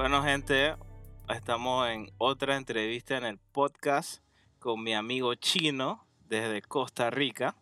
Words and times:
Bueno, 0.00 0.22
gente, 0.22 0.74
estamos 1.28 1.86
en 1.90 2.10
otra 2.16 2.56
entrevista 2.56 3.18
en 3.18 3.24
el 3.24 3.36
podcast 3.36 4.22
con 4.58 4.82
mi 4.82 4.94
amigo 4.94 5.34
chino 5.34 6.06
desde 6.26 6.62
Costa 6.62 7.10
Rica. 7.10 7.54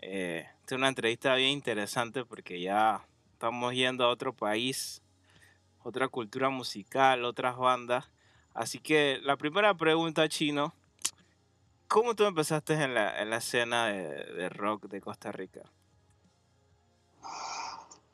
Eh, 0.00 0.46
es 0.64 0.72
una 0.72 0.86
entrevista 0.86 1.34
bien 1.34 1.50
interesante 1.50 2.24
porque 2.24 2.60
ya 2.60 3.04
estamos 3.32 3.74
yendo 3.74 4.04
a 4.04 4.08
otro 4.08 4.34
país, 4.34 5.02
otra 5.82 6.06
cultura 6.06 6.48
musical, 6.48 7.24
otras 7.24 7.56
bandas. 7.56 8.08
Así 8.54 8.78
que 8.78 9.18
la 9.24 9.36
primera 9.36 9.74
pregunta, 9.74 10.28
chino, 10.28 10.74
¿cómo 11.88 12.14
tú 12.14 12.22
empezaste 12.22 12.74
en 12.74 12.94
la 12.94 13.36
escena 13.36 13.86
de, 13.86 14.48
rock 14.48 14.84
de 14.84 15.00
Costa 15.00 15.32
Rica? 15.32 15.62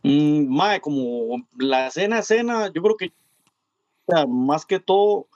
Mm, 0.02 0.48
mae, 0.48 0.80
como 0.80 1.46
la 1.58 1.86
escena, 1.88 2.18
escena, 2.20 2.70
yo 2.72 2.82
creo 2.82 2.96
que 2.96 3.12
más 4.28 4.66
que 4.66 4.80
todo, 4.80 5.28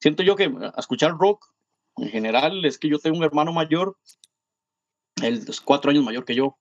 siento 0.00 0.22
yo 0.22 0.34
que 0.34 0.50
escuchar 0.76 1.16
rock 1.18 1.46
en 1.96 2.08
general 2.08 2.64
es 2.64 2.78
que 2.78 2.88
yo 2.88 2.98
tengo 2.98 3.18
un 3.18 3.24
hermano 3.24 3.52
mayor, 3.52 3.96
él 5.22 5.44
es 5.46 5.60
cuatro 5.60 5.90
años 5.90 6.04
mayor 6.04 6.24
que 6.24 6.34
yo. 6.34 6.56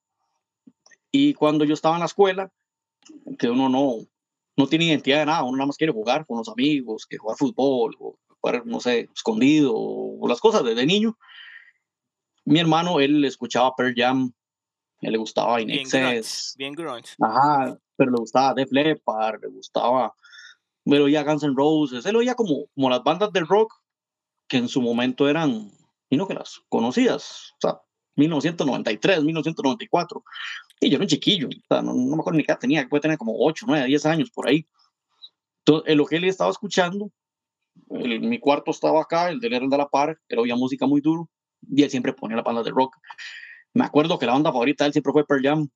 Y 1.12 1.34
cuando 1.34 1.66
yo 1.66 1.74
estaba 1.74 1.96
en 1.96 2.02
la 2.02 2.08
escuela, 2.08 2.52
que 3.38 3.50
uno 3.50 3.70
no, 3.70 3.98
no 4.58 4.68
tiene 4.68 4.86
identidad 4.86 5.20
de 5.20 5.26
nada, 5.26 5.44
uno 5.44 5.58
nada 5.58 5.68
más 5.68 5.78
quiere 5.78 5.94
jugar 5.94 6.26
con 6.26 6.38
los 6.38 6.50
amigos, 6.50 7.06
que 7.08 7.18
jugar 7.18 7.38
fútbol, 7.38 7.96
o 8.00 8.18
jugar, 8.40 8.66
no 8.66 8.80
sé, 8.80 9.10
escondido, 9.16 9.74
o, 9.76 10.28
las 10.28 10.40
cosas 10.40 10.64
desde 10.64 10.86
niño. 10.86 11.18
Mi 12.46 12.60
hermano, 12.60 13.00
él 13.00 13.24
escuchaba 13.26 13.76
Pearl 13.76 13.94
Jam, 13.96 14.34
le 15.12 15.18
gustaba 15.18 15.62
In 15.62 15.68
Bien 15.68 16.74
grunge. 16.74 17.16
Ajá, 17.20 17.78
pero 17.96 18.12
le 18.12 18.18
gustaba 18.18 18.54
Def 18.54 18.72
Leppard, 18.72 19.42
le 19.42 19.50
gustaba, 19.50 20.14
pero 20.86 21.06
oía 21.06 21.24
Guns 21.24 21.44
N' 21.44 21.54
Roses, 21.56 22.06
él 22.06 22.16
oía 22.16 22.36
como, 22.36 22.68
como 22.74 22.90
las 22.90 23.04
bandas 23.04 23.32
de 23.32 23.42
rock 23.42 23.74
que 24.48 24.58
en 24.58 24.68
su 24.68 24.82
momento 24.82 25.30
eran, 25.30 25.72
y 26.10 26.18
no 26.18 26.28
que 26.28 26.34
las 26.34 26.62
conocidas, 26.70 27.54
o 27.58 27.68
sea, 27.68 27.82
1993, 28.16 29.24
1994. 29.24 30.24
Y 30.80 30.90
yo 30.90 30.96
era 30.96 31.04
un 31.04 31.08
chiquillo, 31.08 31.48
o 31.48 31.68
sea, 31.68 31.82
no, 31.82 31.94
me 31.94 32.16
acuerdo 32.16 32.38
ni 32.38 32.44
qué 32.44 32.56
tenía, 32.56 32.88
puede 32.88 33.02
tener 33.02 33.18
como 33.18 33.34
8, 33.38 33.66
9, 33.68 33.86
10 33.88 34.06
años 34.06 34.32
por 34.32 34.48
ahí. 34.48 34.68
Entonces, 35.66 35.96
lo 35.96 36.06
que 36.06 36.18
él 36.18 36.26
estaba 36.26 36.52
escuchando, 36.52 37.12
mi 37.88 38.40
cuarto 38.40 38.72
estaba 38.72 39.02
acá, 39.02 39.30
el 39.30 39.40
de 39.40 39.48
él 39.48 39.54
era 39.54 39.66
el 39.66 39.72
de 39.72 39.78
la 39.78 39.88
par, 39.88 40.20
él 40.28 40.40
oía 40.40 40.56
música 40.56 40.86
muy 40.86 41.02
duro, 41.02 41.30
y 41.62 41.84
él 41.84 41.90
siempre 41.90 42.14
ponía 42.14 42.38
la 42.38 42.44
banda 42.44 42.64
de 42.64 42.72
rock. 42.72 42.96
Me 43.74 43.86
acuerdo 43.86 44.20
que 44.20 44.26
la 44.26 44.34
banda 44.34 44.52
favorita 44.52 44.84
de 44.84 44.88
él 44.90 44.94
siempre 44.94 45.14
fue 45.14 45.26
Pearl 45.26 45.44
Jam, 45.44 45.70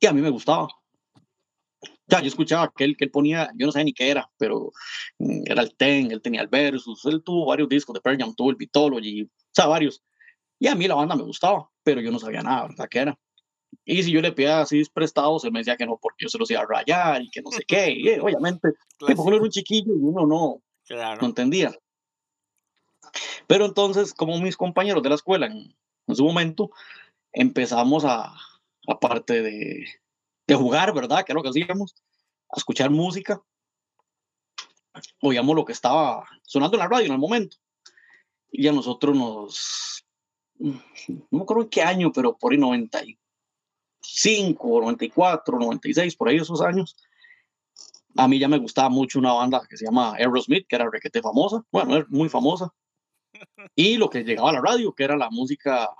y 0.00 0.06
a 0.06 0.12
mí 0.12 0.20
me 0.20 0.30
gustaba. 0.30 0.68
Ya, 2.06 2.20
yo 2.20 2.28
escuchaba 2.28 2.72
que 2.74 2.84
él, 2.84 2.96
que 2.96 3.04
él 3.04 3.10
ponía, 3.10 3.50
yo 3.54 3.66
no 3.66 3.72
sé 3.72 3.84
ni 3.84 3.92
qué 3.92 4.10
era, 4.10 4.30
pero 4.38 4.72
mm, 5.18 5.42
era 5.46 5.62
el 5.62 5.74
Ten, 5.76 6.10
él 6.10 6.22
tenía 6.22 6.40
el 6.40 6.48
Versus, 6.48 7.04
él 7.04 7.22
tuvo 7.22 7.46
varios 7.46 7.68
discos 7.68 7.94
de 7.94 8.00
Pearl 8.00 8.18
Jam, 8.18 8.34
tuvo 8.34 8.50
el 8.50 8.56
Vitology, 8.56 9.24
o 9.24 9.28
sea, 9.52 9.66
varios. 9.66 10.02
Y 10.58 10.68
a 10.68 10.74
mí 10.74 10.88
la 10.88 10.94
banda 10.94 11.16
me 11.16 11.22
gustaba, 11.22 11.68
pero 11.82 12.00
yo 12.00 12.10
no 12.10 12.18
sabía 12.18 12.42
nada, 12.42 12.68
¿verdad? 12.68 12.88
¿Qué 12.90 12.98
era? 13.00 13.18
Y 13.84 14.02
si 14.02 14.10
yo 14.10 14.22
le 14.22 14.32
pedía 14.32 14.60
así 14.60 14.82
prestados, 14.92 15.44
él 15.44 15.52
me 15.52 15.60
decía 15.60 15.76
que 15.76 15.86
no, 15.86 15.98
porque 16.00 16.24
yo 16.24 16.28
se 16.28 16.38
los 16.38 16.50
iba 16.50 16.62
a 16.62 16.66
rayar 16.66 17.22
y 17.22 17.30
que 17.30 17.42
no 17.42 17.50
sé 17.50 17.62
qué. 17.66 17.90
Y, 17.90 18.08
eh, 18.08 18.20
obviamente, 18.20 18.72
uno 19.00 19.34
era 19.36 19.42
un 19.42 19.50
chiquillo 19.50 19.92
y 19.92 20.00
uno 20.00 20.26
no, 20.26 20.62
no 21.20 21.26
entendía. 21.26 21.74
Pero 23.46 23.66
entonces, 23.66 24.14
como 24.14 24.38
mis 24.40 24.56
compañeros 24.56 25.02
de 25.02 25.08
la 25.10 25.14
escuela 25.14 25.46
en, 25.46 25.74
en 26.08 26.16
su 26.16 26.24
momento, 26.24 26.70
empezamos 27.32 28.04
a, 28.04 28.34
aparte 28.86 29.42
de, 29.42 29.86
de 30.46 30.54
jugar, 30.54 30.94
¿verdad? 30.94 31.24
Que 31.24 31.32
es 31.32 31.34
lo 31.34 31.42
que 31.42 31.50
hacíamos, 31.50 31.94
a 32.50 32.56
escuchar 32.56 32.90
música. 32.90 33.42
Oíamos 35.20 35.54
lo 35.54 35.64
que 35.64 35.72
estaba 35.72 36.24
sonando 36.42 36.76
en 36.76 36.80
la 36.80 36.88
radio 36.88 37.06
en 37.06 37.12
el 37.12 37.18
momento. 37.18 37.56
Y 38.50 38.66
a 38.66 38.72
nosotros 38.72 39.16
nos, 39.16 40.04
no 40.58 40.82
me 41.30 41.42
acuerdo 41.42 41.62
en 41.64 41.68
qué 41.68 41.82
año, 41.82 42.10
pero 42.12 42.36
por 42.36 42.52
ahí 42.52 42.58
95, 42.58 44.80
94, 44.80 45.58
96, 45.58 46.16
por 46.16 46.28
ahí 46.28 46.38
esos 46.38 46.62
años, 46.62 46.96
a 48.16 48.26
mí 48.26 48.38
ya 48.38 48.48
me 48.48 48.56
gustaba 48.58 48.88
mucho 48.88 49.18
una 49.18 49.34
banda 49.34 49.60
que 49.68 49.76
se 49.76 49.84
llama 49.84 50.14
Aerosmith, 50.14 50.66
que 50.66 50.76
era 50.76 50.88
requete 50.90 51.20
famosa, 51.22 51.64
bueno, 51.70 51.98
es 51.98 52.08
muy 52.08 52.28
famosa, 52.28 52.74
y 53.74 53.96
lo 53.96 54.10
que 54.10 54.24
llegaba 54.24 54.50
a 54.50 54.54
la 54.54 54.60
radio, 54.60 54.92
que 54.92 55.04
era 55.04 55.16
la 55.16 55.30
música, 55.30 55.90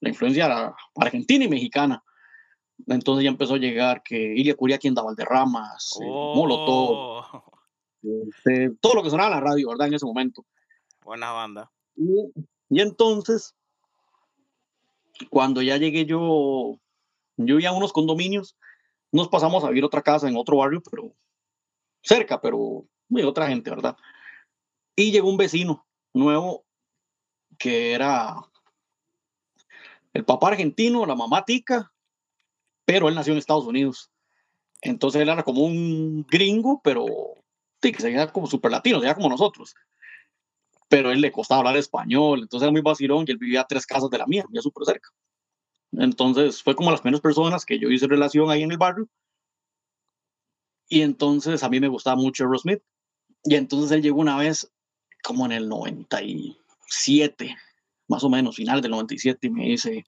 la 0.00 0.08
influencia 0.08 0.74
argentina 0.96 1.44
y 1.44 1.48
mexicana. 1.48 2.02
Entonces 2.86 3.24
ya 3.24 3.30
empezó 3.30 3.54
a 3.54 3.58
llegar 3.58 4.02
que 4.02 4.34
Ilia 4.34 4.54
Curia, 4.54 4.78
quien 4.78 4.94
daba 4.94 5.06
Valderramas, 5.06 5.98
eh, 6.00 6.06
oh. 6.08 6.34
Molotov, 6.34 7.42
este, 8.28 8.70
todo 8.80 8.94
lo 8.94 9.02
que 9.02 9.10
sonaba 9.10 9.30
en 9.30 9.34
la 9.34 9.48
radio, 9.50 9.68
¿verdad? 9.70 9.88
En 9.88 9.94
ese 9.94 10.06
momento. 10.06 10.44
Buena 11.02 11.32
banda. 11.32 11.70
y 11.96 12.80
entonces 12.80 13.54
cuando 15.30 15.62
ya 15.62 15.76
llegué 15.76 16.04
yo, 16.04 16.78
yo 17.36 17.58
ya 17.58 17.70
a 17.70 17.72
unos 17.72 17.92
condominios, 17.92 18.56
nos 19.12 19.28
pasamos 19.28 19.64
a 19.64 19.68
vivir 19.68 19.84
otra 19.84 20.02
casa 20.02 20.28
en 20.28 20.36
otro 20.36 20.58
barrio, 20.58 20.82
pero 20.90 21.14
cerca, 22.02 22.40
pero 22.40 22.84
de 23.08 23.24
otra 23.24 23.48
gente, 23.48 23.70
¿verdad? 23.70 23.96
Y 24.94 25.12
llegó 25.12 25.30
un 25.30 25.36
vecino 25.36 25.85
nuevo 26.16 26.64
que 27.58 27.92
era 27.92 28.36
el 30.12 30.24
papá 30.24 30.48
argentino, 30.48 31.06
la 31.06 31.14
mamá 31.14 31.44
tica, 31.44 31.92
pero 32.84 33.08
él 33.08 33.14
nació 33.14 33.32
en 33.32 33.38
Estados 33.38 33.66
Unidos. 33.66 34.10
Entonces 34.82 35.22
él 35.22 35.28
era 35.28 35.42
como 35.42 35.62
un 35.62 36.26
gringo, 36.28 36.80
pero 36.82 37.06
sí, 37.82 37.92
que 37.92 38.00
se 38.00 38.32
como 38.32 38.46
super 38.46 38.70
latino, 38.70 39.00
se 39.00 39.14
como 39.14 39.28
nosotros 39.28 39.74
pero 40.88 41.10
él 41.10 41.20
le 41.20 41.32
costaba 41.32 41.60
hablar 41.60 41.76
español, 41.76 42.40
entonces 42.42 42.64
era 42.64 42.72
muy 42.72 42.80
vacilón 42.80 43.24
y 43.26 43.32
él 43.32 43.38
vivía 43.38 43.62
a 43.62 43.66
tres 43.66 43.86
casas 43.86 44.10
de 44.10 44.18
la 44.18 44.26
mía, 44.26 44.44
ya 44.50 44.60
súper 44.60 44.84
cerca. 44.84 45.08
Entonces 45.92 46.62
fue 46.62 46.76
como 46.76 46.90
las 46.90 47.00
primeras 47.00 47.20
personas 47.20 47.64
que 47.64 47.78
yo 47.78 47.88
hice 47.88 48.06
relación 48.06 48.50
ahí 48.50 48.62
en 48.62 48.70
el 48.70 48.78
barrio. 48.78 49.08
Y 50.88 51.02
entonces 51.02 51.62
a 51.62 51.68
mí 51.68 51.80
me 51.80 51.88
gustaba 51.88 52.16
mucho 52.16 52.44
Aerosmith. 52.44 52.82
Y 53.44 53.54
entonces 53.56 53.90
él 53.92 54.02
llegó 54.02 54.20
una 54.20 54.36
vez, 54.36 54.70
como 55.26 55.44
en 55.44 55.52
el 55.52 55.68
97, 55.68 57.56
más 58.06 58.22
o 58.22 58.30
menos, 58.30 58.54
final 58.54 58.80
del 58.80 58.92
97, 58.92 59.48
y 59.48 59.50
me 59.50 59.64
dice, 59.64 60.04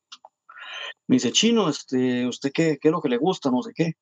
me 1.09 1.17
dice, 1.17 1.33
Chino, 1.33 1.69
este, 1.69 2.25
¿usted 2.25 2.53
qué, 2.53 2.79
qué 2.81 2.87
es 2.89 2.93
lo 2.93 3.01
que 3.03 3.09
le 3.09 3.17
gusta? 3.17 3.51
No 3.51 3.61
sé 3.63 3.73
qué. 3.75 3.95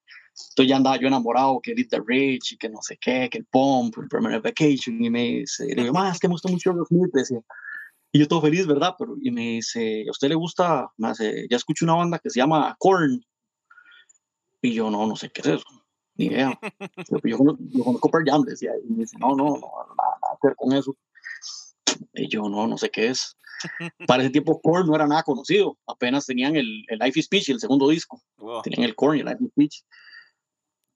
Entonces 0.50 0.68
ya 0.68 0.76
andaba 0.76 0.98
yo 0.98 1.08
enamorado, 1.08 1.60
que 1.62 1.74
Did 1.74 1.88
the 1.88 2.02
Rich 2.04 2.52
y 2.52 2.58
que 2.58 2.68
no 2.68 2.82
sé 2.82 2.98
qué, 3.00 3.30
que 3.30 3.38
el 3.38 3.46
Pump, 3.46 3.96
el 3.96 4.08
Permanent 4.08 4.44
Vacation. 4.44 5.02
Y 5.02 5.08
me 5.08 5.22
dice, 5.22 5.64
le 5.74 5.84
digo, 5.84 5.94
más 5.94 6.18
que 6.18 6.28
me 6.28 6.34
gusta 6.34 6.50
mucho 6.50 6.74
los 6.74 6.88
decía. 7.12 7.40
Y 8.12 8.18
yo 8.18 8.28
todo 8.28 8.42
feliz, 8.42 8.66
¿verdad? 8.66 8.94
Pero, 8.98 9.16
y 9.22 9.30
me 9.30 9.52
dice, 9.52 10.04
¿a 10.06 10.10
usted 10.10 10.28
le 10.28 10.34
gusta? 10.34 10.90
Me 10.98 11.08
hace, 11.08 11.46
ya 11.48 11.56
escuché 11.56 11.86
una 11.86 11.94
banda 11.94 12.18
que 12.18 12.28
se 12.28 12.40
llama 12.40 12.76
Korn. 12.78 13.24
Y 14.60 14.74
yo, 14.74 14.90
no, 14.90 15.06
no 15.06 15.16
sé 15.16 15.30
qué 15.30 15.40
es 15.40 15.46
eso. 15.46 15.64
Ni 16.16 16.26
idea. 16.26 16.58
yo, 17.10 17.18
yo, 17.24 17.38
yo 17.58 17.84
conozco 17.84 18.10
Pearl 18.10 18.24
Jam, 18.26 18.42
decía. 18.42 18.72
Y 18.84 18.92
me 18.92 18.98
dice, 19.04 19.16
no, 19.18 19.28
no, 19.28 19.44
no, 19.44 19.70
nada, 19.96 20.18
nada 20.20 20.38
que 20.42 20.48
ver 20.48 20.56
con 20.56 20.72
eso. 20.74 20.94
Y 22.14 22.28
yo, 22.28 22.48
no, 22.48 22.66
no 22.66 22.78
sé 22.78 22.90
qué 22.90 23.08
es. 23.08 23.36
Para 24.06 24.22
ese 24.22 24.30
tiempo, 24.30 24.60
Korn 24.60 24.86
no 24.86 24.94
era 24.94 25.06
nada 25.06 25.22
conocido. 25.22 25.78
Apenas 25.86 26.26
tenían 26.26 26.56
el, 26.56 26.84
el 26.88 26.98
Life 26.98 27.18
is 27.20 27.26
Speech, 27.26 27.48
el 27.50 27.60
segundo 27.60 27.88
disco. 27.88 28.20
Tenían 28.62 28.84
el 28.84 28.94
Korn 28.94 29.16
y 29.16 29.20
el 29.20 29.26
Life 29.26 29.38
is 29.42 29.50
Speech. 29.50 29.82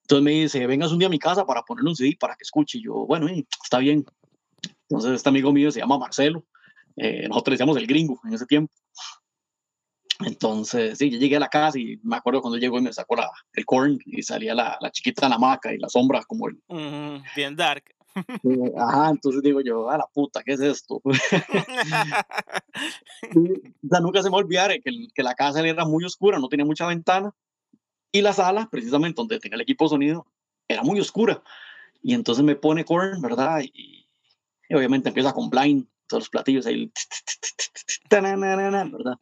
Entonces 0.02 0.24
me 0.24 0.30
dice, 0.32 0.66
vengas 0.66 0.92
un 0.92 0.98
día 0.98 1.06
a 1.06 1.10
mi 1.10 1.18
casa 1.18 1.46
para 1.46 1.62
ponerle 1.62 1.90
un 1.90 1.96
CD 1.96 2.16
para 2.18 2.34
que 2.34 2.42
escuche. 2.42 2.78
Y 2.78 2.84
yo, 2.84 3.06
bueno, 3.06 3.28
está 3.28 3.78
bien. 3.78 4.04
Entonces 4.88 5.12
este 5.12 5.28
amigo 5.28 5.52
mío 5.52 5.70
se 5.70 5.80
llama 5.80 5.98
Marcelo. 5.98 6.44
Eh, 6.96 7.28
nosotros 7.28 7.54
decíamos 7.54 7.76
el 7.76 7.86
gringo 7.86 8.20
en 8.24 8.34
ese 8.34 8.46
tiempo. 8.46 8.72
Entonces, 10.24 10.98
sí, 10.98 11.10
yo 11.10 11.18
llegué 11.18 11.36
a 11.36 11.40
la 11.40 11.48
casa 11.48 11.78
y 11.78 11.98
me 12.02 12.16
acuerdo 12.16 12.42
cuando 12.42 12.58
llegó 12.58 12.78
y 12.78 12.82
me 12.82 12.92
sacó 12.92 13.16
la, 13.16 13.30
el 13.54 13.64
corn 13.64 13.98
y 14.04 14.22
salía 14.22 14.54
la, 14.54 14.76
la 14.80 14.90
chiquita 14.90 15.26
en 15.26 15.30
la 15.30 15.36
hamaca 15.36 15.72
y 15.72 15.78
la 15.78 15.88
sombra 15.88 16.22
como 16.24 16.48
el... 16.48 17.22
bien 17.34 17.56
dark. 17.56 17.84
Ajá, 18.76 19.10
entonces 19.10 19.42
digo 19.42 19.60
yo, 19.60 19.88
a 19.90 19.98
la 19.98 20.06
puta, 20.06 20.42
¿qué 20.42 20.52
es 20.54 20.60
esto? 20.60 21.00
o 21.04 21.12
sea, 23.88 24.00
nunca 24.00 24.22
se 24.22 24.30
me 24.30 24.36
olvidara 24.36 24.74
que, 24.78 25.08
que 25.14 25.22
la 25.22 25.34
casa 25.34 25.66
era 25.66 25.84
muy 25.84 26.04
oscura, 26.04 26.38
no 26.38 26.48
tenía 26.48 26.66
mucha 26.66 26.86
ventana 26.86 27.34
y 28.12 28.22
la 28.22 28.32
sala, 28.32 28.68
precisamente 28.70 29.16
donde 29.16 29.38
tenía 29.38 29.54
el 29.56 29.60
equipo 29.60 29.84
de 29.84 29.90
sonido, 29.90 30.26
era 30.68 30.82
muy 30.82 31.00
oscura. 31.00 31.42
Y 32.02 32.14
entonces 32.14 32.44
me 32.44 32.56
pone 32.56 32.84
Korn, 32.84 33.20
¿verdad? 33.20 33.62
Y, 33.62 34.08
obviamente 34.70 35.08
empieza 35.08 35.32
con 35.32 35.50
Blind, 35.50 35.86
todos 36.06 36.22
los 36.22 36.30
platillos 36.30 36.66
ahí. 36.66 36.92
¿Verdad? 38.90 39.16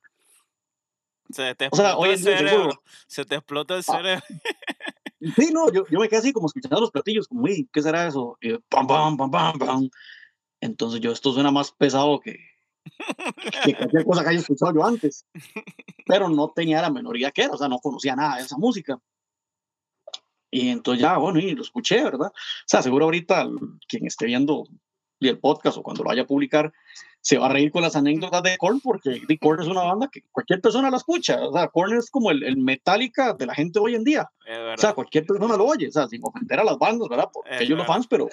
Se 1.31 1.55
te 1.55 1.67
explota 1.67 2.09
el 2.09 2.19
cerebro. 2.19 2.83
Se 3.07 3.25
te 3.25 3.35
explota 3.35 3.77
el 3.77 3.85
cerebro. 3.85 4.23
Sí, 5.21 5.51
no, 5.53 5.73
yo, 5.73 5.85
yo 5.91 5.99
me 5.99 6.09
quedé 6.09 6.21
así 6.21 6.33
como 6.33 6.47
escuchando 6.47 6.81
los 6.81 6.91
platillos, 6.91 7.27
como, 7.27 7.43
uy, 7.43 7.69
¿qué 7.73 7.83
será 7.83 8.07
eso? 8.07 8.37
Y 8.41 8.57
pam, 8.69 8.87
pam, 8.87 9.17
pam, 9.17 9.31
pam, 9.31 9.59
pam. 9.59 9.91
Entonces 10.61 11.01
yo, 11.01 11.13
esto 11.13 11.33
suena 11.33 11.51
más 11.51 11.73
pesado 11.73 12.21
que, 12.21 12.39
que 13.65 13.75
cualquier 13.75 14.05
cosa 14.05 14.23
que 14.23 14.31
haya 14.31 14.39
escuchado 14.41 14.75
yo 14.75 14.85
antes. 14.85 15.27
Pero 16.07 16.29
no 16.29 16.51
tenía 16.51 16.83
la 16.83 16.91
menoría 16.91 17.31
que 17.31 17.43
era, 17.43 17.53
o 17.53 17.59
sea, 17.59 17.69
no 17.69 17.79
conocía 17.79 18.15
nada 18.17 18.37
de 18.37 18.43
esa 18.43 18.57
música. 18.57 19.01
Y 20.51 20.69
entonces 20.69 21.03
ya, 21.03 21.19
bueno, 21.19 21.39
y 21.39 21.51
lo 21.51 21.63
escuché, 21.63 22.03
¿verdad? 22.03 22.29
O 22.29 22.65
sea, 22.67 22.83
seguro 22.83 23.07
ahorita 23.07 23.49
quien 23.87 24.07
esté 24.07 24.27
viendo 24.27 24.65
el 25.27 25.39
podcast 25.41 25.79
o 25.79 25.83
cuando 25.83 26.05
lo 26.05 26.09
vaya 26.09 26.23
a 26.23 26.27
publicar, 26.27 26.73
se 27.21 27.39
va 27.39 27.47
a 27.47 27.49
reír 27.49 27.73
con 27.73 27.83
las 27.83 27.97
anécdotas 27.97 28.43
de 28.43 28.57
Korn 28.57 28.81
porque 28.81 29.21
The 29.27 29.39
Korn 29.39 29.63
es 29.63 29.67
una 29.67 29.83
banda 29.83 30.09
que 30.11 30.23
cualquier 30.31 30.61
persona 30.61 30.91
la 30.91 30.99
escucha. 30.99 31.47
O 31.47 31.53
sea, 31.53 31.69
Korn 31.69 31.97
es 31.97 32.11
como 32.11 32.31
el, 32.31 32.45
el 32.45 32.57
Metallica 32.57 33.35
de 33.35 33.47
la 33.47 33.55
gente 33.55 33.81
hoy 33.81 33.95
en 33.97 34.05
día. 34.05 34.31
O 34.75 34.79
sea, 34.79 34.93
cualquier 34.93 35.27
persona 35.27 35.57
lo 35.57 35.65
oye, 35.65 35.89
o 35.89 35.93
sea, 35.93 36.07
sin 36.07 36.21
ofender 36.23 36.61
a 36.61 36.65
las 36.65 36.79
bandas, 36.79 37.09
¿verdad? 37.09 37.29
Porque 37.33 37.65
ellos 37.65 37.77
los 37.77 37.87
fans, 37.87 38.07
pero, 38.07 38.29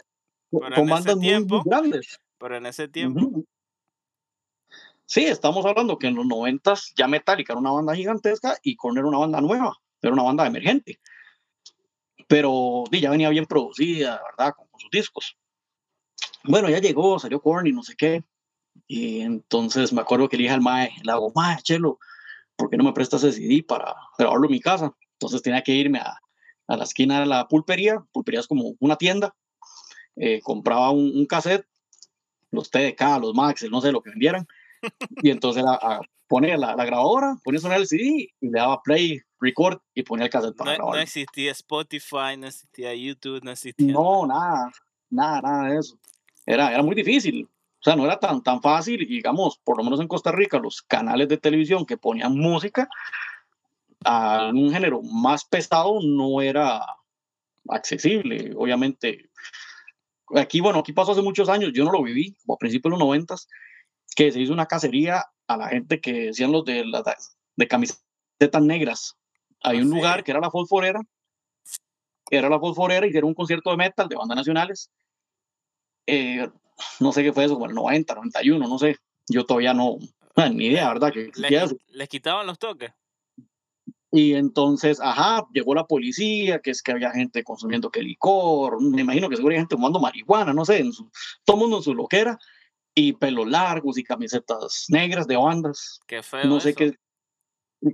con 0.52 0.88
bandas 0.88 1.16
muy, 1.18 1.62
grandes. 1.66 2.20
Pero 2.38 2.58
en 2.58 2.66
ese 2.66 2.88
tiempo. 2.88 3.44
Sí, 5.08 5.26
estamos 5.26 5.66
hablando 5.66 6.00
que 6.00 6.08
en 6.08 6.16
los 6.16 6.26
noventas 6.26 6.92
ya 6.96 7.08
Metallica 7.08 7.54
era 7.54 7.60
una 7.60 7.72
banda 7.72 7.96
gigantesca 7.96 8.58
y 8.64 8.76
Korn 8.76 8.98
era 8.98 9.08
una 9.08 9.20
banda 9.20 9.40
nueva, 9.40 9.78
era 10.02 10.14
una 10.14 10.24
banda 10.24 10.48
emergente. 10.48 11.00
Pero 12.28 12.86
ya 12.92 13.12
venía 13.12 13.30
bien 13.30 13.46
producida, 13.46 14.20
¿verdad? 14.32 14.54
Con, 14.56 14.68
sus 14.80 14.90
discos. 14.92 15.38
Bueno, 16.44 16.70
ya 16.70 16.80
llegó, 16.80 17.20
salió 17.20 17.42
Korn 17.42 17.68
y 17.68 17.72
no 17.72 17.84
sé 17.84 17.96
qué. 17.96 18.24
Y 18.88 19.22
entonces 19.22 19.94
me 19.94 20.02
acuerdo 20.02 20.30
que 20.30 20.38
le 20.38 20.44
dije 20.44 20.54
al 20.54 20.62
mae, 20.62 20.92
le 21.04 21.12
hago, 21.12 21.32
mae, 21.34 21.58
chelo, 21.64 22.00
¿por 22.56 22.70
qué 22.70 22.78
no 22.78 22.84
me 22.84 22.94
prestas 22.94 23.24
ese 23.24 23.42
CD 23.42 23.64
para 23.64 23.96
grabarlo 24.18 24.46
en 24.46 24.52
mi 24.52 24.60
casa? 24.60 24.94
Entonces 25.14 25.42
tenía 25.42 25.62
que 25.64 25.74
irme 25.74 26.00
a, 26.00 26.20
a 26.68 26.78
la 26.78 26.84
esquina 26.84 27.20
de 27.20 27.26
la 27.26 27.48
pulpería, 27.48 28.04
pulpería 28.12 28.40
es 28.40 28.48
como 28.48 28.76
una 28.80 28.96
tienda, 28.96 29.36
eh, 30.16 30.40
compraba 30.42 30.92
un, 30.92 31.26
cassette, 31.26 31.66
los 32.52 32.70
TDK, 32.70 33.02
los 33.22 33.34
Max, 33.34 33.66
no 33.70 33.82
sé, 33.82 33.92
lo 33.92 34.02
que 34.02 34.12
vendieran, 34.12 34.48
y 35.22 35.30
entonces 35.30 35.64
a, 35.68 36.02
ponía 36.28 36.58
la, 36.58 36.76
la, 36.76 36.86
grabadora, 36.86 37.38
ponía 37.44 37.60
sonar 37.60 37.80
el 37.80 37.88
CD 37.88 38.34
y 38.40 38.48
le 38.48 38.60
daba 38.60 38.82
play, 38.82 39.22
record 39.40 39.80
y 39.94 40.04
ponía 40.04 40.26
el 40.26 40.32
cassette 40.32 40.56
para 40.56 40.72
no, 40.72 40.78
grabar. 40.78 40.96
No 40.96 41.02
existía 41.02 41.52
Spotify, 41.52 42.38
no 42.38 42.48
existía 42.48 42.94
YouTube, 42.94 43.44
no 43.44 43.52
existía. 43.52 43.92
No, 43.94 44.26
nada, 44.26 44.72
nada, 45.16 45.42
nada 45.42 45.70
de 45.70 45.80
eso. 45.80 45.98
Era, 46.46 46.72
era 46.72 46.84
muy 46.84 46.96
difícil. 46.96 47.48
O 47.80 47.84
sea, 47.84 47.96
no 47.96 48.06
era 48.06 48.20
tan, 48.20 48.42
tan 48.42 48.62
fácil, 48.62 49.02
y 49.02 49.06
digamos, 49.06 49.60
por 49.64 49.78
lo 49.78 49.84
menos 49.84 50.00
en 50.00 50.08
Costa 50.08 50.32
Rica, 50.32 50.58
los 50.58 50.82
canales 50.82 51.28
de 51.28 51.38
televisión 51.38 51.86
que 51.86 51.98
ponían 51.98 52.38
música 52.38 52.90
a 54.04 54.50
un 54.54 54.72
género 54.72 55.02
más 55.02 55.46
pesado 55.46 56.00
no 56.02 56.42
era 56.42 56.84
accesible. 57.70 58.54
Obviamente, 58.56 59.30
aquí, 60.36 60.62
bueno, 60.62 60.80
aquí 60.80 60.94
pasó 60.94 61.12
hace 61.12 61.22
muchos 61.22 61.50
años, 61.50 61.72
yo 61.74 61.84
no 61.86 61.92
lo 61.92 62.04
viví, 62.04 62.36
como 62.42 62.56
a 62.56 62.58
principios 62.58 62.92
de 62.92 62.98
los 62.98 63.00
noventas, 63.00 63.48
que 64.16 64.32
se 64.32 64.40
hizo 64.40 64.54
una 64.54 64.68
cacería 64.68 65.24
a 65.48 65.58
la 65.58 65.68
gente 65.68 66.02
que 66.02 66.28
decían 66.28 66.52
los 66.52 66.66
de, 66.66 66.86
las 66.86 67.04
de 67.56 67.68
camisetas 67.68 68.62
negras. 68.62 69.18
Hay 69.62 69.82
un 69.82 69.90
lugar 69.90 70.24
que 70.24 70.32
era 70.32 70.40
la 70.40 70.52
Fosforera, 70.52 71.02
era 72.30 72.50
la 72.50 72.60
Fosforera 72.60 73.08
y 73.08 73.16
era 73.16 73.26
un 73.26 73.34
concierto 73.34 73.72
de 73.72 73.78
metal 73.78 74.08
de 74.08 74.16
bandas 74.16 74.38
nacionales. 74.38 74.92
Eh, 76.08 76.48
no 77.00 77.12
sé 77.12 77.24
qué 77.24 77.34
fue 77.34 77.46
eso, 77.46 77.56
como 77.56 77.68
el 77.68 77.76
90, 77.76 78.16
91, 78.16 78.68
no 78.68 78.80
sé. 78.80 78.98
Yo 79.28 79.46
todavía 79.46 79.74
no, 79.74 79.98
ni 80.54 80.66
idea, 80.66 80.88
¿verdad? 80.90 81.12
Que, 81.12 81.32
les, 81.36 81.76
les 81.90 82.10
quitaban 82.10 82.48
los 82.48 82.60
toques. 82.60 82.92
Y 84.12 84.34
entonces, 84.34 85.02
ajá, 85.02 85.46
llegó 85.52 85.76
la 85.76 85.88
policía, 85.88 86.60
que 86.60 86.72
es 86.72 86.82
que 86.82 86.94
había 86.94 87.12
gente 87.12 87.44
consumiendo 87.44 87.90
que 87.90 88.02
licor, 88.02 88.82
me 88.82 89.02
imagino 89.02 89.28
que 89.28 89.36
seguro 89.36 89.52
hay 89.52 89.60
gente 89.60 89.76
tomando 89.76 90.00
marihuana, 90.00 90.54
no 90.54 90.64
sé, 90.64 90.78
en 90.80 90.94
su, 90.94 91.12
todo 91.44 91.58
mundo 91.58 91.78
en 91.78 91.84
su 91.84 91.94
loquera, 91.94 92.40
y 92.94 93.12
pelos 93.12 93.46
largos 93.46 93.98
y 93.98 94.04
camisetas 94.04 94.86
negras 94.88 95.28
de 95.28 95.36
bandas. 95.36 96.00
Qué 96.08 96.24
feo. 96.24 96.46
No 96.46 96.62
sé 96.62 96.74
qué, 96.74 96.96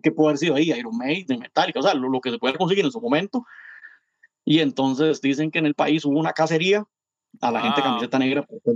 qué 0.04 0.12
puede 0.12 0.30
haber 0.30 0.38
sido 0.38 0.56
ahí, 0.56 0.72
Iron 0.72 0.96
Maiden, 0.96 1.40
Metallica, 1.40 1.80
o 1.80 1.84
sea, 1.84 1.96
lo, 1.96 2.22
que 2.22 2.30
se 2.30 2.38
puede 2.38 2.56
conseguir 2.56 2.86
en 2.86 2.92
su 2.92 3.02
momento. 3.02 3.44
Y 4.46 4.60
entonces 4.60 5.22
dicen 5.22 5.50
que 5.50 5.58
en 5.58 5.66
el 5.66 5.74
país 5.74 6.06
hubo 6.06 6.20
una 6.20 6.34
cacería 6.34 6.86
a 7.40 7.52
la 7.52 7.62
gente 7.62 7.82
camiseta 7.82 8.20
negra 8.20 8.44
porque 8.44 8.72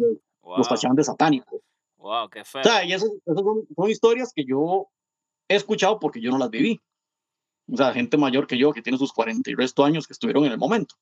los 0.58 0.68
tachaban 0.68 0.96
de 0.96 1.04
satánicos. 1.04 1.62
Wow, 1.98 2.30
qué 2.30 2.46
feo. 2.46 2.62
O 2.62 2.64
sea, 2.64 2.84
y 2.84 2.94
esas, 2.94 3.10
son, 3.26 3.68
son 3.76 3.90
historias 3.90 4.32
que 4.34 4.46
yo 4.46 4.88
he 5.48 5.56
escuchado 5.56 6.00
porque 6.00 6.22
yo 6.22 6.32
no 6.32 6.38
las 6.38 6.50
viví 6.50 6.82
o 7.72 7.78
sea, 7.78 7.94
gente 7.94 8.18
mayor 8.18 8.48
que 8.48 8.58
yo, 8.58 8.72
que 8.72 8.82
tiene 8.82 8.98
sus 8.98 9.12
40 9.12 9.50
y 9.50 9.56
resto 9.56 9.84
años 9.84 10.06
que 10.08 10.14
estuvieron 10.14 10.46
en 10.46 10.52
el 10.52 10.58
momento. 10.58 10.96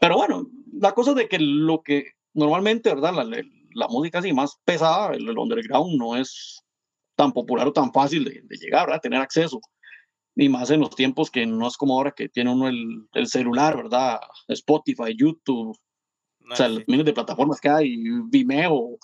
Pero 0.00 0.16
bueno, 0.16 0.48
la 0.72 0.92
cosa 0.92 1.14
de 1.14 1.28
que 1.28 1.38
lo 1.38 1.82
que 1.82 2.12
normalmente, 2.34 2.92
¿verdad? 2.92 3.14
La, 3.14 3.42
la 3.74 3.88
música 3.88 4.18
así 4.18 4.32
más 4.32 4.58
pesada, 4.64 5.14
el, 5.14 5.38
underground, 5.38 5.96
no 5.96 6.16
es 6.16 6.64
tan 7.14 7.32
popular 7.32 7.68
o 7.68 7.72
tan 7.72 7.92
fácil 7.92 8.24
de, 8.24 8.56
llegar, 8.58 8.86
¿verdad? 8.86 9.00
Tener 9.00 9.20
acceso. 9.20 9.60
Ni 10.34 10.48
más 10.48 10.70
en 10.70 10.80
los 10.80 10.96
tiempos 10.96 11.30
que 11.30 11.46
no 11.46 11.68
es 11.68 11.76
como 11.76 11.94
ahora 11.94 12.10
que 12.10 12.28
tiene 12.28 12.50
uno 12.50 12.66
el, 12.66 13.06
el 13.12 13.26
celular, 13.28 13.76
¿verdad? 13.76 14.18
Spotify, 14.48 15.14
YouTube, 15.16 15.76
o 16.52 16.56
sea, 16.56 16.68
los 16.68 16.82
miles 16.86 17.06
de 17.06 17.12
plataformas 17.12 17.60
que 17.60 17.68
hay, 17.68 17.96
Vimeo, 18.26 18.98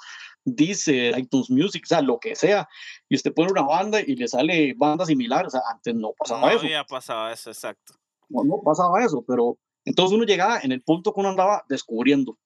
dice 0.45 1.13
iTunes 1.17 1.51
Music, 1.51 1.85
o 1.85 1.89
sea, 1.89 2.03
lo 2.03 2.19
que 2.19 2.35
sea, 2.35 2.69
y 3.09 3.17
usted 3.17 3.33
pone 3.33 3.51
una 3.51 3.63
banda 3.63 4.01
y 4.01 4.17
le 4.17 4.29
sale 4.29 4.75
banda 4.77 5.07
similar, 5.07 5.47
o 5.47 5.51
sea, 5.51 5.61
antes 5.71 5.95
no 5.95 6.13
pasaba 6.19 6.49
eso. 6.51 6.63
No 6.63 6.69
había 6.69 6.85
pasado 6.85 7.29
eso, 7.31 7.51
exacto. 7.51 7.95
No, 8.29 8.45
no 8.45 8.61
pasaba 8.65 9.05
eso, 9.05 9.25
pero 9.27 9.59
entonces 9.85 10.15
uno 10.15 10.25
llegaba 10.25 10.61
en 10.61 10.73
el 10.73 10.83
punto 10.83 11.13
que 11.13 11.21
uno 11.21 11.31
andaba 11.31 11.65
descubriendo. 11.69 12.39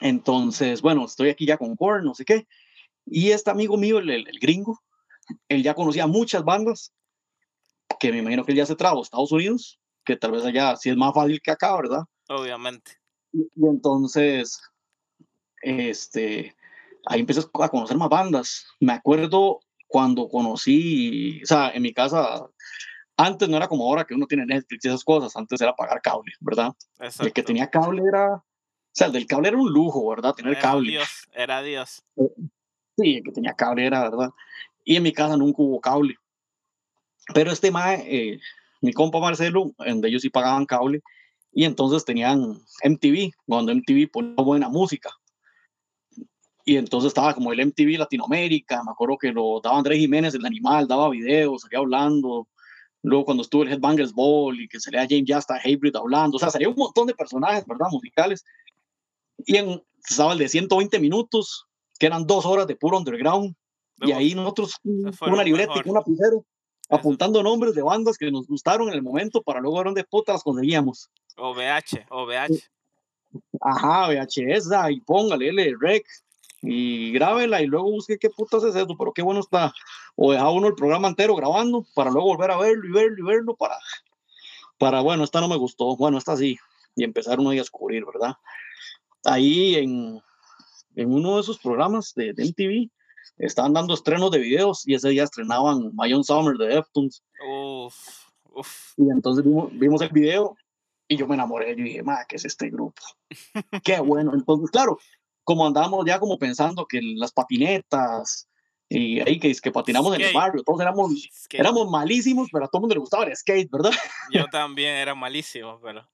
Entonces, 0.00 0.82
bueno, 0.82 1.04
estoy 1.04 1.28
aquí 1.30 1.46
ya 1.46 1.56
con 1.56 1.76
Korn, 1.76 2.04
no 2.04 2.14
sé 2.14 2.24
qué, 2.24 2.46
y 3.06 3.30
este 3.30 3.50
amigo 3.50 3.76
mío, 3.76 3.98
el, 3.98 4.10
el, 4.10 4.38
gringo, 4.40 4.80
él 5.48 5.62
ya 5.62 5.74
conocía 5.74 6.06
muchas 6.06 6.44
bandas, 6.44 6.92
que 8.00 8.10
me 8.10 8.18
imagino 8.18 8.44
que 8.44 8.52
él 8.52 8.58
ya 8.58 8.66
se 8.66 8.76
trajo 8.76 8.98
a 8.98 9.02
Estados 9.02 9.32
Unidos, 9.32 9.78
que 10.04 10.16
tal 10.16 10.32
vez 10.32 10.44
allá 10.44 10.76
sí 10.76 10.90
es 10.90 10.96
más 10.96 11.14
fácil 11.14 11.40
que 11.42 11.50
acá, 11.50 11.76
¿verdad? 11.76 12.02
Obviamente. 12.28 13.01
Y, 13.32 13.48
y 13.54 13.66
entonces, 13.66 14.60
este, 15.62 16.54
ahí 17.06 17.20
empecé 17.20 17.40
a 17.40 17.68
conocer 17.68 17.96
más 17.96 18.08
bandas. 18.08 18.66
Me 18.80 18.92
acuerdo 18.92 19.60
cuando 19.88 20.28
conocí, 20.28 21.42
o 21.42 21.46
sea, 21.46 21.70
en 21.70 21.82
mi 21.82 21.92
casa, 21.92 22.46
antes 23.16 23.48
no 23.48 23.56
era 23.56 23.68
como 23.68 23.84
ahora 23.84 24.04
que 24.04 24.14
uno 24.14 24.26
tiene 24.26 24.46
Netflix 24.46 24.84
y 24.84 24.88
esas 24.88 25.04
cosas, 25.04 25.36
antes 25.36 25.60
era 25.60 25.74
pagar 25.74 26.00
cable, 26.00 26.32
¿verdad? 26.40 26.72
El 27.20 27.32
que 27.32 27.42
tenía 27.42 27.68
cable 27.68 28.02
era, 28.06 28.36
o 28.36 28.42
sea, 28.90 29.08
el 29.08 29.12
del 29.12 29.26
cable 29.26 29.48
era 29.48 29.58
un 29.58 29.70
lujo, 29.70 30.08
¿verdad? 30.08 30.34
Tener 30.34 30.52
era 30.52 30.62
cable. 30.62 30.90
Dios, 30.90 31.28
era 31.32 31.62
Dios. 31.62 32.02
Eh, 32.16 32.34
sí, 32.96 33.16
el 33.16 33.22
que 33.22 33.32
tenía 33.32 33.54
cable 33.54 33.86
era, 33.86 34.08
¿verdad? 34.08 34.30
Y 34.84 34.96
en 34.96 35.02
mi 35.02 35.12
casa 35.12 35.36
nunca 35.36 35.62
hubo 35.62 35.80
cable. 35.80 36.16
Pero 37.34 37.52
este 37.52 37.70
mae, 37.70 38.04
eh, 38.08 38.40
mi 38.80 38.92
compa 38.92 39.20
Marcelo, 39.20 39.72
donde 39.78 40.08
ellos 40.08 40.22
sí 40.22 40.30
pagaban 40.30 40.66
cable, 40.66 41.02
y 41.52 41.64
entonces 41.64 42.04
tenían 42.04 42.60
MTV, 42.82 43.32
cuando 43.46 43.74
MTV 43.74 44.10
ponía 44.10 44.42
buena 44.42 44.68
música. 44.68 45.10
Y 46.64 46.76
entonces 46.76 47.08
estaba 47.08 47.34
como 47.34 47.52
el 47.52 47.66
MTV 47.66 47.98
Latinoamérica, 47.98 48.82
me 48.84 48.92
acuerdo 48.92 49.18
que 49.18 49.32
lo 49.32 49.60
daba 49.62 49.78
Andrés 49.78 49.98
Jiménez, 49.98 50.34
el 50.34 50.46
animal, 50.46 50.86
daba 50.86 51.10
videos, 51.10 51.62
salía 51.62 51.80
hablando, 51.80 52.48
luego 53.02 53.24
cuando 53.24 53.42
estuvo 53.42 53.64
el 53.64 53.72
Headbangers 53.72 54.12
Ball 54.12 54.60
y 54.60 54.68
que 54.68 54.80
salía 54.80 55.06
James 55.08 55.24
Jasta 55.26 55.60
Hybrid 55.62 55.96
hablando, 55.96 56.36
o 56.36 56.38
sea, 56.38 56.50
salía 56.50 56.68
un 56.68 56.76
montón 56.76 57.08
de 57.08 57.14
personajes, 57.14 57.66
¿verdad? 57.66 57.86
Musicales, 57.90 58.44
y 59.38 59.56
en, 59.56 59.82
estaba 60.08 60.32
el 60.32 60.38
de 60.38 60.48
120 60.48 61.00
minutos, 61.00 61.66
que 61.98 62.06
eran 62.06 62.26
dos 62.26 62.46
horas 62.46 62.66
de 62.66 62.76
puro 62.76 62.98
underground, 62.98 63.54
y 63.98 64.12
ahí 64.12 64.34
nosotros, 64.34 64.76
una 64.82 65.44
libreta 65.44 65.74
y 65.84 65.88
un 65.88 65.94
lapicero, 65.94 66.44
apuntando 66.88 67.42
nombres 67.42 67.74
de 67.74 67.82
bandas 67.82 68.18
que 68.18 68.30
nos 68.30 68.46
gustaron 68.46 68.88
en 68.88 68.94
el 68.94 69.02
momento 69.02 69.42
para 69.42 69.60
luego 69.60 69.78
ver 69.78 69.86
dónde 69.86 70.04
putas 70.04 70.34
las 70.34 70.42
conseguíamos. 70.42 71.10
O 71.36 71.54
VH, 71.54 72.06
o 72.10 72.26
VH. 72.26 72.70
Ajá, 73.60 74.08
VHS, 74.08 74.70
y 74.90 75.00
póngale, 75.00 75.48
L, 75.48 75.74
rec, 75.80 76.06
y 76.62 77.12
grábela 77.12 77.60
y 77.60 77.66
luego 77.66 77.90
busque 77.90 78.18
qué 78.18 78.30
putas 78.30 78.62
es 78.62 78.76
eso, 78.76 78.94
pero 78.96 79.12
qué 79.12 79.22
bueno 79.22 79.40
está. 79.40 79.74
O 80.14 80.32
deja 80.32 80.50
uno 80.50 80.68
el 80.68 80.74
programa 80.74 81.08
entero 81.08 81.34
grabando 81.34 81.84
para 81.94 82.10
luego 82.10 82.28
volver 82.28 82.50
a 82.52 82.58
verlo 82.58 82.86
y 82.86 82.92
verlo 82.92 83.16
y 83.18 83.22
verlo 83.22 83.56
para, 83.56 83.76
para 84.78 85.00
bueno, 85.00 85.24
esta 85.24 85.40
no 85.40 85.48
me 85.48 85.56
gustó, 85.56 85.96
bueno, 85.96 86.18
esta 86.18 86.36
sí, 86.36 86.58
y 86.94 87.04
empezar 87.04 87.40
uno 87.40 87.50
a 87.50 87.54
descubrir, 87.54 88.04
¿verdad? 88.04 88.36
Ahí 89.24 89.76
en, 89.76 90.20
en 90.94 91.12
uno 91.12 91.36
de 91.36 91.40
esos 91.40 91.58
programas 91.58 92.14
de, 92.14 92.32
de 92.32 92.44
MTV 92.44 92.90
estaban 93.38 93.72
dando 93.72 93.94
estrenos 93.94 94.30
de 94.30 94.38
videos 94.38 94.86
y 94.86 94.94
ese 94.94 95.10
día 95.10 95.24
estrenaban 95.24 95.94
Mayon 95.94 96.24
Summer 96.24 96.56
de 96.56 96.68
Deftones. 96.68 97.22
Uf, 97.46 97.94
uf. 98.54 98.92
Y 98.96 99.10
entonces 99.10 99.44
vimos, 99.44 99.70
vimos 99.72 100.02
el 100.02 100.10
video 100.10 100.56
y 101.08 101.16
yo 101.16 101.26
me 101.26 101.34
enamoré, 101.34 101.76
yo 101.76 101.84
dije, 101.84 102.02
ma, 102.02 102.24
¿qué 102.28 102.36
es 102.36 102.44
este 102.44 102.70
grupo? 102.70 103.02
Qué 103.84 104.00
bueno. 104.00 104.32
Entonces, 104.34 104.70
claro, 104.70 104.98
como 105.44 105.66
andábamos 105.66 106.04
ya 106.06 106.18
como 106.18 106.38
pensando 106.38 106.86
que 106.86 107.00
las 107.02 107.32
patinetas 107.32 108.48
y 108.88 109.20
ahí 109.20 109.38
que, 109.38 109.54
que 109.54 109.72
patinamos 109.72 110.14
en 110.14 110.20
el 110.20 110.34
barrio, 110.34 110.62
todos 110.62 110.80
éramos, 110.80 111.12
éramos 111.50 111.90
malísimos, 111.90 112.48
pero 112.52 112.66
a 112.66 112.68
todo 112.68 112.80
el 112.80 112.82
mundo 112.82 112.94
le 112.94 113.00
gustaba 113.00 113.24
el 113.24 113.34
skate, 113.34 113.70
¿verdad? 113.70 113.92
Yo 114.30 114.46
también 114.50 114.94
era 114.96 115.14
malísimo, 115.14 115.80
pero... 115.82 116.06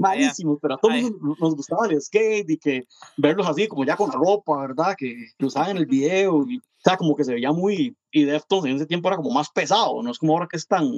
Malísimos, 0.00 0.58
pero 0.62 0.74
a 0.74 0.78
todos 0.78 0.94
nos 1.38 1.54
gustaba 1.54 1.86
el 1.86 2.00
skate 2.00 2.48
y 2.48 2.56
que 2.56 2.86
verlos 3.18 3.46
así 3.46 3.68
como 3.68 3.84
ya 3.84 3.96
con 3.96 4.08
la 4.08 4.16
ropa, 4.16 4.62
¿verdad? 4.62 4.94
Que, 4.96 5.26
que 5.38 5.44
usaban 5.46 5.72
en 5.72 5.76
el 5.76 5.86
video, 5.86 6.46
y, 6.48 6.56
o 6.56 6.62
sea, 6.82 6.96
como 6.96 7.14
que 7.14 7.24
se 7.24 7.34
veía 7.34 7.52
muy... 7.52 7.94
Y 8.10 8.24
Deftones 8.24 8.70
en 8.70 8.76
ese 8.76 8.86
tiempo 8.86 9.08
era 9.08 9.18
como 9.18 9.30
más 9.30 9.50
pesado, 9.50 10.02
no 10.02 10.10
es 10.10 10.18
como 10.18 10.32
ahora 10.32 10.48
que 10.50 10.56
es 10.56 10.66
tan... 10.66 10.90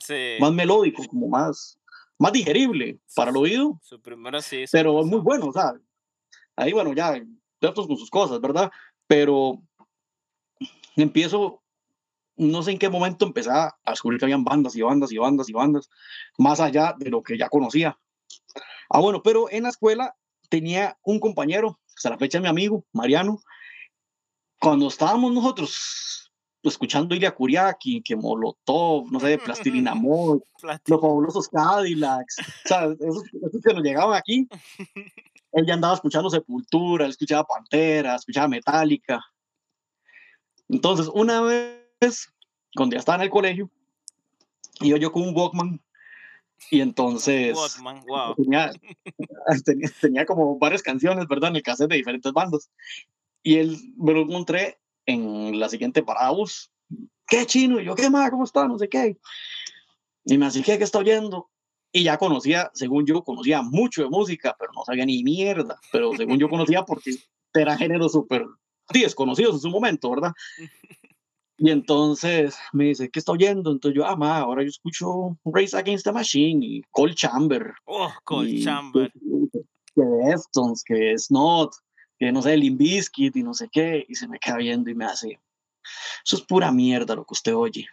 Sí. 0.00 0.36
Más 0.40 0.52
melódico, 0.52 1.04
como 1.06 1.28
más 1.28 1.78
más 2.18 2.32
digerible 2.32 2.98
para 3.14 3.30
el 3.30 3.36
oído. 3.36 3.78
Su 3.80 4.00
primero 4.00 4.42
sí. 4.42 4.64
Pero 4.72 5.00
es 5.00 5.06
muy 5.06 5.20
bueno, 5.20 5.46
o 5.46 5.52
sea, 5.52 5.74
ahí 6.56 6.72
bueno, 6.72 6.92
ya, 6.92 7.12
Deftones 7.60 7.86
con 7.86 7.96
sus 7.96 8.10
cosas, 8.10 8.40
¿verdad? 8.40 8.70
Pero 9.06 9.62
empiezo, 10.96 11.62
no 12.36 12.62
sé 12.62 12.72
en 12.72 12.78
qué 12.78 12.88
momento 12.88 13.24
empecé 13.24 13.50
a 13.50 13.72
descubrir 13.86 14.18
que 14.18 14.26
habían 14.26 14.44
bandas 14.44 14.74
y 14.74 14.82
bandas 14.82 15.12
y 15.12 15.18
bandas 15.18 15.48
y 15.48 15.52
bandas, 15.52 15.88
más 16.36 16.58
allá 16.58 16.94
de 16.98 17.10
lo 17.10 17.22
que 17.22 17.38
ya 17.38 17.48
conocía. 17.48 17.96
Ah, 18.90 19.00
bueno, 19.00 19.22
pero 19.22 19.50
en 19.50 19.64
la 19.64 19.68
escuela 19.68 20.14
tenía 20.48 20.98
un 21.02 21.20
compañero, 21.20 21.78
hasta 21.96 22.10
la 22.10 22.18
fecha 22.18 22.40
mi 22.40 22.48
amigo, 22.48 22.84
Mariano, 22.92 23.40
cuando 24.60 24.88
estábamos 24.88 25.32
nosotros 25.32 26.32
escuchando 26.62 27.14
Ilya 27.14 27.34
Kuriaki, 27.34 28.02
que 28.02 28.16
Molotov, 28.16 29.10
no 29.10 29.20
sé, 29.20 29.38
Plastilina 29.44 29.92
Amor, 29.92 30.42
los 30.62 31.00
fabulosos 31.00 31.48
Cadillacs, 31.48 32.36
o 32.38 32.68
sea, 32.68 32.84
esos, 32.98 33.22
que 33.64 33.74
nos 33.74 33.82
llegaban 33.82 34.16
aquí, 34.16 34.48
él 35.52 35.66
ya 35.66 35.74
andaba 35.74 35.94
escuchando 35.94 36.30
Sepultura, 36.30 37.04
él 37.04 37.10
escuchaba 37.10 37.44
Pantera, 37.44 38.16
escuchaba 38.16 38.48
Metallica. 38.48 39.24
Entonces, 40.68 41.08
una 41.08 41.40
vez, 41.40 42.28
cuando 42.74 42.94
ya 42.94 43.00
estaba 43.00 43.16
en 43.16 43.22
el 43.22 43.30
colegio, 43.30 43.70
iba 44.80 44.98
yo 44.98 45.10
con 45.10 45.22
un 45.22 45.34
Walkman 45.34 45.80
y 46.70 46.80
entonces 46.80 47.56
tenía, 48.36 48.70
tenía, 50.00 50.26
como 50.26 50.58
varias 50.58 50.82
canciones, 50.82 51.26
¿verdad? 51.28 51.50
En 51.50 51.56
el 51.56 51.62
cassette 51.62 51.90
de 51.90 51.96
diferentes 51.96 52.32
bandas. 52.32 52.70
Y 53.42 53.56
él 53.56 53.78
me 53.96 54.12
lo 54.12 54.22
encontré 54.22 54.78
en 55.06 55.58
la 55.58 55.68
siguiente 55.68 56.02
parada 56.02 56.30
bus. 56.30 56.70
¿Qué 57.26 57.46
chino? 57.46 57.80
Y 57.80 57.84
yo, 57.84 57.94
¿qué 57.94 58.10
más? 58.10 58.30
¿Cómo 58.30 58.44
está? 58.44 58.66
No 58.66 58.78
sé 58.78 58.88
qué. 58.88 59.18
Y 60.24 60.38
me 60.38 60.46
así, 60.46 60.62
¿qué, 60.62 60.78
qué 60.78 60.84
está 60.84 60.98
oyendo? 60.98 61.50
Y 61.92 62.04
ya 62.04 62.18
conocía, 62.18 62.70
según 62.74 63.06
yo, 63.06 63.22
conocía 63.22 63.62
mucho 63.62 64.02
de 64.02 64.10
música, 64.10 64.54
pero 64.58 64.72
no 64.74 64.84
sabía 64.84 65.06
ni 65.06 65.22
mierda. 65.22 65.78
Pero 65.92 66.12
según 66.16 66.38
yo 66.38 66.48
conocía 66.50 66.84
porque 66.84 67.12
era 67.54 67.76
género 67.76 68.08
súper 68.08 68.46
desconocidos 68.92 69.54
en 69.56 69.60
su 69.60 69.70
momento, 69.70 70.10
¿verdad? 70.10 70.32
Y 71.58 71.70
entonces 71.70 72.56
me 72.72 72.84
dice, 72.84 73.10
¿qué 73.10 73.18
está 73.18 73.32
oyendo? 73.32 73.72
Entonces 73.72 73.96
yo, 73.96 74.06
ah, 74.06 74.14
ma, 74.14 74.38
ahora 74.38 74.62
yo 74.62 74.68
escucho 74.68 75.36
Race 75.44 75.76
Against 75.76 76.04
the 76.04 76.12
Machine 76.12 76.64
y 76.64 76.82
Cold 76.92 77.16
Chamber. 77.16 77.74
Oh, 77.84 78.12
Cold 78.22 78.62
Chamber. 78.62 79.12
Que 79.12 80.02
Deftones, 80.02 80.84
que 80.84 81.18
Snot, 81.18 81.72
que 82.16 82.30
no 82.30 82.42
sé, 82.42 82.56
Limbiskit 82.56 83.34
y 83.34 83.42
no 83.42 83.54
sé 83.54 83.68
qué. 83.72 84.06
Y 84.08 84.14
se 84.14 84.28
me 84.28 84.38
queda 84.38 84.58
viendo 84.58 84.88
y 84.88 84.94
me 84.94 85.04
hace, 85.04 85.40
eso 86.24 86.36
es 86.36 86.42
pura 86.42 86.70
mierda 86.70 87.16
lo 87.16 87.24
que 87.24 87.32
usted 87.32 87.56
oye. 87.56 87.86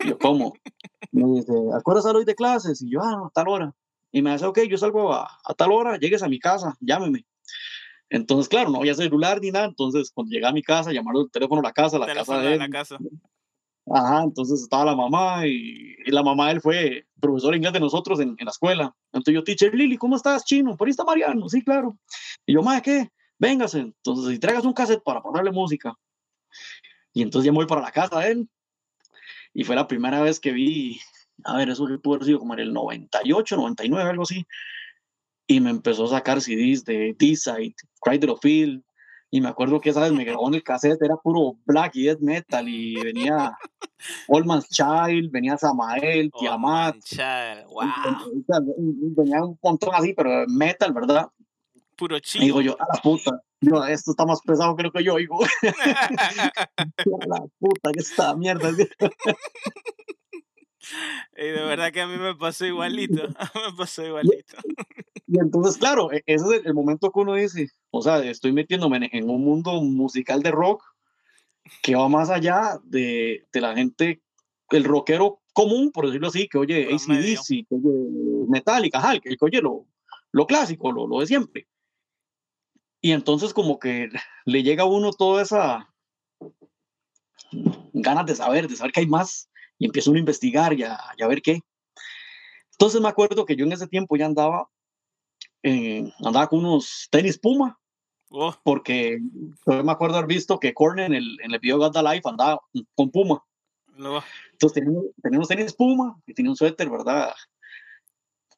Y 0.00 0.08
yo, 0.08 0.18
¿cómo? 0.18 0.54
Me 1.12 1.24
dice, 1.24 1.52
¿acuerdas 1.76 2.06
a 2.06 2.12
hoy 2.12 2.24
de 2.24 2.34
clases? 2.34 2.82
Y 2.82 2.90
yo, 2.90 3.00
ah, 3.02 3.26
a 3.26 3.30
tal 3.30 3.48
hora. 3.48 3.74
Y 4.12 4.22
me 4.22 4.32
dice, 4.32 4.46
ok, 4.46 4.60
yo 4.68 4.76
salgo 4.76 5.12
a, 5.12 5.38
a 5.44 5.54
tal 5.54 5.72
hora, 5.72 5.96
llegues 5.96 6.22
a 6.22 6.28
mi 6.28 6.38
casa, 6.38 6.76
llámeme. 6.80 7.24
Entonces, 8.10 8.48
claro, 8.48 8.70
no 8.70 8.78
había 8.78 8.94
celular 8.94 9.40
ni 9.40 9.52
nada. 9.52 9.66
Entonces, 9.66 10.10
cuando 10.10 10.32
llegué 10.32 10.46
a 10.46 10.52
mi 10.52 10.62
casa, 10.62 10.92
llamaron 10.92 11.22
el 11.22 11.30
teléfono 11.30 11.60
a 11.60 11.64
la 11.64 11.72
casa, 11.72 11.98
la 11.98 12.12
casa 12.12 12.40
de 12.40 12.54
él. 12.54 12.58
La 12.58 12.68
casa. 12.68 12.98
Ajá, 13.92 14.22
entonces 14.22 14.60
estaba 14.60 14.84
la 14.84 14.96
mamá 14.96 15.46
y, 15.46 15.96
la 16.06 16.22
mamá 16.22 16.46
de 16.46 16.52
él 16.54 16.60
fue 16.60 17.06
profesor 17.20 17.54
inglés 17.56 17.72
de 17.72 17.80
nosotros 17.80 18.20
en, 18.20 18.36
en, 18.38 18.44
la 18.44 18.50
escuela. 18.50 18.94
Entonces 19.12 19.34
yo, 19.34 19.44
teacher 19.44 19.74
Lili, 19.74 19.96
¿cómo 19.96 20.16
estás, 20.16 20.44
chino? 20.44 20.76
Por 20.76 20.86
ahí 20.86 20.90
está 20.90 21.04
Mariano, 21.04 21.48
sí, 21.48 21.62
claro. 21.62 21.96
Y 22.46 22.54
yo, 22.54 22.62
madre, 22.62 22.82
¿qué? 22.82 23.08
Véngase. 23.38 23.78
Entonces, 23.78 24.32
si 24.32 24.38
traigas 24.38 24.64
un 24.64 24.72
cassette 24.72 25.02
para 25.02 25.22
ponerle 25.22 25.50
música. 25.50 25.94
Y 27.12 27.22
entonces 27.22 27.46
ya 27.46 27.52
me 27.52 27.56
voy 27.56 27.66
para 27.66 27.80
la 27.80 27.90
casa 27.90 28.20
de 28.20 28.32
él. 28.32 28.48
Y 29.54 29.64
fue 29.64 29.76
la 29.76 29.88
primera 29.88 30.20
vez 30.20 30.38
que 30.38 30.52
vi, 30.52 31.00
a 31.44 31.56
ver, 31.56 31.70
eso 31.70 31.86
pudo 32.02 32.14
haber 32.14 32.26
sido 32.26 32.38
como 32.38 32.54
en 32.54 32.60
el 32.60 32.72
98, 32.72 33.56
99, 33.56 34.10
algo 34.10 34.22
así 34.22 34.46
y 35.50 35.58
me 35.58 35.70
empezó 35.70 36.04
a 36.04 36.10
sacar 36.10 36.40
CDs 36.40 36.84
de 36.84 37.16
D-Side, 37.18 37.74
Field, 38.40 38.84
y 39.32 39.40
me 39.40 39.48
acuerdo 39.48 39.80
que 39.80 39.90
esa 39.90 40.02
vez 40.02 40.12
me 40.12 40.24
grabó 40.24 40.46
en 40.46 40.54
el 40.54 40.62
cassette, 40.62 41.02
era 41.02 41.16
puro 41.16 41.56
black 41.66 41.96
y 41.96 42.04
death 42.04 42.20
metal, 42.20 42.68
y 42.68 42.94
venía 43.02 43.58
Old 44.28 44.46
Man's 44.46 44.68
Child, 44.68 45.32
venía 45.32 45.58
Samael, 45.58 46.30
Tiamat. 46.38 46.96
wow. 47.68 47.84
Venía 49.16 49.44
un 49.44 49.58
montón 49.60 49.90
así, 49.92 50.14
pero 50.14 50.46
metal, 50.46 50.92
¿verdad? 50.92 51.28
Puro 51.96 52.20
chido. 52.20 52.44
Digo 52.44 52.60
yo, 52.60 52.76
a 52.80 52.86
la 52.94 53.02
puta, 53.02 53.42
no, 53.60 53.84
esto 53.84 54.12
está 54.12 54.24
más 54.24 54.40
pesado 54.42 54.76
que 54.76 54.84
lo 54.84 54.92
que 54.92 55.02
yo 55.02 55.14
oigo. 55.14 55.40
a 55.62 57.26
la 57.26 57.44
puta, 57.58 57.90
que 57.92 58.00
esta 58.00 58.36
mierda. 58.36 58.70
Y 61.36 61.44
de 61.44 61.62
verdad 61.62 61.92
que 61.92 62.00
a 62.00 62.06
mí 62.06 62.16
me 62.16 62.34
pasó 62.34 62.66
igualito, 62.66 63.22
me 63.54 63.76
pasó 63.76 64.04
igualito. 64.04 64.56
Y 65.32 65.38
entonces, 65.38 65.78
claro, 65.78 66.10
e, 66.10 66.24
ese 66.26 66.56
es 66.56 66.66
el 66.66 66.74
momento 66.74 67.12
que 67.12 67.20
uno 67.20 67.34
dice, 67.34 67.68
o 67.92 68.02
sea, 68.02 68.18
estoy 68.18 68.52
metiéndome 68.52 69.08
en 69.12 69.30
un 69.30 69.44
mundo 69.44 69.80
musical 69.80 70.42
de 70.42 70.50
rock 70.50 70.82
que 71.84 71.94
va 71.94 72.08
más 72.08 72.30
allá 72.30 72.80
de, 72.82 73.46
de 73.52 73.60
la 73.60 73.76
gente, 73.76 74.20
el 74.70 74.82
rockero 74.82 75.40
común, 75.52 75.92
por 75.92 76.06
decirlo 76.06 76.26
así, 76.26 76.48
que 76.48 76.58
oye 76.58 76.88
ACDC, 76.92 77.46
que 77.68 77.74
oye 77.76 78.46
Metallica, 78.48 78.98
ajá, 78.98 79.20
que, 79.20 79.36
oye 79.40 79.62
lo, 79.62 79.86
lo 80.32 80.46
clásico, 80.48 80.90
lo, 80.90 81.06
lo 81.06 81.20
de 81.20 81.26
siempre. 81.26 81.68
Y 83.00 83.12
entonces 83.12 83.54
como 83.54 83.78
que 83.78 84.08
le 84.46 84.62
llega 84.64 84.82
a 84.82 84.86
uno 84.86 85.12
toda 85.12 85.42
esa 85.42 85.90
ganas 87.92 88.26
de 88.26 88.34
saber, 88.34 88.68
de 88.68 88.76
saber 88.76 88.92
que 88.92 89.00
hay 89.00 89.06
más, 89.06 89.49
y 89.80 89.86
empieza 89.86 90.10
uno 90.10 90.18
a 90.18 90.20
investigar 90.20 90.72
y 90.74 90.84
a, 90.84 91.00
y 91.16 91.22
a 91.24 91.26
ver 91.26 91.42
qué. 91.42 91.60
Entonces 92.72 93.00
me 93.00 93.08
acuerdo 93.08 93.44
que 93.44 93.56
yo 93.56 93.64
en 93.64 93.72
ese 93.72 93.88
tiempo 93.88 94.16
ya 94.16 94.26
andaba 94.26 94.68
eh, 95.62 96.10
andaba 96.24 96.48
con 96.48 96.60
unos 96.60 97.08
tenis 97.10 97.38
Puma, 97.38 97.78
oh. 98.30 98.54
porque 98.62 99.18
yo 99.66 99.84
me 99.84 99.92
acuerdo 99.92 100.16
haber 100.16 100.28
visto 100.28 100.58
que 100.58 100.72
Korn 100.72 101.00
en 101.00 101.14
el, 101.14 101.38
en 101.42 101.52
el 101.52 101.58
video 101.58 101.78
God 101.78 101.92
the 101.92 102.02
Life 102.02 102.22
andaba 102.24 102.60
con 102.94 103.10
Puma. 103.10 103.42
Entonces 104.52 104.82
tenía, 104.82 105.00
tenía, 105.22 105.38
unos 105.38 105.48
tenis 105.48 105.74
Puma 105.74 106.18
y 106.26 106.32
tenía 106.32 106.50
un 106.50 106.56
suéter, 106.56 106.88
¿verdad? 106.88 107.32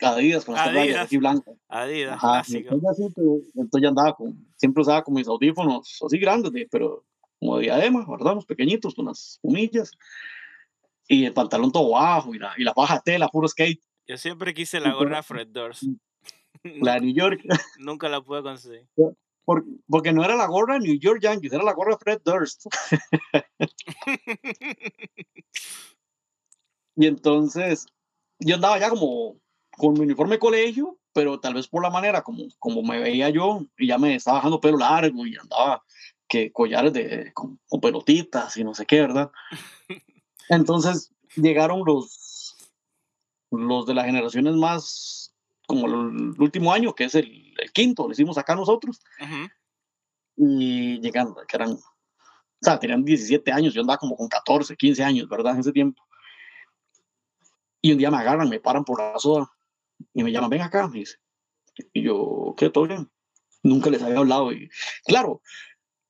Adidas 0.01 0.45
con 0.45 0.55
las 0.55 0.73
rayas 0.73 1.05
así 1.05 1.17
blancas. 1.17 1.55
Adidas, 1.69 2.23
entonces, 2.59 3.13
entonces, 3.55 3.83
ya 3.83 3.89
andaba 3.89 4.15
con, 4.15 4.47
siempre 4.57 4.83
usaba 4.83 5.03
con 5.03 5.15
mis 5.15 5.29
audífonos 5.29 6.01
así 6.05 6.19
grandes, 6.19 6.53
pero 6.71 7.05
como 7.39 7.57
de 7.57 7.65
diadema, 7.65 8.05
¿verdad? 8.09 8.33
Unos 8.33 8.47
pequeñitos 8.47 8.95
con 8.95 9.07
las 9.07 9.39
humillas. 9.43 9.93
Y 11.09 11.25
el 11.25 11.35
pantalón 11.35 11.73
todo 11.73 11.91
bajo 11.91 12.35
y 12.35 12.39
la, 12.39 12.55
y 12.57 12.65
la 12.65 12.73
baja 12.75 13.01
tela, 13.01 13.29
puro 13.29 13.49
skate. 13.49 13.83
Yo 14.07 14.17
siempre 14.17 14.55
quise 14.55 14.81
la 14.81 14.93
gorra 14.93 15.23
Fred 15.23 15.49
Doors. 15.49 15.87
La 16.65 16.95
de 16.95 17.01
New 17.01 17.15
York. 17.15 17.41
Nunca 17.79 18.09
la 18.09 18.21
pude 18.21 18.43
conseguir. 18.43 18.87
porque 19.89 20.13
no 20.13 20.25
era 20.25 20.37
la 20.37 20.47
gorra 20.47 20.79
New 20.79 20.99
York 20.99 21.21
Yankees, 21.21 21.53
era 21.53 21.65
la 21.65 21.73
gorra 21.73 21.99
Fred 21.99 22.21
Durst. 22.25 22.67
y 26.95 27.07
entonces 27.07 27.87
yo 28.39 28.55
andaba 28.55 28.79
ya 28.79 28.91
como 28.91 29.41
con 29.77 29.95
mi 29.95 30.01
uniforme 30.01 30.37
de 30.37 30.41
colegio, 30.41 30.99
pero 31.13 31.41
tal 31.41 31.55
vez 31.55 31.67
por 31.67 31.83
la 31.83 31.91
manera 31.91 32.23
como, 32.23 32.45
como 32.59 32.83
me 32.83 33.01
veía 33.01 33.31
yo, 33.31 33.67
y 33.77 33.89
ya 33.89 33.99
me 33.99 34.15
estaba 34.15 34.39
dejando 34.39 34.61
pelo 34.61 34.79
largo 34.79 35.27
y 35.27 35.37
andaba 35.37 35.83
que 36.29 36.53
collares 36.53 36.93
de, 36.93 37.33
con, 37.35 37.59
con 37.69 37.81
pelotitas 37.81 38.57
y 38.57 38.65
no 38.65 38.75
sé 38.75 38.87
qué, 38.87 39.01
¿verdad? 39.01 39.31
Entonces 40.53 41.11
llegaron 41.35 41.83
los, 41.87 42.55
los 43.51 43.87
de 43.87 43.95
las 43.95 44.05
generaciones 44.05 44.55
más 44.55 45.35
como 45.67 45.87
el, 45.87 46.39
último 46.39 46.75
año, 46.75 46.95
que 46.95 47.05
es 47.05 47.15
el, 47.15 47.55
quinto, 47.73 48.07
lo 48.07 48.13
hicimos 48.13 48.37
acá 48.37 48.55
nosotros. 48.55 49.01
Y 50.37 51.01
llegando, 51.01 51.37
que 51.49 51.57
eran, 51.57 51.71
o 51.73 51.81
sea, 52.61 52.79
tenían 52.79 53.03
17 53.03 53.51
años, 53.51 53.73
yo 53.73 53.81
andaba 53.81 53.97
como 53.97 54.15
con 54.15 54.29
14, 54.29 54.77
15 54.77 55.03
años, 55.03 55.27
¿verdad? 55.27 55.55
En 55.55 55.61
ese 55.61 55.73
tiempo. 55.73 56.03
Y 57.81 57.93
un 57.93 57.99
día 57.99 58.11
me 58.11 58.19
agarran, 58.19 58.51
me 58.51 58.61
paran 58.61 58.85
por 58.85 59.01
la 59.01 59.19
soda 59.19 59.51
y 60.13 60.23
me 60.23 60.33
llaman, 60.33 60.51
ven 60.51 60.61
acá, 60.61 60.87
me 60.87 60.99
dice. 60.99 61.17
Y 61.95 62.03
yo, 62.03 62.55
¿qué? 62.59 62.69
¿Todo 62.69 62.87
bien? 62.87 63.11
Nunca 63.63 63.89
les 63.89 64.03
había 64.03 64.19
hablado. 64.19 64.53
Y 64.53 64.69
claro, 65.07 65.41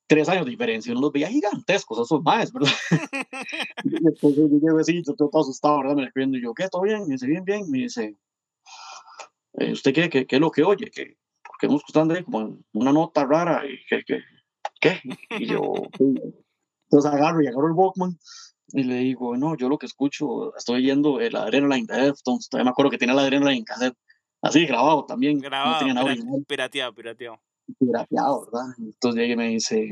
tres 0.07 0.29
años 0.29 0.45
de 0.45 0.51
diferencia, 0.51 0.93
uno 0.93 1.03
los 1.03 1.13
veía 1.13 1.29
gigantescos, 1.29 1.99
esos 2.01 2.23
más, 2.23 2.53
¿verdad? 2.53 2.71
entonces 3.85 4.37
yo 4.37 4.49
llegué 4.49 4.81
así, 4.81 5.03
yo 5.07 5.15
todo 5.15 5.41
asustado, 5.41 5.79
¿verdad? 5.79 5.97
Me 5.97 6.05
escribiendo, 6.05 6.39
y 6.39 6.43
yo, 6.43 6.55
¿qué? 6.55 6.69
¿Todo 6.69 6.83
bien? 6.83 7.07
Me 7.07 7.15
dice, 7.15 7.27
bien, 7.27 7.45
bien. 7.45 7.71
Me 7.71 7.79
dice, 7.79 8.17
eh, 9.55 9.73
¿usted 9.73 9.95
cree 9.95 10.11
que, 10.11 10.27
es 10.29 10.41
lo 10.41 10.51
que 10.51 10.63
oye? 10.63 10.91
Que, 10.91 11.17
porque 11.43 11.67
hemos 11.67 11.81
escuchando 11.81 12.15
como 12.25 12.59
una 12.73 12.93
nota 12.93 13.25
rara 13.25 13.63
y 13.67 13.85
que, 13.87 14.05
que 14.05 14.21
¿qué? 14.83 15.01
Y 15.39 15.47
yo, 15.47 15.73
entonces 15.99 17.11
agarro 17.11 17.43
y 17.43 17.47
agarro 17.47 17.69
el 17.69 17.75
Walkman 17.75 18.19
y 18.69 18.83
le 18.83 18.97
digo, 18.97 19.37
no, 19.37 19.57
yo 19.57 19.69
lo 19.69 19.79
que 19.79 19.87
escucho, 19.87 20.55
estoy 20.57 20.83
oyendo 20.83 21.21
el 21.21 21.37
Adrenaline 21.37 21.87
de 21.87 22.03
Deftones, 22.03 22.49
todavía 22.49 22.65
me 22.65 22.71
acuerdo 22.71 22.91
que 22.91 22.99
tenía 22.99 23.15
la 23.15 23.23
Adrenaline 23.23 23.59
en 23.59 23.65
cassette, 23.65 23.97
así 24.43 24.67
grabado 24.67 25.05
también. 25.07 25.39
Grabado, 25.39 25.87
no 25.87 26.43
pirateado, 26.47 26.95
pirateado. 26.95 27.41
Pirateado, 27.78 28.47
¿verdad? 28.47 28.75
Entonces 28.78 29.21
llega 29.21 29.35
y 29.35 29.37
me 29.37 29.49
dice, 29.49 29.90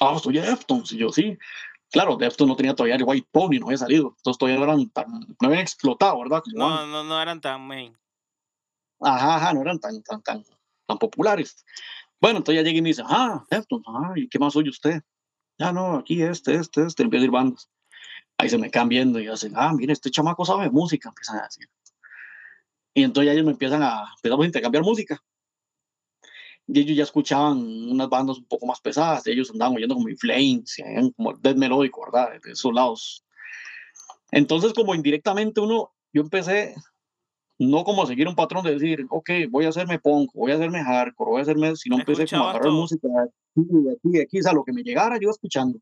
ah, 0.00 0.18
soy 0.18 0.34
Deftones, 0.34 0.92
y 0.92 0.98
yo 0.98 1.10
sí. 1.10 1.38
claro, 1.90 2.16
Deftones 2.16 2.50
no 2.50 2.56
tenía 2.56 2.74
todavía 2.74 2.96
el 2.96 3.04
White 3.04 3.28
Pony, 3.30 3.58
no 3.58 3.66
había 3.66 3.78
salido, 3.78 4.14
entonces 4.16 4.38
todavía 4.38 4.58
no 4.58 4.64
eran 4.64 4.88
tan, 4.90 5.06
no 5.10 5.48
habían 5.48 5.62
explotado, 5.62 6.18
¿verdad? 6.20 6.42
no, 6.54 6.86
no, 6.86 7.04
no 7.04 7.22
eran 7.22 7.40
tan 7.40 7.66
main. 7.66 7.96
Ajá, 9.00 9.36
ajá, 9.36 9.52
no 9.54 9.62
eran 9.62 9.78
tan, 9.78 10.02
tan, 10.02 10.22
tan, 10.22 10.44
tan 10.86 10.98
populares. 10.98 11.64
Bueno, 12.20 12.38
entonces 12.38 12.62
ya 12.62 12.66
llegué 12.66 12.78
y 12.78 12.82
me 12.82 12.88
dice, 12.88 13.02
ah, 13.06 13.44
Deftones, 13.50 13.86
ah, 13.88 14.12
¿y 14.16 14.28
qué 14.28 14.38
más 14.38 14.56
oye 14.56 14.70
usted? 14.70 15.02
Ya 15.58 15.72
no, 15.72 15.96
aquí 15.96 16.22
este, 16.22 16.54
este, 16.54 16.84
este, 16.84 17.02
empiezo 17.02 17.22
a 17.22 17.24
ir 17.24 17.30
bandas. 17.30 17.68
Ahí 18.38 18.48
se 18.48 18.58
me 18.58 18.70
quedan 18.70 18.88
viendo 18.88 19.18
y 19.18 19.26
hacen, 19.26 19.52
ah, 19.56 19.72
mire, 19.72 19.92
este 19.92 20.10
chamaco 20.10 20.44
sabe 20.44 20.70
música, 20.70 21.08
empiezan 21.08 21.40
a 21.40 21.42
decir. 21.44 21.68
Y 22.94 23.02
entonces 23.02 23.26
ya 23.26 23.32
ellos 23.32 23.44
me 23.44 23.52
empiezan 23.52 23.82
a, 23.82 24.12
empezamos 24.16 24.44
a 24.44 24.46
intercambiar 24.46 24.84
música. 24.84 25.22
Y 26.68 26.80
ellos 26.80 26.96
ya 26.96 27.04
escuchaban 27.04 27.58
unas 27.58 28.08
bandas 28.08 28.38
un 28.38 28.44
poco 28.44 28.66
más 28.66 28.80
pesadas, 28.80 29.26
ellos 29.26 29.50
andaban 29.50 29.76
oyendo 29.76 29.94
como 29.94 30.08
Flames, 30.18 30.76
como 31.16 31.32
Dead 31.34 31.56
Melódico, 31.56 32.04
¿verdad? 32.04 32.32
De 32.44 32.52
esos 32.52 32.72
lados. 32.72 33.24
Entonces, 34.30 34.74
como 34.74 34.94
indirectamente 34.94 35.60
uno, 35.60 35.90
yo 36.12 36.20
empecé 36.20 36.74
no 37.58 37.82
como 37.82 38.06
seguir 38.06 38.28
un 38.28 38.36
patrón 38.36 38.64
de 38.64 38.72
decir, 38.72 39.04
ok, 39.10 39.30
voy 39.50 39.64
a 39.64 39.70
hacerme 39.70 39.98
punk, 39.98 40.30
voy 40.32 40.52
a 40.52 40.54
hacerme 40.54 40.82
hardcore, 40.82 41.30
voy 41.30 41.38
a 41.40 41.42
hacerme, 41.42 41.74
sino 41.74 41.98
empecé 41.98 42.26
como 42.26 42.44
a 42.44 42.50
agarrar 42.50 42.72
música 42.72 43.08
de 43.54 43.92
aquí, 43.92 44.10
de 44.10 44.22
aquí, 44.22 44.38
o 44.38 44.42
sea, 44.42 44.52
lo 44.52 44.62
que 44.62 44.72
me 44.72 44.82
llegara 44.82 45.18
yo 45.20 45.30
escuchando, 45.30 45.80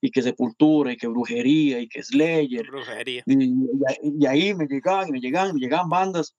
y 0.00 0.10
que 0.10 0.22
Sepultura, 0.22 0.92
y 0.92 0.96
que 0.96 1.06
Brujería, 1.06 1.80
y 1.80 1.88
que 1.88 2.02
Slayer, 2.02 2.66
Brujería. 2.66 3.22
Y, 3.26 4.26
ahí 4.26 4.54
me 4.54 4.66
llegaban, 4.66 5.08
y 5.08 5.12
me 5.12 5.20
llegaban, 5.20 5.54
me 5.54 5.60
llegaban 5.60 5.90
bandas, 5.90 6.34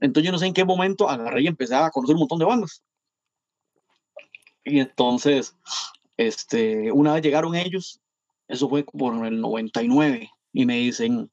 entonces 0.00 0.26
yo 0.26 0.32
no 0.32 0.38
sé 0.38 0.46
en 0.46 0.52
qué 0.52 0.64
momento 0.64 1.08
agarré 1.08 1.42
y 1.42 1.46
empecé 1.46 1.74
a 1.74 1.90
conocer 1.90 2.14
un 2.14 2.20
montón 2.20 2.38
de 2.38 2.44
bandas. 2.44 2.82
Y 4.66 4.80
entonces, 4.80 5.56
este, 6.16 6.90
una 6.90 7.14
vez 7.14 7.22
llegaron 7.22 7.54
ellos, 7.54 8.00
eso 8.48 8.68
fue 8.68 8.84
por 8.84 9.24
el 9.24 9.40
99, 9.40 10.28
y 10.52 10.66
me 10.66 10.76
dicen, 10.76 11.30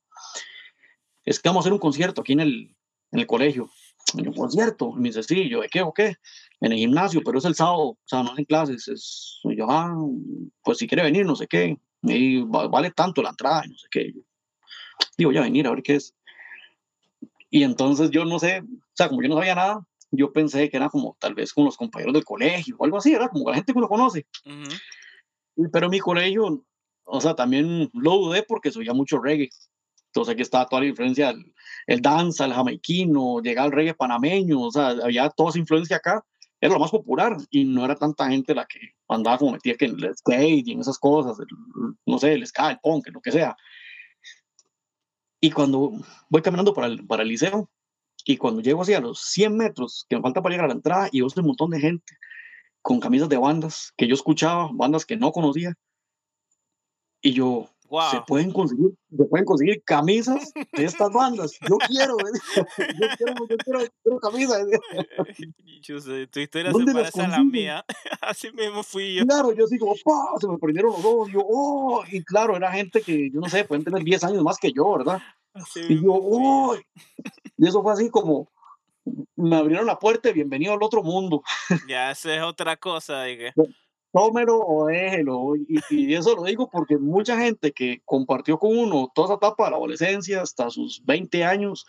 es 1.25 1.39
que 1.39 1.49
vamos 1.49 1.61
a 1.61 1.63
hacer 1.63 1.73
un 1.73 1.79
concierto 1.79 2.21
aquí 2.21 2.33
en 2.33 2.41
el, 2.41 2.75
en 3.11 3.19
el 3.19 3.27
colegio. 3.27 3.69
Y 4.13 4.23
yo, 4.23 4.31
concierto. 4.33 4.93
Y 4.95 4.99
me 4.99 5.09
dice, 5.09 5.23
sí, 5.23 5.49
yo, 5.49 5.61
¿de 5.61 5.69
qué 5.69 5.81
o 5.81 5.91
qué? 5.91 6.15
En 6.61 6.73
el 6.73 6.77
gimnasio, 6.77 7.21
pero 7.25 7.39
es 7.39 7.45
el 7.45 7.55
sábado, 7.55 7.81
o 7.81 7.99
sea, 8.05 8.21
no 8.21 8.33
hacen 8.33 8.45
clases. 8.45 8.87
Es, 8.87 9.39
y 9.43 9.57
yo, 9.57 9.65
ah, 9.67 9.95
pues 10.63 10.77
si 10.77 10.87
quiere 10.87 11.03
venir, 11.03 11.25
no 11.25 11.35
sé 11.35 11.47
qué. 11.47 11.77
Y 12.03 12.41
vale 12.43 12.91
tanto 12.91 13.23
la 13.23 13.29
entrada, 13.29 13.63
no 13.67 13.75
sé 13.77 13.87
qué. 13.89 14.13
digo, 15.17 15.31
ya 15.31 15.41
venir 15.41 15.65
a 15.65 15.71
ver 15.71 15.81
qué 15.81 15.95
es. 15.95 16.13
Y 17.49 17.63
entonces 17.63 18.11
yo 18.11 18.25
no 18.25 18.37
sé, 18.37 18.61
o 18.61 18.93
sea, 18.93 19.09
como 19.09 19.23
yo 19.23 19.29
no 19.29 19.35
sabía 19.35 19.55
nada, 19.55 19.87
yo 20.15 20.31
pensé 20.31 20.69
que 20.69 20.77
era 20.77 20.89
como 20.89 21.17
tal 21.19 21.33
vez 21.33 21.53
con 21.53 21.65
los 21.65 21.75
compañeros 21.75 22.13
del 22.13 22.23
colegio 22.23 22.75
o 22.77 22.85
algo 22.85 22.97
así, 22.97 23.13
era 23.13 23.27
como 23.27 23.49
la 23.49 23.55
gente 23.55 23.73
que 23.73 23.79
uno 23.79 23.87
conoce. 23.87 24.27
Pero 25.71 25.85
en 25.85 25.91
mi 25.91 25.99
colegio, 25.99 26.63
o 27.03 27.21
sea, 27.21 27.35
también 27.35 27.89
lo 27.93 28.11
dudé 28.17 28.43
porque 28.43 28.71
se 28.71 28.79
oía 28.79 28.93
mucho 28.93 29.19
reggae. 29.19 29.49
Entonces 30.07 30.33
aquí 30.33 30.43
estaba 30.43 30.67
toda 30.67 30.83
la 30.83 30.89
influencia 30.89 31.33
el 31.87 32.01
danza, 32.01 32.45
el 32.45 32.53
jamaiquino, 32.53 33.41
llegaba 33.41 33.65
el 33.67 33.73
reggae 33.73 33.95
panameño, 33.95 34.61
o 34.61 34.71
sea, 34.71 34.89
había 34.89 35.29
toda 35.29 35.49
esa 35.49 35.59
influencia 35.59 35.97
acá, 35.97 36.23
era 36.61 36.73
lo 36.73 36.79
más 36.79 36.91
popular 36.91 37.35
y 37.49 37.65
no 37.65 37.83
era 37.83 37.95
tanta 37.95 38.29
gente 38.29 38.53
la 38.53 38.65
que 38.65 38.79
andaba 39.09 39.39
como 39.39 39.53
metida 39.53 39.75
que 39.75 39.85
en 39.85 39.95
el 39.99 40.15
skate 40.15 40.67
y 40.67 40.71
en 40.73 40.81
esas 40.81 40.99
cosas, 40.99 41.35
no 42.05 42.19
sé, 42.19 42.33
el 42.33 42.45
ska, 42.45 42.69
el 42.69 42.79
punk, 42.79 43.07
lo 43.11 43.21
que 43.21 43.31
sea. 43.31 43.57
Y 45.41 45.51
cuando 45.51 45.91
voy 46.29 46.41
caminando 46.41 46.73
para 46.73 46.87
el, 46.87 47.05
para 47.05 47.23
el 47.23 47.29
liceo 47.29 47.69
y 48.25 48.37
cuando 48.37 48.61
llego 48.61 48.81
así 48.81 48.93
a 48.93 49.01
los 49.01 49.19
100 49.19 49.57
metros 49.57 50.05
que 50.07 50.15
me 50.15 50.21
falta 50.21 50.41
para 50.41 50.53
llegar 50.53 50.65
a 50.65 50.69
la 50.69 50.75
entrada 50.75 51.09
y 51.11 51.21
veo 51.21 51.29
un 51.35 51.45
montón 51.45 51.71
de 51.71 51.79
gente 51.79 52.13
con 52.81 52.99
camisas 52.99 53.29
de 53.29 53.37
bandas 53.37 53.93
que 53.95 54.07
yo 54.07 54.13
escuchaba, 54.13 54.69
bandas 54.73 55.05
que 55.05 55.15
no 55.15 55.31
conocía, 55.31 55.73
y 57.21 57.31
yo, 57.31 57.69
se 58.11 58.21
pueden 58.27 58.51
conseguir, 58.51 58.91
se 59.15 59.23
pueden 59.25 59.45
conseguir 59.45 59.81
camisas 59.85 60.51
de 60.53 60.83
estas 60.83 61.09
bandas. 61.13 61.57
Yo 61.69 61.77
quiero, 61.87 62.17
yo 62.77 63.07
quiero, 63.17 63.33
yo 63.49 63.57
quiero, 63.57 63.79
quiero 64.03 64.19
camisas. 64.19 64.67
Yo 65.81 65.99
sé, 65.99 66.27
tu 66.27 66.39
historia 66.39 66.71
se 66.71 66.93
parece 66.93 67.21
a 67.21 67.27
la 67.27 67.43
mía. 67.43 67.83
Así 68.21 68.49
mismo 68.53 68.83
fui 68.83 69.15
yo. 69.15 69.25
Claro, 69.25 69.51
yo 69.51 69.67
digo, 69.67 69.93
¡pah! 70.05 70.39
se 70.39 70.47
me 70.47 70.57
prendieron 70.57 70.93
los 70.93 71.03
ojos. 71.03 71.29
Yo, 71.29 71.41
oh, 71.45 72.05
y 72.09 72.23
claro, 72.23 72.55
era 72.55 72.71
gente 72.71 73.01
que, 73.01 73.29
yo 73.29 73.41
no 73.41 73.49
sé, 73.49 73.65
pueden 73.65 73.83
tener 73.83 74.01
10 74.01 74.23
años 74.23 74.43
más 74.43 74.57
que 74.59 74.71
yo, 74.71 74.97
¿verdad? 74.97 75.21
Así 75.53 75.81
y 75.87 76.01
yo, 76.01 76.13
oh, 76.13 76.75
y 77.57 77.67
eso 77.67 77.83
fue 77.83 77.93
así 77.93 78.09
como, 78.09 78.51
me 79.35 79.55
abrieron 79.55 79.85
la 79.85 79.99
puerta 79.99 80.29
y 80.29 80.33
bienvenido 80.33 80.73
al 80.73 80.83
otro 80.83 81.03
mundo. 81.03 81.43
Ya, 81.87 82.11
esa 82.11 82.35
es 82.35 82.41
otra 82.41 82.75
cosa, 82.77 83.23
dije 83.23 83.53
tómelo 84.13 84.59
o 84.59 84.85
déjelo. 84.85 85.55
Y, 85.55 85.79
y, 85.89 86.13
eso 86.13 86.35
lo 86.35 86.43
digo 86.43 86.69
porque 86.69 86.97
mucha 86.97 87.37
gente 87.37 87.73
que 87.73 88.01
compartió 88.05 88.57
con 88.57 88.77
uno 88.77 89.11
toda 89.13 89.27
esa 89.27 89.35
etapa 89.35 89.65
de 89.65 89.71
la 89.71 89.77
adolescencia 89.77 90.41
hasta 90.41 90.69
sus 90.69 91.03
20 91.03 91.43
años, 91.43 91.85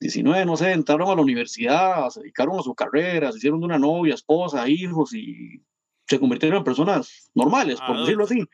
19, 0.00 0.44
no 0.44 0.56
sé, 0.56 0.72
entraron 0.72 1.08
a 1.10 1.14
la 1.14 1.22
universidad, 1.22 2.08
se 2.10 2.20
dedicaron 2.20 2.58
a 2.58 2.62
su 2.62 2.74
carrera, 2.74 3.32
se 3.32 3.38
hicieron 3.38 3.60
de 3.60 3.66
una 3.66 3.78
novia, 3.78 4.14
esposa, 4.14 4.68
hijos 4.68 5.14
y 5.14 5.62
se 6.06 6.20
convirtieron 6.20 6.58
en 6.58 6.64
personas 6.64 7.30
normales, 7.34 7.80
por 7.80 7.98
decirlo 7.98 8.24
así. 8.24 8.44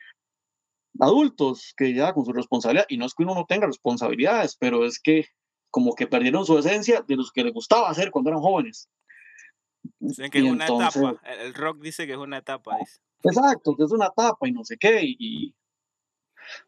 Adultos 0.99 1.73
que 1.77 1.93
ya 1.93 2.13
con 2.13 2.25
su 2.25 2.33
responsabilidad, 2.33 2.85
y 2.89 2.97
no 2.97 3.05
es 3.05 3.13
que 3.13 3.23
uno 3.23 3.35
no 3.35 3.45
tenga 3.45 3.67
responsabilidades, 3.67 4.55
pero 4.55 4.85
es 4.85 4.99
que 4.99 5.25
como 5.69 5.93
que 5.93 6.07
perdieron 6.07 6.45
su 6.45 6.57
esencia 6.57 7.03
de 7.07 7.15
los 7.15 7.31
que 7.31 7.43
les 7.43 7.53
gustaba 7.53 7.89
hacer 7.89 8.11
cuando 8.11 8.29
eran 8.29 8.41
jóvenes. 8.41 8.89
Dicen 9.99 10.29
que 10.31 10.39
es 10.39 10.45
una 10.45 10.65
etapa. 10.65 11.21
El 11.39 11.53
rock 11.53 11.79
dice 11.81 12.07
que 12.07 12.13
es 12.13 12.17
una 12.17 12.37
etapa. 12.39 12.77
Dice. 12.79 12.99
Exacto, 13.23 13.75
que 13.75 13.83
es 13.83 13.91
una 13.91 14.07
etapa 14.07 14.47
y 14.47 14.51
no 14.51 14.63
sé 14.63 14.77
qué. 14.77 15.01
Y, 15.03 15.53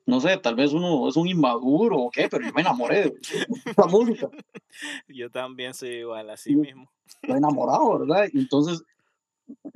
no 0.05 0.19
sé, 0.19 0.37
tal 0.37 0.55
vez 0.55 0.73
uno 0.73 1.07
es 1.07 1.15
un 1.15 1.27
inmaduro 1.27 1.97
o 1.97 2.11
qué, 2.11 2.27
pero 2.29 2.45
yo 2.45 2.53
me 2.53 2.61
enamoré 2.61 3.03
de 3.03 3.17
esa 3.65 3.85
música. 3.85 4.29
Yo 5.07 5.29
también 5.31 5.73
soy 5.73 5.89
igual, 5.89 6.29
así 6.29 6.55
mismo. 6.55 6.91
Estoy 7.05 7.37
enamorado, 7.37 7.99
¿verdad? 7.99 8.27
Y 8.31 8.39
entonces 8.39 8.83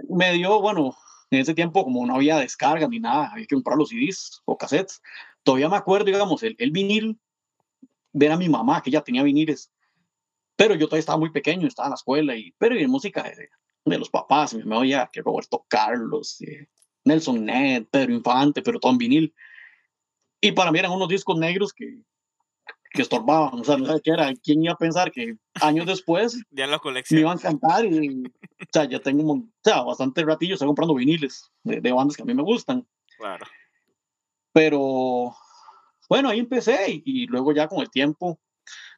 me 0.10 0.34
dio, 0.34 0.62
bueno, 0.62 0.96
en 1.34 1.42
ese 1.42 1.54
tiempo 1.54 1.84
como 1.84 2.06
no 2.06 2.16
había 2.16 2.38
descarga 2.38 2.88
ni 2.88 3.00
nada, 3.00 3.32
había 3.32 3.46
que 3.46 3.56
comprar 3.56 3.78
los 3.78 3.90
CDs 3.90 4.42
o 4.46 4.58
cassettes. 4.58 5.02
Todavía 5.44 5.70
me 5.70 5.78
acuerdo, 5.78 6.06
digamos, 6.06 6.44
el, 6.44 6.72
vinil, 6.72 7.20
ver 8.12 8.32
a 8.32 8.38
mi 8.38 8.50
mamá 8.50 8.82
que 8.82 8.92
ya 8.92 9.02
tenía 9.02 9.24
viniles 9.24 9.72
pero 10.56 10.76
yo 10.76 10.88
todavía 10.88 11.00
estaba 11.00 11.18
muy 11.18 11.32
pequeño, 11.32 11.68
estaba 11.68 11.88
en 11.88 11.92
la 11.92 11.96
escuela, 11.96 12.36
y, 12.36 12.54
pero 12.58 12.80
y 12.80 12.88
música 12.88 13.24
de, 13.24 13.50
de 13.86 13.98
los 13.98 14.10
papás, 14.10 14.54
me 14.54 14.76
oía 14.76 15.10
que 15.12 15.22
Roberto 15.22 15.66
Carlos, 15.68 16.38
Nelson 17.04 17.46
Ned, 17.46 17.86
Pedro 17.90 18.14
Infante, 18.14 18.62
pero 18.62 18.80
todo 18.80 18.92
en 18.92 18.98
vinil. 18.98 19.36
Y 20.40 20.52
para 20.52 20.72
mí 20.72 20.80
eran 20.80 20.92
unos 20.92 21.10
discos 21.10 21.38
negros 21.38 21.74
que, 21.74 22.02
que 22.94 23.02
estorbaban, 23.02 23.60
o 23.60 23.64
sea, 23.64 23.76
no 23.76 23.92
sé 23.92 24.02
qué 24.04 24.12
era, 24.12 24.32
quién 24.36 24.64
iba 24.64 24.74
a 24.74 24.78
pensar 24.78 25.12
que 25.12 25.36
años 25.62 25.88
después 25.88 26.40
ya 26.52 26.68
la 26.68 26.80
me 26.84 27.20
iban 27.20 27.38
a 27.38 27.42
cantar 27.42 27.86
y, 27.86 28.26
o 28.26 28.66
sea, 28.72 28.86
ya 28.86 29.00
tengo, 29.00 29.34
o 29.34 29.48
sea, 29.64 29.82
bastante 29.82 30.24
ratillo, 30.24 30.54
estoy 30.54 30.68
comprando 30.68 30.96
viniles 30.96 31.52
de, 31.64 31.82
de, 31.82 31.92
bandas 31.92 32.16
que 32.16 32.24
a 32.24 32.26
mí 32.26 32.34
me 32.34 32.44
gustan. 32.44 32.88
Claro. 33.18 33.46
Pero, 34.54 35.36
bueno, 36.08 36.30
ahí 36.30 36.40
empecé 36.40 36.92
y, 36.92 37.04
y 37.06 37.26
luego 37.26 37.52
ya 37.52 37.68
con 37.68 37.80
el 37.82 37.90
tiempo, 37.90 38.40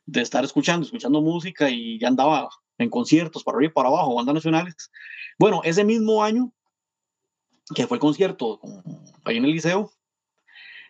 de 0.06 0.22
estar 0.22 0.44
escuchando, 0.44 0.86
escuchando 0.86 1.22
música 1.22 1.70
y 1.70 1.98
ya 1.98 2.10
andaba 2.10 2.50
en 2.78 2.90
conciertos 2.90 3.44
para 3.44 3.58
arriba 3.58 3.72
y 3.72 3.74
para 3.74 3.90
abajo, 3.90 4.16
bandas 4.16 4.36
nacionales. 4.36 4.92
Bueno, 5.40 5.62
ese 5.64 5.84
mismo 5.84 6.24
año 6.24 6.52
que 7.74 7.88
fue 7.88 7.96
el 7.96 8.02
concierto 8.02 8.60
ahí 9.24 9.38
en 9.38 9.46
el 9.46 9.52
liceo, 9.52 9.92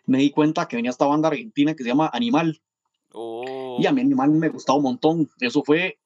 me 0.05 0.17
di 0.17 0.31
cuenta 0.31 0.67
que 0.67 0.75
venía 0.75 0.91
esta 0.91 1.05
banda 1.05 1.29
argentina 1.29 1.73
que 1.73 1.83
se 1.83 1.89
llama 1.89 2.09
Animal. 2.13 2.61
Oh. 3.15 3.77
Y 3.79 3.85
a 3.85 3.91
mí 3.91 4.01
Animal 4.01 4.31
me 4.31 4.49
gustaba 4.49 4.77
un 4.77 4.83
montón. 4.83 5.29
Eso 5.39 5.63
fue, 5.63 5.97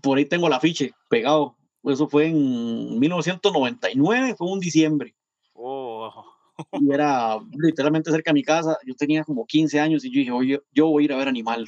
por 0.00 0.18
ahí 0.18 0.26
tengo 0.26 0.46
el 0.46 0.52
afiche 0.52 0.92
pegado. 1.08 1.56
Eso 1.84 2.08
fue 2.08 2.26
en 2.26 2.98
1999, 2.98 4.34
fue 4.36 4.52
un 4.52 4.60
diciembre. 4.60 5.14
Oh. 5.54 6.24
Y 6.72 6.92
era 6.92 7.38
literalmente 7.58 8.10
cerca 8.10 8.30
de 8.30 8.34
mi 8.34 8.44
casa. 8.44 8.78
Yo 8.86 8.94
tenía 8.94 9.24
como 9.24 9.46
15 9.46 9.80
años 9.80 10.04
y 10.04 10.12
yo 10.12 10.18
dije, 10.18 10.30
oye, 10.30 10.62
yo 10.72 10.88
voy 10.88 11.02
a 11.02 11.06
ir 11.06 11.12
a 11.12 11.16
ver 11.16 11.28
Animal 11.28 11.66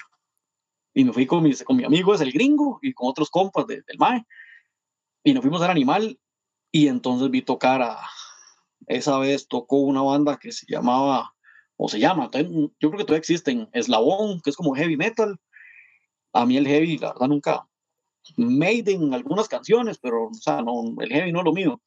y 0.94 1.04
me 1.04 1.12
fui 1.12 1.26
con 1.26 1.42
mi, 1.42 1.52
con 1.56 1.76
mi 1.76 1.84
amigo, 1.84 2.14
es 2.14 2.20
el 2.20 2.32
gringo, 2.32 2.78
y 2.80 2.92
con 2.94 3.08
otros 3.08 3.28
compas 3.28 3.66
del 3.66 3.84
MAE, 3.98 4.24
y 5.24 5.34
nos 5.34 5.42
fuimos 5.42 5.60
al 5.62 5.70
animal, 5.70 6.18
y 6.70 6.86
entonces 6.86 7.30
vi 7.30 7.42
tocar 7.42 7.82
a, 7.82 7.98
esa 8.86 9.18
vez 9.18 9.48
tocó 9.48 9.78
una 9.78 10.02
banda 10.02 10.38
que 10.38 10.52
se 10.52 10.66
llamaba, 10.68 11.33
o 11.76 11.88
se 11.88 11.98
llama, 11.98 12.30
yo 12.32 12.70
creo 12.78 12.92
que 12.92 13.04
todavía 13.04 13.18
existen, 13.18 13.68
Eslabón, 13.72 14.40
que 14.40 14.50
es 14.50 14.56
como 14.56 14.74
heavy 14.74 14.96
metal, 14.96 15.36
a 16.32 16.46
mí 16.46 16.56
el 16.56 16.66
heavy, 16.66 16.98
la 16.98 17.12
verdad, 17.12 17.28
nunca, 17.28 17.66
Maiden, 18.36 19.12
algunas 19.12 19.48
canciones, 19.48 19.98
pero, 19.98 20.28
o 20.28 20.34
sea, 20.34 20.62
no, 20.62 20.94
el 21.00 21.08
heavy 21.10 21.32
no 21.32 21.40
es 21.40 21.44
lo 21.44 21.52
mío. 21.52 21.82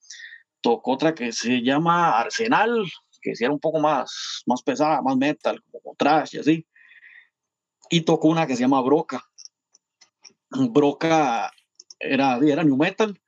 Tocó 0.61 0.91
otra 0.91 1.15
que 1.15 1.31
se 1.31 1.61
llama 1.61 2.11
Arsenal, 2.19 2.85
que 3.21 3.35
sí 3.35 3.43
era 3.43 3.53
un 3.53 3.59
poco 3.59 3.79
más, 3.79 4.43
más 4.45 4.61
pesada, 4.61 5.01
más 5.01 5.17
metal, 5.17 5.61
como 5.71 5.95
trash 5.95 6.35
y 6.35 6.39
así 6.39 6.67
y 7.89 8.01
tocó 8.01 8.27
una 8.27 8.47
que 8.47 8.55
se 8.55 8.61
llama 8.61 8.81
Broca. 8.81 9.23
Broca 10.49 11.51
era, 11.99 12.37
era 12.37 12.63
new 12.63 12.77
metal, 12.77 13.19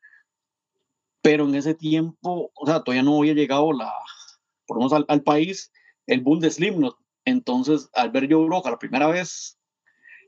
pero 1.22 1.46
en 1.46 1.56
ese 1.56 1.74
tiempo, 1.74 2.52
o 2.54 2.66
sea, 2.66 2.82
todavía 2.82 3.04
no 3.04 3.18
había 3.18 3.34
llegado 3.34 3.74
la, 3.74 3.94
por 4.66 4.82
lo 4.82 5.06
al, 5.08 5.24
país, 5.24 5.72
el 6.10 6.24
de 6.40 6.52
Slipknot. 6.52 6.98
Entonces, 7.26 7.90
al 7.94 8.12
ver 8.12 8.28
yo 8.28 8.44
Broca 8.44 8.72
la 8.72 8.80
primera 8.80 9.08
vez, 9.08 9.58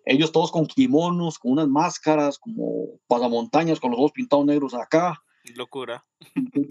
ellos 0.06 0.32
todos 0.32 0.52
con 0.52 0.68
kimonos, 0.68 1.40
con 1.40 1.54
unas 1.54 1.68
máscaras, 1.68 2.38
como 2.38 3.00
pasamontañas, 3.08 3.80
con 3.80 3.92
los 3.92 4.00
ojos 4.00 4.12
pintados 4.12 4.46
negros 4.46 4.74
acá. 4.74 5.22
Locura. 5.56 6.06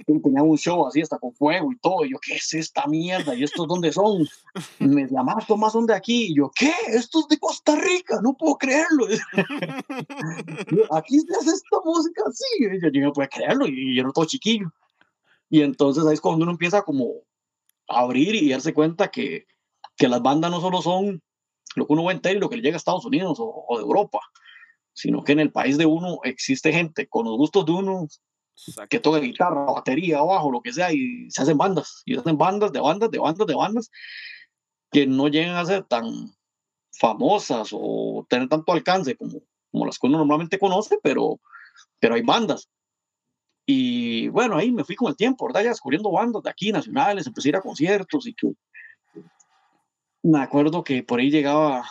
Tenían 0.06 0.46
un 0.46 0.56
show 0.56 0.86
así, 0.86 1.00
hasta 1.00 1.18
con 1.18 1.34
fuego 1.34 1.72
y 1.72 1.78
todo. 1.78 2.04
Y 2.04 2.12
yo, 2.12 2.18
¿qué 2.22 2.34
es 2.34 2.54
esta 2.54 2.86
mierda? 2.86 3.34
¿Y 3.34 3.42
estos 3.42 3.66
dónde 3.66 3.92
son? 3.92 4.28
me 4.78 5.08
llamaban, 5.08 5.44
Tomás, 5.44 5.72
¿son 5.72 5.86
de 5.86 5.94
aquí? 5.94 6.26
Y 6.30 6.36
yo, 6.36 6.52
¿qué? 6.54 6.72
Estos 6.86 7.26
de 7.26 7.38
Costa 7.38 7.74
Rica, 7.74 8.20
no 8.22 8.36
puedo 8.36 8.56
creerlo. 8.56 9.06
aquí 10.92 11.18
se 11.18 11.34
hace 11.34 11.50
esta 11.50 11.78
música 11.84 12.22
así. 12.28 12.44
Y 12.60 12.80
yo, 12.80 12.88
yo 12.92 13.00
no 13.00 13.12
puedo 13.12 13.28
creerlo. 13.28 13.66
Y 13.66 13.96
yo 13.96 14.02
era 14.02 14.12
todo 14.12 14.24
chiquillo. 14.24 14.72
Y 15.48 15.62
entonces 15.62 16.06
ahí 16.06 16.14
es 16.14 16.20
cuando 16.20 16.44
uno 16.44 16.52
empieza 16.52 16.82
como 16.82 17.24
abrir 17.90 18.34
y 18.34 18.50
darse 18.50 18.72
cuenta 18.72 19.10
que, 19.10 19.46
que 19.96 20.08
las 20.08 20.22
bandas 20.22 20.50
no 20.50 20.60
solo 20.60 20.80
son 20.80 21.22
lo 21.76 21.86
que 21.86 21.92
uno 21.92 22.04
va 22.04 22.10
a 22.10 22.14
entender 22.14 22.38
y 22.38 22.40
lo 22.40 22.48
que 22.48 22.56
le 22.56 22.62
llega 22.62 22.76
a 22.76 22.78
Estados 22.78 23.04
Unidos 23.04 23.38
o, 23.40 23.76
de 23.76 23.82
Europa, 23.82 24.20
sino 24.92 25.22
que 25.22 25.32
en 25.32 25.40
el 25.40 25.52
país 25.52 25.78
de 25.78 25.86
uno 25.86 26.18
existe 26.24 26.72
gente 26.72 27.06
con 27.06 27.26
los 27.26 27.36
gustos 27.36 27.66
de 27.66 27.72
uno 27.72 28.08
que 28.88 29.00
toca 29.00 29.18
guitarra, 29.18 29.64
batería, 29.64 30.20
bajo, 30.20 30.50
lo 30.50 30.60
que 30.60 30.72
sea, 30.72 30.92
y 30.92 31.30
se 31.30 31.42
hacen 31.42 31.56
bandas, 31.56 32.02
y 32.04 32.14
se 32.14 32.20
hacen 32.20 32.36
bandas 32.36 32.72
de 32.72 32.80
bandas, 32.80 33.10
de 33.10 33.18
bandas, 33.18 33.46
de 33.46 33.54
bandas, 33.54 33.90
que 34.90 35.06
no 35.06 35.28
llegan 35.28 35.56
a 35.56 35.64
ser 35.64 35.84
tan 35.84 36.34
famosas 36.92 37.70
o 37.72 38.26
tener 38.28 38.48
tanto 38.48 38.72
alcance 38.72 39.16
como, 39.16 39.40
como 39.70 39.86
las 39.86 39.98
que 39.98 40.06
uno 40.06 40.18
normalmente 40.18 40.58
conoce, 40.58 40.98
pero, 41.02 41.40
pero 41.98 42.16
hay 42.16 42.22
bandas. 42.22 42.68
Y 43.72 44.26
bueno, 44.30 44.56
ahí 44.56 44.72
me 44.72 44.82
fui 44.82 44.96
con 44.96 45.10
el 45.10 45.16
tiempo, 45.16 45.46
¿verdad? 45.46 45.62
Ya 45.62 45.68
descubriendo 45.68 46.10
bandas 46.10 46.42
de 46.42 46.50
aquí, 46.50 46.72
nacionales, 46.72 47.28
empecé 47.28 47.46
a 47.46 47.50
ir 47.50 47.56
a 47.56 47.60
conciertos 47.60 48.26
y 48.26 48.34
que 48.34 48.52
me 50.24 50.40
acuerdo 50.40 50.82
que 50.82 51.04
por 51.04 51.20
ahí 51.20 51.30
llegaba, 51.30 51.84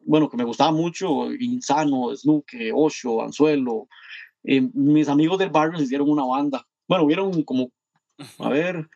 bueno, 0.00 0.30
que 0.30 0.38
me 0.38 0.44
gustaba 0.44 0.72
mucho 0.72 1.30
Insano, 1.34 2.16
Snuke, 2.16 2.72
Osho, 2.74 3.20
Anzuelo. 3.20 3.88
Eh, 4.42 4.62
mis 4.72 5.10
amigos 5.10 5.38
del 5.38 5.50
barrio 5.50 5.76
se 5.78 5.84
hicieron 5.84 6.08
una 6.08 6.24
banda. 6.24 6.66
Bueno, 6.88 7.04
hubieron 7.04 7.42
como, 7.42 7.70
a 8.38 8.48
ver, 8.48 8.88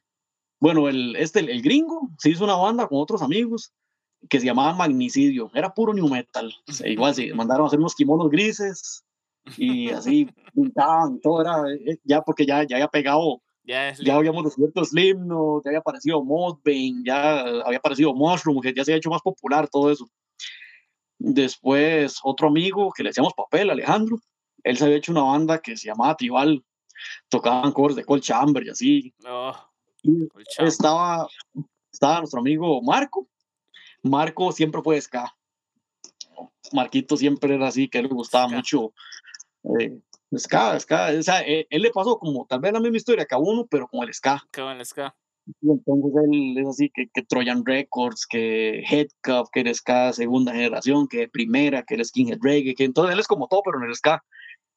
bueno, 0.61 0.89
el, 0.89 1.17
este, 1.17 1.41
el, 1.41 1.61
gringo 1.61 2.09
se 2.17 2.31
hizo 2.31 2.45
una 2.45 2.57
banda 2.57 2.89
con 2.89 2.99
otros 2.99 3.21
amigos 3.21 3.75
que 4.31 4.41
se 4.41 4.47
llamaba 4.47 4.73
Magnicidio. 4.73 5.51
Era 5.53 5.75
puro 5.75 5.93
new 5.93 6.09
metal. 6.09 6.51
igual 6.87 7.15
se 7.15 7.35
mandaron 7.35 7.65
a 7.65 7.67
hacer 7.67 7.79
unos 7.79 7.95
kimonos 7.95 8.31
grises 8.31 9.05
y 9.57 9.91
así 9.91 10.29
pintaban, 10.55 11.21
todo 11.21 11.41
era 11.43 11.63
eh, 11.73 11.99
ya 12.05 12.23
porque 12.23 12.47
ya, 12.47 12.65
ya 12.65 12.77
había 12.77 12.89
pegado 12.89 13.41
ya, 13.69 14.17
habíamos 14.17 14.45
descubierto 14.45 14.83
Slim, 14.83 15.27
no, 15.27 15.61
ya 15.63 15.69
había 15.69 15.81
aparecido 15.81 16.25
Modbane, 16.25 17.03
ya 17.05 17.41
había 17.41 17.77
aparecido 17.77 18.15
Mushroom, 18.15 18.63
que 18.63 18.73
ya 18.73 18.83
se 18.83 18.93
había 18.93 18.99
hecho 18.99 19.11
más 19.11 19.21
popular 19.21 19.69
todo 19.69 19.91
eso. 19.91 20.09
Después, 21.19 22.19
otro 22.23 22.49
amigo 22.49 22.91
que 22.97 23.03
le 23.03 23.11
decíamos 23.11 23.35
papel, 23.35 23.69
Alejandro, 23.69 24.21
él 24.63 24.79
se 24.79 24.85
había 24.85 24.97
hecho 24.97 25.13
una 25.13 25.23
banda 25.23 25.59
que 25.59 25.77
se 25.77 25.89
llamaba 25.89 26.17
Tribal, 26.17 26.65
tocaban 27.29 27.73
covers 27.73 27.97
de 27.97 28.05
Cold 28.05 28.23
Chamber 28.23 28.65
y 28.65 28.71
así. 28.71 29.15
Oh, 29.27 29.55
estaba, 30.59 31.29
estaba 31.93 32.21
nuestro 32.21 32.41
amigo 32.41 32.81
Marco. 32.81 33.29
Marco 34.03 34.51
siempre 34.51 34.81
fue 34.81 34.99
ska. 34.99 35.35
Marquito 36.73 37.19
siempre 37.19 37.55
era 37.55 37.69
así, 37.69 37.89
que 37.89 38.01
le 38.01 38.09
gustaba 38.09 38.49
mucho 38.49 38.95
eh, 39.65 40.01
Ska, 40.37 40.79
ska, 40.79 41.11
o 41.19 41.23
sea, 41.23 41.41
él, 41.41 41.67
le 41.71 41.91
pasó 41.91 42.19
como 42.19 42.47
tal 42.47 42.61
vez 42.61 42.73
la 42.73 42.81
misma 42.81 42.99
historia 42.99 43.25
que 43.25 43.35
a 43.35 43.39
uno, 43.39 43.67
pero 43.67 43.89
con 43.89 44.07
el 44.07 44.13
ska. 44.13 44.43
Con 44.53 44.77
el 44.77 44.85
ska. 44.85 45.15
Y 45.63 45.71
entonces 45.71 46.13
él 46.31 46.59
es 46.59 46.69
así, 46.69 46.91
que, 46.93 47.09
que 47.09 47.23
Trojan 47.23 47.65
Records, 47.65 48.27
que 48.27 48.81
Headcuff, 48.81 49.49
que 49.51 49.61
era 49.61 49.73
ska 49.73 50.13
segunda 50.13 50.53
generación, 50.53 51.09
que 51.09 51.29
primera, 51.29 51.83
que 51.83 51.95
era 51.95 52.05
Skinhead 52.05 52.41
Reggae, 52.43 52.75
que 52.75 52.85
entonces 52.85 53.15
él 53.15 53.21
es 53.21 53.27
como 53.27 53.49
todo, 53.49 53.63
pero 53.65 53.79
en 53.79 53.89
el 53.89 53.97
ska. 53.97 54.23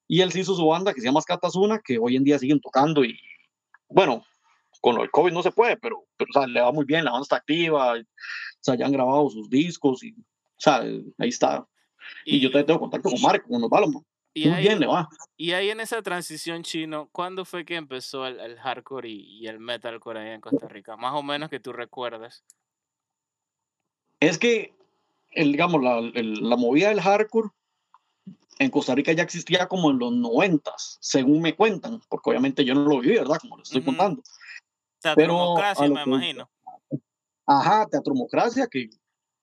Y 0.07 0.21
él 0.21 0.31
se 0.31 0.39
hizo 0.39 0.55
su 0.55 0.65
banda 0.65 0.93
que 0.93 1.01
se 1.01 1.07
llama 1.07 1.21
Skatazuna, 1.21 1.81
que 1.83 1.97
hoy 1.97 2.15
en 2.15 2.23
día 2.23 2.39
siguen 2.39 2.61
tocando 2.61 3.03
y, 3.03 3.19
bueno, 3.89 4.23
con 4.79 5.01
el 5.01 5.11
COVID 5.11 5.33
no 5.33 5.43
se 5.43 5.51
puede, 5.51 5.75
pero, 5.75 6.05
pero 6.15 6.29
o 6.29 6.33
sea, 6.33 6.47
le 6.47 6.61
va 6.61 6.71
muy 6.71 6.85
bien, 6.85 7.03
la 7.03 7.11
banda 7.11 7.23
está 7.23 7.35
activa, 7.35 7.93
o 7.93 8.03
sea, 8.61 8.75
ya 8.75 8.85
han 8.85 8.93
grabado 8.93 9.29
sus 9.29 9.49
discos 9.49 10.01
y, 10.03 10.13
o 10.13 10.23
sea, 10.57 10.77
ahí 10.77 11.29
está. 11.29 11.67
Y, 12.25 12.39
yo 12.39 12.49
también 12.49 12.67
tengo 12.67 12.79
contacto 12.79 13.09
con 13.09 13.21
Marco, 13.21 13.49
con 13.49 13.61
los 13.61 13.69
Balomon. 13.69 14.05
Y 14.33 14.47
ahí, 14.47 14.67
va. 14.85 15.09
Y 15.35 15.51
ahí 15.51 15.69
en 15.71 15.81
esa 15.81 16.01
transición 16.01 16.63
chino, 16.63 17.09
¿cuándo 17.11 17.43
fue 17.43 17.65
que 17.65 17.75
empezó 17.75 18.25
el, 18.25 18.57
hardcore 18.57 19.09
y, 19.09 19.45
el 19.47 19.59
metalcore 19.59 20.19
ahí 20.19 20.29
en 20.29 20.41
Costa 20.41 20.67
Rica? 20.69 20.95
Más 20.95 21.13
o 21.15 21.21
menos 21.21 21.49
que 21.49 21.59
tú 21.59 21.73
recuerdas. 21.73 22.45
Es 24.21 24.37
que, 24.37 24.73
el, 25.31 25.51
digamos, 25.51 25.81
la, 25.83 25.99
la 26.01 26.55
movida 26.55 26.89
del 26.89 27.01
hardcore 27.01 27.49
en 28.59 28.69
Costa 28.69 28.95
Rica 28.95 29.11
ya 29.11 29.23
existía 29.23 29.67
como 29.67 29.91
en 29.91 29.99
los 29.99 30.13
noventas, 30.13 30.97
según 31.01 31.41
me 31.41 31.55
cuentan, 31.55 31.99
porque 32.07 32.29
obviamente 32.29 32.63
yo 32.63 32.73
no 32.73 32.85
lo 32.85 32.99
viví, 32.99 33.15
¿verdad? 33.15 33.39
Como 33.41 33.57
les 33.57 33.67
estoy 33.67 33.83
contando. 33.83 34.21
Teatromocracia, 35.01 35.89
me 35.89 36.03
imagino. 36.03 36.49
Ajá, 37.45 37.87
Teatromocracia, 37.87 38.67
que 38.67 38.89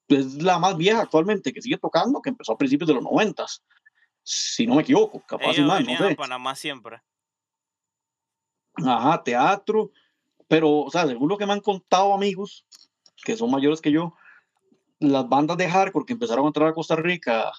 es 0.08 0.42
la 0.42 0.58
más 0.58 0.76
vieja 0.76 1.02
actualmente, 1.02 1.52
que 1.52 1.60
sigue 1.60 1.76
tocando, 1.76 2.22
que 2.22 2.30
empezó 2.30 2.52
a 2.52 2.58
principios 2.58 2.88
de 2.88 2.94
los 2.94 3.02
noventas 3.02 3.62
si 4.30 4.66
no 4.66 4.74
me 4.74 4.82
equivoco, 4.82 5.20
capaz 5.26 5.56
de 5.56 5.62
más, 5.62 5.82
no 5.82 5.96
sé. 5.96 6.14
Panamá 6.14 6.54
siempre. 6.54 7.00
Ajá, 8.74 9.22
teatro, 9.24 9.90
pero, 10.46 10.80
o 10.80 10.90
sea, 10.90 11.06
según 11.06 11.30
lo 11.30 11.38
que 11.38 11.46
me 11.46 11.54
han 11.54 11.60
contado 11.60 12.12
amigos, 12.12 12.66
que 13.24 13.36
son 13.36 13.50
mayores 13.50 13.80
que 13.80 13.90
yo, 13.90 14.14
las 15.00 15.26
bandas 15.26 15.56
de 15.56 15.70
hardcore 15.70 16.04
que 16.04 16.12
empezaron 16.12 16.44
a 16.44 16.48
entrar 16.48 16.68
a 16.68 16.74
Costa 16.74 16.94
Rica 16.94 17.50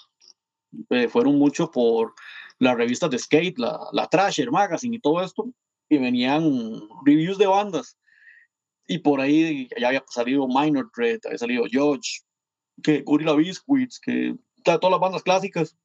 eh, 0.91 1.07
fueron 1.07 1.39
mucho 1.39 1.71
por 1.71 2.13
las 2.59 2.77
revistas 2.77 3.09
de 3.09 3.17
skate, 3.17 3.57
la, 3.57 3.87
la 3.91 4.07
Trasher 4.07 4.51
Magazine 4.51 4.97
y 4.97 4.99
todo 4.99 5.23
esto, 5.23 5.51
y 5.89 5.97
venían 5.97 6.87
reviews 7.03 7.39
de 7.39 7.47
bandas. 7.47 7.97
Y 8.85 8.99
por 8.99 9.21
ahí 9.21 9.67
ya 9.75 9.87
había 9.87 10.03
salido 10.07 10.47
Minor 10.47 10.91
Threat, 10.93 11.25
había 11.25 11.39
salido 11.39 11.65
George, 11.67 12.21
que 12.83 13.01
Gorilla 13.01 13.33
Biscuits, 13.33 13.99
que 13.99 14.35
todas 14.63 14.91
las 14.91 14.99
bandas 14.99 15.23
clásicas 15.23 15.75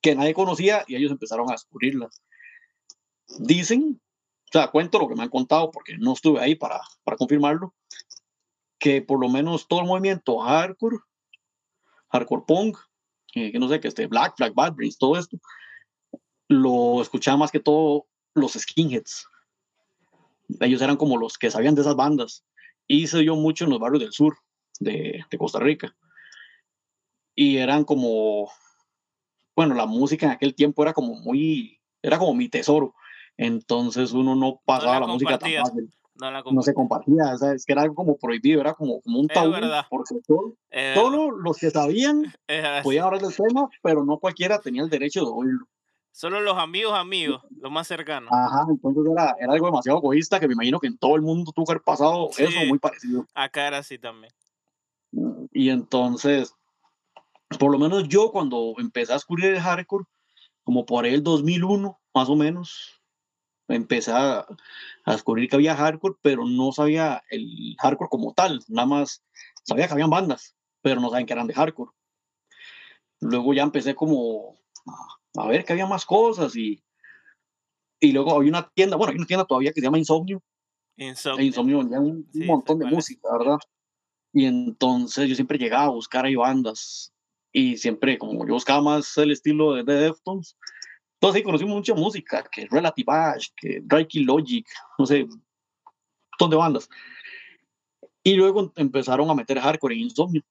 que 0.00 0.14
nadie 0.14 0.34
conocía 0.34 0.84
y 0.86 0.96
ellos 0.96 1.12
empezaron 1.12 1.48
a 1.48 1.52
descubrirlas. 1.52 2.22
Dicen, 3.38 4.00
o 4.46 4.52
sea, 4.52 4.68
cuento 4.68 4.98
lo 4.98 5.08
que 5.08 5.14
me 5.14 5.22
han 5.22 5.30
contado 5.30 5.70
porque 5.70 5.96
no 5.96 6.12
estuve 6.12 6.40
ahí 6.40 6.54
para, 6.54 6.80
para 7.04 7.16
confirmarlo, 7.16 7.74
que 8.78 9.00
por 9.00 9.20
lo 9.20 9.28
menos 9.28 9.68
todo 9.68 9.80
el 9.80 9.86
movimiento 9.86 10.38
hardcore, 10.40 10.98
hardcore 12.08 12.42
punk, 12.46 12.78
que 13.32 13.58
no 13.58 13.68
sé, 13.68 13.80
que 13.80 13.88
este 13.88 14.06
Black 14.08 14.36
Flag, 14.36 14.52
Bad 14.52 14.74
Brains, 14.74 14.98
todo 14.98 15.16
esto, 15.16 15.38
lo 16.48 17.00
escuchaba 17.00 17.38
más 17.38 17.50
que 17.50 17.60
todo 17.60 18.06
los 18.34 18.52
skinheads. 18.52 19.26
Ellos 20.60 20.82
eran 20.82 20.96
como 20.96 21.16
los 21.16 21.38
que 21.38 21.50
sabían 21.50 21.74
de 21.74 21.80
esas 21.80 21.96
bandas 21.96 22.44
y 22.86 23.06
se 23.06 23.20
dio 23.20 23.36
mucho 23.36 23.64
en 23.64 23.70
los 23.70 23.78
barrios 23.78 24.02
del 24.02 24.12
sur 24.12 24.36
de, 24.80 25.24
de 25.30 25.38
Costa 25.38 25.60
Rica. 25.60 25.96
Y 27.34 27.56
eran 27.56 27.84
como 27.84 28.50
bueno, 29.54 29.74
la 29.74 29.86
música 29.86 30.26
en 30.26 30.32
aquel 30.32 30.54
tiempo 30.54 30.82
era 30.82 30.92
como 30.92 31.14
muy, 31.14 31.80
era 32.02 32.18
como 32.18 32.34
mi 32.34 32.48
tesoro. 32.48 32.94
Entonces 33.36 34.12
uno 34.12 34.34
no 34.34 34.60
pasaba 34.64 35.00
la, 35.00 35.06
música 35.06 35.38
tan 35.38 35.50
fácil. 35.52 35.90
No, 36.14 36.62
se 36.62 36.74
compartía, 36.74 37.34
es 37.54 37.64
que 37.64 37.72
era 37.72 37.82
algo 37.82 37.94
como 37.94 38.16
prohibido, 38.16 38.60
era 38.60 38.74
como, 38.74 39.00
como 39.00 39.18
un 39.18 39.28
tabú, 39.28 39.54
porque 39.90 40.14
todos 40.94 41.32
los 41.42 41.56
que 41.56 41.70
sabían 41.70 42.32
podían 42.82 43.06
hablar 43.06 43.22
del 43.22 43.34
tema, 43.34 43.68
pero 43.82 44.04
no 44.04 44.18
cualquiera 44.18 44.60
tenía 44.60 44.82
el 44.82 44.90
derecho 44.90 45.24
de 45.24 45.30
oírlo. 45.32 45.66
Solo 46.12 46.42
los 46.42 46.58
amigos, 46.58 46.92
amigos, 46.92 47.42
los 47.58 47.72
más 47.72 47.88
cercanos. 47.88 48.30
Ajá, 48.30 48.66
entonces 48.68 49.02
era, 49.10 49.34
era 49.40 49.54
algo 49.54 49.66
demasiado 49.66 49.98
egoísta 49.98 50.38
que 50.38 50.46
me 50.46 50.52
imagino 50.52 50.78
que 50.78 50.86
en 50.86 50.98
todo 50.98 51.16
el 51.16 51.22
mundo 51.22 51.50
tuvo 51.52 51.64
que 51.64 51.72
haber 51.72 51.82
pasado 51.82 52.28
eso 52.36 52.66
muy 52.68 52.78
parecido. 52.78 53.26
Acá 53.34 53.66
era 53.66 53.78
así 53.78 53.98
también. 53.98 54.32
Y 55.52 55.70
entonces, 55.70 56.54
por 57.58 57.72
lo 57.72 57.78
menos 57.78 58.08
yo 58.08 58.30
cuando 58.30 58.74
empecé 58.78 59.12
a 59.12 59.16
descubrir 59.16 59.46
el 59.46 59.60
hardcore, 59.60 60.04
como 60.64 60.86
por 60.86 61.06
el 61.06 61.22
2001, 61.22 62.00
más 62.14 62.28
o 62.28 62.36
menos, 62.36 63.02
empecé 63.68 64.12
a, 64.12 64.46
descubrir 65.06 65.48
que 65.48 65.56
había 65.56 65.76
hardcore, 65.76 66.16
pero 66.22 66.46
no 66.46 66.72
sabía 66.72 67.22
el 67.30 67.76
hardcore 67.80 68.08
como 68.10 68.32
tal, 68.34 68.60
nada 68.68 68.86
más 68.86 69.24
sabía 69.64 69.86
que 69.86 69.94
habían 69.94 70.10
bandas, 70.10 70.54
pero 70.80 71.00
no 71.00 71.10
sabían 71.10 71.26
que 71.26 71.32
eran 71.32 71.46
de 71.46 71.54
hardcore. 71.54 71.90
Luego 73.20 73.54
ya 73.54 73.62
empecé 73.62 73.94
como 73.94 74.58
a, 75.36 75.46
ver 75.46 75.64
que 75.64 75.72
había 75.72 75.86
más 75.86 76.04
cosas 76.04 76.54
y, 76.56 76.82
y 78.00 78.12
luego 78.12 78.36
había 78.36 78.50
una 78.50 78.68
tienda, 78.70 78.96
bueno, 78.96 79.12
hay 79.12 79.18
una 79.18 79.26
tienda 79.26 79.44
todavía 79.44 79.72
que 79.72 79.80
se 79.80 79.86
llama 79.86 79.98
Insomnio. 79.98 80.42
Insomnio. 80.96 81.44
Insomnio 81.44 81.78
un, 81.78 82.28
montón 82.34 82.78
de 82.78 82.86
música, 82.86 83.28
¿verdad? 83.32 83.58
Y 84.32 84.46
entonces 84.46 85.28
yo 85.28 85.34
siempre 85.34 85.58
llegaba 85.58 85.84
a 85.84 85.90
buscar 85.90 86.24
ahí 86.24 86.34
bandas 86.34 87.12
y 87.52 87.76
siempre 87.76 88.18
como 88.18 88.46
yo 88.46 88.54
buscaba 88.54 88.80
más 88.80 89.16
el 89.18 89.30
estilo 89.30 89.74
de, 89.74 89.84
Deftones, 89.84 90.56
entonces 91.14 91.38
ahí 91.38 91.42
conocí 91.44 91.64
mucha 91.64 91.94
música, 91.94 92.44
que 92.50 92.66
Relative 92.68 93.12
Ash, 93.12 93.48
que 93.54 93.80
Drake 93.82 94.20
Logic, 94.20 94.66
no 94.98 95.06
sé, 95.06 95.24
un 95.24 95.44
montón 96.32 96.50
de 96.50 96.56
bandas. 96.56 96.88
Y 98.24 98.34
luego 98.34 98.72
empezaron 98.76 99.30
a 99.30 99.34
meter 99.34 99.60
hardcore 99.60 99.94
en 99.94 100.00
insomnio. 100.00 100.42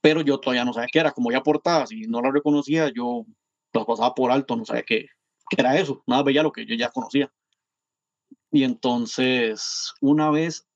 Pero 0.00 0.22
yo 0.22 0.38
todavía 0.40 0.64
no 0.64 0.72
sabía 0.72 0.88
qué 0.92 0.98
era, 0.98 1.12
como 1.12 1.30
ya 1.30 1.42
portadas 1.42 1.92
y 1.92 2.02
no 2.02 2.20
la 2.20 2.32
reconocía, 2.32 2.90
yo 2.92 3.24
las 3.72 3.84
pasaba 3.84 4.14
por 4.14 4.32
alto, 4.32 4.56
no 4.56 4.64
sabía 4.64 4.82
qué, 4.82 5.06
qué 5.48 5.56
era 5.60 5.78
eso, 5.78 6.02
nada 6.06 6.24
veía 6.24 6.42
lo 6.42 6.52
que 6.52 6.66
yo 6.66 6.74
ya 6.74 6.90
conocía. 6.90 7.32
Y 8.50 8.64
entonces, 8.64 9.94
una 10.00 10.30
vez, 10.30 10.66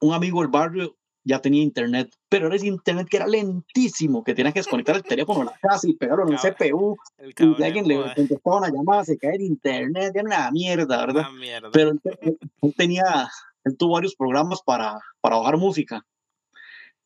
un 0.00 0.14
amigo 0.14 0.40
del 0.40 0.50
barrio 0.50 0.96
ya 1.24 1.40
tenía 1.40 1.62
internet, 1.62 2.14
pero 2.28 2.46
era 2.46 2.56
ese 2.56 2.66
internet 2.66 3.08
que 3.08 3.16
era 3.16 3.26
lentísimo, 3.26 4.22
que 4.22 4.34
tenías 4.34 4.52
que 4.52 4.60
desconectar 4.60 4.96
el 4.96 5.02
teléfono 5.02 5.40
en 5.40 5.46
la 5.46 5.58
casa 5.58 5.88
y 5.88 5.94
pegarlo 5.94 6.26
en 6.26 6.34
el 6.34 6.38
CPU, 6.38 6.96
y 7.18 7.62
alguien 7.62 7.88
le 7.88 8.14
contestaba 8.14 8.58
una 8.58 8.68
llamada, 8.70 9.04
se 9.04 9.16
cae 9.16 9.36
el 9.36 9.42
internet, 9.42 10.12
era 10.14 10.24
una 10.24 10.50
mierda, 10.50 11.06
¿verdad? 11.06 11.26
Pero 11.72 11.90
él, 11.90 12.74
tenía, 12.76 13.28
él 13.64 13.76
tuvo 13.76 13.94
varios 13.94 14.14
programas 14.14 14.60
para, 14.62 14.98
para 15.20 15.36
bajar 15.36 15.56
música. 15.56 16.06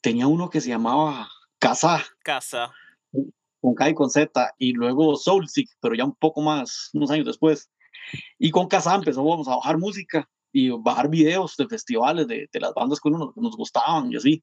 Tenía 0.00 0.26
uno 0.26 0.50
que 0.50 0.60
se 0.60 0.68
llamaba 0.68 1.28
Casa. 1.58 2.04
Casa. 2.22 2.72
Con 3.60 3.74
K 3.74 3.90
y 3.90 3.94
con 3.94 4.10
Z, 4.10 4.54
y 4.58 4.72
luego 4.72 5.16
Soulseek, 5.16 5.68
pero 5.80 5.94
ya 5.94 6.04
un 6.04 6.14
poco 6.14 6.40
más, 6.40 6.90
unos 6.92 7.10
años 7.10 7.26
después. 7.26 7.70
Y 8.38 8.50
con 8.50 8.66
Casa 8.68 8.94
empezamos 8.94 9.46
a 9.48 9.56
bajar 9.56 9.78
música 9.78 10.28
y 10.52 10.70
bajar 10.70 11.08
videos 11.08 11.56
de 11.56 11.68
festivales 11.68 12.26
de, 12.26 12.48
de 12.52 12.60
las 12.60 12.72
bandas 12.74 13.00
que 13.00 13.08
uno 13.08 13.32
nos, 13.36 13.56
gustaban 13.56 14.12
y 14.12 14.16
así. 14.16 14.42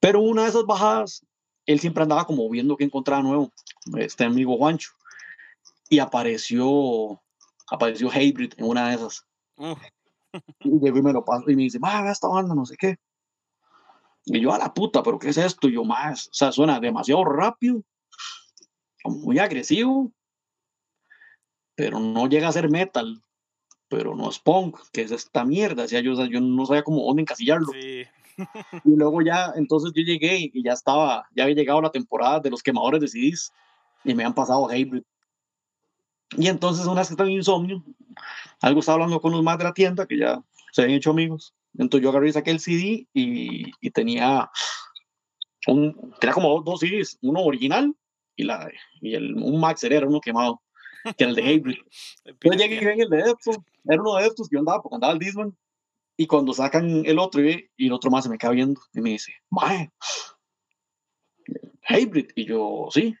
Pero 0.00 0.20
una 0.20 0.42
de 0.42 0.48
esas 0.48 0.64
bajadas, 0.64 1.24
él 1.66 1.80
siempre 1.80 2.02
andaba 2.02 2.26
como 2.26 2.48
viendo 2.48 2.76
qué 2.76 2.84
encontraba 2.84 3.22
nuevo, 3.22 3.52
este 3.98 4.24
amigo 4.24 4.56
Juancho, 4.56 4.90
y 5.88 5.98
apareció, 5.98 7.22
apareció 7.70 8.10
Hybrid 8.10 8.54
en 8.56 8.64
una 8.66 8.88
de 8.88 8.94
esas. 8.96 9.26
y 10.60 10.80
llegó 10.80 10.98
y 10.98 11.02
me 11.02 11.12
lo 11.12 11.24
pasó 11.24 11.50
y 11.50 11.56
me 11.56 11.62
dice, 11.62 11.78
va, 11.78 12.10
esta 12.10 12.28
banda, 12.28 12.54
no 12.54 12.66
sé 12.66 12.76
qué. 12.76 12.96
Y 14.24 14.40
yo, 14.40 14.52
a 14.52 14.58
la 14.58 14.74
puta, 14.74 15.02
pero 15.02 15.18
¿qué 15.18 15.28
es 15.28 15.36
esto? 15.36 15.68
Y 15.68 15.74
yo, 15.74 15.84
más, 15.84 16.26
o 16.26 16.34
sea, 16.34 16.50
suena 16.50 16.80
demasiado 16.80 17.24
rápido, 17.24 17.82
muy 19.04 19.38
agresivo, 19.38 20.12
pero 21.76 22.00
no 22.00 22.28
llega 22.28 22.48
a 22.48 22.52
ser 22.52 22.68
metal 22.68 23.22
pero 23.88 24.14
no 24.14 24.28
es 24.28 24.38
punk, 24.38 24.78
que 24.92 25.02
es 25.02 25.10
esta 25.10 25.44
mierda. 25.44 25.84
O 25.84 25.88
sea, 25.88 26.00
yo, 26.00 26.14
yo 26.26 26.40
no 26.40 26.66
sabía 26.66 26.82
cómo 26.82 27.04
dónde 27.04 27.22
encasillarlo. 27.22 27.72
y 27.74 28.96
luego 28.96 29.22
ya, 29.22 29.52
entonces 29.56 29.92
yo 29.94 30.02
llegué 30.02 30.50
y 30.52 30.62
ya 30.62 30.72
estaba, 30.72 31.26
ya 31.34 31.44
había 31.44 31.56
llegado 31.56 31.80
la 31.80 31.90
temporada 31.90 32.40
de 32.40 32.50
los 32.50 32.62
quemadores 32.62 33.00
de 33.00 33.08
CDs 33.08 33.52
y 34.04 34.14
me 34.14 34.24
han 34.24 34.34
pasado 34.34 34.68
Hybrid. 34.70 35.02
Y 36.36 36.48
entonces, 36.48 36.86
una 36.86 37.00
vez 37.00 37.08
que 37.08 37.14
estaba 37.14 37.28
en 37.28 37.36
insomnio, 37.36 37.84
algo 38.60 38.80
estaba 38.80 38.94
hablando 38.94 39.20
con 39.20 39.32
los 39.32 39.42
más 39.42 39.58
de 39.58 39.64
la 39.64 39.74
tienda 39.74 40.06
que 40.06 40.18
ya 40.18 40.42
se 40.72 40.82
habían 40.82 40.98
hecho 40.98 41.10
amigos. 41.10 41.54
Entonces 41.78 42.02
yo 42.02 42.10
agarré 42.10 42.28
y 42.28 42.32
saqué 42.32 42.50
el 42.50 42.60
CD 42.60 43.06
y, 43.12 43.70
y 43.80 43.90
tenía, 43.90 44.50
un, 45.66 46.14
tenía 46.20 46.34
como 46.34 46.60
dos 46.62 46.80
CDs, 46.80 47.18
uno 47.22 47.42
original 47.42 47.94
y, 48.34 48.44
la, 48.44 48.70
y 49.00 49.14
el, 49.14 49.34
un 49.34 49.60
Maxer 49.60 49.92
era 49.92 50.06
uno 50.06 50.20
quemado 50.20 50.60
que 51.16 51.24
era 51.24 51.30
el 51.30 51.36
de 51.36 51.42
Hybrid. 51.42 51.78
Yo 52.44 52.52
llegué 52.52 52.76
y 52.76 52.96
vi 52.96 53.02
el 53.02 53.10
de 53.10 53.16
Deftones, 53.18 53.60
era 53.88 54.00
uno 54.00 54.16
de 54.16 54.24
Deftones 54.24 54.48
que 54.48 54.54
yo 54.54 54.60
andaba 54.60 54.82
porque 54.82 54.96
andaba 54.96 55.12
el 55.12 55.18
Disman, 55.18 55.56
y 56.16 56.26
cuando 56.26 56.52
sacan 56.54 57.04
el 57.04 57.18
otro 57.18 57.42
y, 57.42 57.70
el 57.76 57.92
otro 57.92 58.10
más 58.10 58.24
se 58.24 58.30
me 58.30 58.38
queda 58.38 58.52
viendo 58.52 58.80
y 58.92 59.00
me 59.00 59.10
dice, 59.10 59.32
mae, 59.50 59.90
Hybrid, 61.88 62.30
y 62.34 62.46
yo, 62.46 62.88
sí. 62.90 63.14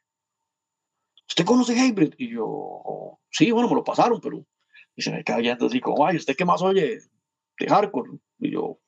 ¿Usted 1.28 1.44
conoce 1.44 1.74
Hybrid? 1.74 2.14
Y 2.18 2.30
yo, 2.30 3.18
sí, 3.30 3.50
bueno, 3.50 3.68
me 3.68 3.74
lo 3.74 3.84
pasaron, 3.84 4.20
pero 4.20 4.46
y 4.96 5.02
se 5.02 5.12
me 5.12 5.22
queda 5.22 5.38
viendo 5.38 5.66
así 5.66 5.80
como, 5.80 6.06
ay, 6.06 6.16
¿usted 6.16 6.34
qué 6.36 6.44
más 6.44 6.62
oye 6.62 6.98
de 7.58 7.66
hardcore? 7.68 8.18
Y 8.38 8.52
yo, 8.52 8.78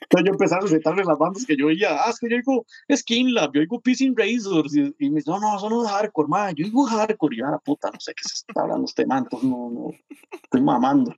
Entonces 0.00 0.24
yo 0.24 0.32
empecé 0.32 0.54
a 0.54 0.60
recetarle 0.60 1.04
las 1.04 1.18
bandas 1.18 1.44
que 1.44 1.56
yo 1.56 1.66
oía. 1.66 2.04
Ah, 2.04 2.10
es 2.10 2.18
que 2.18 2.30
yo 2.30 2.36
digo 2.36 2.64
Skinlab, 2.94 3.52
yo 3.52 3.60
digo 3.60 3.80
Pissing 3.80 4.14
Razors. 4.16 4.74
Y, 4.76 5.10
me 5.10 5.16
dice, 5.16 5.30
no, 5.30 5.40
no, 5.40 5.56
eso 5.56 5.68
no 5.68 5.84
es 5.84 5.90
hardcore, 5.90 6.28
man. 6.28 6.54
Yo 6.54 6.64
digo 6.64 6.84
hardcore. 6.84 7.34
Y 7.34 7.38
yo, 7.40 7.46
la 7.46 7.56
ah, 7.56 7.60
puta, 7.64 7.90
no 7.90 7.98
sé 7.98 8.14
qué 8.14 8.22
se 8.28 8.34
está 8.34 8.62
hablando 8.62 8.84
este 8.84 9.04
man. 9.04 9.24
Entonces, 9.24 9.48
no, 9.48 9.70
no, 9.70 9.90
estoy 10.30 10.60
mamando. 10.60 11.14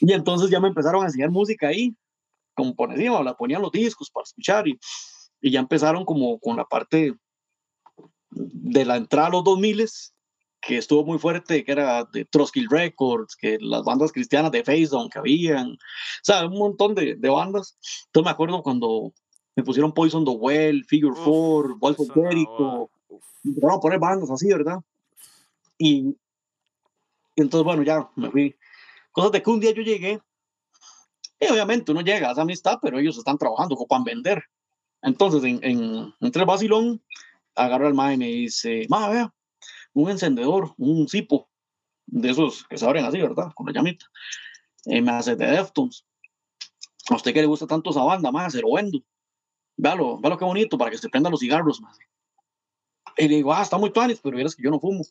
Y 0.00 0.12
entonces 0.12 0.48
ya 0.50 0.60
me 0.60 0.68
empezaron 0.68 1.02
a 1.02 1.06
enseñar 1.06 1.30
música 1.30 1.68
ahí, 1.68 1.94
como 2.54 2.74
por 2.74 2.90
encima, 2.90 3.22
la 3.22 3.36
ponían 3.36 3.62
los 3.62 3.72
discos 3.72 4.10
para 4.10 4.24
escuchar. 4.24 4.66
Y, 4.66 4.78
y 5.40 5.50
ya 5.50 5.60
empezaron 5.60 6.04
como 6.04 6.38
con 6.38 6.56
la 6.56 6.64
parte 6.64 7.14
de 8.30 8.84
la 8.84 8.96
entrada 8.96 9.28
a 9.28 9.30
los 9.30 9.44
2000 9.44 9.86
que 10.62 10.78
estuvo 10.78 11.04
muy 11.04 11.18
fuerte, 11.18 11.64
que 11.64 11.72
era 11.72 12.04
de 12.04 12.24
Troskill 12.24 12.68
Records, 12.70 13.34
que 13.36 13.58
las 13.60 13.82
bandas 13.82 14.12
cristianas 14.12 14.52
de 14.52 14.62
Face 14.62 14.88
que 15.12 15.18
habían, 15.18 15.72
o 15.72 15.78
sea, 16.22 16.46
un 16.46 16.56
montón 16.56 16.94
de, 16.94 17.16
de 17.16 17.28
bandas. 17.28 17.76
Entonces 18.06 18.26
me 18.26 18.30
acuerdo 18.30 18.62
cuando 18.62 19.12
me 19.56 19.64
pusieron 19.64 19.92
Poison 19.92 20.24
the 20.24 20.30
Well, 20.30 20.84
Figure 20.84 21.16
Four, 21.16 21.78
Wolf 21.78 22.00
of 22.00 22.14
Jericho, 22.14 22.88
a 23.70 23.80
poner 23.80 23.98
bandas 23.98 24.30
así, 24.30 24.48
¿verdad? 24.48 24.78
Y, 25.78 26.16
y, 27.36 27.40
entonces, 27.42 27.64
bueno, 27.64 27.82
ya 27.82 28.08
me 28.14 28.30
fui. 28.30 28.54
Cosas 29.10 29.32
de 29.32 29.42
que 29.42 29.50
un 29.50 29.58
día 29.58 29.72
yo 29.72 29.82
llegué, 29.82 30.20
y 31.40 31.46
obviamente 31.48 31.90
uno 31.90 32.02
llega 32.02 32.28
a 32.28 32.32
esa 32.32 32.42
amistad, 32.42 32.78
pero 32.80 33.00
ellos 33.00 33.18
están 33.18 33.36
trabajando, 33.36 33.74
ocupan 33.74 34.04
vender. 34.04 34.44
Entonces, 35.02 35.42
en, 35.42 35.58
en, 35.64 36.14
entre 36.20 36.42
el 36.42 36.46
vacilón, 36.46 37.02
agarro 37.56 37.88
al 37.88 37.94
ma 37.94 38.14
y 38.14 38.16
me 38.16 38.26
dice, 38.26 38.86
ma, 38.88 39.08
vea, 39.08 39.34
un 39.94 40.10
encendedor, 40.10 40.74
un 40.78 41.08
cipo, 41.08 41.48
de 42.06 42.30
esos 42.30 42.64
que 42.64 42.76
se 42.76 42.84
abren 42.84 43.04
así, 43.04 43.20
¿verdad? 43.20 43.52
Con 43.54 43.66
la 43.66 43.72
llamita. 43.72 44.06
Eh, 44.86 45.00
me 45.00 45.12
hace 45.12 45.36
de 45.36 45.46
Deftones. 45.46 46.04
A 47.10 47.16
usted 47.16 47.32
que 47.32 47.40
le 47.40 47.46
gusta 47.46 47.66
tanto 47.66 47.90
esa 47.90 48.02
banda, 48.02 48.30
más, 48.30 48.52
se 48.52 48.60
lo 48.60 48.72
vendo. 48.74 49.00
Véalo, 49.76 50.18
véalo 50.20 50.38
qué 50.38 50.44
bonito 50.44 50.78
para 50.78 50.90
que 50.90 50.98
se 50.98 51.08
prendan 51.08 51.30
los 51.30 51.40
cigarros, 51.40 51.80
más. 51.80 51.98
Y 53.16 53.28
le 53.28 53.36
digo, 53.36 53.52
ah, 53.52 53.62
está 53.62 53.78
muy 53.78 53.90
tuanis, 53.90 54.20
pero 54.22 54.36
vieras 54.36 54.54
que 54.54 54.62
yo 54.62 54.70
no 54.70 54.80
fumo. 54.80 55.04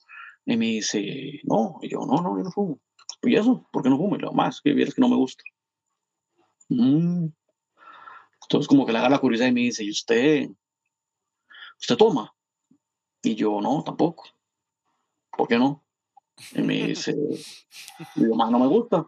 Y 0.45 0.57
me 0.57 0.65
dice, 0.65 1.41
no, 1.43 1.79
y 1.81 1.89
yo, 1.89 1.99
no, 2.05 2.21
no, 2.21 2.37
yo 2.37 2.43
no 2.43 2.51
fumo. 2.51 2.79
¿Y 3.23 3.35
eso? 3.35 3.67
¿Por 3.71 3.83
qué 3.83 3.89
no 3.89 3.97
fumo? 3.97 4.15
Y 4.15 4.19
le 4.19 4.23
digo, 4.23 4.33
más, 4.33 4.61
que 4.61 4.73
vieras 4.73 4.95
que 4.95 5.01
no 5.01 5.09
me 5.09 5.15
gusta. 5.15 5.43
Mm. 6.69 7.27
Entonces, 8.43 8.67
como 8.67 8.85
que 8.85 8.91
le 8.91 8.97
haga 8.99 9.09
la 9.09 9.19
curiosidad 9.19 9.49
y 9.49 9.53
me 9.53 9.61
dice, 9.61 9.83
¿y 9.83 9.91
usted? 9.91 10.49
¿Usted 11.79 11.95
toma? 11.95 12.33
Y 13.21 13.35
yo, 13.35 13.61
no, 13.61 13.83
tampoco. 13.83 14.23
¿Por 15.35 15.47
qué 15.47 15.57
no? 15.57 15.83
Y 16.53 16.61
me 16.61 16.73
dice, 16.87 17.15
digo, 18.15 18.35
más 18.35 18.51
no 18.51 18.59
me 18.59 18.67
gusta. 18.67 19.05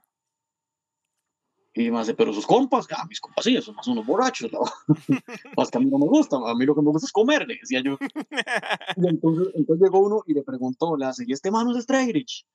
Y 1.76 1.90
me 1.90 2.00
dice, 2.00 2.14
pero 2.14 2.32
sus 2.32 2.46
compas, 2.46 2.86
ah, 2.92 3.06
mis 3.10 3.20
compas 3.20 3.44
sí, 3.44 3.60
son 3.60 3.76
más 3.76 3.88
unos 3.88 4.06
borrachos, 4.06 4.52
¿no? 4.52 4.60
Pues 5.56 5.70
que 5.72 5.78
a 5.80 5.82
mí 5.82 5.88
no 5.88 5.98
me 5.98 6.06
gusta, 6.06 6.38
a 6.38 6.54
mí 6.54 6.66
lo 6.66 6.76
que 6.76 6.82
me 6.84 6.92
gusta 6.92 7.08
es 7.08 7.12
comer, 7.12 7.48
le 7.48 7.56
decía 7.56 7.82
yo. 7.84 7.98
Y 8.98 9.08
entonces, 9.08 9.54
entonces 9.56 9.84
llegó 9.84 10.00
uno 10.00 10.24
y 10.28 10.34
le 10.34 10.44
preguntó, 10.44 10.96
le 10.96 11.06
hace, 11.06 11.24
¿y 11.28 11.34
este 11.34 11.50
mano 11.50 11.76
es 11.76 11.84
Strayrich? 11.84 12.46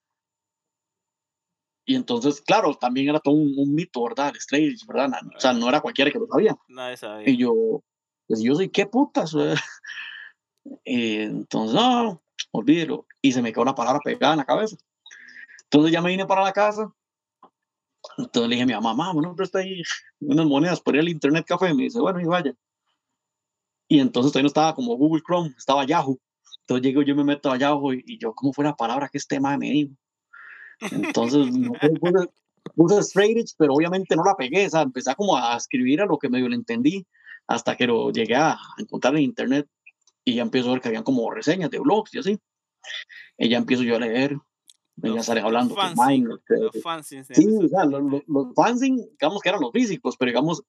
Y 1.85 1.97
entonces, 1.97 2.41
claro, 2.43 2.75
también 2.75 3.09
era 3.09 3.19
todo 3.19 3.35
un, 3.35 3.75
mito, 3.75 4.05
¿verdad? 4.05 4.29
El 4.35 4.41
Strayrich, 4.41 4.87
¿verdad? 4.87 5.11
O 5.35 5.41
sea, 5.41 5.53
no 5.53 5.69
era 5.69 5.81
cualquiera 5.81 6.13
que 6.13 6.19
lo 6.19 6.27
sabía. 6.27 6.57
Nadie 6.69 6.97
sabía. 6.97 7.29
Y 7.29 7.39
yo, 7.39 7.83
pues 8.29 8.41
yo 8.41 8.55
soy, 8.55 8.69
¿qué 8.69 8.87
putas? 8.87 9.35
Y 10.85 11.15
entonces, 11.17 11.75
no, 11.75 12.23
olvídelo. 12.51 13.07
Y 13.23 13.33
se 13.33 13.43
me 13.43 13.53
quedó 13.53 13.63
una 13.63 13.75
palabra 13.75 14.01
pegada 14.05 14.35
en 14.35 14.39
la 14.39 14.45
cabeza. 14.45 14.77
Entonces 15.65 15.93
ya 15.93 16.01
me 16.01 16.11
vine 16.11 16.27
para 16.27 16.43
la 16.43 16.53
casa. 16.53 16.93
Entonces 18.17 18.49
le 18.49 18.55
dije 18.57 18.63
a 18.63 18.67
mi 18.67 18.73
mamá, 18.73 18.95
mamá, 18.95 19.13
bueno, 19.13 19.35
presta 19.35 19.59
ahí 19.59 19.83
unas 20.21 20.47
monedas 20.47 20.81
por 20.81 20.95
ir 20.95 21.01
al 21.01 21.09
internet 21.09 21.45
café. 21.47 21.71
Y 21.71 21.75
me 21.75 21.85
dice, 21.85 22.01
bueno, 22.01 22.21
y 22.21 22.25
vaya. 22.25 22.55
Y 23.89 24.01
entonces 24.01 24.33
todavía 24.33 24.45
no 24.45 24.49
estaba 24.49 24.75
como 24.75 24.97
Google 24.97 25.23
Chrome, 25.27 25.55
estaba 25.57 25.85
Yahoo. 25.85 26.19
Entonces 26.61 26.87
llego, 26.87 27.03
yo 27.03 27.15
me 27.17 27.25
meto 27.25 27.51
a 27.51 27.57
Yahoo 27.57 27.95
y, 27.95 28.19
yo, 28.19 28.35
¿cómo 28.35 28.53
fue 28.53 28.65
la 28.65 28.77
palabra 28.77 29.09
que 29.09 29.19
este 29.19 29.41
madre 29.41 29.59
me 29.59 29.71
dijo? 29.71 29.95
Entonces, 30.81 31.47
no, 31.53 31.73
puse, 32.01 32.29
puse 32.75 32.99
straight 33.01 33.39
edge, 33.39 33.55
pero 33.57 33.75
obviamente 33.75 34.15
no 34.17 34.25
la 34.25 34.37
pegué. 34.37 34.67
O 34.67 34.71
sea, 34.71 34.83
empecé 34.83 35.15
como 35.15 35.37
a 35.37 35.57
escribir 35.57 36.03
a 36.03 36.07
lo 36.07 36.19
que 36.19 36.29
medio 36.29 36.49
le 36.49 36.57
entendí 36.57 37.07
hasta 37.47 37.77
que 37.77 37.87
lo 37.87 38.11
llegué 38.11 38.37
a 38.37 38.59
encontrar 38.77 39.17
en 39.17 39.23
internet 39.23 39.67
y 40.29 40.35
ya 40.35 40.43
empiezo 40.43 40.69
a 40.69 40.73
ver 40.73 40.83
que 40.83 40.89
habían 40.89 41.05
como 41.05 41.31
reseñas 41.31 41.71
de 41.71 41.79
blogs 41.79 42.15
y 42.15 42.19
así. 42.19 42.39
Y 43.39 43.49
ya 43.49 43.57
empiezo 43.57 43.83
yo 43.83 43.97
a 43.97 44.01
leer, 44.01 44.37
ya 44.97 45.23
sale 45.23 45.41
hablando 45.41 45.75
con 45.75 45.85
Los 46.49 46.83
fanzines. 46.83 47.27
Sí, 47.33 47.47
o 47.47 47.69
sea, 47.69 47.87
los, 47.87 48.23
los, 48.27 48.55
fanzines, 48.55 49.09
digamos 49.13 49.41
que 49.41 49.49
eran 49.49 49.63
los 49.63 49.73
físicos, 49.73 50.17
pero 50.19 50.29
digamos, 50.29 50.63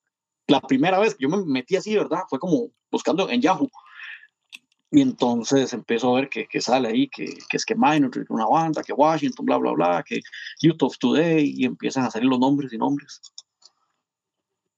la 0.48 0.62
primera 0.62 0.98
vez 1.00 1.16
que 1.16 1.24
yo 1.24 1.30
me 1.30 1.44
metí 1.44 1.76
así, 1.76 1.94
¿verdad? 1.94 2.22
Fue 2.30 2.40
como 2.40 2.70
buscando 2.90 3.30
en 3.30 3.42
Yahoo. 3.42 3.70
Y 4.92 5.02
entonces 5.02 5.74
empiezo 5.74 6.16
a 6.16 6.22
ver 6.22 6.30
que, 6.30 6.48
que 6.48 6.62
sale 6.62 6.88
ahí, 6.88 7.10
que, 7.10 7.26
que, 7.26 7.58
es 7.58 7.66
que 7.66 7.76
Minor, 7.76 8.12
una 8.30 8.48
banda, 8.48 8.82
que 8.82 8.94
Washington, 8.94 9.46
bla, 9.46 9.58
bla, 9.58 9.74
bla, 9.74 10.04
que 10.08 10.22
Youth 10.62 10.82
of 10.84 10.98
Today, 10.98 11.54
y 11.54 11.66
empiezan 11.66 12.06
a 12.06 12.12
salir 12.12 12.30
los 12.30 12.40
nombres 12.40 12.72
y 12.72 12.78
nombres. 12.78 13.22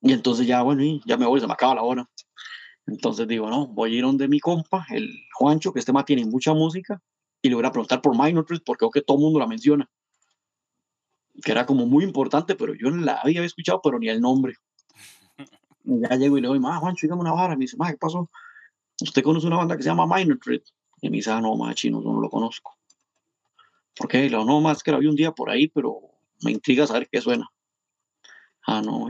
Y 0.02 0.12
entonces 0.12 0.48
ya, 0.48 0.63
bueno, 0.63 0.84
y 0.84 1.02
ya 1.06 1.17
me 1.17 1.28
voy, 1.28 1.39
se 1.39 1.46
me 1.46 1.54
acaba 1.54 1.76
la 1.76 1.84
hora. 1.84 2.10
Entonces 2.88 3.28
digo, 3.28 3.50
no, 3.50 3.67
voy 3.67 3.94
a 3.94 3.98
ir 3.98 4.04
donde 4.04 4.28
mi 4.28 4.39
compa, 4.39 4.86
el 4.89 5.10
Juancho, 5.34 5.72
que 5.72 5.80
este 5.80 5.94
más 5.94 6.06
tiene 6.06 6.26
mucha 6.26 6.54
música, 6.54 7.02
y 7.41 7.50
le 7.50 7.56
voy 7.56 7.65
a 7.65 7.72
preguntar 7.72 8.02
por 8.02 8.17
Minor 8.17 8.46
Threat 8.46 8.63
porque 8.65 8.80
creo 8.80 8.91
que 8.91 9.02
todo 9.02 9.17
el 9.17 9.24
mundo 9.24 9.39
la 9.39 9.48
menciona. 9.48 9.89
Que 11.44 11.52
era 11.52 11.65
como 11.65 11.86
muy 11.86 12.04
importante, 12.04 12.56
pero 12.56 12.74
yo 12.76 12.89
la 12.89 13.15
había 13.15 13.44
escuchado, 13.44 13.82
pero 13.84 13.98
ni 13.98 14.10
el 14.10 14.22
nombre. 14.22 14.56
Y 15.84 16.02
ya 16.02 16.15
llego 16.15 16.38
y 16.38 16.41
le 16.41 16.48
digo, 16.48 16.60
ma, 16.60 16.78
Juancho, 16.78 17.08
dígame 17.08 17.22
una 17.22 17.34
vara. 17.34 17.56
Me 17.56 17.62
dice, 17.62 17.78
ma, 17.78 17.89
¿qué 17.89 17.98
pasó? 17.98 18.30
¿Usted 19.02 19.24
conoce 19.24 19.48
una 19.48 19.58
banda 19.58 19.76
que 19.76 19.84
se 19.84 19.89
llama 19.89 20.06
Minor 20.06 20.38
Threat? 20.38 20.63
Y 21.02 21.10
me 21.10 21.17
dice, 21.17 21.32
ah, 21.32 21.41
no, 21.41 21.56
ma, 21.56 21.74
chino, 21.74 22.04
yo 22.04 22.12
no 22.12 22.22
lo 22.22 22.30
conozco. 22.30 22.78
¿Por 23.96 24.08
qué? 24.08 24.17
Le 24.20 24.30
digo, 24.30 24.46
no, 24.46 24.62
más 24.62 24.84
que 24.84 24.91
la 24.91 25.00
vi 25.00 25.08
un 25.08 25.15
día 25.15 25.32
por 25.32 25.50
ahí, 25.50 25.67
pero 25.67 26.00
me 26.44 26.52
intriga 26.52 26.86
saber 26.86 27.10
qué 27.12 27.22
suena. 27.22 27.50
Ah, 28.67 28.82
no, 28.82 29.10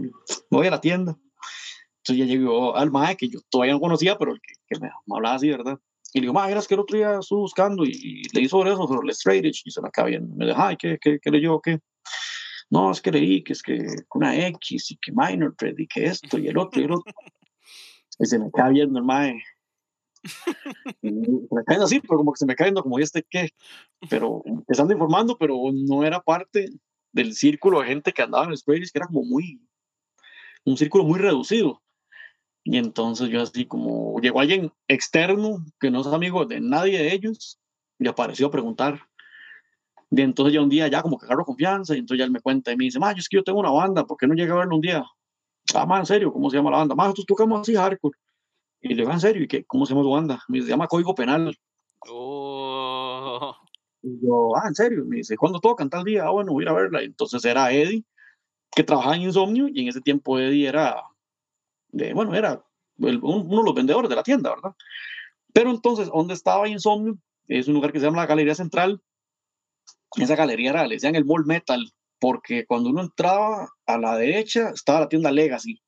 voy 0.49 0.67
a 0.67 0.71
la 0.71 0.79
tienda. 0.79 1.17
Entonces 2.11 2.27
ya 2.27 2.39
llegó 2.39 2.75
al 2.75 2.91
mae 2.91 3.15
que 3.15 3.29
yo 3.29 3.39
todavía 3.49 3.73
no 3.73 3.79
conocía, 3.79 4.17
pero 4.17 4.33
el 4.33 4.41
que, 4.41 4.79
me, 4.79 4.89
hablaba 5.13 5.35
así, 5.35 5.49
¿verdad? 5.49 5.79
Y 6.13 6.19
le 6.19 6.23
digo, 6.23 6.33
mae, 6.33 6.53
es 6.53 6.67
que 6.67 6.73
el 6.73 6.81
otro 6.81 6.97
día 6.97 7.19
estuve 7.19 7.39
buscando 7.39 7.85
y, 7.85 8.23
leí 8.33 8.49
sobre 8.49 8.71
eso, 8.71 8.85
sobre 8.87 9.05
el 9.05 9.11
straight 9.11 9.45
edge, 9.45 9.61
y 9.65 9.71
se 9.71 9.81
me 9.81 9.87
acaba 9.87 10.09
bien. 10.09 10.35
Me 10.35 10.47
dijo, 10.47 10.61
ay, 10.61 10.75
¿qué, 10.75 10.97
qué, 10.99 11.19
qué 11.21 11.31
leyó? 11.31 11.61
¿Qué? 11.61 11.79
No, 12.69 12.91
es 12.91 13.01
que 13.01 13.11
leí 13.11 13.43
que 13.43 13.53
es 13.53 13.61
que 13.61 13.85
una 14.13 14.35
X 14.47 14.91
y 14.91 14.97
que 14.97 15.11
minor 15.13 15.55
thread 15.57 15.77
y 15.77 15.87
que 15.87 16.05
esto 16.05 16.37
y 16.37 16.47
el 16.47 16.57
otro 16.57 16.81
y 16.81 16.85
el 16.85 16.91
otro. 16.91 17.13
Y 18.19 18.25
se 18.25 18.39
me 18.39 18.47
acaba 18.47 18.69
viendo 18.69 18.99
el 18.99 19.05
mae. 19.05 19.41
Y 21.01 21.11
me 21.11 21.63
cae 21.65 21.77
así, 21.77 21.99
pero 22.01 22.17
como 22.17 22.33
que 22.33 22.39
se 22.39 22.45
me 22.45 22.55
cae 22.55 22.67
viendo 22.67 22.83
como, 22.83 22.99
¿y 22.99 23.03
este 23.03 23.25
qué? 23.29 23.49
Pero 24.09 24.41
empezando 24.45 24.93
informando, 24.93 25.37
pero 25.37 25.55
no 25.73 26.03
era 26.03 26.19
parte 26.21 26.67
del 27.11 27.33
círculo 27.33 27.79
de 27.79 27.87
gente 27.87 28.11
que 28.11 28.21
andaba 28.21 28.45
en 28.45 28.51
el 28.51 28.57
edge, 28.57 28.91
que 28.91 28.99
era 28.99 29.07
como 29.07 29.23
muy, 29.23 29.61
un 30.65 30.77
círculo 30.77 31.03
muy 31.03 31.19
reducido. 31.19 31.81
Y 32.63 32.77
entonces 32.77 33.29
yo 33.29 33.41
así 33.41 33.65
como 33.65 34.19
llegó 34.19 34.39
alguien 34.39 34.71
externo 34.87 35.65
que 35.79 35.89
no 35.89 36.01
es 36.01 36.07
amigo 36.07 36.45
de 36.45 36.61
nadie 36.61 36.99
de 36.99 37.13
ellos 37.13 37.59
y 37.97 38.07
apareció 38.07 38.47
a 38.47 38.51
preguntar. 38.51 39.01
Y 40.11 40.21
entonces 40.21 40.53
ya 40.53 40.61
un 40.61 40.69
día 40.69 40.87
ya 40.87 41.01
como 41.01 41.17
que 41.17 41.25
agarro 41.25 41.45
confianza 41.45 41.95
y 41.95 41.99
entonces 41.99 42.19
ya 42.19 42.25
él 42.25 42.31
me 42.31 42.41
cuenta 42.41 42.71
y 42.71 42.77
me 42.77 42.85
dice, 42.85 42.99
ma, 42.99 43.11
es 43.11 43.29
que 43.29 43.37
yo 43.37 43.43
tengo 43.43 43.59
una 43.59 43.71
banda, 43.71 44.05
¿por 44.05 44.17
qué 44.17 44.27
no 44.27 44.33
llega 44.33 44.53
a 44.53 44.57
verlo 44.57 44.75
un 44.75 44.81
día? 44.81 45.05
Ah, 45.73 45.85
ma, 45.85 45.99
en 45.99 46.05
serio, 46.05 46.33
¿cómo 46.33 46.49
se 46.49 46.57
llama 46.57 46.71
la 46.71 46.77
banda? 46.77 46.95
Ma, 46.95 47.03
nosotros 47.05 47.25
tocamos 47.27 47.61
así 47.61 47.75
hardcore. 47.75 48.17
Y 48.81 48.89
le 48.89 48.95
digo, 48.95 49.09
ah, 49.09 49.13
en 49.13 49.19
serio, 49.19 49.43
¿y 49.43 49.47
qué? 49.47 49.63
¿Cómo 49.65 49.85
se 49.85 49.93
llama 49.93 50.03
su 50.03 50.11
banda? 50.11 50.43
Me 50.47 50.57
dice, 50.57 50.67
se 50.67 50.71
llama 50.71 50.87
Código 50.87 51.15
Penal. 51.15 51.55
Oh. 52.09 53.55
Y 54.01 54.19
yo, 54.21 54.55
ah, 54.57 54.67
en 54.67 54.75
serio, 54.75 55.05
me 55.05 55.17
dice, 55.17 55.37
¿cuándo 55.37 55.59
tocan 55.59 55.89
tal 55.89 56.03
día? 56.03 56.25
Ah, 56.25 56.31
bueno, 56.31 56.51
voy 56.51 56.63
a 56.63 56.65
ir 56.65 56.69
a 56.69 56.73
verla. 56.73 57.01
entonces 57.03 57.45
era 57.45 57.71
Eddie, 57.71 58.03
que 58.75 58.83
trabajaba 58.83 59.15
en 59.15 59.21
Insomnio, 59.23 59.67
y 59.69 59.81
en 59.81 59.87
ese 59.87 60.01
tiempo 60.01 60.39
Eddie 60.39 60.67
era 60.67 61.03
bueno, 61.91 62.35
era 62.35 62.63
uno 62.97 63.57
de 63.59 63.63
los 63.65 63.73
vendedores 63.73 64.09
de 64.09 64.15
la 64.15 64.23
tienda, 64.23 64.51
¿verdad? 64.51 64.75
Pero 65.53 65.71
entonces, 65.71 66.07
¿dónde 66.07 66.33
estaba 66.33 66.67
Insomnio? 66.67 67.17
Es 67.47 67.67
un 67.67 67.73
lugar 67.73 67.91
que 67.91 67.99
se 67.99 68.05
llama 68.05 68.21
la 68.21 68.27
Galería 68.27 68.55
Central. 68.55 69.01
Esa 70.15 70.35
galería 70.35 70.71
era, 70.71 70.87
le 70.87 70.95
decían 70.95 71.15
el 71.15 71.25
Mall 71.25 71.45
Metal, 71.45 71.91
porque 72.19 72.65
cuando 72.65 72.89
uno 72.89 73.01
entraba 73.01 73.69
a 73.85 73.97
la 73.97 74.17
derecha 74.17 74.69
estaba 74.69 75.01
la 75.01 75.09
tienda 75.09 75.31
Legacy. 75.31 75.81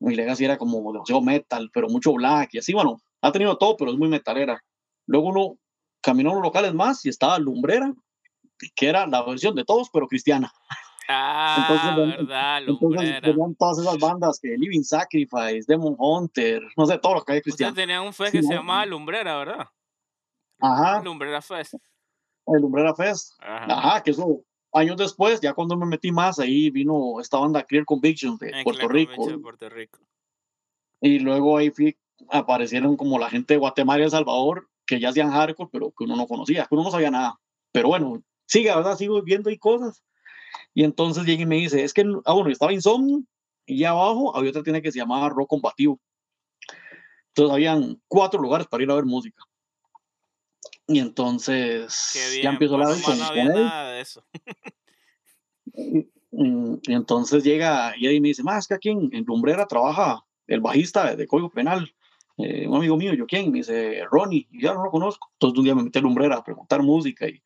Y 0.00 0.14
Legacy 0.14 0.44
era 0.44 0.58
como 0.58 0.92
demasiado 0.92 1.22
metal, 1.22 1.70
pero 1.72 1.88
mucho 1.88 2.12
black 2.12 2.50
y 2.54 2.58
así, 2.58 2.72
bueno, 2.72 3.00
ha 3.22 3.32
tenido 3.32 3.56
todo, 3.56 3.76
pero 3.76 3.90
es 3.90 3.98
muy 3.98 4.08
metalera. 4.08 4.62
Luego 5.06 5.28
uno 5.28 5.58
caminó 6.00 6.30
a 6.30 6.34
los 6.34 6.42
locales 6.42 6.74
más 6.74 7.04
y 7.04 7.08
estaba 7.08 7.38
Lumbrera, 7.38 7.94
que 8.74 8.88
era 8.88 9.06
la 9.06 9.22
versión 9.22 9.54
de 9.54 9.64
todos, 9.64 9.88
pero 9.92 10.08
cristiana. 10.08 10.52
Ah, 11.08 11.66
entonces, 11.68 12.16
verdad, 12.18 12.62
entonces 12.66 13.20
tenían 13.20 13.54
todas 13.56 13.78
esas 13.78 13.98
bandas 13.98 14.40
que 14.40 14.48
Living 14.56 14.82
Sacrifice, 14.82 15.64
Demon 15.68 15.94
Hunter, 15.98 16.62
no 16.76 16.86
sé, 16.86 16.98
todo 16.98 17.14
lo 17.14 17.22
que 17.22 17.34
hay 17.34 17.42
cristiano. 17.42 17.72
Ustedes 17.72 17.86
tenían 17.86 18.06
un 18.06 18.12
fest 18.12 18.32
que 18.32 18.42
se 18.42 18.54
llamaba 18.54 18.86
Lumbrera, 18.86 19.36
¿verdad? 19.36 19.66
Ajá. 20.60 21.02
Lumbrera 21.02 21.42
Fest. 21.42 21.74
El 22.46 22.62
Lumbrera 22.62 22.94
Fest. 22.94 23.34
Ajá. 23.40 24.02
que 24.02 24.12
eso, 24.12 24.42
años 24.72 24.96
después, 24.96 25.40
ya 25.40 25.52
cuando 25.52 25.76
me 25.76 25.84
metí 25.84 26.10
más, 26.10 26.38
ahí 26.38 26.70
vino 26.70 27.20
esta 27.20 27.38
banda 27.38 27.62
Clear 27.62 27.84
Conviction 27.84 28.38
de 28.38 28.62
Puerto 28.64 28.88
Rico. 28.88 29.26
De 29.26 29.38
Puerto 29.38 29.68
Rico. 29.68 29.98
Y 31.00 31.18
luego 31.18 31.58
ahí 31.58 31.70
aparecieron 32.30 32.96
como 32.96 33.18
la 33.18 33.28
gente 33.28 33.54
de 33.54 33.58
Guatemala 33.58 34.00
y 34.00 34.04
El 34.04 34.10
Salvador, 34.10 34.70
que 34.86 35.00
ya 35.00 35.10
hacían 35.10 35.30
hardcore, 35.30 35.68
pero 35.70 35.90
que 35.90 36.04
uno 36.04 36.16
no 36.16 36.26
conocía, 36.26 36.64
que 36.64 36.74
uno 36.74 36.84
no 36.84 36.90
sabía 36.90 37.10
nada. 37.10 37.38
Pero 37.72 37.88
bueno, 37.88 38.22
sigue, 38.46 38.74
¿verdad? 38.74 38.96
Sigo 38.96 39.20
viendo 39.22 39.50
ahí 39.50 39.58
cosas 39.58 40.02
y 40.74 40.82
entonces 40.82 41.24
llega 41.24 41.42
y 41.42 41.46
me 41.46 41.56
dice, 41.56 41.84
es 41.84 41.94
que, 41.94 42.04
ah, 42.24 42.32
bueno, 42.32 42.50
estaba 42.50 42.72
insomnio 42.72 43.22
y 43.64 43.84
abajo 43.84 44.36
había 44.36 44.50
otra 44.50 44.64
tienda 44.64 44.80
que 44.80 44.90
se 44.90 44.98
llamaba 44.98 45.28
Rock 45.28 45.48
Combativo. 45.48 46.00
Entonces 47.28 47.54
habían 47.54 48.02
cuatro 48.08 48.40
lugares 48.40 48.66
para 48.66 48.82
ir 48.82 48.90
a 48.90 48.94
ver 48.94 49.04
música. 49.04 49.42
Y 50.86 50.98
entonces 50.98 52.40
ya 52.42 52.50
empiezo 52.50 52.74
a 52.74 52.82
hablar 52.82 53.02
con, 53.02 53.18
no 53.18 53.62
nada 53.62 53.92
de 53.92 54.00
eso. 54.00 54.24
y, 55.72 56.08
entonces 56.92 57.44
llega 57.44 57.94
y 57.96 58.08
ahí 58.08 58.20
me 58.20 58.28
dice, 58.28 58.42
más 58.42 58.66
que 58.66 58.74
aquí 58.74 58.90
en, 58.90 59.24
Lumbrera 59.26 59.66
trabaja 59.66 60.24
el 60.46 60.60
bajista 60.60 61.14
de, 61.14 61.26
Código 61.26 61.50
Penal, 61.50 61.94
eh, 62.36 62.66
un 62.66 62.76
amigo 62.76 62.96
mío, 62.96 63.14
yo 63.14 63.26
quién, 63.26 63.50
me 63.52 63.58
dice 63.58 64.02
Ronnie, 64.10 64.48
y 64.50 64.62
ya 64.62 64.74
no 64.74 64.84
lo 64.84 64.90
conozco. 64.90 65.30
Entonces 65.34 65.58
un 65.58 65.64
día 65.64 65.74
me 65.74 65.84
metí 65.84 66.00
a 66.00 66.02
Lumbrera 66.02 66.36
a 66.36 66.44
preguntar 66.44 66.82
música 66.82 67.28
y 67.28 67.40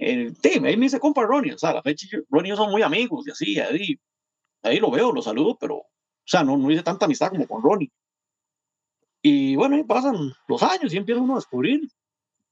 eh, 0.00 0.32
ahí 0.44 0.76
me 0.76 0.86
dice 0.86 1.00
compa 1.00 1.22
Ronnie, 1.22 1.54
o 1.54 1.58
sea, 1.58 1.74
la 1.74 1.82
fecha, 1.82 2.06
Ronnie 2.28 2.48
y 2.48 2.50
yo 2.50 2.56
somos 2.56 2.72
muy 2.72 2.82
amigos 2.82 3.26
y 3.26 3.30
así, 3.30 3.60
ahí, 3.60 3.98
ahí 4.62 4.78
lo 4.78 4.90
veo, 4.90 5.12
lo 5.12 5.22
saludo, 5.22 5.56
pero, 5.58 5.76
o 5.76 5.86
sea, 6.24 6.42
no, 6.44 6.56
no 6.56 6.70
hice 6.70 6.82
tanta 6.82 7.06
amistad 7.06 7.30
como 7.30 7.46
con 7.46 7.62
Ronnie. 7.62 7.90
Y 9.22 9.56
bueno, 9.56 9.76
ahí 9.76 9.84
pasan 9.84 10.32
los 10.46 10.62
años 10.62 10.92
y 10.92 10.96
empieza 10.96 11.20
uno 11.20 11.34
a 11.34 11.36
descubrir, 11.36 11.88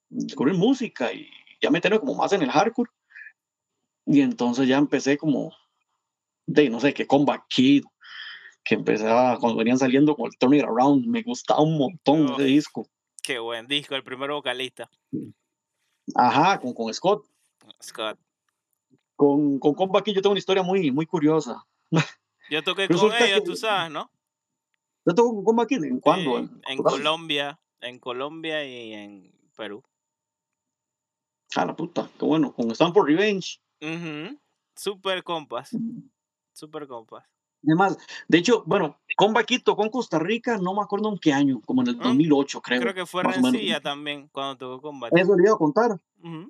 descubrir 0.09 0.55
música 0.55 1.13
y 1.13 1.29
ya 1.61 1.71
meterme 1.71 2.01
como 2.01 2.15
más 2.15 2.33
en 2.33 2.43
el 2.43 2.51
hardcore. 2.51 2.91
Y 4.07 4.21
entonces 4.21 4.69
ya 4.69 4.79
empecé 4.79 5.17
como, 5.17 5.53
de 6.47 6.71
no 6.71 6.81
sé, 6.81 6.95
que 6.95 7.07
Combat 7.07 7.43
Kid, 7.49 7.85
que 8.65 8.75
empezaba 8.75 9.39
cuando 9.39 9.59
venían 9.59 9.79
saliendo 9.79 10.17
con 10.17 10.27
el 10.27 10.39
Turning 10.39 10.65
Around, 10.65 11.07
me 11.07 11.23
gustaba 11.23 11.63
un 11.63 11.79
montón 11.79 12.33
ese 12.35 12.45
disco. 12.45 12.89
Qué 13.23 13.39
buen 13.39 13.67
disco, 13.67 13.95
el 13.95 14.05
primer 14.05 14.31
vocalista. 14.31 14.91
Ajá, 16.15 16.61
con, 16.61 16.75
con 16.75 16.93
Scott. 16.93 17.25
Scott. 17.83 18.19
Con, 19.15 19.59
con 19.59 19.75
Compa 19.75 20.01
aquí 20.01 20.13
yo 20.13 20.21
tengo 20.21 20.33
una 20.33 20.39
historia 20.39 20.63
muy, 20.63 20.91
muy 20.91 21.07
curiosa. 21.07 21.65
Yo 22.49 22.63
toqué 22.63 22.87
con 22.87 23.13
ellos, 23.13 23.43
tú 23.43 23.57
sabes, 23.57 23.91
¿no? 23.91 24.09
Yo 25.05 25.15
toco 25.15 25.35
con 25.35 25.45
Compa 25.45 25.65
aquí, 25.65 25.75
¿en 25.75 25.99
cuándo? 25.99 26.39
en, 26.39 26.79
Colombia, 26.79 27.59
en 27.81 27.99
Colombia 27.99 28.65
y 28.65 28.93
en 28.93 29.33
Perú. 29.57 29.83
A 31.57 31.65
la 31.65 31.75
puta, 31.75 32.09
qué 32.19 32.25
bueno, 32.25 32.53
con 32.53 32.71
Stanford 32.71 33.07
Revenge. 33.09 33.61
Super 34.77 35.25
compas. 35.25 35.77
Super 36.53 36.87
compas. 36.87 37.25
Además, 37.65 37.99
de 38.29 38.39
hecho, 38.39 38.63
bueno, 38.67 38.99
con 39.17 39.33
Vaquito, 39.33 39.77
con 39.77 39.89
Costa 39.89 40.19
Rica, 40.19 40.59
no 40.59 40.75
me 40.75 40.83
acuerdo 40.83 41.09
en 41.09 41.19
qué 41.19 41.33
año, 41.33 41.61
como 41.65 41.83
en 41.83 41.89
el 41.89 41.99
2008, 41.99 42.61
creo. 42.61 42.81
Creo 42.81 42.95
que 42.95 43.07
fue 43.07 43.23
Rencilla 43.23 43.81
también, 43.81 44.29
cuando 44.31 44.57
tocó 44.57 44.83
con 44.83 45.01
Vaquito. 45.01 45.21
Eso 45.21 45.37
le 45.37 45.45
iba 45.45 45.55
a 45.55 45.59
contar, 45.59 45.99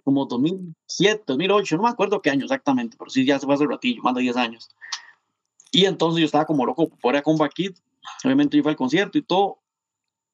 como 0.04 0.26
2007, 0.26 1.24
2008, 1.26 1.76
no 1.76 1.84
me 1.84 1.88
acuerdo 1.88 2.20
qué 2.20 2.30
año 2.30 2.44
exactamente, 2.44 2.96
pero 2.98 3.10
sí, 3.10 3.24
ya 3.24 3.38
se 3.38 3.46
fue 3.46 3.54
hace 3.54 3.66
ratillo, 3.66 4.02
más 4.02 4.14
de 4.14 4.22
10 4.22 4.36
años. 4.36 4.68
Y 5.72 5.84
entonces 5.86 6.20
yo 6.20 6.26
estaba 6.26 6.44
como 6.44 6.66
loco 6.66 6.90
ir 7.14 7.22
con 7.22 7.38
Vaquito, 7.38 7.80
obviamente 8.24 8.56
yo 8.56 8.62
fui 8.62 8.70
al 8.70 8.76
concierto 8.76 9.16
y 9.16 9.22
todo, 9.22 9.58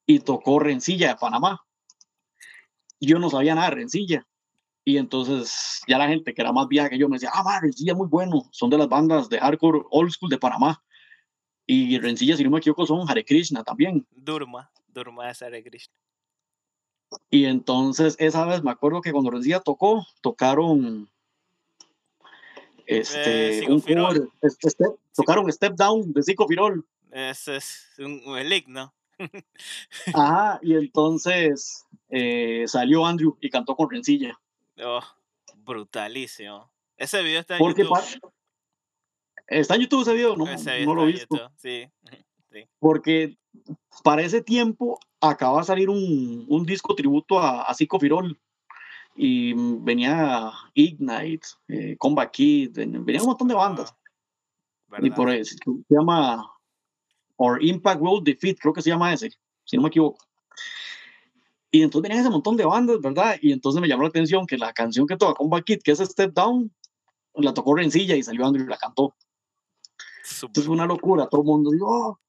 y 0.06 0.18
tocó 0.20 0.58
Rencilla 0.58 1.08
de 1.08 1.16
Panamá. 1.16 1.64
Yo 2.98 3.18
no 3.18 3.30
sabía 3.30 3.54
nada 3.54 3.70
de 3.70 3.76
Rencilla. 3.76 4.26
Y 4.84 4.96
entonces 4.96 5.82
ya 5.86 5.98
la 5.98 6.08
gente 6.08 6.34
que 6.34 6.42
era 6.42 6.52
más 6.52 6.66
vieja 6.66 6.88
que 6.88 6.98
yo 6.98 7.08
me 7.08 7.16
decía, 7.16 7.30
ah, 7.32 7.60
Rencilla 7.60 7.92
es 7.92 7.98
muy 7.98 8.08
bueno, 8.08 8.48
son 8.50 8.70
de 8.70 8.78
las 8.78 8.88
bandas 8.88 9.28
de 9.28 9.38
hardcore 9.38 9.82
old 9.90 10.10
school 10.10 10.30
de 10.30 10.38
Panamá. 10.38 10.82
Y 11.66 11.98
Rencilla, 11.98 12.36
si 12.36 12.42
no 12.42 12.50
me 12.50 12.58
equivoco, 12.58 12.86
son 12.86 13.08
Hare 13.08 13.24
Krishna 13.24 13.62
también. 13.62 14.06
Durma, 14.10 14.70
Durma 14.88 15.30
es 15.30 15.40
Hare 15.42 15.62
Krishna. 15.62 15.94
Y 17.30 17.44
entonces 17.44 18.16
esa 18.18 18.44
vez 18.46 18.62
me 18.62 18.70
acuerdo 18.70 19.00
que 19.00 19.12
cuando 19.12 19.30
Rencilla 19.30 19.60
tocó, 19.60 20.04
tocaron 20.20 21.08
este, 22.86 23.60
eh, 23.60 23.70
un 23.70 23.78
este, 23.78 24.66
este, 24.66 24.84
tocaron 25.14 25.50
Step 25.52 25.74
Down 25.74 26.12
de 26.12 26.22
Zico 26.22 26.48
Firol. 26.48 26.84
Ese 27.10 27.56
es 27.56 27.86
un, 27.98 28.22
un 28.26 28.64
¿no? 28.68 28.92
Ajá, 30.14 30.58
y 30.62 30.74
entonces 30.74 31.86
eh, 32.08 32.64
salió 32.66 33.06
Andrew 33.06 33.36
y 33.40 33.50
cantó 33.50 33.76
con 33.76 33.90
Rencilla. 33.90 34.38
Oh, 34.84 35.02
brutalísimo. 35.56 36.70
Ese 36.96 37.22
video 37.22 37.40
está 37.40 37.56
en 37.56 37.64
YouTube. 37.64 37.98
Está 39.46 39.74
en 39.74 39.80
YouTube 39.82 40.02
ese 40.02 40.14
video, 40.14 40.36
no, 40.36 40.44
no 40.46 40.94
lo 40.94 41.02
he 41.02 41.12
visto. 41.12 41.50
Sí, 41.56 41.88
Porque 42.78 43.38
para 44.04 44.22
ese 44.22 44.42
tiempo 44.42 44.98
acaba 45.20 45.60
de 45.60 45.64
salir 45.64 45.88
un, 45.88 46.44
un 46.48 46.66
disco 46.66 46.94
tributo 46.94 47.38
a, 47.38 47.62
a 47.62 47.74
Zico 47.74 47.98
Firol. 47.98 48.38
Y 49.14 49.52
venía 49.80 50.52
Ignite, 50.74 51.46
eh, 51.68 51.96
Combat 51.98 52.30
Kid, 52.30 52.72
venía 52.74 53.20
un 53.20 53.28
montón 53.28 53.48
de 53.48 53.54
bandas. 53.54 53.94
Ah, 54.90 54.98
y 55.02 55.10
por 55.10 55.30
eso 55.30 55.54
se 55.64 55.94
llama 55.94 56.50
Or 57.36 57.62
Impact 57.62 58.00
World 58.00 58.24
Defeat, 58.24 58.58
creo 58.58 58.72
que 58.72 58.82
se 58.82 58.90
llama 58.90 59.12
ese, 59.12 59.30
si 59.64 59.76
no 59.76 59.82
me 59.82 59.88
equivoco. 59.88 60.18
Y 61.74 61.82
entonces 61.82 62.02
venían 62.02 62.20
ese 62.20 62.30
montón 62.30 62.58
de 62.58 62.66
bandas, 62.66 63.00
¿verdad? 63.00 63.36
Y 63.40 63.50
entonces 63.50 63.80
me 63.80 63.88
llamó 63.88 64.02
la 64.02 64.10
atención 64.10 64.46
que 64.46 64.58
la 64.58 64.74
canción 64.74 65.06
que 65.06 65.16
toca 65.16 65.32
con 65.32 65.50
Kid, 65.62 65.80
que 65.82 65.92
es 65.92 66.00
Step 66.00 66.34
Down, 66.34 66.70
la 67.34 67.54
tocó 67.54 67.74
Rencilla 67.74 68.14
y 68.14 68.22
salió 68.22 68.44
Andrew 68.44 68.66
y 68.66 68.68
la 68.68 68.76
cantó. 68.76 69.16
Entonces 70.42 70.66
fue 70.66 70.74
una 70.74 70.84
locura, 70.84 71.28
todo 71.28 71.40
el 71.40 71.46
mundo 71.46 71.70
dijo, 71.70 71.86
oh". 71.88 72.20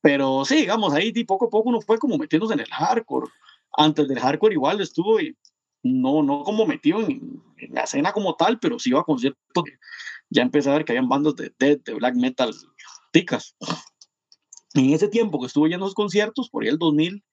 pero 0.00 0.44
sí, 0.44 0.58
digamos, 0.58 0.94
ahí 0.94 1.12
poco 1.24 1.46
a 1.46 1.50
poco 1.50 1.70
uno 1.70 1.80
fue 1.80 1.98
como 1.98 2.18
metiéndose 2.18 2.54
en 2.54 2.60
el 2.60 2.70
hardcore. 2.70 3.26
Antes 3.76 4.06
del 4.06 4.20
hardcore 4.20 4.54
igual 4.54 4.80
estuvo, 4.80 5.20
y 5.20 5.36
no, 5.82 6.22
no 6.22 6.44
como 6.44 6.66
metido 6.66 7.00
en, 7.00 7.42
la 7.70 7.82
escena 7.82 8.12
como 8.12 8.36
tal, 8.36 8.60
pero 8.60 8.78
sí 8.78 8.90
iba 8.90 9.00
a 9.00 9.04
conciertos. 9.04 9.40
Ya 10.30 10.42
empecé 10.42 10.70
a 10.70 10.74
ver 10.74 10.84
que 10.84 10.92
habían 10.92 11.08
bandas 11.08 11.34
de 11.34 11.52
death, 11.58 11.82
de 11.84 11.94
black 11.94 12.14
metal, 12.14 12.54
ticas. 13.10 13.56
En 14.74 14.92
ese 14.92 15.08
tiempo 15.08 15.40
que 15.40 15.46
estuve 15.46 15.68
yendo 15.68 15.84
a 15.84 15.88
los 15.88 15.94
conciertos, 15.94 16.48
por 16.48 16.62
ahí 16.62 16.68
el 16.68 16.78
2000, 16.78 17.24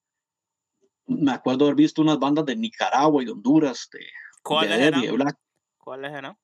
me 1.08 1.32
acuerdo 1.32 1.66
haber 1.66 1.76
visto 1.76 2.01
unas 2.01 2.20
bandas 2.20 2.45
de 2.45 2.55
Nicaragua 2.55 3.22
y 3.22 3.26
de 3.26 3.32
Honduras, 3.32 3.89
de, 3.91 4.05
¿Cuáles 4.43 4.80
eran? 4.80 5.03
¿Cuáles 5.78 6.14
eran? 6.14 6.38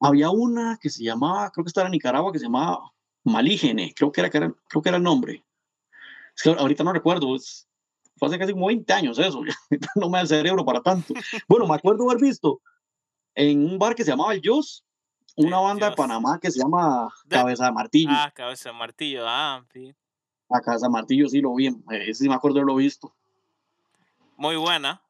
Había 0.00 0.30
una 0.30 0.78
que 0.80 0.90
se 0.90 1.02
llamaba, 1.02 1.50
creo 1.50 1.64
que 1.64 1.68
estaba 1.68 1.86
en 1.86 1.92
Nicaragua, 1.92 2.32
que 2.32 2.38
se 2.38 2.44
llamaba 2.44 2.92
Malígene, 3.24 3.92
creo 3.94 4.12
que 4.12 4.20
era, 4.20 4.30
creo 4.30 4.82
que 4.82 4.88
era 4.88 4.98
el 4.98 5.02
nombre. 5.02 5.44
Es 6.34 6.42
que 6.42 6.50
ahorita 6.50 6.84
no 6.84 6.92
recuerdo, 6.92 7.34
es, 7.34 7.66
fue 8.16 8.28
hace 8.28 8.38
casi 8.38 8.52
como 8.52 8.66
20 8.66 8.92
años 8.92 9.18
eso, 9.18 9.42
no 9.96 10.08
me 10.08 10.18
da 10.18 10.22
el 10.22 10.28
cerebro 10.28 10.64
para 10.64 10.82
tanto. 10.82 11.14
Bueno, 11.48 11.66
me 11.66 11.74
acuerdo 11.74 12.08
haber 12.10 12.22
visto 12.22 12.60
en 13.34 13.64
un 13.64 13.78
bar 13.78 13.94
que 13.94 14.04
se 14.04 14.10
llamaba 14.10 14.34
El 14.34 14.42
Jos, 14.44 14.84
una 15.36 15.58
banda 15.58 15.90
de 15.90 15.96
Panamá 15.96 16.38
que 16.40 16.50
se 16.50 16.60
llama 16.60 17.08
Cabeza 17.28 17.66
de 17.66 17.72
Martillo. 17.72 18.12
Ah, 18.12 18.30
Cabeza 18.34 18.70
de 18.70 18.76
Martillo, 18.76 19.24
ah, 19.26 19.64
sí. 19.72 19.94
A 20.48 20.60
Cabeza 20.60 20.86
de 20.86 20.92
Martillo 20.92 21.28
sí 21.28 21.40
lo 21.40 21.54
vi, 21.54 21.68
ese 21.90 22.14
sí 22.24 22.28
me 22.28 22.34
acuerdo 22.34 22.54
de 22.54 22.60
haberlo 22.60 22.76
visto. 22.76 23.14
Muy 24.36 24.56
buena. 24.56 25.02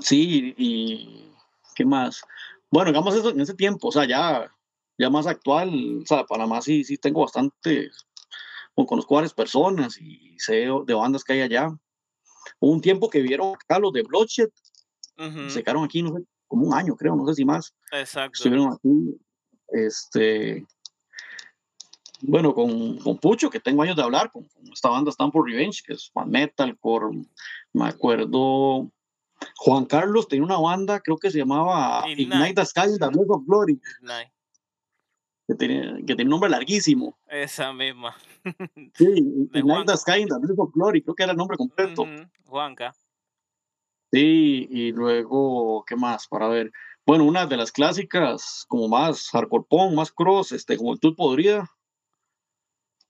Sí, 0.00 0.54
y 0.56 1.30
¿qué 1.74 1.84
más? 1.84 2.22
Bueno, 2.70 2.90
digamos 2.90 3.14
eso 3.14 3.30
en 3.30 3.40
ese 3.40 3.54
tiempo, 3.54 3.88
o 3.88 3.92
sea, 3.92 4.06
ya, 4.06 4.50
ya 4.98 5.10
más 5.10 5.26
actual, 5.26 6.00
o 6.02 6.06
sea, 6.06 6.24
Panamá 6.24 6.62
sí, 6.62 6.82
sí 6.84 6.96
tengo 6.96 7.20
bastante, 7.20 7.90
conozco 8.74 9.14
varias 9.14 9.34
personas 9.34 10.00
y 10.00 10.36
sé 10.38 10.66
de 10.86 10.94
bandas 10.94 11.22
que 11.22 11.34
hay 11.34 11.42
allá. 11.42 11.68
Hubo 12.58 12.72
un 12.72 12.80
tiempo 12.80 13.08
que 13.10 13.20
vieron 13.20 13.54
acá 13.54 13.78
los 13.78 13.92
de 13.92 14.02
Bloodshed, 14.02 14.48
se 15.48 15.62
quedaron 15.62 15.84
aquí, 15.84 16.02
no 16.02 16.16
sé, 16.16 16.24
como 16.48 16.66
un 16.66 16.74
año 16.74 16.96
creo, 16.96 17.14
no 17.14 17.26
sé 17.26 17.34
si 17.34 17.44
más. 17.44 17.74
Exacto. 17.92 18.32
Estuvieron 18.34 18.72
aquí, 18.72 19.20
este, 19.68 20.66
bueno, 22.26 22.54
con, 22.54 22.98
con, 22.98 23.18
Pucho, 23.18 23.50
que 23.50 23.60
tengo 23.60 23.82
años 23.82 23.96
de 23.96 24.02
hablar, 24.02 24.30
con, 24.30 24.46
esta 24.72 24.88
banda 24.88 25.10
Stanford 25.10 25.46
Revenge, 25.46 25.82
que 25.86 25.94
es 25.94 26.10
fan 26.10 26.30
metalcore, 26.30 27.16
me 27.72 27.86
acuerdo, 27.86 28.90
Juan 29.56 29.84
Carlos 29.84 30.28
tenía 30.28 30.44
una 30.44 30.58
banda, 30.58 31.00
creo 31.00 31.18
que 31.18 31.30
se 31.30 31.38
llamaba 31.38 32.04
Ignite, 32.08 32.54
the 32.54 32.64
Sky 32.64 32.98
the 32.98 33.08
Blaze 33.08 33.26
of 33.28 33.44
Glory. 33.46 33.80
Que 35.46 35.54
tenía, 35.54 35.96
que 35.98 36.14
tenía 36.14 36.24
un 36.24 36.30
nombre 36.30 36.48
larguísimo. 36.48 37.18
Esa 37.28 37.72
misma. 37.72 38.16
sí, 38.94 39.48
Ignite 39.52 39.84
the 39.86 39.96
Sky 39.96 40.22
in 40.22 40.28
the 40.28 40.34
of 40.56 40.72
Glory, 40.72 41.02
creo 41.02 41.14
que 41.14 41.22
era 41.22 41.32
el 41.32 41.38
nombre 41.38 41.56
completo. 41.56 42.06
Juanca. 42.46 42.94
Sí, 44.12 44.68
y 44.70 44.92
luego, 44.92 45.84
¿qué 45.86 45.96
más? 45.96 46.28
Para 46.28 46.48
ver. 46.48 46.72
Bueno, 47.04 47.24
una 47.24 47.46
de 47.46 47.58
las 47.58 47.70
clásicas, 47.70 48.64
como 48.68 48.88
más 48.88 49.28
hardcore 49.30 49.66
punk, 49.68 49.92
más 49.92 50.10
cross, 50.10 50.52
este, 50.52 50.76
Juventud 50.76 51.14
Podrida, 51.14 51.68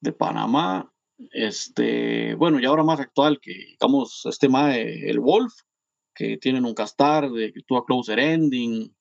de 0.05 0.13
Panamá. 0.13 0.93
Este, 1.33 2.35
bueno, 2.35 2.61
y 2.61 2.65
ahora 2.65 2.85
más 2.85 3.01
actual, 3.01 3.41
que 3.41 3.53
digamos, 3.53 4.27
este 4.27 4.49
más, 4.49 4.77
el 4.77 5.19
Wolf, 5.19 5.53
que 6.15 6.37
tienen 6.37 6.65
un 6.65 6.75
castar 6.75 7.31
de 7.31 7.53
que 7.53 7.61
actúa 7.61 7.85
Closer 7.85 8.19
Ending. 8.19 8.95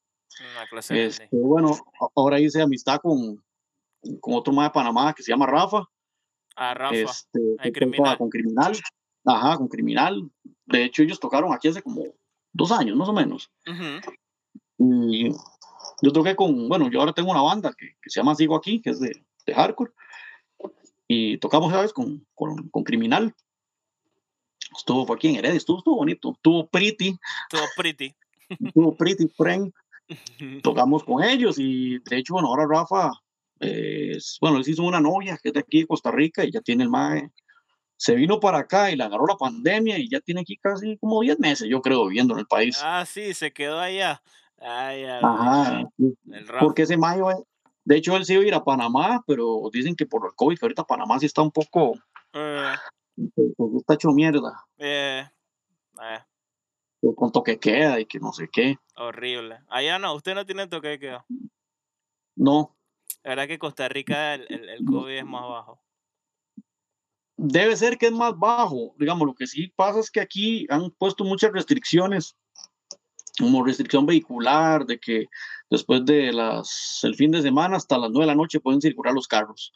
Este, 0.89 1.27
bueno, 1.31 1.77
ahora 2.15 2.39
hice 2.39 2.61
amistad 2.61 2.99
con, 3.01 3.43
con 4.19 4.33
otro 4.33 4.53
más 4.53 4.69
de 4.69 4.73
Panamá 4.73 5.13
que 5.13 5.21
se 5.21 5.31
llama 5.31 5.45
Rafa. 5.45 5.83
Ah, 6.55 6.73
Rafa. 6.73 6.95
Este, 6.95 7.71
criminal. 7.71 8.17
Con 8.17 8.29
Criminal. 8.29 8.73
Ajá, 9.25 9.57
con 9.57 9.67
Criminal. 9.67 10.31
De 10.65 10.85
hecho, 10.85 11.03
ellos 11.03 11.19
tocaron 11.19 11.53
aquí 11.53 11.67
hace 11.67 11.83
como 11.83 12.03
dos 12.51 12.71
años, 12.71 12.95
más 12.95 13.09
o 13.09 13.13
menos. 13.13 13.51
Y 14.77 15.29
yo 16.01 16.11
toqué 16.11 16.35
con, 16.35 16.69
bueno, 16.69 16.89
yo 16.89 16.99
ahora 16.99 17.13
tengo 17.13 17.31
una 17.31 17.41
banda 17.41 17.73
que, 17.77 17.95
que 18.01 18.09
se 18.09 18.19
llama 18.19 18.35
Sigo 18.35 18.55
Aquí, 18.55 18.81
que 18.81 18.91
es 18.91 18.99
de, 18.99 19.23
de 19.45 19.53
hardcore. 19.53 19.91
Y 21.15 21.37
tocamos, 21.37 21.71
¿sabes? 21.71 21.93
Con, 21.93 22.25
con, 22.33 22.69
con 22.69 22.83
Criminal. 22.83 23.35
Estuvo 24.75 25.11
aquí 25.13 25.27
en 25.27 25.35
Heredia, 25.35 25.57
estuvo, 25.57 25.77
estuvo 25.77 25.97
bonito. 25.97 26.31
Estuvo 26.31 26.67
pretty. 26.67 27.15
Estuvo 27.51 27.67
pretty. 27.77 28.15
estuvo 28.49 28.95
pretty, 28.95 29.27
friend. 29.27 29.71
Tocamos 30.63 31.03
con 31.03 31.23
ellos 31.23 31.57
y 31.57 31.99
de 31.99 32.17
hecho, 32.17 32.33
bueno, 32.33 32.49
ahora 32.49 32.67
Rafa, 32.67 33.11
bueno, 34.41 34.57
él 34.57 34.63
hizo 34.65 34.83
una 34.83 34.99
novia 34.99 35.37
que 35.41 35.49
es 35.49 35.53
de 35.53 35.61
aquí 35.61 35.81
de 35.81 35.87
Costa 35.87 36.11
Rica 36.11 36.43
y 36.43 36.51
ya 36.51 36.61
tiene 36.61 36.83
el 36.83 36.89
MAE. 36.89 37.29
Se 37.95 38.15
vino 38.15 38.39
para 38.39 38.59
acá 38.59 38.91
y 38.91 38.95
le 38.95 39.03
agarró 39.03 39.25
la 39.27 39.37
pandemia 39.37 39.97
y 39.97 40.09
ya 40.09 40.19
tiene 40.19 40.41
aquí 40.41 40.57
casi 40.57 40.97
como 40.97 41.21
10 41.21 41.39
meses, 41.39 41.69
yo 41.69 41.81
creo, 41.81 42.07
viviendo 42.07 42.33
en 42.33 42.41
el 42.41 42.47
país. 42.47 42.79
Ah, 42.81 43.05
sí, 43.05 43.33
se 43.33 43.53
quedó 43.53 43.79
allá. 43.79 44.21
Ay, 44.59 45.05
Ajá. 45.05 45.89
Porque 46.59 46.81
ese 46.81 46.97
mayo, 46.97 47.27
de 47.85 47.97
hecho, 47.97 48.15
él 48.15 48.25
se 48.25 48.33
iba 48.33 48.43
a 48.43 48.47
ir 48.47 48.53
a 48.53 48.63
Panamá, 48.63 49.23
pero 49.27 49.69
dicen 49.71 49.95
que 49.95 50.05
por 50.05 50.25
el 50.25 50.33
COVID, 50.35 50.57
que 50.57 50.65
ahorita 50.65 50.85
Panamá 50.85 51.19
sí 51.19 51.25
está 51.25 51.41
un 51.41 51.51
poco. 51.51 51.93
Eh. 52.33 52.73
Pues, 53.57 53.73
está 53.75 53.95
hecho 53.95 54.11
mierda. 54.11 54.65
Eh, 54.77 55.27
eh. 56.01 56.19
Con 57.15 57.31
toque 57.31 57.59
queda 57.59 57.99
y 57.99 58.05
que 58.05 58.19
no 58.19 58.31
sé 58.31 58.47
qué. 58.49 58.77
Horrible. 58.95 59.59
Allá 59.67 59.99
no, 59.99 60.13
usted 60.15 60.33
no 60.33 60.45
tiene 60.45 60.67
toque 60.67 60.97
queda. 60.97 61.25
No. 62.35 62.75
La 63.23 63.31
verdad 63.31 63.47
que 63.47 63.59
Costa 63.59 63.89
Rica 63.89 64.35
el, 64.35 64.69
el, 64.69 64.85
COVID 64.85 65.17
es 65.17 65.25
más 65.25 65.43
bajo. 65.43 65.81
Debe 67.35 67.75
ser 67.75 67.97
que 67.97 68.05
es 68.05 68.13
más 68.13 68.37
bajo. 68.37 68.95
Digamos, 68.97 69.27
lo 69.27 69.35
que 69.35 69.47
sí 69.47 69.67
pasa 69.75 69.99
es 69.99 70.09
que 70.09 70.21
aquí 70.21 70.65
han 70.69 70.91
puesto 70.91 71.25
muchas 71.25 71.51
restricciones, 71.51 72.37
como 73.39 73.63
restricción 73.63 74.05
vehicular, 74.05 74.85
de 74.85 74.99
que 74.99 75.25
después 75.69 76.05
de 76.05 76.31
las, 76.31 76.99
el 77.03 77.15
fin 77.15 77.31
de 77.31 77.41
semana 77.41 77.77
hasta 77.77 77.97
las 77.97 78.11
9 78.11 78.23
de 78.25 78.27
la 78.27 78.35
noche 78.35 78.59
pueden 78.59 78.81
circular 78.81 79.13
los 79.13 79.27
carros 79.27 79.73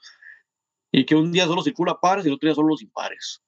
y 0.91 1.05
que 1.05 1.15
un 1.15 1.31
día 1.31 1.45
solo 1.45 1.61
circula 1.61 1.99
pares 1.99 2.25
y 2.25 2.29
el 2.29 2.35
otro 2.35 2.47
día 2.47 2.55
solo 2.55 2.69
los 2.69 2.81
impares. 2.81 3.41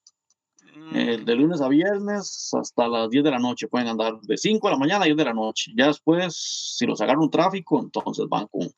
Eh, 0.94 1.20
de 1.24 1.36
lunes 1.36 1.62
a 1.62 1.68
viernes 1.68 2.52
hasta 2.54 2.88
las 2.88 3.10
10 3.10 3.24
de 3.24 3.32
la 3.32 3.40
noche 3.40 3.68
pueden 3.68 3.88
andar 3.88 4.20
de 4.22 4.38
5 4.38 4.68
de 4.68 4.74
la 4.74 4.80
mañana 4.80 5.04
a 5.04 5.06
10 5.06 5.18
de 5.18 5.26
la 5.26 5.34
noche. 5.34 5.72
Ya 5.76 5.88
después, 5.88 6.36
si 6.78 6.86
los 6.86 7.02
agarran 7.02 7.24
un 7.24 7.30
tráfico, 7.30 7.80
entonces 7.80 8.26
van 8.30 8.48
con. 8.48 8.70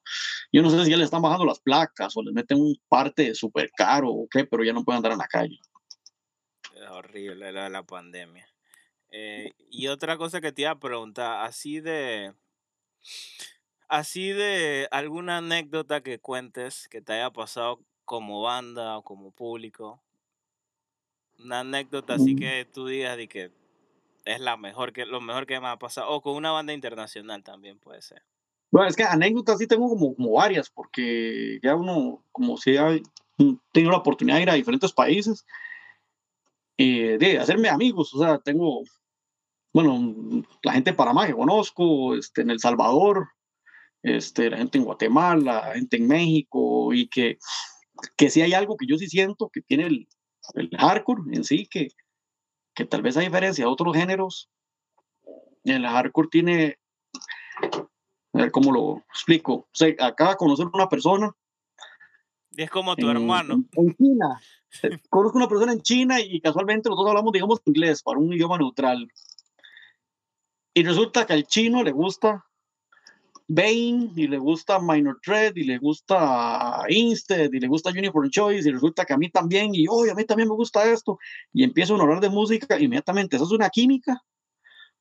Yo 0.51 0.61
no 0.61 0.69
sé 0.69 0.83
si 0.83 0.91
ya 0.91 0.97
le 0.97 1.03
están 1.03 1.21
bajando 1.21 1.45
las 1.45 1.59
placas 1.59 2.15
o 2.17 2.23
les 2.23 2.33
meten 2.33 2.59
un 2.59 2.75
parte 2.89 3.33
súper 3.35 3.71
caro 3.75 4.09
o 4.09 4.27
qué, 4.29 4.45
pero 4.45 4.63
ya 4.63 4.73
no 4.73 4.83
pueden 4.83 4.97
andar 4.97 5.11
en 5.13 5.19
la 5.19 5.27
calle. 5.27 5.59
Es 6.75 6.89
horrible 6.89 7.51
la, 7.51 7.69
la 7.69 7.83
pandemia. 7.83 8.50
Eh, 9.11 9.51
y 9.69 9.87
otra 9.87 10.17
cosa 10.17 10.41
que 10.41 10.51
te 10.51 10.63
iba 10.63 10.71
a 10.71 10.79
preguntar, 10.79 11.45
así 11.45 11.79
de. 11.79 12.33
Así 13.87 14.29
de 14.29 14.87
alguna 14.91 15.37
anécdota 15.37 16.01
que 16.01 16.19
cuentes 16.19 16.87
que 16.87 17.01
te 17.01 17.13
haya 17.13 17.29
pasado 17.31 17.81
como 18.05 18.41
banda 18.41 18.97
o 18.97 19.03
como 19.03 19.31
público? 19.31 20.01
Una 21.39 21.61
anécdota 21.61 22.15
así 22.15 22.35
mm. 22.35 22.39
que 22.39 22.67
tú 22.71 22.87
digas 22.87 23.17
de 23.17 23.27
que 23.27 23.51
es 24.25 24.39
la 24.39 24.57
mejor 24.57 24.93
que, 24.93 25.05
lo 25.05 25.21
mejor 25.21 25.45
que 25.45 25.59
me 25.59 25.67
ha 25.67 25.77
pasado, 25.77 26.09
o 26.09 26.21
con 26.21 26.35
una 26.35 26.51
banda 26.51 26.73
internacional 26.73 27.43
también 27.43 27.79
puede 27.79 28.01
ser. 28.01 28.21
Bueno, 28.69 28.87
es 28.87 28.95
que 28.95 29.03
anécdotas 29.03 29.57
sí 29.57 29.67
tengo 29.67 29.89
como, 29.89 30.15
como 30.15 30.31
varias, 30.33 30.69
porque 30.69 31.59
ya 31.61 31.75
uno, 31.75 32.23
como 32.31 32.57
si 32.57 32.77
ha 32.77 32.89
tenido 33.71 33.91
la 33.91 33.97
oportunidad 33.97 34.37
de 34.37 34.43
ir 34.43 34.49
a 34.49 34.55
diferentes 34.55 34.93
países, 34.93 35.45
y 36.77 37.17
de 37.17 37.39
hacerme 37.39 37.69
amigos, 37.69 38.13
o 38.13 38.19
sea, 38.19 38.39
tengo, 38.39 38.83
bueno, 39.73 40.43
la 40.63 40.73
gente 40.73 40.91
de 40.91 40.97
Panamá 40.97 41.27
que 41.27 41.33
conozco, 41.33 42.15
este, 42.15 42.41
en 42.41 42.49
El 42.49 42.59
Salvador, 42.59 43.29
este, 44.03 44.49
la 44.49 44.57
gente 44.57 44.77
en 44.77 44.85
Guatemala, 44.85 45.67
la 45.67 45.73
gente 45.73 45.97
en 45.97 46.07
México, 46.07 46.93
y 46.93 47.07
que 47.07 47.37
que 48.17 48.29
si 48.29 48.41
hay 48.41 48.53
algo 48.53 48.77
que 48.77 48.87
yo 48.87 48.97
sí 48.97 49.07
siento 49.07 49.49
que 49.49 49.61
tiene 49.61 49.87
el, 49.87 50.07
el 50.55 50.69
hardcore 50.77 51.21
en 51.33 51.43
sí, 51.43 51.67
que, 51.69 51.89
que 52.73 52.85
tal 52.85 53.01
vez 53.01 53.17
a 53.17 53.21
diferencia 53.21 53.65
de 53.65 53.71
otros 53.71 53.95
géneros, 53.95 54.49
el 55.63 55.85
hardcore 55.85 56.29
tiene, 56.29 56.79
a 58.33 58.39
ver 58.39 58.51
cómo 58.51 58.71
lo 58.71 58.97
explico, 59.09 59.53
o 59.53 59.69
sea, 59.73 59.93
acaba 59.99 60.31
de 60.31 60.37
conocer 60.37 60.67
una 60.73 60.89
persona. 60.89 61.31
Es 62.57 62.69
como 62.69 62.95
tu 62.97 63.09
hermano. 63.09 63.63
En, 63.73 63.95
China. 63.95 64.41
Conozco 65.09 65.37
una 65.37 65.47
persona 65.47 65.71
en 65.71 65.81
China 65.81 66.19
y 66.19 66.41
casualmente 66.41 66.89
los 66.89 66.97
dos 66.97 67.07
hablamos, 67.07 67.31
digamos, 67.31 67.61
inglés 67.65 68.03
para 68.03 68.19
un 68.19 68.33
idioma 68.33 68.57
neutral. 68.57 69.07
Y 70.73 70.83
resulta 70.83 71.25
que 71.25 71.33
al 71.33 71.45
chino 71.45 71.83
le 71.83 71.91
gusta 71.91 72.45
Bane 73.53 74.11
y 74.15 74.27
le 74.27 74.37
gusta 74.37 74.79
Minor 74.79 75.19
Threat 75.21 75.57
y 75.57 75.63
le 75.63 75.77
gusta 75.77 76.83
Instead 76.87 77.51
y 77.51 77.59
le 77.59 77.67
gusta 77.67 77.89
Uniform 77.89 78.29
Choice 78.29 78.67
y 78.67 78.71
resulta 78.71 79.03
que 79.03 79.13
a 79.13 79.17
mí 79.17 79.29
también 79.29 79.75
y 79.75 79.87
hoy 79.89 80.09
a 80.09 80.15
mí 80.15 80.23
también 80.23 80.47
me 80.47 80.55
gusta 80.55 80.89
esto 80.89 81.19
y 81.51 81.65
empieza 81.65 81.93
a 81.93 81.97
hablar 81.99 82.21
de 82.21 82.29
música 82.29 82.79
inmediatamente 82.79 83.35
eso 83.35 83.43
es 83.43 83.51
una 83.51 83.69
química 83.69 84.23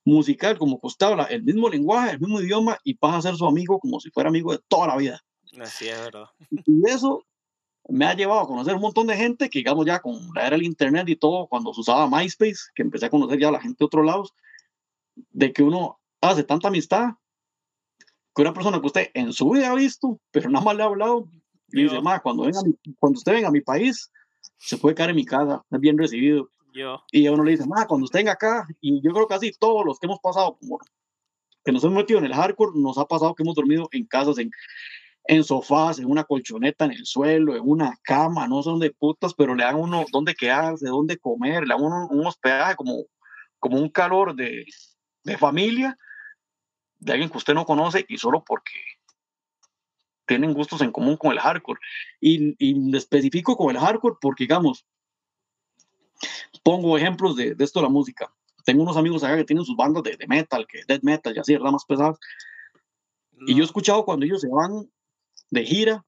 musical 0.04 0.58
como 0.58 0.80
costaba 0.80 1.24
el 1.24 1.44
mismo 1.44 1.68
lenguaje 1.68 2.12
el 2.12 2.20
mismo 2.20 2.40
idioma 2.40 2.76
y 2.82 2.94
pasa 2.94 3.18
a 3.18 3.22
ser 3.22 3.36
su 3.36 3.46
amigo 3.46 3.78
como 3.78 4.00
si 4.00 4.10
fuera 4.10 4.30
amigo 4.30 4.50
de 4.50 4.58
toda 4.66 4.88
la 4.88 4.96
vida. 4.96 5.22
Así 5.60 5.86
es 5.86 6.00
verdad 6.00 6.26
y 6.50 6.90
eso 6.90 7.24
me 7.88 8.04
ha 8.04 8.14
llevado 8.14 8.40
a 8.40 8.46
conocer 8.48 8.74
un 8.74 8.82
montón 8.82 9.06
de 9.06 9.16
gente 9.16 9.48
que 9.48 9.60
digamos 9.60 9.86
ya 9.86 10.00
con 10.00 10.18
la 10.34 10.48
era 10.48 10.56
del 10.56 10.66
internet 10.66 11.08
y 11.08 11.14
todo 11.14 11.46
cuando 11.46 11.72
se 11.72 11.82
usaba 11.82 12.08
MySpace 12.08 12.58
que 12.74 12.82
empecé 12.82 13.06
a 13.06 13.10
conocer 13.10 13.38
ya 13.38 13.48
a 13.48 13.52
la 13.52 13.60
gente 13.60 13.76
de 13.78 13.86
otros 13.86 14.04
lados 14.04 14.34
de 15.30 15.52
que 15.52 15.62
uno 15.62 16.00
hace 16.20 16.44
tanta 16.44 16.68
amistad 16.68 17.10
que 18.34 18.42
una 18.42 18.52
persona 18.52 18.80
que 18.80 18.86
usted 18.86 19.10
en 19.14 19.32
su 19.32 19.50
vida 19.50 19.70
ha 19.70 19.74
visto, 19.74 20.20
pero 20.30 20.50
nada 20.50 20.64
más 20.64 20.76
le 20.76 20.82
ha 20.82 20.86
hablado, 20.86 21.28
y 21.72 21.84
dice, 21.84 22.00
ma, 22.00 22.20
cuando, 22.20 22.44
venga 22.44 22.60
cuando 22.98 23.18
usted 23.18 23.32
venga 23.32 23.48
a 23.48 23.52
mi 23.52 23.60
país, 23.60 24.10
se 24.58 24.76
puede 24.76 24.94
quedar 24.94 25.10
en 25.10 25.16
mi 25.16 25.24
casa, 25.24 25.64
es 25.70 25.80
bien 25.80 25.98
recibido. 25.98 26.48
Yo. 26.72 27.02
Y 27.10 27.26
uno 27.28 27.42
le 27.42 27.52
dice, 27.52 27.66
ma, 27.66 27.86
cuando 27.86 28.04
usted 28.04 28.20
venga 28.20 28.32
acá, 28.32 28.66
y 28.80 29.00
yo 29.02 29.12
creo 29.12 29.26
que 29.26 29.34
así 29.34 29.52
todos 29.58 29.84
los 29.84 29.98
que 29.98 30.06
hemos 30.06 30.20
pasado, 30.20 30.56
como 30.60 30.78
que 31.64 31.72
nos 31.72 31.82
hemos 31.84 31.96
metido 31.96 32.18
en 32.18 32.26
el 32.26 32.34
hardcore, 32.34 32.72
nos 32.74 32.98
ha 32.98 33.06
pasado 33.06 33.34
que 33.34 33.42
hemos 33.42 33.54
dormido 33.54 33.88
en 33.92 34.06
casas, 34.06 34.38
en, 34.38 34.50
en 35.24 35.44
sofás, 35.44 35.98
en 35.98 36.06
una 36.06 36.24
colchoneta 36.24 36.84
en 36.84 36.92
el 36.92 37.06
suelo, 37.06 37.56
en 37.56 37.62
una 37.64 37.96
cama, 38.02 38.48
no 38.48 38.62
son 38.62 38.78
de 38.78 38.90
putas, 38.90 39.34
pero 39.34 39.54
le 39.54 39.64
dan 39.64 39.76
uno 39.76 40.04
dónde 40.12 40.34
quedarse, 40.34 40.86
dónde 40.86 41.18
comer, 41.18 41.66
le 41.66 41.74
dan 41.74 41.82
uno 41.82 42.08
un 42.10 42.26
hospedaje 42.26 42.76
como, 42.76 43.04
como 43.58 43.78
un 43.78 43.90
calor 43.90 44.34
de, 44.34 44.64
de 45.24 45.38
familia 45.38 45.98
de 47.00 47.12
alguien 47.12 47.30
que 47.30 47.38
usted 47.38 47.54
no 47.54 47.64
conoce 47.64 48.04
y 48.08 48.18
solo 48.18 48.44
porque 48.44 48.72
tienen 50.26 50.54
gustos 50.54 50.80
en 50.82 50.92
común 50.92 51.16
con 51.16 51.32
el 51.32 51.40
hardcore. 51.40 51.80
Y, 52.20 52.54
y 52.58 52.96
especifico 52.96 53.56
con 53.56 53.74
el 53.74 53.80
hardcore 53.80 54.16
porque, 54.20 54.44
digamos, 54.44 54.86
pongo 56.62 56.96
ejemplos 56.96 57.34
de, 57.36 57.54
de, 57.54 57.64
esto 57.64 57.80
de 57.80 57.84
la 57.84 57.90
música. 57.90 58.32
Tengo 58.64 58.82
unos 58.82 58.96
amigos 58.96 59.24
acá 59.24 59.36
que 59.36 59.44
tienen 59.44 59.64
sus 59.64 59.76
bandas 59.76 60.02
de, 60.02 60.16
de 60.16 60.26
metal, 60.28 60.66
que 60.68 60.82
death 60.86 61.02
metal 61.02 61.34
y 61.34 61.40
así, 61.40 61.54
¿verdad? 61.54 61.72
Más 61.72 61.84
pesadas. 61.84 62.18
Y 63.46 63.54
yo 63.54 63.62
he 63.62 63.66
escuchado 63.66 64.04
cuando 64.04 64.26
ellos 64.26 64.42
se 64.42 64.48
van 64.48 64.88
de 65.50 65.64
gira, 65.64 66.04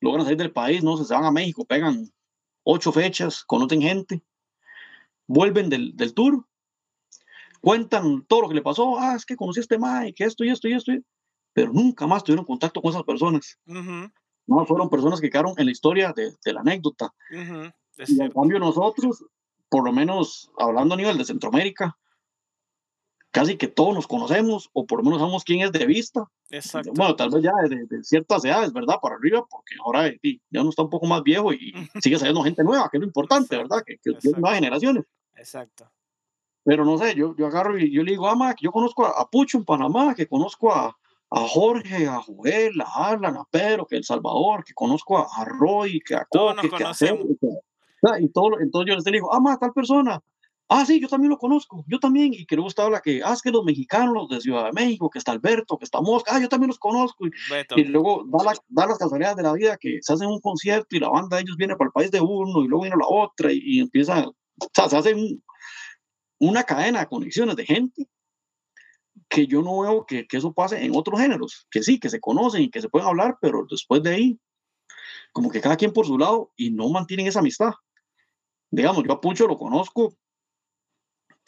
logran 0.00 0.24
salir 0.24 0.38
del 0.38 0.52
país, 0.52 0.82
no 0.82 0.96
se 0.96 1.14
van 1.14 1.24
a 1.24 1.30
México, 1.30 1.66
pegan 1.66 2.10
ocho 2.64 2.90
fechas, 2.90 3.44
conocen 3.44 3.82
gente, 3.82 4.22
vuelven 5.26 5.68
del, 5.68 5.94
del 5.94 6.14
tour 6.14 6.46
cuentan 7.66 8.24
todo 8.28 8.42
lo 8.42 8.48
que 8.48 8.54
le 8.54 8.62
pasó, 8.62 8.96
ah, 8.96 9.16
es 9.16 9.26
que 9.26 9.34
conocí 9.34 9.58
a 9.58 9.62
este 9.62 9.76
Mike, 9.76 10.14
que 10.14 10.22
esto 10.22 10.44
y 10.44 10.50
esto 10.50 10.68
y 10.68 10.74
esto, 10.74 10.92
pero 11.52 11.72
nunca 11.72 12.06
más 12.06 12.22
tuvieron 12.22 12.44
contacto 12.44 12.80
con 12.80 12.90
esas 12.90 13.02
personas. 13.02 13.58
No, 13.64 14.64
fueron 14.66 14.88
personas 14.88 15.20
que 15.20 15.28
quedaron 15.28 15.52
en 15.56 15.64
la 15.64 15.72
historia 15.72 16.12
de, 16.14 16.32
de 16.44 16.52
la 16.52 16.60
anécdota. 16.60 17.12
y 17.28 18.20
en 18.20 18.30
cambio 18.30 18.60
nosotros, 18.60 19.24
por 19.68 19.82
lo 19.84 19.92
menos 19.92 20.48
hablando 20.56 20.94
a 20.94 20.96
nivel 20.96 21.18
de 21.18 21.24
Centroamérica, 21.24 21.98
casi 23.32 23.56
que 23.56 23.66
todos 23.66 23.92
nos 23.92 24.06
conocemos, 24.06 24.70
o 24.72 24.86
por 24.86 25.00
lo 25.00 25.04
menos 25.04 25.18
sabemos 25.18 25.42
quién 25.42 25.62
es 25.62 25.72
de 25.72 25.86
vista. 25.86 26.22
Exacto. 26.50 26.92
Bueno, 26.94 27.16
tal 27.16 27.30
vez 27.30 27.42
ya 27.42 27.52
de, 27.68 27.84
de, 27.84 28.04
ciertas 28.04 28.44
edades, 28.44 28.72
¿verdad? 28.72 29.00
Para 29.02 29.16
arriba, 29.16 29.44
porque 29.50 29.74
ahora 29.84 30.08
ya 30.22 30.60
uno 30.60 30.70
está 30.70 30.82
un 30.82 30.90
poco 30.90 31.06
más 31.06 31.20
viejo 31.24 31.52
y 31.52 31.74
sigue 32.00 32.16
saliendo 32.16 32.44
gente 32.44 32.62
nueva, 32.62 32.88
que 32.88 32.98
es 32.98 33.00
lo 33.00 33.08
importante, 33.08 33.56
¿verdad? 33.56 33.82
Que, 33.84 33.98
que, 33.98 34.16
que 34.16 34.30
nuevas 34.30 34.54
generaciones. 34.54 35.02
Exacto. 35.34 35.90
Pero 36.66 36.84
no 36.84 36.98
sé, 36.98 37.14
yo, 37.14 37.32
yo 37.36 37.46
agarro 37.46 37.78
y 37.78 37.92
yo 37.92 38.02
le 38.02 38.10
digo, 38.10 38.28
ah, 38.28 38.54
que 38.58 38.64
yo 38.64 38.72
conozco 38.72 39.06
a, 39.06 39.10
a, 39.10 39.30
Pucho 39.30 39.56
en 39.56 39.64
Panamá, 39.64 40.16
que 40.16 40.26
conozco 40.26 40.74
a, 40.74 40.96
a 41.30 41.40
Jorge, 41.48 42.08
a 42.08 42.20
Joel, 42.20 42.80
a 42.80 43.10
Alan, 43.10 43.36
a 43.36 43.44
Pedro, 43.48 43.86
que 43.86 43.94
El 43.94 44.02
Salvador, 44.02 44.64
que 44.64 44.74
conozco 44.74 45.16
a, 45.16 45.28
a 45.36 45.44
Roy, 45.44 46.00
que 46.00 46.16
a 46.16 46.24
Coque, 46.24 46.68
que 46.68 46.82
a 46.82 46.92
Cero, 46.92 47.20
que, 47.40 47.48
y 48.20 48.28
todo, 48.30 48.58
entonces 48.58 48.88
yo 48.88 48.96
les 48.96 49.04
digo, 49.04 49.32
ah, 49.32 49.38
ma, 49.38 49.56
tal 49.56 49.72
persona. 49.72 50.20
Ah, 50.68 50.84
sí, 50.84 51.00
yo 51.00 51.06
también 51.06 51.30
lo 51.30 51.38
conozco, 51.38 51.84
yo 51.86 52.00
también, 52.00 52.34
y 52.34 52.44
que 52.44 52.56
le 52.56 52.62
gusta 52.62 52.82
hablar 52.82 53.00
que, 53.00 53.22
ah, 53.24 53.32
es 53.32 53.42
que 53.42 53.52
los 53.52 53.64
mexicanos, 53.64 54.12
los 54.12 54.28
de 54.28 54.40
Ciudad 54.40 54.64
de 54.64 54.72
México, 54.72 55.08
que 55.08 55.20
está 55.20 55.30
Alberto, 55.30 55.78
que 55.78 55.84
está 55.84 56.00
Mosca, 56.00 56.32
ah, 56.34 56.40
yo 56.40 56.48
también 56.48 56.66
los 56.66 56.80
conozco, 56.80 57.28
y, 57.28 57.30
y 57.76 57.84
luego 57.84 58.24
da, 58.26 58.42
la, 58.42 58.54
da, 58.66 58.86
las 58.88 58.98
casualidades 58.98 59.36
de 59.36 59.44
la 59.44 59.52
vida 59.52 59.76
que 59.76 59.98
se 60.02 60.12
hacen 60.12 60.26
un 60.26 60.40
concierto 60.40 60.96
y 60.96 60.98
la 60.98 61.10
banda 61.10 61.36
de 61.36 61.44
ellos 61.44 61.56
viene 61.56 61.76
para 61.76 61.86
el 61.86 61.92
país 61.92 62.10
de 62.10 62.20
uno, 62.20 62.64
y 62.64 62.66
luego 62.66 62.82
viene 62.82 62.96
la 62.96 63.06
otra, 63.06 63.52
y, 63.52 63.60
y 63.62 63.78
empieza, 63.78 64.26
o 64.26 64.34
sea, 64.74 64.88
se 64.88 64.96
hace 64.96 65.14
un, 65.14 65.40
una 66.38 66.64
cadena 66.64 67.00
de 67.00 67.06
conexiones 67.06 67.56
de 67.56 67.64
gente 67.64 68.08
que 69.28 69.46
yo 69.46 69.62
no 69.62 69.80
veo 69.80 70.06
que, 70.06 70.26
que, 70.26 70.36
eso 70.36 70.52
pase 70.52 70.84
en 70.84 70.94
otros 70.94 71.20
géneros, 71.20 71.66
que 71.70 71.82
sí, 71.82 71.98
que 71.98 72.10
se 72.10 72.20
conocen 72.20 72.62
y 72.62 72.70
que 72.70 72.80
se 72.80 72.88
pueden 72.88 73.08
hablar, 73.08 73.38
pero 73.40 73.66
después 73.68 74.02
de 74.02 74.10
ahí, 74.10 74.40
como 75.32 75.50
que 75.50 75.60
cada 75.60 75.76
quien 75.76 75.92
por 75.92 76.06
su 76.06 76.18
lado 76.18 76.52
y 76.56 76.70
no 76.70 76.88
mantienen 76.88 77.26
esa 77.26 77.40
amistad. 77.40 77.72
Digamos, 78.70 79.04
yo 79.04 79.12
a 79.12 79.20
Pucho 79.20 79.46
lo 79.46 79.56
conozco 79.56 80.14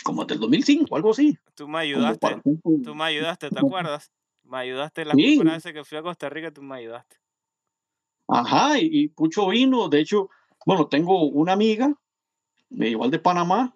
como 0.04 0.24
desde 0.24 0.34
el 0.34 0.40
2005, 0.40 0.96
algo 0.96 1.10
así. 1.10 1.36
Tú 1.54 1.68
me 1.68 1.80
ayudaste, 1.80 2.40
tú 2.84 2.94
me 2.94 3.04
ayudaste, 3.04 3.50
¿te 3.50 3.58
acuerdas? 3.58 4.12
Me 4.42 4.58
ayudaste 4.58 5.04
la 5.04 5.14
sí. 5.14 5.36
primera 5.36 5.58
vez 5.58 5.64
que 5.64 5.84
fui 5.84 5.98
a 5.98 6.02
Costa 6.02 6.28
Rica, 6.28 6.50
tú 6.50 6.62
me 6.62 6.76
ayudaste. 6.76 7.16
Ajá, 8.28 8.78
y, 8.78 8.88
y 8.90 9.08
Pucho 9.08 9.48
vino, 9.48 9.88
de 9.88 10.00
hecho, 10.00 10.30
bueno, 10.64 10.86
tengo 10.86 11.24
una 11.24 11.52
amiga, 11.52 11.92
igual 12.70 13.10
de 13.10 13.18
Panamá, 13.18 13.74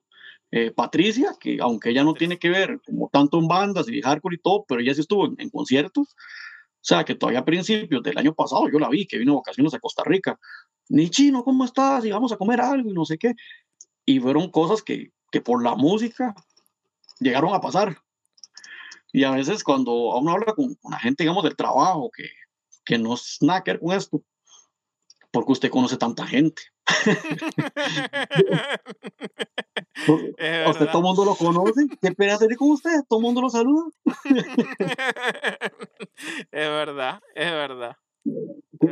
eh, 0.55 0.71
Patricia, 0.71 1.35
que 1.41 1.59
aunque 1.63 1.89
ella 1.91 2.05
no 2.05 2.13
tiene 2.13 2.39
que 2.39 2.51
ver 2.51 2.79
como 2.85 3.09
tanto 3.09 3.39
en 3.39 3.49
bandas 3.49 3.89
y 3.89 4.03
hardcore 4.03 4.37
y 4.37 4.39
todo, 4.39 4.67
pero 4.69 4.83
ella 4.83 4.93
sí 4.93 5.01
estuvo 5.01 5.25
en, 5.25 5.35
en, 5.39 5.49
conciertos. 5.49 6.09
O 6.11 6.85
sea, 6.85 7.05
que 7.05 7.15
todavía 7.15 7.41
a 7.41 7.45
principios 7.45 8.03
del 8.03 8.19
año 8.19 8.35
pasado 8.35 8.69
yo 8.71 8.79
la 8.79 8.91
vi, 8.91 9.07
que 9.07 9.17
vino 9.17 9.33
a 9.33 9.37
vacaciones 9.37 9.73
a 9.73 9.81
Costa 9.81 10.03
Rica. 10.05 10.39
Ni 10.91 11.09
chino, 11.09 11.43
¿cómo 11.43 11.65
estás? 11.65 12.05
Y 12.05 12.11
vamos 12.11 12.33
a 12.33 12.37
comer 12.37 12.61
algo 12.61 12.91
y 12.91 12.93
no 12.93 13.07
sé 13.07 13.17
qué. 13.17 13.35
Y 14.05 14.21
fueron 14.21 14.51
cosas 14.51 14.83
que, 14.83 15.11
que 15.31 15.41
por 15.41 15.63
la 15.65 15.75
música 15.75 16.35
llegaron 17.19 17.55
a 17.55 17.61
pasar. 17.61 17.97
Y 19.11 19.25
a 19.25 19.31
veces 19.31 19.65
cuando 19.65 19.93
uno 20.19 20.33
habla 20.33 20.53
con 20.55 20.77
una 20.83 20.99
gente, 20.99 21.25
digamos, 21.25 21.45
del 21.45 21.57
trabajo, 21.57 22.11
que, 22.15 22.25
que 22.85 22.99
no 22.99 23.15
es 23.15 23.39
nada 23.41 23.65
que 23.65 23.73
ver 23.73 23.81
con 23.81 23.93
esto, 23.93 24.23
porque 25.31 25.53
usted 25.53 25.71
conoce 25.71 25.97
tanta 25.97 26.27
gente. 26.27 26.63
a 30.67 30.71
usted 30.71 30.87
todo 30.87 30.99
el 30.99 31.05
mundo 31.05 31.25
lo 31.25 31.35
conoce. 31.35 31.89
¿Qué 32.01 32.13
pena 32.13 32.35
hacer 32.35 32.57
con 32.57 32.71
usted? 32.71 33.03
Todo 33.09 33.19
el 33.21 33.25
mundo 33.25 33.41
lo 33.41 33.51
saluda. 33.51 33.85
es 36.51 36.69
verdad, 36.69 37.21
es 37.35 37.51
verdad. 37.51 37.97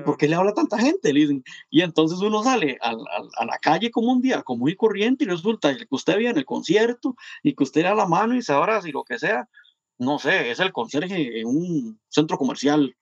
¿Por 0.04 0.16
qué 0.16 0.28
le 0.28 0.36
habla 0.36 0.50
a 0.50 0.54
tanta 0.54 0.78
gente? 0.78 1.12
Le 1.12 1.20
dicen. 1.20 1.44
Y 1.70 1.82
entonces 1.82 2.20
uno 2.20 2.42
sale 2.42 2.78
a, 2.80 2.90
a, 2.90 2.94
a, 3.38 3.44
la 3.44 3.58
calle 3.58 3.90
como 3.90 4.12
un 4.12 4.20
día, 4.20 4.42
como 4.42 4.60
muy 4.60 4.76
corriente, 4.76 5.24
y 5.24 5.28
resulta 5.28 5.76
que 5.76 5.86
usted 5.90 6.18
viene 6.18 6.38
el 6.38 6.44
concierto 6.44 7.16
y 7.42 7.54
que 7.54 7.64
usted 7.64 7.82
le 7.82 7.88
da 7.88 7.94
la 7.94 8.06
mano 8.06 8.34
y 8.34 8.42
se 8.42 8.52
abraza 8.52 8.88
y 8.88 8.92
lo 8.92 9.04
que 9.04 9.18
sea. 9.18 9.48
No 9.98 10.18
sé, 10.18 10.50
es 10.50 10.60
el 10.60 10.72
conserje 10.72 11.40
en 11.40 11.46
un 11.46 12.00
centro 12.08 12.38
comercial, 12.38 12.96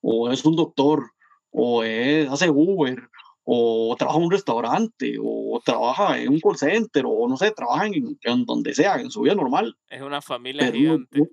o 0.00 0.30
es 0.30 0.44
un 0.44 0.54
doctor, 0.54 1.10
o 1.50 1.82
es, 1.82 2.30
hace 2.30 2.50
Uber, 2.50 3.08
o 3.44 3.94
trabaja 3.98 4.18
en 4.18 4.24
un 4.24 4.30
restaurante, 4.30 5.16
o 5.22 5.60
trabaja 5.64 6.18
en 6.18 6.30
un 6.30 6.40
call 6.40 6.56
center, 6.56 7.04
o 7.06 7.28
no 7.28 7.36
sé, 7.36 7.50
trabaja 7.50 7.86
en, 7.86 8.18
en 8.22 8.44
donde 8.44 8.74
sea, 8.74 8.96
en 8.96 9.10
su 9.10 9.22
vida 9.22 9.34
normal. 9.34 9.76
Es 9.88 10.02
una 10.02 10.22
familia 10.22 10.66
pero 10.66 10.76
gigante. 10.76 11.20
Uno, 11.20 11.30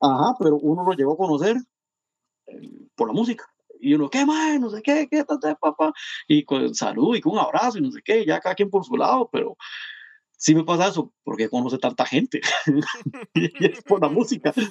ajá, 0.00 0.36
pero 0.38 0.56
uno 0.56 0.84
lo 0.84 0.92
llegó 0.92 1.14
a 1.14 1.16
conocer 1.16 1.56
eh, 2.46 2.70
por 2.94 3.08
la 3.08 3.14
música. 3.14 3.44
Y 3.80 3.94
uno, 3.94 4.08
¿qué 4.08 4.24
más? 4.24 4.58
No 4.60 4.70
sé 4.70 4.80
qué, 4.80 5.08
qué 5.10 5.24
tal, 5.24 5.38
papá. 5.60 5.92
Y 6.28 6.44
con 6.44 6.74
salud 6.74 7.16
y 7.16 7.20
con 7.20 7.32
un 7.32 7.40
abrazo 7.40 7.78
y 7.78 7.82
no 7.82 7.90
sé 7.90 8.00
qué, 8.02 8.24
ya 8.24 8.40
cada 8.40 8.54
quien 8.54 8.70
por 8.70 8.84
su 8.84 8.96
lado, 8.96 9.28
pero 9.30 9.56
sí 10.44 10.54
me 10.54 10.62
pasa 10.62 10.88
eso, 10.88 11.10
porque 11.22 11.48
conoce 11.48 11.78
tanta 11.78 12.04
gente. 12.04 12.42
y 13.34 13.64
es 13.64 13.82
por 13.82 14.02
la 14.02 14.10
música. 14.10 14.52
Sí, 14.52 14.66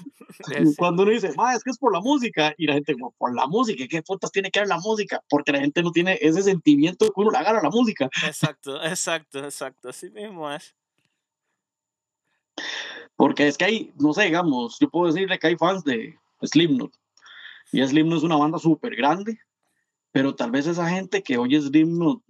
Cuando 0.77 1.01
uno 1.01 1.11
dice, 1.11 1.33
ah, 1.39 1.55
es 1.55 1.63
que 1.63 1.71
es 1.71 1.79
por 1.79 1.91
la 1.91 1.99
música, 1.99 2.53
y 2.59 2.67
la 2.67 2.73
gente, 2.73 2.95
por 3.17 3.33
la 3.33 3.47
música, 3.47 3.83
¿qué 3.89 4.03
putas 4.03 4.31
tiene 4.31 4.51
que 4.51 4.59
ver 4.59 4.69
la 4.69 4.77
música? 4.77 5.23
Porque 5.27 5.51
la 5.51 5.61
gente 5.61 5.81
no 5.81 5.91
tiene 5.91 6.19
ese 6.21 6.43
sentimiento 6.43 7.07
que 7.07 7.13
uno 7.15 7.31
le 7.31 7.39
agarra 7.39 7.59
a 7.59 7.63
la 7.63 7.71
música. 7.71 8.07
Exacto, 8.23 8.83
exacto, 8.83 9.43
exacto, 9.43 9.89
así 9.89 10.11
mismo 10.11 10.51
es. 10.51 10.75
Porque 13.15 13.47
es 13.47 13.57
que 13.57 13.65
hay, 13.65 13.93
no 13.99 14.13
sé, 14.13 14.25
digamos, 14.25 14.77
yo 14.79 14.91
puedo 14.91 15.11
decirle 15.11 15.39
que 15.39 15.47
hay 15.47 15.55
fans 15.55 15.83
de 15.83 16.15
Slipknot, 16.43 16.93
y 17.71 17.83
Slipknot 17.83 18.19
es 18.19 18.23
una 18.23 18.37
banda 18.37 18.59
súper 18.59 18.95
grande, 18.95 19.39
pero 20.11 20.35
tal 20.35 20.51
vez 20.51 20.67
esa 20.67 20.87
gente 20.87 21.23
que 21.23 21.39
oye 21.39 21.59
Slipknot, 21.59 22.21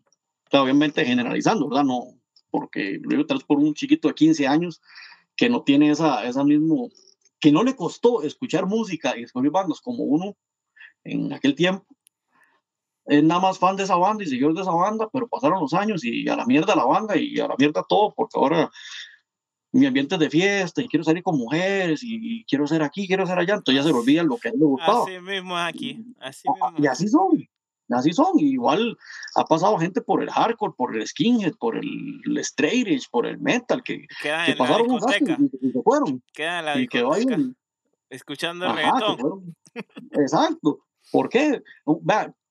obviamente 0.54 1.04
generalizando, 1.04 1.68
¿verdad? 1.68 1.84
No, 1.84 2.23
porque 2.54 3.00
lo 3.02 3.10
digo 3.10 3.26
tal 3.26 3.38
vez 3.38 3.46
por 3.48 3.58
un 3.58 3.74
chiquito 3.74 4.08
de 4.08 4.14
15 4.14 4.46
años 4.46 4.80
que 5.36 5.50
no 5.50 5.64
tiene 5.64 5.90
esa, 5.90 6.24
esa 6.24 6.44
mismo, 6.44 6.92
que 7.40 7.52
no 7.52 7.64
le 7.64 7.76
costó 7.76 8.22
escuchar 8.22 8.68
música 8.68 9.18
y 9.18 9.22
descubrir 9.22 9.52
bandas 9.52 9.82
como 9.82 10.04
uno 10.04 10.38
en 11.04 11.34
aquel 11.34 11.56
tiempo. 11.56 11.84
Es 13.06 13.24
nada 13.24 13.42
más 13.42 13.58
fan 13.58 13.76
de 13.76 13.84
esa 13.86 13.96
banda 13.96 14.24
y 14.24 14.28
seguidor 14.28 14.54
de 14.54 14.62
esa 14.62 14.72
banda, 14.72 15.10
pero 15.12 15.28
pasaron 15.28 15.62
los 15.62 15.74
años 15.74 16.06
y 16.06 16.30
a 16.30 16.36
la 16.36 16.46
mierda 16.46 16.76
la 16.76 16.86
banda 16.86 17.18
y 17.18 17.40
a 17.40 17.48
la 17.48 17.56
mierda 17.58 17.84
todo, 17.90 18.14
porque 18.16 18.38
ahora 18.38 18.70
mi 19.72 19.88
ambiente 19.88 20.14
es 20.14 20.20
de 20.20 20.30
fiesta 20.30 20.80
y 20.84 20.88
quiero 20.88 21.04
salir 21.04 21.24
con 21.24 21.36
mujeres 21.36 22.02
y, 22.04 22.46
quiero 22.46 22.68
ser 22.68 22.84
aquí, 22.84 23.08
quiero 23.08 23.26
ser 23.26 23.40
allá, 23.40 23.56
entonces 23.56 23.84
ya 23.84 23.90
se 23.90 23.98
olvida 23.98 24.22
lo 24.22 24.38
que 24.38 24.50
a 24.50 24.52
él 24.52 24.60
le 24.60 24.66
gustaba. 24.66 25.06
Así 25.06 25.20
mismo 25.20 25.58
aquí, 25.58 26.06
así 26.20 26.48
mismo. 26.48 26.76
Y 26.78 26.86
así 26.86 27.08
son, 27.08 27.50
así 27.90 28.14
son. 28.14 28.40
Igual 28.40 28.98
ha 29.36 29.46
pasado 29.46 29.78
gente 29.78 30.02
por 30.02 30.22
el 30.22 30.30
hardcore, 30.30 30.74
por 30.78 30.96
el 30.96 31.06
skinhead, 31.08 31.54
por 31.60 31.78
el, 31.78 32.22
el 32.26 32.38
straight 32.40 32.88
edge, 32.88 33.08
por 33.10 33.26
el 33.26 33.40
metal, 33.40 33.84
que, 33.84 34.08
que 34.22 34.56
pasaron 34.58 34.92
un 34.92 35.02
rato 35.02 35.42
y, 35.62 35.72
se 35.72 35.82
fueron. 35.82 36.24
Quedan 36.34 36.60
en 36.60 36.66
la 36.66 36.80
y 36.80 36.88
quedó 36.88 37.14
ahí 37.14 37.26
escuchando 38.10 38.66
el 38.66 38.76
reggaetón. 38.76 39.56
Exacto. 40.12 40.80
¿Por 41.12 41.30
qué? 41.30 41.62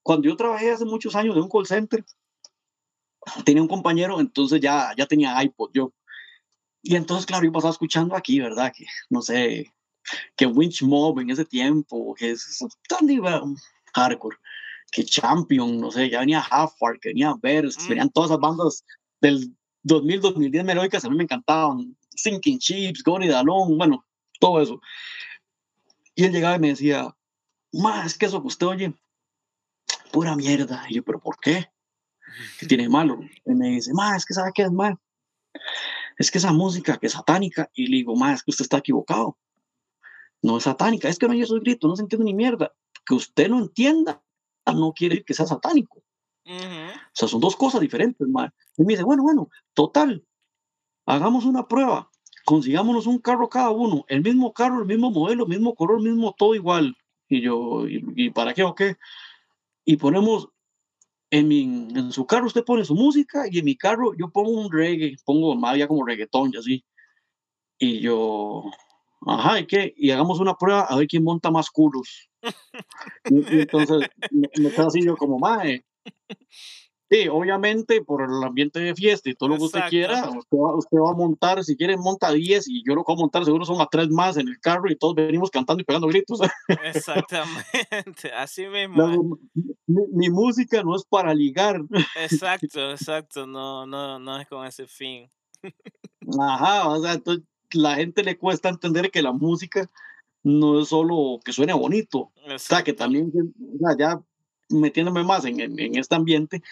Cuando 0.03 0.29
yo 0.29 0.37
trabajé 0.37 0.73
hace 0.73 0.85
muchos 0.85 1.15
años 1.15 1.37
en 1.37 1.43
un 1.43 1.49
call 1.49 1.67
center, 1.67 2.05
tenía 3.45 3.63
un 3.63 3.69
compañero, 3.69 4.21
entonces 4.21 4.61
ya, 4.61 4.93
ya 4.97 5.07
tenía 5.07 5.43
iPod 5.43 5.71
yo. 5.73 5.93
Y 6.83 6.97
entonces, 6.97 7.27
claro, 7.27 7.45
yo 7.45 7.53
pasaba 7.53 7.71
escuchando 7.71 8.17
aquí, 8.17 8.41
¿verdad? 8.41 8.73
Que, 8.77 8.87
no 9.09 9.23
sé, 9.23 9.73
que 10.37 10.47
Winch 10.47 10.83
Mob 10.83 11.21
en 11.21 11.31
ese 11.31 11.45
tiempo, 11.45 12.15
que 12.15 12.33
es 12.33 12.59
tan 12.89 13.07
hardcore, 13.95 14.37
que 14.93 15.05
Champion, 15.05 15.81
no 15.81 15.91
sé, 15.91 16.09
ya 16.11 16.21
venía 16.21 16.41
Half 16.41 16.75
que 17.01 17.09
venía 17.09 17.35
Verse, 17.43 17.81
mm. 17.81 17.89
venían 17.89 18.11
todas 18.11 18.31
esas 18.31 18.41
bandas 18.41 18.85
del 19.21 19.57
2000-2010 19.85 20.65
melódicas, 20.65 21.05
a 21.05 21.11
mí 21.11 21.17
me 21.17 21.25
encantaban. 21.25 21.97
Sinking 22.15 22.59
Chips, 22.59 23.03
Goni 23.03 23.27
Dalón, 23.27 23.77
bueno, 23.79 24.05
todo 24.39 24.61
eso. 24.61 24.81
Y 26.15 26.25
él 26.25 26.33
llegaba 26.33 26.57
y 26.57 26.61
me 26.61 26.69
decía, 26.69 27.13
más 27.73 28.07
es 28.07 28.19
que 28.19 28.27
eso 28.27 28.41
que 28.41 28.49
usted 28.49 28.67
oye, 28.67 28.95
pura 30.13 30.37
mierda. 30.37 30.85
Y 30.89 30.97
yo, 30.97 31.03
¿pero 31.03 31.19
por 31.19 31.39
qué? 31.41 31.67
¿Qué 32.61 32.67
tiene 32.67 32.89
malo? 32.89 33.19
Y 33.47 33.55
me 33.55 33.71
dice, 33.71 33.93
más 33.95 34.19
es 34.19 34.27
que 34.27 34.35
sabe 34.35 34.53
qué 34.55 34.63
es 34.63 34.71
mal 34.71 34.99
es 36.19 36.31
que 36.31 36.39
esa 36.39 36.53
música 36.53 36.99
que 36.99 37.07
es 37.07 37.13
satánica, 37.13 37.71
y 37.75 37.87
le 37.87 37.99
digo, 37.99 38.17
más 38.17 38.37
es 38.37 38.43
que 38.43 38.51
usted 38.51 38.65
está 38.65 38.79
equivocado. 38.79 39.39
No 40.43 40.57
es 40.57 40.65
satánica, 40.65 41.09
es 41.09 41.19
que 41.19 41.27
no 41.27 41.33
hay 41.33 41.43
esos 41.43 41.61
gritos, 41.61 41.89
no 41.89 41.97
se 41.97 42.03
entiende 42.03 42.25
ni 42.25 42.35
mierda. 42.35 42.73
Que 43.07 43.15
usted 43.15 43.49
no 43.49 43.59
entienda 43.59 44.23
no 44.67 44.93
quiere 44.93 45.15
decir 45.15 45.25
que 45.25 45.35
sea 45.35 45.47
satánico. 45.47 46.03
O 46.45 47.15
sea, 47.15 47.29
son 47.29 47.41
dos 47.41 47.57
cosas 47.57 47.81
diferentes, 47.81 48.27
man. 48.29 48.53
Y 48.77 48.83
me 48.83 48.95
dice, 48.95 49.05
bueno, 49.05 49.23
bueno, 49.23 49.49
total, 49.75 50.25
hagamos 51.07 51.45
una 51.45 51.67
prueba, 51.69 52.11
consigámonos 52.45 53.07
un 53.07 53.19
carro 53.19 53.49
cada 53.49 53.71
uno, 53.71 54.05
el 54.09 54.23
mismo 54.23 54.53
carro, 54.53 54.81
el 54.81 54.87
mismo 54.87 55.11
modelo, 55.11 55.45
el 55.45 55.51
mismo 55.51 55.75
color, 55.75 55.99
el 55.99 56.05
mismo 56.05 56.35
todo 56.37 56.55
igual. 56.55 56.97
Y 57.29 57.41
yo, 57.41 57.87
¿y, 57.89 58.31
para 58.31 58.55
qué 58.55 58.63
o 58.63 58.75
qué? 58.75 58.97
Y 59.85 59.97
ponemos 59.97 60.49
en, 61.31 61.49
mi, 61.49 61.63
en 61.63 62.13
su 62.13 62.27
carro 62.27 62.47
usted 62.47 62.65
pone 62.65 62.85
su 62.85 62.95
música 62.95 63.45
y 63.51 63.59
en 63.59 63.65
mi 63.65 63.77
carro 63.77 64.13
yo 64.15 64.31
pongo 64.31 64.51
un 64.51 64.71
reggae, 64.71 65.17
pongo 65.25 65.55
más 65.57 65.79
ya 65.79 65.89
como 65.89 66.05
reggaetón 66.05 66.51
y 66.53 66.59
así. 66.59 66.85
Y 67.79 68.01
yo, 68.01 68.65
ajá, 69.27 69.61
¿y 69.61 69.67
qué? 69.67 69.95
Y 69.97 70.11
hagamos 70.11 70.41
una 70.41 70.55
prueba 70.55 70.83
a 70.83 70.97
ver 70.97 71.07
quién 71.07 71.25
monta 71.25 71.51
más 71.51 71.71
culos. 71.71 72.29
y, 73.31 73.61
entonces 73.61 74.09
me, 74.31 74.49
me 74.59 74.71
quedo 74.71 74.87
así 74.87 75.05
yo 75.05 75.17
como, 75.17 75.39
mae, 75.39 75.85
Sí, 77.13 77.29
obviamente 77.29 78.03
por 78.03 78.23
el 78.23 78.43
ambiente 78.43 78.81
de 78.81 78.95
fiesta 78.95 79.29
y 79.29 79.35
todo 79.35 79.51
lo 79.51 79.59
que 79.59 79.65
usted 79.65 79.83
quiera, 79.91 80.31
usted 80.31 80.97
va, 80.97 81.11
a 81.11 81.15
montar, 81.15 81.63
si 81.63 81.77
quiere 81.77 81.99
monta 81.99 82.33
10 82.33 82.67
y 82.69 82.83
yo 82.89 82.95
lo 82.95 83.05
puedo 83.05 83.19
montar, 83.19 83.45
seguro 83.45 83.67
son 83.67 83.83
a 83.83 83.87
tres 83.87 84.09
más 84.09 84.39
en 84.39 84.49
el 84.49 84.59
carro 84.59 84.91
y 84.91 84.97
todos 84.97 85.17
venimos 85.17 85.51
cantando 85.51 85.83
y 85.83 85.85
pegando 85.85 86.09
gritos. 86.09 86.41
Exactamente, 86.83 88.33
así 88.35 88.67
mismo. 88.67 89.39
mi, 89.87 90.31
música 90.31 90.83
no 90.83 90.97
es 90.97 91.05
para 91.05 91.35
ligar. 91.35 91.83
Exacto, 92.17 92.91
exacto, 92.93 93.47
no, 93.47 93.85
no, 93.85 94.19
no 94.19 94.41
es 94.41 94.49
con 94.49 94.67
ese 94.67 94.87
fin. 94.87 95.29
Ajá, 96.41 96.89
o 96.89 97.03
sea, 97.03 97.13
entonces, 97.13 97.45
la 97.73 97.97
gente 97.97 98.23
le 98.23 98.39
cuesta 98.39 98.69
entender 98.69 99.11
que 99.11 99.23
la 99.23 99.33
música 99.33 99.91
no 100.43 100.81
es 100.81 100.89
solo 100.89 101.41
que 101.45 101.53
suene 101.53 101.73
bonito, 101.73 102.33
o 102.47 102.59
sea, 102.59 102.83
que 102.83 102.93
también, 102.93 103.33
ya 103.99 104.21
metiéndome 104.69 105.23
más 105.23 105.45
en, 105.45 105.61
en 105.61 105.97
este 105.97 106.15
ambiente, 106.15 106.63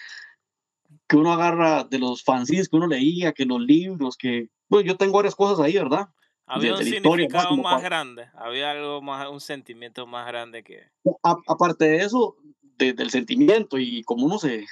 que 1.07 1.17
uno 1.17 1.33
agarra 1.33 1.83
de 1.83 1.99
los 1.99 2.23
fanzines 2.23 2.69
que 2.69 2.75
uno 2.75 2.87
leía, 2.87 3.33
que 3.33 3.45
los 3.45 3.61
libros, 3.61 4.17
que, 4.17 4.49
pues 4.67 4.85
yo 4.85 4.97
tengo 4.97 5.13
varias 5.13 5.35
cosas 5.35 5.59
ahí, 5.59 5.73
¿verdad? 5.73 6.09
Había 6.45 6.73
un 6.73 6.83
significado 6.83 7.55
más 7.57 7.81
grande, 7.81 8.27
había 8.35 8.71
algo 8.71 9.01
más, 9.01 9.29
un 9.29 9.39
sentimiento 9.39 10.05
más 10.05 10.27
grande 10.27 10.63
que... 10.63 10.83
aparte 11.23 11.85
de 11.85 11.97
eso, 11.97 12.35
del 12.77 13.09
sentimiento 13.09 13.77
y 13.77 14.03
como 14.03 14.25
uno 14.25 14.37
se, 14.37 14.65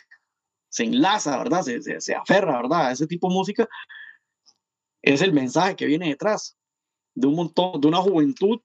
se 0.69 0.83
enlaza, 0.83 1.37
¿verdad? 1.37 1.61
Se, 1.61 1.81
se, 1.81 2.01
se, 2.01 2.15
aferra, 2.15 2.61
¿verdad? 2.61 2.87
A 2.87 2.91
ese 2.91 3.07
tipo 3.07 3.29
de 3.29 3.35
música, 3.35 3.69
es 5.01 5.21
el 5.21 5.33
mensaje 5.33 5.75
que 5.75 5.85
viene 5.85 6.09
detrás 6.09 6.57
de 7.15 7.27
un 7.27 7.35
montón, 7.35 7.79
de 7.79 7.87
una 7.87 8.01
juventud 8.01 8.59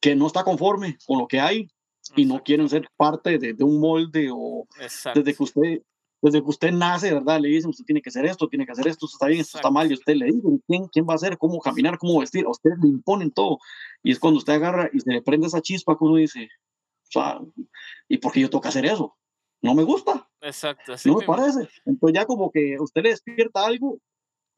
que 0.00 0.14
no 0.16 0.26
está 0.26 0.44
conforme 0.44 0.98
con 1.06 1.18
lo 1.18 1.28
que 1.28 1.40
hay 1.40 1.68
y 2.16 2.24
no 2.24 2.42
quieren 2.42 2.68
ser 2.68 2.88
parte 2.96 3.38
de, 3.38 3.54
de 3.54 3.64
un 3.64 3.80
molde 3.80 4.28
o 4.32 4.66
desde 5.14 5.34
que 5.34 5.42
usted 5.42 5.82
desde 6.20 6.42
que 6.42 6.48
usted 6.48 6.72
nace, 6.72 7.12
¿verdad? 7.12 7.40
Le 7.40 7.48
dicen, 7.48 7.70
usted 7.70 7.84
tiene 7.84 8.02
que 8.02 8.08
hacer 8.08 8.24
esto, 8.26 8.48
tiene 8.48 8.66
que 8.66 8.72
hacer 8.72 8.88
esto, 8.88 9.06
esto 9.06 9.16
está 9.16 9.26
bien, 9.26 9.40
esto 9.40 9.58
está 9.58 9.70
mal, 9.70 9.90
y 9.90 9.94
usted 9.94 10.16
le 10.16 10.26
dice, 10.26 10.48
¿quién, 10.66 10.86
quién 10.88 11.06
va 11.06 11.12
a 11.12 11.16
hacer, 11.16 11.38
cómo 11.38 11.60
caminar, 11.60 11.98
cómo 11.98 12.20
vestir, 12.20 12.44
a 12.44 12.50
usted 12.50 12.70
le 12.82 12.88
imponen 12.88 13.30
todo. 13.30 13.58
Y 14.02 14.12
es 14.12 14.18
cuando 14.18 14.38
usted 14.38 14.54
agarra 14.54 14.90
y 14.92 15.00
se 15.00 15.10
le 15.10 15.22
prende 15.22 15.46
esa 15.46 15.60
chispa 15.60 15.96
que 15.96 16.04
uno 16.04 16.16
dice, 16.16 16.48
o 17.08 17.10
sea, 17.10 17.40
¿y 18.08 18.18
por 18.18 18.32
qué 18.32 18.40
yo 18.40 18.50
tengo 18.50 18.62
que 18.62 18.68
hacer 18.68 18.84
eso? 18.86 19.16
No 19.62 19.74
me 19.74 19.82
gusta. 19.82 20.28
Exacto. 20.40 20.94
no 21.04 21.16
me 21.16 21.26
parece. 21.26 21.68
Entonces 21.84 22.14
ya 22.14 22.26
como 22.26 22.50
que 22.50 22.76
usted 22.78 23.02
le 23.02 23.10
despierta 23.10 23.66
algo, 23.66 23.98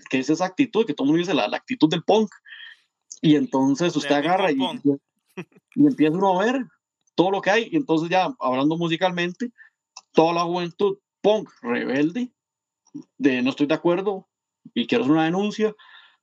que 0.08 0.18
es 0.18 0.30
esa 0.30 0.46
actitud, 0.46 0.86
que 0.86 0.94
todo 0.94 1.04
el 1.04 1.08
mundo 1.08 1.20
dice, 1.20 1.34
la, 1.34 1.48
la 1.48 1.56
actitud 1.56 1.88
del 1.88 2.02
punk. 2.02 2.30
Y 3.22 3.36
entonces 3.36 3.94
usted 3.96 4.14
agarra 4.14 4.50
y, 4.50 4.58
y 5.74 5.86
empieza 5.86 6.16
uno 6.16 6.40
a 6.40 6.44
ver 6.44 6.66
todo 7.14 7.30
lo 7.30 7.40
que 7.40 7.50
hay. 7.50 7.68
Y 7.70 7.76
entonces 7.76 8.08
ya, 8.08 8.34
hablando 8.38 8.76
musicalmente, 8.76 9.52
toda 10.12 10.32
la 10.32 10.42
juventud 10.42 10.98
punk 11.20 11.50
rebelde, 11.62 12.32
de 13.18 13.42
no 13.42 13.50
estoy 13.50 13.66
de 13.66 13.74
acuerdo 13.74 14.28
y 14.74 14.86
quiero 14.86 15.04
hacer 15.04 15.12
una 15.12 15.24
denuncia 15.24 15.74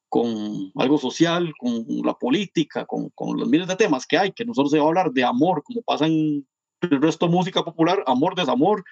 con 0.10 0.72
algo 0.76 0.98
social, 0.98 1.54
con 1.60 1.86
la 2.04 2.14
política, 2.14 2.86
con, 2.86 3.10
con 3.10 3.38
los 3.38 3.48
miles 3.50 3.68
de 3.68 3.76
temas 3.76 4.06
que 4.06 4.18
hay, 4.18 4.32
que 4.32 4.46
nosotros 4.46 4.72
se 4.72 4.80
va 4.80 4.86
a 4.86 4.88
hablar 4.88 5.12
de 5.12 5.24
amor, 5.24 5.64
como 5.64 5.82
pasa 5.82 6.06
en 6.06 6.48
el 6.82 7.02
resto 7.02 7.28
de 7.28 7.34
música 7.34 7.64
popular, 7.64 8.04
amor, 8.08 8.36
desamor 8.36 8.84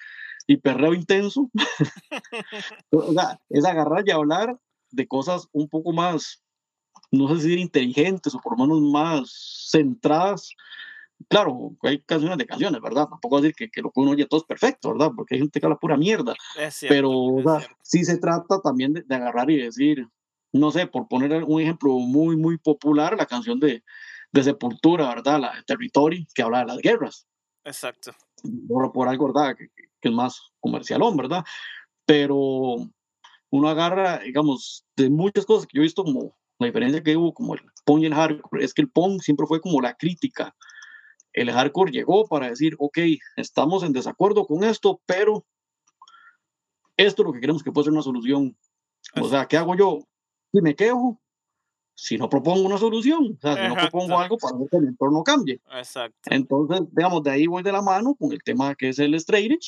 y 0.46 0.58
perreo 0.58 0.94
intenso. 0.94 1.50
o 2.92 3.12
sea, 3.12 3.40
es 3.48 3.64
agarrar 3.64 4.04
y 4.06 4.10
hablar 4.10 4.58
de 4.96 5.06
cosas 5.06 5.48
un 5.52 5.68
poco 5.68 5.92
más, 5.92 6.42
no 7.12 7.28
sé 7.28 7.36
si 7.36 7.42
decir 7.42 7.58
inteligentes 7.58 8.34
o 8.34 8.40
por 8.40 8.58
lo 8.58 8.66
menos 8.66 8.80
más 8.80 9.68
centradas 9.70 10.50
claro, 11.28 11.76
hay 11.82 12.00
canciones 12.02 12.38
de 12.38 12.46
canciones, 12.46 12.80
¿verdad? 12.80 13.08
Tampoco 13.08 13.40
decir 13.40 13.54
que, 13.54 13.70
que, 13.70 13.82
lo 13.82 13.90
que 13.90 14.00
uno 14.00 14.12
oye 14.12 14.26
todo 14.26 14.40
es 14.40 14.46
perfecto, 14.46 14.92
¿verdad? 14.92 15.12
Porque 15.14 15.34
hay 15.34 15.40
gente 15.40 15.60
que 15.60 15.66
habla 15.66 15.78
pura 15.78 15.96
mierda. 15.96 16.34
pero 16.88 17.36
sí 17.82 18.04
se 18.04 18.18
trata 18.18 18.60
también 18.60 18.92
de, 18.92 19.14
agarrar 19.14 19.50
y 19.50 19.56
decir, 19.56 20.06
no 20.52 20.70
sé, 20.70 20.86
por 20.86 21.08
poner 21.08 21.44
un 21.44 21.60
ejemplo 21.60 21.92
muy, 21.98 22.36
muy 22.36 22.58
popular, 22.58 23.16
la 23.16 23.26
canción 23.26 23.58
de, 23.60 23.82
de 24.32 24.42
Sepultura, 24.42 25.08
¿verdad? 25.08 25.40
La 25.40 25.54
de 25.54 25.62
Territory, 25.62 26.26
que 26.34 26.42
habla 26.42 26.60
de 26.60 26.66
las 26.66 26.78
guerras. 26.78 27.26
Exacto. 27.64 28.12
Por, 28.68 28.92
por 28.92 29.08
algo, 29.08 29.32
¿verdad? 29.32 29.56
Que, 29.56 29.68
que, 30.00 30.08
es 30.08 30.14
más 30.14 30.40
comercialón, 30.60 31.16
¿verdad? 31.16 31.44
Pero 32.04 32.76
uno 33.56 33.68
agarra, 33.68 34.18
digamos, 34.20 34.84
de 34.96 35.10
muchas 35.10 35.46
cosas 35.46 35.66
que 35.66 35.76
yo 35.76 35.82
he 35.82 35.84
visto 35.84 36.04
como 36.04 36.36
la 36.58 36.66
diferencia 36.66 37.02
que 37.02 37.16
hubo 37.16 37.34
como 37.34 37.54
el 37.54 37.60
punk 37.84 38.02
y 38.02 38.06
el 38.06 38.14
hardcore, 38.14 38.64
es 38.64 38.72
que 38.72 38.82
el 38.82 38.90
punk 38.90 39.20
siempre 39.22 39.46
fue 39.46 39.60
como 39.60 39.80
la 39.80 39.94
crítica 39.94 40.54
el 41.36 41.52
hardcore 41.52 41.92
llegó 41.92 42.26
para 42.26 42.48
decir, 42.48 42.74
ok, 42.78 42.98
estamos 43.36 43.84
en 43.84 43.92
desacuerdo 43.92 44.46
con 44.46 44.64
esto, 44.64 45.00
pero 45.04 45.46
esto 46.96 47.22
es 47.22 47.26
lo 47.26 47.32
que 47.32 47.40
queremos 47.40 47.62
que 47.62 47.70
pueda 47.70 47.84
ser 47.84 47.92
una 47.92 48.02
solución. 48.02 48.56
O 49.20 49.28
sea, 49.28 49.46
¿qué 49.46 49.58
hago 49.58 49.76
yo? 49.76 49.98
Si 50.50 50.62
me 50.62 50.74
quejo, 50.74 51.20
si 51.94 52.16
no 52.16 52.30
propongo 52.30 52.62
una 52.62 52.78
solución, 52.78 53.36
o 53.36 53.40
sea, 53.40 53.54
si 53.54 53.68
no 53.68 53.74
propongo 53.74 54.18
algo 54.18 54.38
para 54.38 54.56
que 54.70 54.78
el 54.78 54.88
entorno 54.88 55.22
cambie. 55.22 55.60
Exacto. 55.72 56.16
Entonces, 56.24 56.80
digamos, 56.92 57.22
de 57.22 57.30
ahí 57.30 57.46
voy 57.46 57.62
de 57.62 57.72
la 57.72 57.82
mano 57.82 58.14
con 58.14 58.32
el 58.32 58.42
tema 58.42 58.74
que 58.74 58.88
es 58.88 58.98
el 58.98 59.14
straight 59.16 59.60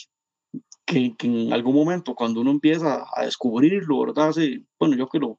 que, 0.89 1.15
que, 1.17 1.27
en 1.27 1.53
algún 1.53 1.75
momento 1.75 2.15
cuando 2.15 2.41
uno 2.41 2.51
empieza 2.51 3.05
a 3.15 3.25
descubrirlo, 3.25 4.01
¿verdad? 4.01 4.29
Hace, 4.29 4.65
bueno, 4.79 4.97
yo 4.97 5.07
que 5.09 5.19
lo 5.19 5.39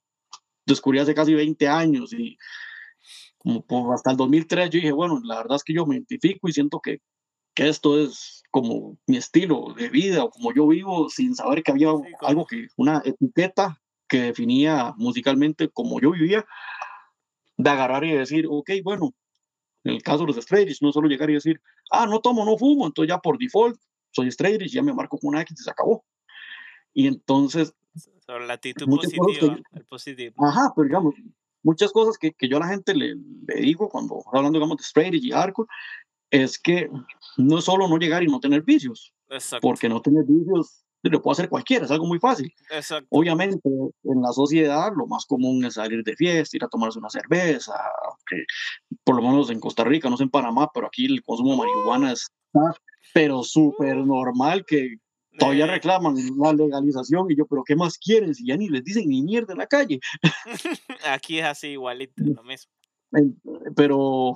descubrí 0.65 0.99
hace 0.99 1.15
casi 1.15 1.33
20 1.33 1.67
años 1.67 2.13
y 2.13 2.37
como 3.39 3.65
por 3.65 3.93
hasta 3.95 4.11
el 4.11 4.17
2003 4.17 4.69
yo 4.69 4.77
dije, 4.77 4.91
bueno, 4.91 5.19
la 5.23 5.37
verdad 5.37 5.55
es 5.55 5.63
que 5.63 5.73
yo 5.73 5.87
me 5.87 5.95
identifico 5.95 6.47
y 6.47 6.53
siento 6.53 6.79
que, 6.79 6.99
que 7.55 7.67
esto 7.67 7.99
es 7.99 8.43
como 8.51 8.97
mi 9.07 9.17
estilo 9.17 9.73
de 9.75 9.89
vida 9.89 10.23
o 10.23 10.29
como 10.29 10.53
yo 10.53 10.67
vivo 10.67 11.09
sin 11.09 11.33
saber 11.35 11.63
que 11.63 11.71
había 11.71 11.89
algo 12.21 12.45
que, 12.45 12.67
una 12.77 13.01
etiqueta 13.03 13.81
que 14.07 14.21
definía 14.21 14.93
musicalmente 14.97 15.69
como 15.69 15.99
yo 15.99 16.11
vivía, 16.11 16.45
de 17.57 17.69
agarrar 17.69 18.03
y 18.03 18.13
decir, 18.13 18.45
ok, 18.49 18.69
bueno, 18.83 19.13
en 19.83 19.93
el 19.95 20.03
caso 20.03 20.19
de 20.19 20.27
los 20.27 20.37
straight 20.37 20.69
no 20.81 20.91
solo 20.91 21.07
llegar 21.07 21.29
y 21.31 21.33
decir, 21.33 21.59
ah, 21.91 22.05
no 22.05 22.19
tomo, 22.19 22.45
no 22.45 22.57
fumo, 22.57 22.85
entonces 22.85 23.09
ya 23.09 23.19
por 23.19 23.37
default 23.37 23.79
soy 24.11 24.27
straight 24.27 24.61
ya 24.63 24.81
me 24.81 24.93
marco 24.93 25.17
con 25.17 25.29
una 25.29 25.41
X 25.41 25.59
y 25.59 25.63
se 25.63 25.69
acabó. 25.69 26.05
Y 26.93 27.07
entonces 27.07 27.73
Sobre 28.25 28.47
la 28.47 28.53
actitud 28.53 28.87
positiva, 28.87 29.57
el 29.73 29.85
positivo. 29.85 30.35
Ajá, 30.45 30.71
pero 30.75 30.87
digamos, 30.87 31.15
muchas 31.63 31.91
cosas 31.91 32.17
que, 32.17 32.31
que 32.31 32.47
yo 32.47 32.57
a 32.57 32.61
la 32.61 32.67
gente 32.67 32.93
le, 32.93 33.15
le 33.15 33.55
digo 33.61 33.89
cuando 33.89 34.21
hablando, 34.33 34.57
digamos, 34.57 34.77
de 34.77 34.83
strategy 34.83 35.31
hardcore, 35.31 35.67
es 36.29 36.59
que 36.59 36.89
no 37.37 37.57
es 37.57 37.65
solo 37.65 37.87
no 37.87 37.97
llegar 37.97 38.23
y 38.23 38.27
no 38.27 38.39
tener 38.39 38.61
vicios. 38.61 39.13
Exacto. 39.29 39.67
Porque 39.67 39.89
no 39.89 40.01
tener 40.01 40.23
vicios 40.25 40.83
lo 41.03 41.21
puede 41.21 41.33
hacer 41.33 41.49
cualquiera, 41.49 41.85
es 41.85 41.91
algo 41.91 42.05
muy 42.05 42.19
fácil. 42.19 42.53
Exacto. 42.69 43.07
Obviamente, 43.11 43.69
en 43.69 44.21
la 44.21 44.33
sociedad 44.33 44.91
lo 44.95 45.07
más 45.07 45.25
común 45.25 45.63
es 45.63 45.75
salir 45.75 46.03
de 46.03 46.15
fiesta, 46.15 46.57
ir 46.57 46.63
a 46.65 46.67
tomarse 46.67 46.99
una 46.99 47.09
cerveza, 47.09 47.73
que 48.27 48.43
por 49.03 49.15
lo 49.15 49.21
menos 49.21 49.49
en 49.49 49.59
Costa 49.59 49.83
Rica, 49.83 50.09
no 50.09 50.17
sé 50.17 50.23
en 50.23 50.29
Panamá, 50.29 50.69
pero 50.73 50.87
aquí 50.87 51.05
el 51.05 51.23
consumo 51.23 51.51
de 51.51 51.57
marihuana 51.57 52.11
está, 52.53 52.81
pero 53.13 53.43
súper 53.43 53.97
normal 53.97 54.65
que 54.65 54.97
todavía 55.37 55.65
Eh, 55.65 55.71
reclaman 55.71 56.15
la 56.37 56.53
legalización 56.53 57.31
y 57.31 57.35
yo, 57.35 57.45
pero 57.45 57.63
¿qué 57.63 57.75
más 57.75 57.97
quieren 57.97 58.33
si 58.33 58.45
ya 58.47 58.57
ni 58.57 58.69
les 58.69 58.83
dicen 58.83 59.07
ni 59.07 59.21
mierda 59.21 59.53
en 59.53 59.59
la 59.59 59.67
calle? 59.67 59.99
Aquí 61.05 61.39
es 61.39 61.45
así 61.45 61.67
igualito, 61.69 62.21
lo 62.23 62.43
mismo. 62.43 62.71
Pero, 63.75 64.33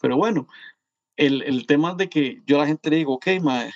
pero 0.00 0.16
bueno, 0.16 0.46
el, 1.16 1.42
el 1.42 1.66
tema 1.66 1.90
es 1.92 1.96
de 1.96 2.08
que 2.08 2.42
yo 2.46 2.56
a 2.56 2.60
la 2.60 2.66
gente 2.66 2.90
le 2.90 2.96
digo, 2.96 3.14
ok, 3.14 3.26
mae, 3.42 3.72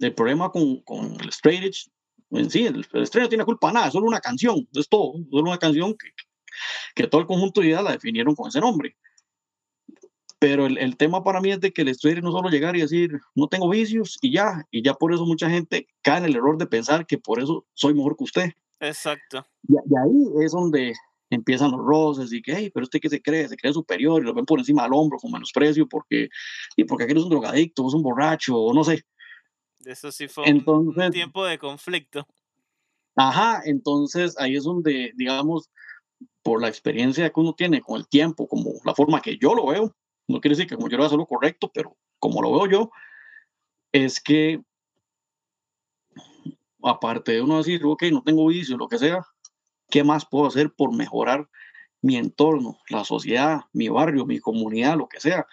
el 0.00 0.14
problema 0.14 0.50
con, 0.50 0.82
con 0.82 1.20
el 1.20 1.28
straight 1.28 1.64
edge, 1.64 1.90
en 2.30 2.50
sí, 2.50 2.66
el, 2.66 2.86
el 2.92 3.02
straight 3.04 3.24
no 3.24 3.28
tiene 3.28 3.44
culpa 3.44 3.72
nada, 3.72 3.86
es 3.86 3.92
solo 3.92 4.06
una 4.06 4.20
canción, 4.20 4.68
es 4.74 4.88
todo, 4.88 5.14
solo 5.30 5.48
una 5.48 5.58
canción 5.58 5.96
que, 5.96 6.10
que 6.94 7.06
todo 7.06 7.20
el 7.20 7.26
conjunto 7.26 7.60
de 7.60 7.68
ideas 7.68 7.84
la 7.84 7.92
definieron 7.92 8.34
con 8.34 8.48
ese 8.48 8.60
nombre. 8.60 8.96
Pero 10.40 10.66
el, 10.66 10.78
el 10.78 10.96
tema 10.96 11.24
para 11.24 11.40
mí 11.40 11.50
es 11.50 11.60
de 11.60 11.72
que 11.72 11.82
el 11.82 11.88
edge 11.88 12.22
no 12.22 12.30
solo 12.30 12.48
llegar 12.48 12.76
y 12.76 12.80
decir, 12.80 13.18
no 13.34 13.48
tengo 13.48 13.68
vicios 13.68 14.18
y 14.22 14.32
ya, 14.32 14.66
y 14.70 14.82
ya 14.82 14.94
por 14.94 15.12
eso 15.12 15.26
mucha 15.26 15.50
gente 15.50 15.88
cae 16.02 16.18
en 16.18 16.24
el 16.26 16.36
error 16.36 16.56
de 16.58 16.66
pensar 16.66 17.06
que 17.06 17.18
por 17.18 17.40
eso 17.42 17.66
soy 17.74 17.94
mejor 17.94 18.16
que 18.16 18.24
usted. 18.24 18.50
Exacto. 18.80 19.44
Y, 19.68 19.74
y 19.74 19.96
ahí 19.96 20.44
es 20.44 20.52
donde 20.52 20.92
empiezan 21.30 21.72
los 21.72 21.80
roces 21.84 22.32
y 22.32 22.40
que, 22.40 22.54
hey, 22.54 22.70
pero 22.72 22.84
usted 22.84 23.00
que 23.00 23.10
se 23.10 23.20
cree, 23.20 23.48
se 23.48 23.56
cree 23.56 23.72
superior 23.72 24.22
y 24.22 24.26
lo 24.26 24.32
ven 24.34 24.46
por 24.46 24.60
encima 24.60 24.84
del 24.84 24.92
hombro 24.94 25.18
con 25.18 25.32
menosprecio 25.32 25.88
porque, 25.88 26.28
y 26.76 26.84
porque 26.84 27.04
aquel 27.04 27.18
es 27.18 27.24
un 27.24 27.30
drogadicto, 27.30 27.86
es 27.88 27.94
un 27.94 28.02
borracho, 28.02 28.56
o 28.56 28.72
no 28.72 28.84
sé. 28.84 29.02
Eso 29.84 30.12
sí 30.12 30.28
fue 30.28 30.44
un- 30.44 30.50
un, 30.50 30.56
Entonces- 30.58 31.10
tiempo 31.10 31.44
de 31.44 31.58
conflicto. 31.58 32.26
Ajá, 33.16 33.60
entonces 33.64 34.36
ahí 34.38 34.54
es 34.54 34.62
donde, 34.64 35.12
digamos, 35.16 35.68
por 36.42 36.62
la 36.62 36.68
experiencia 36.68 37.28
que 37.30 37.40
uno 37.40 37.52
tiene 37.54 37.80
con 37.80 37.98
el 38.00 38.06
tiempo, 38.08 38.46
como 38.46 38.74
la 38.84 38.94
forma 38.94 39.20
que 39.20 39.36
yo 39.38 39.54
lo 39.54 39.66
veo, 39.66 39.94
no 40.28 40.40
quiere 40.40 40.54
decir 40.54 40.68
que 40.68 40.76
como 40.76 40.88
yo 40.88 40.96
lo 40.96 41.02
voy 41.02 41.04
a 41.04 41.08
hacer 41.08 41.18
lo 41.18 41.26
correcto, 41.26 41.70
pero 41.72 41.96
como 42.18 42.42
lo 42.42 42.52
veo 42.52 42.66
yo, 42.66 42.90
es 43.92 44.20
que 44.20 44.62
aparte 46.82 47.32
de 47.32 47.42
uno 47.42 47.58
decir, 47.58 47.84
ok, 47.84 48.04
no 48.12 48.22
tengo 48.22 48.46
vicio, 48.46 48.76
lo 48.76 48.88
que 48.88 48.98
sea, 48.98 49.26
¿qué 49.90 50.04
más 50.04 50.26
puedo 50.26 50.46
hacer 50.46 50.72
por 50.72 50.94
mejorar 50.94 51.48
mi 52.00 52.16
entorno, 52.16 52.78
la 52.88 53.04
sociedad, 53.04 53.62
mi 53.72 53.88
barrio, 53.88 54.26
mi 54.26 54.38
comunidad, 54.38 54.96
lo 54.96 55.08
que 55.08 55.20
sea? 55.20 55.46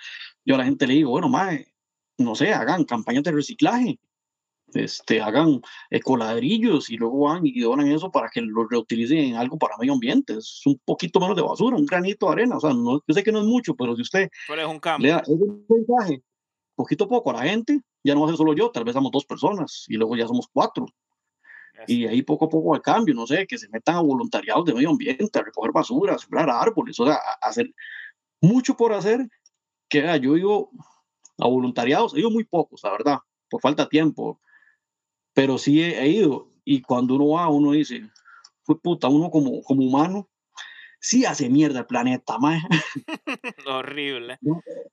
Yo 0.44 0.56
a 0.56 0.58
la 0.60 0.66
gente 0.66 0.86
le 0.88 0.96
digo, 0.96 1.12
bueno, 1.12 1.30
mae, 1.30 1.74
no 2.18 2.36
sé, 2.36 2.54
hagan 2.54 2.84
campañas 2.84 3.24
de 3.24 3.32
reciclaje, 3.32 4.00
este, 4.74 5.22
hagan 5.22 5.62
ecoladrillos 5.90 6.90
y 6.90 6.98
luego 6.98 7.20
van 7.26 7.46
y 7.46 7.60
donan 7.60 7.88
eso 7.88 8.12
para 8.12 8.30
que 8.30 8.42
lo 8.42 8.68
reutilicen 8.68 9.20
en 9.20 9.36
algo 9.36 9.58
para 9.58 9.78
medio 9.78 9.94
ambiente. 9.94 10.34
Es 10.34 10.62
un 10.66 10.80
poquito 10.84 11.20
menos 11.20 11.36
de 11.36 11.42
basura, 11.42 11.78
un 11.78 11.86
granito 11.86 12.26
de 12.28 12.32
arena. 12.34 12.58
O 12.58 12.60
sea, 12.60 12.74
no, 12.74 13.02
yo 13.08 13.14
sé 13.14 13.24
que 13.24 13.32
no 13.32 13.40
es 13.40 13.46
mucho, 13.46 13.76
pero 13.76 13.96
si 13.96 14.02
usted 14.02 14.30
Pero 14.48 14.62
es 14.62 14.68
un 14.68 14.74
le 14.76 14.80
cambio. 14.80 15.12
da 15.16 15.20
ese 15.22 15.36
mensaje 15.70 16.24
poquito 16.76 17.06
a 17.06 17.08
poco 17.08 17.30
a 17.32 17.34
la 17.34 17.44
gente, 17.44 17.80
ya 18.04 18.14
no 18.14 18.22
va 18.22 18.28
a 18.28 18.30
ser 18.30 18.38
solo 18.38 18.54
yo, 18.54 18.70
tal 18.70 18.84
vez 18.84 18.94
somos 18.94 19.12
dos 19.12 19.26
personas 19.26 19.86
y 19.88 19.96
luego 19.96 20.16
ya 20.18 20.28
somos 20.28 20.48
cuatro. 20.52 20.86
Y 21.88 22.08
ahí 22.08 22.22
poco 22.22 22.46
a 22.46 22.50
poco 22.50 22.74
al 22.74 22.82
cambio, 22.82 23.14
no 23.14 23.28
sé, 23.28 23.46
que 23.48 23.58
se 23.58 23.70
metan 23.70 23.96
a 23.96 24.02
voluntariados 24.02 24.66
de 24.66 24.74
medio 24.74 24.90
ambiente, 24.90 25.40
a 25.40 25.44
recoger 25.44 25.72
basura, 25.72 26.16
a 26.16 26.18
sembrar 26.18 26.50
árboles, 26.50 27.00
o 27.00 27.06
sea, 27.06 27.16
a- 27.16 27.48
hacer 27.48 27.74
mucho 28.42 28.76
por 28.76 28.94
hacer, 28.94 29.28
que 29.90 30.02
yo 30.22 30.34
digo 30.34 30.72
a 31.38 31.48
voluntariados, 31.48 32.18
ido 32.18 32.32
muy 32.32 32.44
pocos, 32.46 32.82
la 32.84 32.92
verdad, 32.92 33.20
por 33.50 33.62
falta 33.62 33.84
de 33.84 33.90
tiempo, 33.90 34.40
pero 35.36 35.60
sí 35.60 35.84
he, 35.84 36.02
he 36.02 36.08
ido, 36.08 36.48
y 36.64 36.82
cuando 36.82 37.16
uno 37.16 37.28
va, 37.28 37.50
uno 37.50 37.74
dice, 37.74 38.10
fue 38.64 38.80
puta, 38.80 39.08
uno 39.10 39.30
como, 39.30 39.62
como 39.62 39.84
humano, 39.84 40.28
sí 41.00 41.26
hace 41.26 41.50
mierda 41.50 41.82
el 41.82 41.86
planeta, 41.86 42.40
mae. 42.40 42.60
Horrible. 43.68 44.40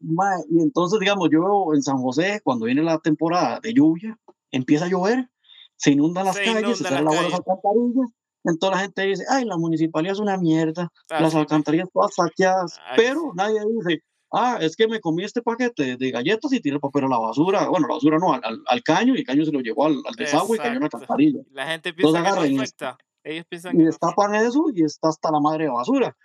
Mae, 0.00 0.42
y 0.50 0.60
entonces, 0.60 1.00
digamos, 1.00 1.28
yo 1.32 1.72
en 1.74 1.82
San 1.82 1.96
José, 1.98 2.40
cuando 2.44 2.66
viene 2.66 2.82
la 2.82 2.98
temporada 2.98 3.60
de 3.60 3.72
lluvia, 3.72 4.18
empieza 4.50 4.86
a 4.86 4.88
llover, 4.88 5.30
se 5.76 5.92
inundan 5.92 6.26
las 6.26 6.36
Se 6.36 6.44
calles, 6.44 6.60
inundan 6.60 6.76
se 6.76 6.84
salen 6.84 7.04
las 7.04 7.34
alcantarillas, 7.34 8.10
entonces 8.44 8.76
la 8.76 8.82
gente 8.82 9.02
dice, 9.02 9.24
ay, 9.30 9.44
la 9.44 9.56
municipalidad 9.56 10.14
es 10.14 10.20
una 10.20 10.36
mierda, 10.36 10.92
Ah, 11.08 11.20
las 11.20 11.32
sí, 11.32 11.38
alcantarillas 11.38 11.88
todas 11.92 12.14
saqueadas, 12.16 12.80
Ay, 12.84 12.96
pero 12.96 13.32
nadie 13.34 13.60
dice, 13.78 14.02
ah, 14.32 14.58
es 14.60 14.76
que 14.76 14.88
me 14.88 15.00
comí 15.00 15.24
este 15.24 15.42
paquete 15.42 15.96
de 15.96 16.10
galletas 16.10 16.52
y 16.52 16.60
tiré 16.60 16.74
el 16.76 16.80
papel 16.80 17.04
a 17.04 17.08
la 17.08 17.18
basura, 17.18 17.68
bueno, 17.68 17.86
la 17.88 17.94
basura 17.94 18.18
no, 18.18 18.32
al, 18.32 18.40
al- 18.44 18.62
al 18.66 18.82
caño, 18.82 19.14
y 19.14 19.18
el 19.18 19.24
caño 19.24 19.44
se 19.44 19.52
lo 19.52 19.60
llevó 19.60 19.86
al, 19.86 19.96
al 20.06 20.14
desagüe 20.16 20.56
y 20.56 20.58
cayó 20.60 20.74
en 20.74 20.80
la 20.80 20.86
Exacto. 20.86 20.96
alcantarilla. 21.04 21.42
La 21.52 21.66
gente 21.66 21.92
piensa 21.92 22.22
que 22.22 22.30
no 22.54 22.62
afecta. 22.62 22.98
Ellos 23.24 23.44
piensan 23.48 23.74
Y 23.74 23.78
que 23.78 23.82
no 23.84 23.90
destapan 23.90 24.34
eso 24.34 24.64
y 24.74 24.82
está 24.84 25.08
hasta 25.08 25.30
la 25.30 25.38
madre 25.40 25.64
de 25.64 25.70
basura. 25.70 26.16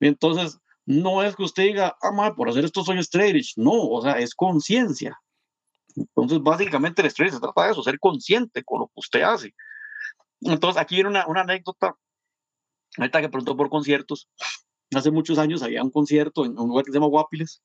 Entonces, 0.00 0.58
no 0.86 1.22
es 1.22 1.34
que 1.36 1.42
usted 1.42 1.64
diga, 1.64 1.96
ah, 2.00 2.12
madre, 2.12 2.34
por 2.34 2.48
hacer 2.48 2.64
esto 2.64 2.82
soy 2.84 2.98
straight 3.00 3.34
edge. 3.36 3.52
No, 3.56 3.72
o 3.72 4.00
sea, 4.02 4.12
es 4.18 4.34
conciencia. 4.34 5.20
Entonces, 5.94 6.40
básicamente 6.40 7.02
el 7.02 7.08
straight 7.08 7.32
se 7.34 7.40
trata 7.40 7.64
de 7.66 7.72
eso, 7.72 7.82
ser 7.82 7.98
consciente 7.98 8.62
con 8.64 8.80
lo 8.80 8.86
que 8.86 8.92
usted 8.96 9.22
hace. 9.22 9.54
Entonces, 10.40 10.80
aquí 10.80 10.94
viene 10.96 11.10
una, 11.10 11.26
una 11.26 11.40
anécdota. 11.42 11.96
Ahorita 12.98 13.20
que 13.20 13.28
preguntó 13.28 13.56
por 13.56 13.68
conciertos, 13.68 14.28
hace 14.94 15.10
muchos 15.10 15.38
años 15.38 15.62
había 15.62 15.82
un 15.82 15.90
concierto 15.90 16.44
en 16.44 16.58
un 16.58 16.68
lugar 16.68 16.84
que 16.84 16.92
se 16.92 16.96
llama 16.96 17.08
Guapiles, 17.08 17.62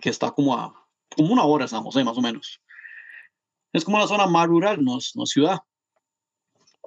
que 0.00 0.10
está 0.10 0.30
como 0.30 0.56
a 0.56 0.74
como 1.16 1.32
una 1.32 1.44
hora 1.44 1.64
de 1.64 1.68
San 1.68 1.82
José, 1.82 2.04
más 2.04 2.16
o 2.16 2.22
menos. 2.22 2.60
Es 3.72 3.84
como 3.84 3.98
la 3.98 4.06
zona 4.06 4.26
más 4.26 4.46
rural, 4.46 4.82
no 4.82 4.98
es, 4.98 5.12
no 5.14 5.26
ciudad. 5.26 5.60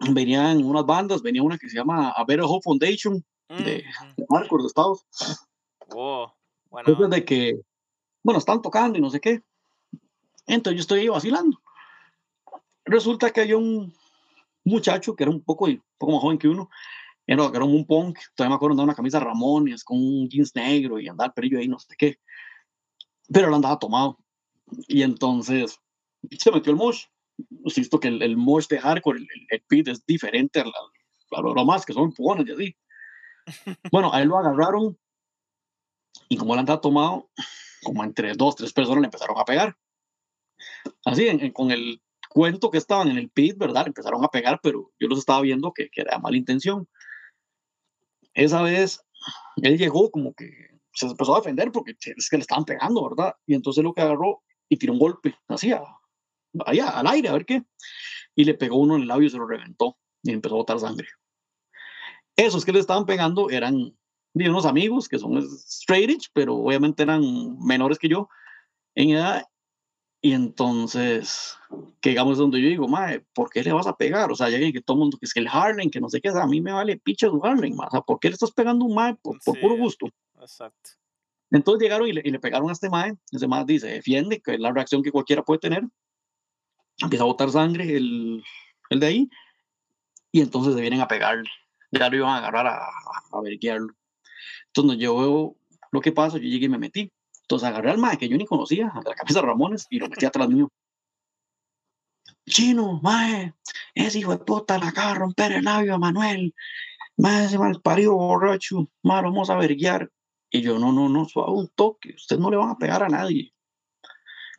Venían 0.09 0.63
unas 0.63 0.85
bandas, 0.85 1.21
venía 1.21 1.43
una 1.43 1.57
que 1.57 1.69
se 1.69 1.77
llama 1.77 2.09
A 2.09 2.25
Better 2.25 2.45
Hope 2.45 2.63
Foundation, 2.63 3.23
Mm, 3.49 3.63
de, 3.63 3.83
de 4.17 4.25
Marcos, 4.29 4.63
de 4.63 4.67
Estados. 4.67 5.05
Wow. 5.89 6.31
Bueno, 6.69 6.89
Entonces, 6.89 7.09
de 7.11 7.25
que, 7.25 7.61
bueno, 8.23 8.39
están 8.39 8.61
tocando 8.61 8.97
y 8.97 9.01
no 9.01 9.09
sé 9.09 9.19
qué. 9.19 9.41
Entonces 10.47 10.77
yo 10.77 10.81
estoy 10.81 11.01
ahí 11.01 11.07
vacilando. 11.07 11.59
Resulta 12.85 13.31
que 13.31 13.41
hay 13.41 13.53
un 13.53 13.93
muchacho 14.63 15.15
que 15.15 15.23
era 15.23 15.31
un 15.31 15.41
poco, 15.41 15.65
un 15.65 15.83
poco 15.97 16.11
más 16.11 16.21
joven 16.21 16.37
que 16.37 16.47
uno, 16.47 16.69
era, 17.27 17.45
era 17.45 17.63
un 17.63 17.85
punk, 17.85 18.19
todavía 18.35 18.51
me 18.51 18.55
acuerdo, 18.55 18.73
andaba 18.73 18.85
una 18.85 18.95
camisa 18.95 19.19
Ramones 19.19 19.83
con 19.83 19.97
un 19.97 20.29
jeans 20.29 20.55
negro 20.55 20.99
y 20.99 21.07
andaba 21.07 21.27
el 21.27 21.33
perillo 21.33 21.59
ahí, 21.59 21.67
no 21.67 21.79
sé 21.79 21.95
qué. 21.97 22.19
Pero 23.31 23.47
él 23.47 23.53
andaba 23.53 23.79
tomado. 23.79 24.17
Y 24.87 25.01
entonces 25.03 25.79
se 26.37 26.51
metió 26.51 26.71
el 26.71 26.77
mosh. 26.77 27.05
Visto 27.75 27.99
que 27.99 28.07
el, 28.07 28.21
el 28.21 28.37
mosh 28.37 28.67
de 28.67 28.79
hardcore, 28.79 29.19
el, 29.19 29.27
el, 29.49 29.61
pit 29.67 29.87
es 29.89 30.05
diferente 30.05 30.61
a, 30.61 30.65
la, 30.65 30.71
a 31.37 31.41
lo 31.41 31.53
demás, 31.53 31.85
que 31.85 31.93
son 31.93 32.05
empujones 32.05 32.47
y 32.47 32.51
así. 32.51 32.75
Bueno, 33.91 34.11
a 34.13 34.21
él 34.21 34.27
lo 34.29 34.37
agarraron 34.37 34.97
y 36.29 36.37
como 36.37 36.53
él 36.53 36.59
andaba 36.59 36.81
tomado, 36.81 37.29
como 37.83 38.03
entre 38.03 38.33
dos, 38.33 38.55
tres 38.55 38.73
personas 38.73 39.01
le 39.01 39.05
empezaron 39.07 39.37
a 39.37 39.45
pegar. 39.45 39.77
Así, 41.05 41.27
en- 41.27 41.39
en- 41.41 41.51
con 41.51 41.71
el 41.71 42.01
cuento 42.29 42.69
que 42.69 42.77
estaban 42.77 43.09
en 43.09 43.17
el 43.17 43.29
pit, 43.29 43.57
¿verdad? 43.57 43.87
Empezaron 43.87 44.23
a 44.23 44.27
pegar, 44.29 44.59
pero 44.61 44.91
yo 44.99 45.07
los 45.07 45.19
estaba 45.19 45.41
viendo 45.41 45.71
que, 45.73 45.89
que 45.89 46.01
era 46.01 46.19
mala 46.19 46.37
intención. 46.37 46.87
Esa 48.35 48.61
vez, 48.61 49.01
él 49.63 49.77
llegó 49.77 50.11
como 50.11 50.33
que 50.33 50.51
se 50.93 51.07
empezó 51.07 51.35
a 51.35 51.39
defender 51.39 51.71
porque 51.71 51.95
es 51.99 52.29
que 52.29 52.37
le 52.37 52.41
estaban 52.41 52.65
pegando, 52.65 53.09
¿verdad? 53.09 53.33
Y 53.47 53.55
entonces 53.55 53.83
lo 53.83 53.93
que 53.93 54.01
agarró 54.01 54.43
y 54.69 54.77
tiró 54.77 54.93
un 54.93 54.99
golpe, 54.99 55.35
así, 55.47 55.71
a- 55.71 55.83
allá, 56.65 56.89
al 56.89 57.07
aire, 57.07 57.29
a 57.29 57.33
ver 57.33 57.45
qué. 57.45 57.63
Y 58.35 58.43
le 58.45 58.53
pegó 58.53 58.77
uno 58.77 58.95
en 58.95 59.01
el 59.03 59.07
labio 59.07 59.27
y 59.27 59.31
se 59.31 59.37
lo 59.37 59.47
reventó 59.47 59.97
y 60.23 60.31
empezó 60.31 60.55
a 60.55 60.59
botar 60.59 60.79
sangre. 60.79 61.07
Esos 62.35 62.65
que 62.65 62.71
le 62.71 62.79
estaban 62.79 63.05
pegando 63.05 63.49
eran 63.49 63.95
unos 64.33 64.65
amigos 64.65 65.07
que 65.07 65.17
son 65.17 65.37
straight 65.37 66.09
edge, 66.09 66.27
pero 66.33 66.55
obviamente 66.55 67.03
eran 67.03 67.57
menores 67.59 67.97
que 67.97 68.09
yo 68.09 68.27
en 68.95 69.11
edad. 69.11 69.45
Y 70.25 70.33
entonces, 70.33 71.55
que 72.01 72.09
digamos 72.09 72.39
donde 72.39 72.59
yo 72.59 72.67
digo, 72.67 72.87
mae, 72.87 73.19
¿por 73.35 73.51
qué 73.51 73.63
le 73.63 73.71
vas 73.71 73.85
a 73.85 73.95
pegar? 73.95 74.31
O 74.31 74.35
sea, 74.35 74.49
ya 74.49 74.57
que 74.57 74.81
todo 74.81 74.95
el 74.95 75.01
mundo, 75.01 75.19
que 75.19 75.27
es 75.27 75.33
que 75.35 75.39
el 75.39 75.47
Harlem, 75.47 75.91
que 75.91 76.01
no 76.01 76.09
sé 76.09 76.19
qué, 76.19 76.29
a 76.29 76.47
mí 76.47 76.61
me 76.61 76.71
vale 76.71 76.97
picha 76.97 77.27
su 77.27 77.39
Harlem, 77.45 77.79
o 77.79 77.91
sea, 77.91 78.01
¿por 78.01 78.19
qué 78.19 78.29
le 78.29 78.33
estás 78.33 78.49
pegando 78.51 78.85
a 78.85 78.87
un 78.87 78.95
mae 78.95 79.13
por, 79.21 79.37
por 79.45 79.55
Sí, 79.55 79.61
puro 79.61 79.77
gusto? 79.77 80.09
exacto. 80.41 80.89
Entonces 81.51 81.83
llegaron 81.83 82.07
y 82.07 82.13
le, 82.13 82.23
y 82.25 82.31
le 82.31 82.39
pegaron 82.39 82.69
a 82.69 82.73
este 82.73 82.89
mae, 82.89 83.13
ese 83.31 83.47
mae 83.47 83.65
dice, 83.67 83.85
defiende, 83.85 84.41
que 84.41 84.55
es 84.55 84.59
la 84.59 84.71
reacción 84.71 85.03
que 85.03 85.11
cualquiera 85.11 85.43
puede 85.43 85.59
tener, 85.59 85.83
empieza 86.97 87.23
a 87.23 87.27
botar 87.27 87.51
sangre 87.51 87.95
el, 87.95 88.43
el 88.89 88.99
de 88.99 89.05
ahí, 89.05 89.29
y 90.31 90.41
entonces 90.41 90.73
se 90.73 90.81
vienen 90.81 91.01
a 91.01 91.07
pegarle, 91.07 91.47
ya 91.91 92.09
lo 92.09 92.17
iban 92.17 92.31
a 92.31 92.37
agarrar 92.37 92.65
a, 92.65 92.79
a 92.79 93.41
verguearlo. 93.43 93.93
Entonces 94.73 94.97
yo 94.97 95.17
veo 95.19 95.55
lo 95.91 96.01
que 96.01 96.11
pasa, 96.11 96.39
yo 96.39 96.45
llegué 96.45 96.65
y 96.65 96.69
me 96.69 96.79
metí. 96.79 97.11
Entonces 97.45 97.69
agarré 97.69 97.91
al 97.91 97.99
mae 97.99 98.17
que 98.17 98.27
yo 98.27 98.37
ni 98.37 98.45
conocía, 98.45 98.87
a 98.87 99.01
la 99.07 99.13
cabeza 99.13 99.39
de 99.41 99.45
Ramones, 99.45 99.85
y 99.91 99.99
lo 99.99 100.09
metí 100.09 100.25
atrás 100.25 100.49
mío. 100.49 100.71
chino, 102.47 102.99
mae, 103.03 103.53
ese 103.93 104.19
hijo 104.19 104.31
de 104.31 104.43
puta 104.43 104.79
la 104.79 104.87
acaba 104.89 105.13
de 105.13 105.19
romper 105.19 105.51
el 105.51 105.63
labio 105.63 105.93
a 105.93 105.99
Manuel, 105.99 106.55
mae, 107.17 107.45
ese 107.45 107.59
mal 107.59 107.79
parido 107.81 108.15
borracho, 108.15 108.89
mae, 109.03 109.21
lo 109.21 109.29
vamos 109.29 109.49
a 109.51 109.57
verguiar. 109.57 110.11
Y 110.49 110.61
yo, 110.61 110.79
no, 110.79 110.91
no, 110.91 111.07
no, 111.07 111.25
suave 111.25 111.51
un 111.51 111.67
toque, 111.75 112.15
ustedes 112.15 112.41
no 112.41 112.49
le 112.49 112.57
van 112.57 112.69
a 112.69 112.77
pegar 112.77 113.03
a 113.03 113.09
nadie. 113.09 113.53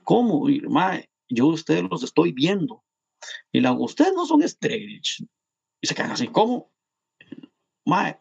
¿Cómo? 0.05 0.49
Y, 0.49 0.61
mae, 0.61 1.11
yo 1.28 1.49
ustedes 1.49 1.82
los 1.91 2.05
estoy 2.05 2.32
viendo. 2.32 2.84
Y 3.51 3.61
la 3.61 3.72
ustedes 3.72 4.12
no 4.14 4.26
son 4.26 4.43
estrellas. 4.43 5.24
Y 5.80 5.87
se 5.89 5.95
quedan 5.95 6.12
así, 6.12 6.28
¿cómo? 6.28 6.70
Mae, 7.84 8.20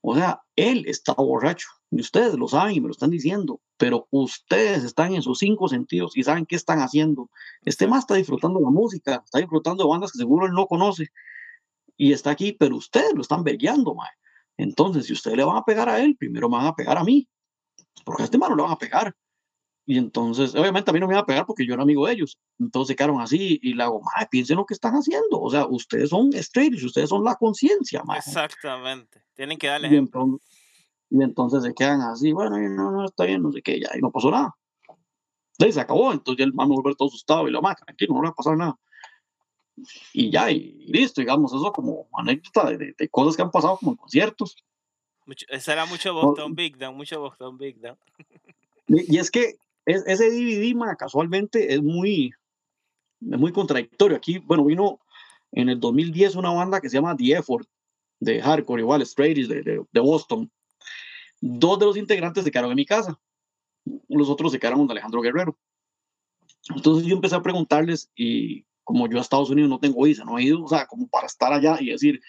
o 0.00 0.16
sea, 0.16 0.42
él 0.56 0.84
está 0.88 1.12
borracho. 1.14 1.68
Y 1.90 2.00
ustedes 2.00 2.34
lo 2.34 2.48
saben 2.48 2.74
y 2.74 2.80
me 2.80 2.88
lo 2.88 2.92
están 2.92 3.10
diciendo, 3.10 3.60
pero 3.76 4.08
ustedes 4.10 4.84
están 4.84 5.14
en 5.14 5.22
sus 5.22 5.38
cinco 5.38 5.68
sentidos 5.68 6.16
y 6.16 6.22
saben 6.22 6.46
qué 6.46 6.56
están 6.56 6.80
haciendo. 6.80 7.30
Este 7.62 7.86
más 7.86 8.00
está 8.00 8.14
disfrutando 8.14 8.60
la 8.60 8.70
música, 8.70 9.22
está 9.24 9.38
disfrutando 9.38 9.84
de 9.84 9.90
bandas 9.90 10.12
que 10.12 10.18
seguro 10.18 10.46
él 10.46 10.52
no 10.52 10.66
conoce 10.66 11.08
y 11.96 12.12
está 12.12 12.30
aquí, 12.30 12.52
pero 12.52 12.76
ustedes 12.76 13.12
lo 13.14 13.22
están 13.22 13.44
vergueando, 13.44 13.94
mae. 13.94 14.10
Entonces, 14.56 15.06
si 15.06 15.12
ustedes 15.12 15.36
le 15.36 15.44
van 15.44 15.56
a 15.56 15.64
pegar 15.64 15.88
a 15.88 16.00
él, 16.00 16.16
primero 16.16 16.48
me 16.48 16.56
van 16.56 16.66
a 16.66 16.74
pegar 16.74 16.96
a 16.96 17.04
mí, 17.04 17.28
porque 18.04 18.22
a 18.22 18.24
este 18.24 18.38
man 18.38 18.50
no 18.50 18.56
le 18.56 18.62
van 18.62 18.72
a 18.72 18.78
pegar. 18.78 19.14
Y 19.88 19.98
entonces, 19.98 20.54
obviamente 20.56 20.90
a 20.90 20.94
mí 20.94 20.98
no 20.98 21.06
me 21.06 21.14
iba 21.14 21.20
a 21.20 21.26
pegar 21.26 21.46
porque 21.46 21.64
yo 21.64 21.74
era 21.74 21.84
amigo 21.84 22.06
de 22.06 22.14
ellos. 22.14 22.38
Entonces 22.58 22.88
se 22.88 22.96
quedaron 22.96 23.20
así 23.20 23.60
y 23.62 23.74
le 23.74 23.84
hago, 23.84 24.00
mae, 24.02 24.26
piensen 24.28 24.56
lo 24.56 24.66
que 24.66 24.74
están 24.74 24.94
haciendo. 24.94 25.40
O 25.40 25.48
sea, 25.48 25.66
ustedes 25.66 26.10
son 26.10 26.32
straight, 26.34 26.82
ustedes 26.82 27.08
son 27.08 27.22
la 27.22 27.36
conciencia, 27.36 28.02
mae. 28.02 28.18
Exactamente. 28.18 29.22
Tienen 29.34 29.58
que 29.58 29.68
darle 29.68 29.86
Y 29.88 29.92
ejemplo. 29.92 30.22
entonces, 30.22 30.48
y 31.10 31.22
entonces 31.22 31.62
se 31.62 31.74
quedan 31.74 32.00
así, 32.00 32.32
bueno, 32.32 32.58
y 32.58 32.68
no, 32.68 32.90
no, 32.90 33.04
está 33.04 33.24
bien, 33.24 33.42
no 33.42 33.52
sé 33.52 33.62
qué, 33.62 33.80
ya, 33.80 33.88
y 33.96 34.00
no 34.00 34.10
pasó 34.10 34.30
nada. 34.30 34.56
Sí, 35.58 35.72
se 35.72 35.80
acabó, 35.80 36.12
entonces 36.12 36.38
ya 36.38 36.44
el 36.44 36.52
man 36.52 36.68
me 36.68 36.74
volvió 36.74 36.94
todo 36.94 37.08
asustado 37.08 37.48
y 37.48 37.50
lo 37.50 37.62
más, 37.62 37.76
tranquilo, 37.76 38.14
no 38.14 38.22
le 38.22 38.28
va 38.28 38.32
a 38.32 38.34
pasar 38.34 38.56
nada. 38.56 38.78
Y 40.12 40.30
ya, 40.30 40.50
y 40.50 40.84
listo, 40.88 41.20
digamos, 41.20 41.52
eso 41.52 41.72
como 41.72 42.08
anécdota 42.14 42.70
de, 42.70 42.78
de- 42.78 42.94
de 42.96 43.08
cosas 43.08 43.36
que 43.36 43.42
han 43.42 43.50
pasado 43.50 43.76
como 43.78 43.92
en 43.92 43.96
conciertos. 43.96 44.56
Mucho- 45.26 45.46
ese 45.48 45.72
era 45.72 45.86
mucho 45.86 46.14
Boston 46.14 46.54
Big 46.54 46.76
Down, 46.78 46.96
mucho 46.96 47.20
Boston 47.20 47.58
Big 47.58 47.80
Down. 47.80 47.96
Y, 48.88 49.16
y 49.16 49.18
es 49.18 49.30
que 49.30 49.56
es- 49.84 50.04
ese 50.06 50.30
DVD, 50.30 50.74
ma, 50.74 50.96
casualmente, 50.96 51.74
es 51.74 51.82
muy, 51.82 52.32
es 53.20 53.38
muy 53.38 53.52
contradictorio. 53.52 54.16
Aquí, 54.16 54.38
bueno, 54.38 54.64
vino 54.64 54.98
en 55.52 55.68
el 55.68 55.78
2010 55.80 56.36
una 56.36 56.50
banda 56.50 56.80
que 56.80 56.88
se 56.88 56.96
llama 56.96 57.16
The 57.16 57.32
Effort, 57.32 57.68
de 58.20 58.40
hardcore, 58.40 58.80
igual, 58.82 59.02
Straight 59.02 59.36
de, 59.48 59.62
de, 59.62 59.84
de 59.90 60.00
Boston. 60.00 60.50
Dos 61.48 61.78
de 61.78 61.86
los 61.86 61.96
integrantes 61.96 62.44
se 62.44 62.50
quedaron 62.50 62.72
en 62.72 62.76
mi 62.76 62.86
casa. 62.86 63.18
Los 64.08 64.28
otros 64.28 64.52
se 64.52 64.58
quedaron 64.58 64.80
con 64.80 64.90
Alejandro 64.90 65.20
Guerrero. 65.20 65.56
Entonces 66.74 67.06
yo 67.06 67.14
empecé 67.14 67.36
a 67.36 67.42
preguntarles 67.42 68.10
y 68.16 68.64
como 68.82 69.08
yo 69.08 69.18
a 69.18 69.20
Estados 69.20 69.50
Unidos 69.50 69.70
no 69.70 69.78
tengo 69.78 70.02
visa, 70.04 70.24
no 70.24 70.38
he 70.38 70.44
ido, 70.44 70.62
o 70.62 70.68
sea, 70.68 70.86
como 70.86 71.08
para 71.08 71.26
estar 71.26 71.52
allá 71.52 71.76
y 71.80 71.90
decir, 71.90 72.20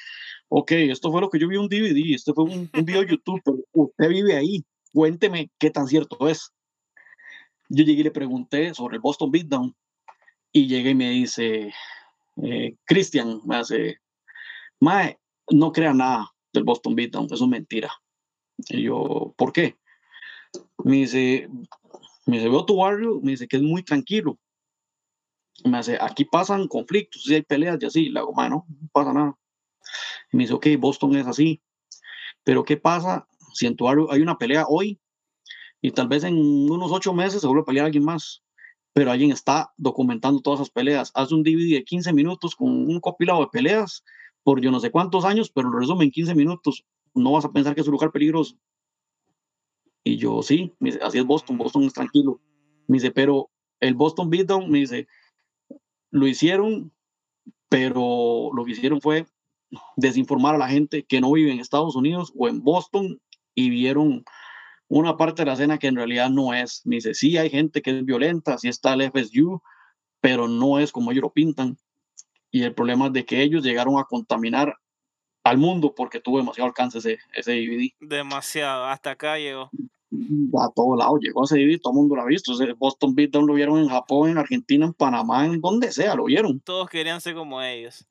ok, 0.49 0.71
esto 0.71 1.11
fue 1.11 1.21
lo 1.21 1.29
que 1.29 1.39
yo 1.39 1.47
vi 1.47 1.57
un 1.57 1.67
DVD, 1.67 2.13
este 2.13 2.33
fue 2.33 2.45
un, 2.45 2.69
un 2.73 2.85
video 2.85 3.01
de 3.01 3.11
YouTube, 3.11 3.41
pero 3.43 3.57
usted 3.73 4.09
vive 4.09 4.35
ahí, 4.35 4.63
cuénteme 4.91 5.51
qué 5.59 5.69
tan 5.69 5.87
cierto 5.87 6.27
es. 6.27 6.51
Yo 7.69 7.83
llegué 7.83 8.01
y 8.01 8.03
le 8.05 8.11
pregunté 8.11 8.73
sobre 8.73 8.95
el 8.95 9.01
Boston 9.01 9.31
Beatdown 9.31 9.75
y 10.51 10.67
llegué 10.67 10.91
y 10.91 10.95
me 10.95 11.09
dice, 11.11 11.73
eh, 12.43 12.75
Cristian, 12.85 13.41
me 13.45 13.57
hace, 13.57 13.99
Mae, 14.79 15.19
no 15.51 15.71
crea 15.71 15.93
nada 15.93 16.31
del 16.53 16.63
Boston 16.63 16.95
Beatdown, 16.95 17.25
eso 17.25 17.43
es 17.43 17.49
mentira. 17.49 17.91
Y 18.57 18.83
yo, 18.83 19.33
¿por 19.37 19.51
qué? 19.53 19.77
Me 20.83 20.97
dice, 20.97 21.49
me 22.25 22.37
dice, 22.37 22.49
veo 22.49 22.65
tu 22.65 22.77
barrio, 22.77 23.19
me 23.21 23.31
dice 23.31 23.47
que 23.47 23.57
es 23.57 23.63
muy 23.63 23.83
tranquilo. 23.83 24.37
Me 25.65 25.77
dice, 25.77 25.97
aquí 25.99 26.25
pasan 26.25 26.67
conflictos, 26.67 27.23
sí 27.23 27.33
hay 27.35 27.41
peleas 27.41 27.77
y 27.81 27.85
así. 27.85 28.09
Le 28.09 28.19
hago, 28.19 28.33
"Ma, 28.33 28.49
no, 28.49 28.65
pasa 28.91 29.13
nada. 29.13 29.35
Me 30.31 30.43
dice, 30.43 30.53
ok, 30.53 30.67
Boston 30.79 31.15
es 31.17 31.27
así. 31.27 31.61
Pero 32.43 32.63
¿qué 32.63 32.77
pasa 32.77 33.27
si 33.53 33.67
en 33.67 33.75
tu 33.75 33.85
barrio 33.85 34.11
hay 34.11 34.21
una 34.21 34.37
pelea 34.37 34.65
hoy 34.67 34.99
y 35.81 35.91
tal 35.91 36.07
vez 36.07 36.23
en 36.23 36.37
unos 36.37 36.91
ocho 36.91 37.13
meses 37.13 37.41
se 37.41 37.47
vuelve 37.47 37.63
a 37.63 37.65
pelear 37.65 37.85
alguien 37.87 38.05
más? 38.05 38.43
Pero 38.93 39.11
alguien 39.11 39.31
está 39.31 39.73
documentando 39.77 40.41
todas 40.41 40.61
esas 40.61 40.71
peleas. 40.71 41.11
Hace 41.15 41.35
un 41.35 41.43
DVD 41.43 41.75
de 41.75 41.83
15 41.83 42.13
minutos 42.13 42.55
con 42.55 42.69
un 42.69 42.99
compilado 42.99 43.41
de 43.41 43.47
peleas 43.51 44.03
por 44.43 44.61
yo 44.61 44.71
no 44.71 44.79
sé 44.79 44.91
cuántos 44.91 45.25
años, 45.25 45.51
pero 45.51 45.69
en 46.01 46.11
15 46.11 46.35
minutos. 46.35 46.85
No 47.17 47.31
vas 47.33 47.45
a 47.45 47.51
pensar 47.51 47.75
que 47.75 47.81
es 47.81 47.87
un 47.87 47.93
lugar 47.93 48.11
peligroso. 48.11 48.55
Y 50.03 50.17
yo, 50.17 50.41
sí, 50.41 50.73
me 50.79 50.91
así 51.01 51.17
es 51.17 51.25
Boston, 51.25 51.57
Boston 51.57 51.83
es 51.83 51.93
tranquilo. 51.93 52.39
Me 52.87 52.95
dice, 52.95 53.11
pero 53.11 53.49
el 53.79 53.93
Boston 53.93 54.29
Beatdown, 54.29 54.69
me 54.71 54.79
dice, 54.79 55.07
lo 56.11 56.27
hicieron, 56.27 56.93
pero 57.69 58.49
lo 58.53 58.63
que 58.63 58.71
hicieron 58.71 59.01
fue 59.01 59.25
desinformar 59.97 60.55
a 60.55 60.59
la 60.59 60.69
gente 60.69 61.03
que 61.03 61.19
no 61.19 61.31
vive 61.33 61.51
en 61.51 61.59
Estados 61.59 61.95
Unidos 61.95 62.31
o 62.35 62.47
en 62.47 62.63
Boston 62.63 63.19
y 63.53 63.69
vieron 63.69 64.23
una 64.87 65.17
parte 65.17 65.41
de 65.41 65.47
la 65.47 65.53
escena 65.53 65.77
que 65.77 65.87
en 65.87 65.95
realidad 65.95 66.29
no 66.29 66.53
es. 66.53 66.81
Me 66.85 66.95
dice, 66.95 67.13
sí 67.13 67.37
hay 67.37 67.49
gente 67.49 67.81
que 67.81 67.97
es 67.97 68.05
violenta, 68.05 68.57
sí 68.57 68.69
está 68.69 68.93
el 68.93 69.11
FSU, 69.11 69.61
pero 70.21 70.47
no 70.47 70.79
es 70.79 70.91
como 70.91 71.11
ellos 71.11 71.23
lo 71.23 71.33
pintan. 71.33 71.77
Y 72.49 72.63
el 72.63 72.73
problema 72.73 73.07
es 73.07 73.13
de 73.13 73.25
que 73.25 73.41
ellos 73.41 73.63
llegaron 73.63 73.99
a 73.99 74.05
contaminar 74.05 74.77
al 75.49 75.57
mundo 75.57 75.93
porque 75.95 76.19
tuvo 76.19 76.37
demasiado 76.37 76.67
alcance 76.67 76.97
ese, 76.99 77.19
ese 77.33 77.51
DVD. 77.53 77.89
Demasiado, 77.99 78.85
hasta 78.85 79.11
acá 79.11 79.37
llegó. 79.37 79.69
A 80.59 80.69
todo 80.73 80.95
lado 80.95 81.17
llegó 81.19 81.43
ese 81.43 81.57
DVD, 81.57 81.79
todo 81.81 81.93
el 81.93 81.97
mundo 81.99 82.15
lo 82.15 82.21
ha 82.21 82.25
visto. 82.25 82.53
Ese 82.53 82.73
Boston 82.73 83.13
Beatdown 83.13 83.45
lo 83.45 83.53
vieron 83.53 83.79
en 83.79 83.89
Japón, 83.89 84.29
en 84.29 84.37
Argentina, 84.37 84.85
en 84.85 84.93
Panamá, 84.93 85.45
en 85.45 85.59
donde 85.59 85.91
sea, 85.91 86.15
lo 86.15 86.25
vieron. 86.25 86.59
Todos 86.61 86.89
querían 86.89 87.19
ser 87.21 87.35
como 87.35 87.61
ellos. 87.61 88.05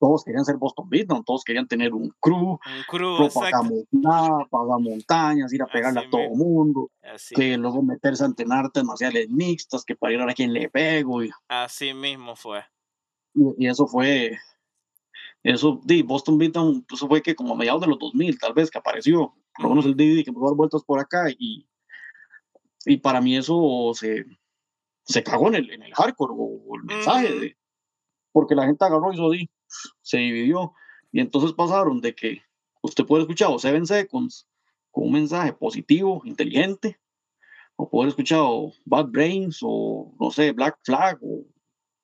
Todos 0.00 0.24
querían 0.24 0.44
ser 0.44 0.56
Boston 0.56 0.88
Beatdown, 0.90 1.24
todos 1.24 1.44
querían 1.44 1.66
tener 1.66 1.94
un 1.94 2.12
crew, 2.20 2.52
Un 2.52 2.58
crew, 2.88 3.16
camuflada, 3.50 4.44
pasar 4.50 4.80
montañas, 4.80 5.52
ir 5.52 5.62
a 5.62 5.66
pegarle 5.66 6.00
Así 6.00 6.08
a 6.08 6.10
todo 6.10 6.20
el 6.22 6.30
mismo. 6.30 6.44
mundo, 6.44 6.90
Así, 7.02 7.34
que 7.34 7.56
luego 7.56 7.80
meterse 7.82 8.24
a 8.24 8.26
entrenar 8.26 8.66
artes 8.66 8.84
marciales 8.84 9.30
mixtas, 9.30 9.84
que 9.84 9.94
para 9.96 10.12
ir 10.12 10.18
a 10.20 10.24
ver 10.24 10.32
a 10.32 10.34
quien 10.34 10.52
le 10.52 10.68
pego. 10.68 11.22
Y, 11.22 11.30
así 11.48 11.94
mismo 11.94 12.36
fue. 12.36 12.64
y- 13.34 13.64
y 13.64 13.68
eso 13.68 13.86
fue, 13.86 14.36
eso, 15.44 15.80
di, 15.84 16.02
Boston 16.02 16.38
Beatdown, 16.38 16.82
pues, 16.82 16.98
eso 16.98 17.06
fue 17.06 17.22
que 17.22 17.34
como 17.34 17.52
a 17.52 17.56
mediados 17.56 17.82
de 17.82 17.86
los 17.86 17.98
2000, 17.98 18.38
tal 18.38 18.54
vez, 18.54 18.70
que 18.70 18.78
apareció, 18.78 19.34
por 19.54 19.64
lo 19.64 19.68
menos 19.70 19.84
el 19.84 19.94
DVD 19.94 20.24
que 20.24 20.30
empezó 20.30 20.46
a 20.46 20.48
dar 20.48 20.56
vueltas 20.56 20.82
por 20.84 20.98
acá, 20.98 21.30
y, 21.38 21.68
y 22.86 22.96
para 22.96 23.20
mí 23.20 23.36
eso 23.36 23.92
se, 23.94 24.24
se 25.04 25.22
cagó 25.22 25.48
en 25.48 25.56
el, 25.56 25.70
en 25.70 25.82
el 25.82 25.94
hardcore, 25.94 26.32
o 26.34 26.76
el 26.76 26.84
mensaje, 26.84 27.38
de, 27.38 27.56
porque 28.32 28.54
la 28.54 28.64
gente 28.64 28.84
agarró 28.84 29.12
y 29.12 29.38
di, 29.38 29.50
se 30.00 30.16
dividió, 30.16 30.72
y 31.12 31.20
entonces 31.20 31.52
pasaron 31.52 32.00
de 32.00 32.14
que 32.14 32.40
usted 32.82 33.04
puede 33.04 33.22
escuchar 33.22 33.50
o 33.50 33.58
Seven 33.58 33.86
Seconds 33.86 34.48
con 34.90 35.04
un 35.04 35.12
mensaje 35.12 35.52
positivo, 35.52 36.22
inteligente, 36.24 36.98
o 37.76 37.90
puede 37.90 38.08
escuchar 38.08 38.40
o 38.42 38.72
Bad 38.86 39.08
Brains, 39.08 39.58
o 39.62 40.14
no 40.18 40.30
sé, 40.30 40.52
Black 40.52 40.78
Flag, 40.84 41.18
o 41.22 41.44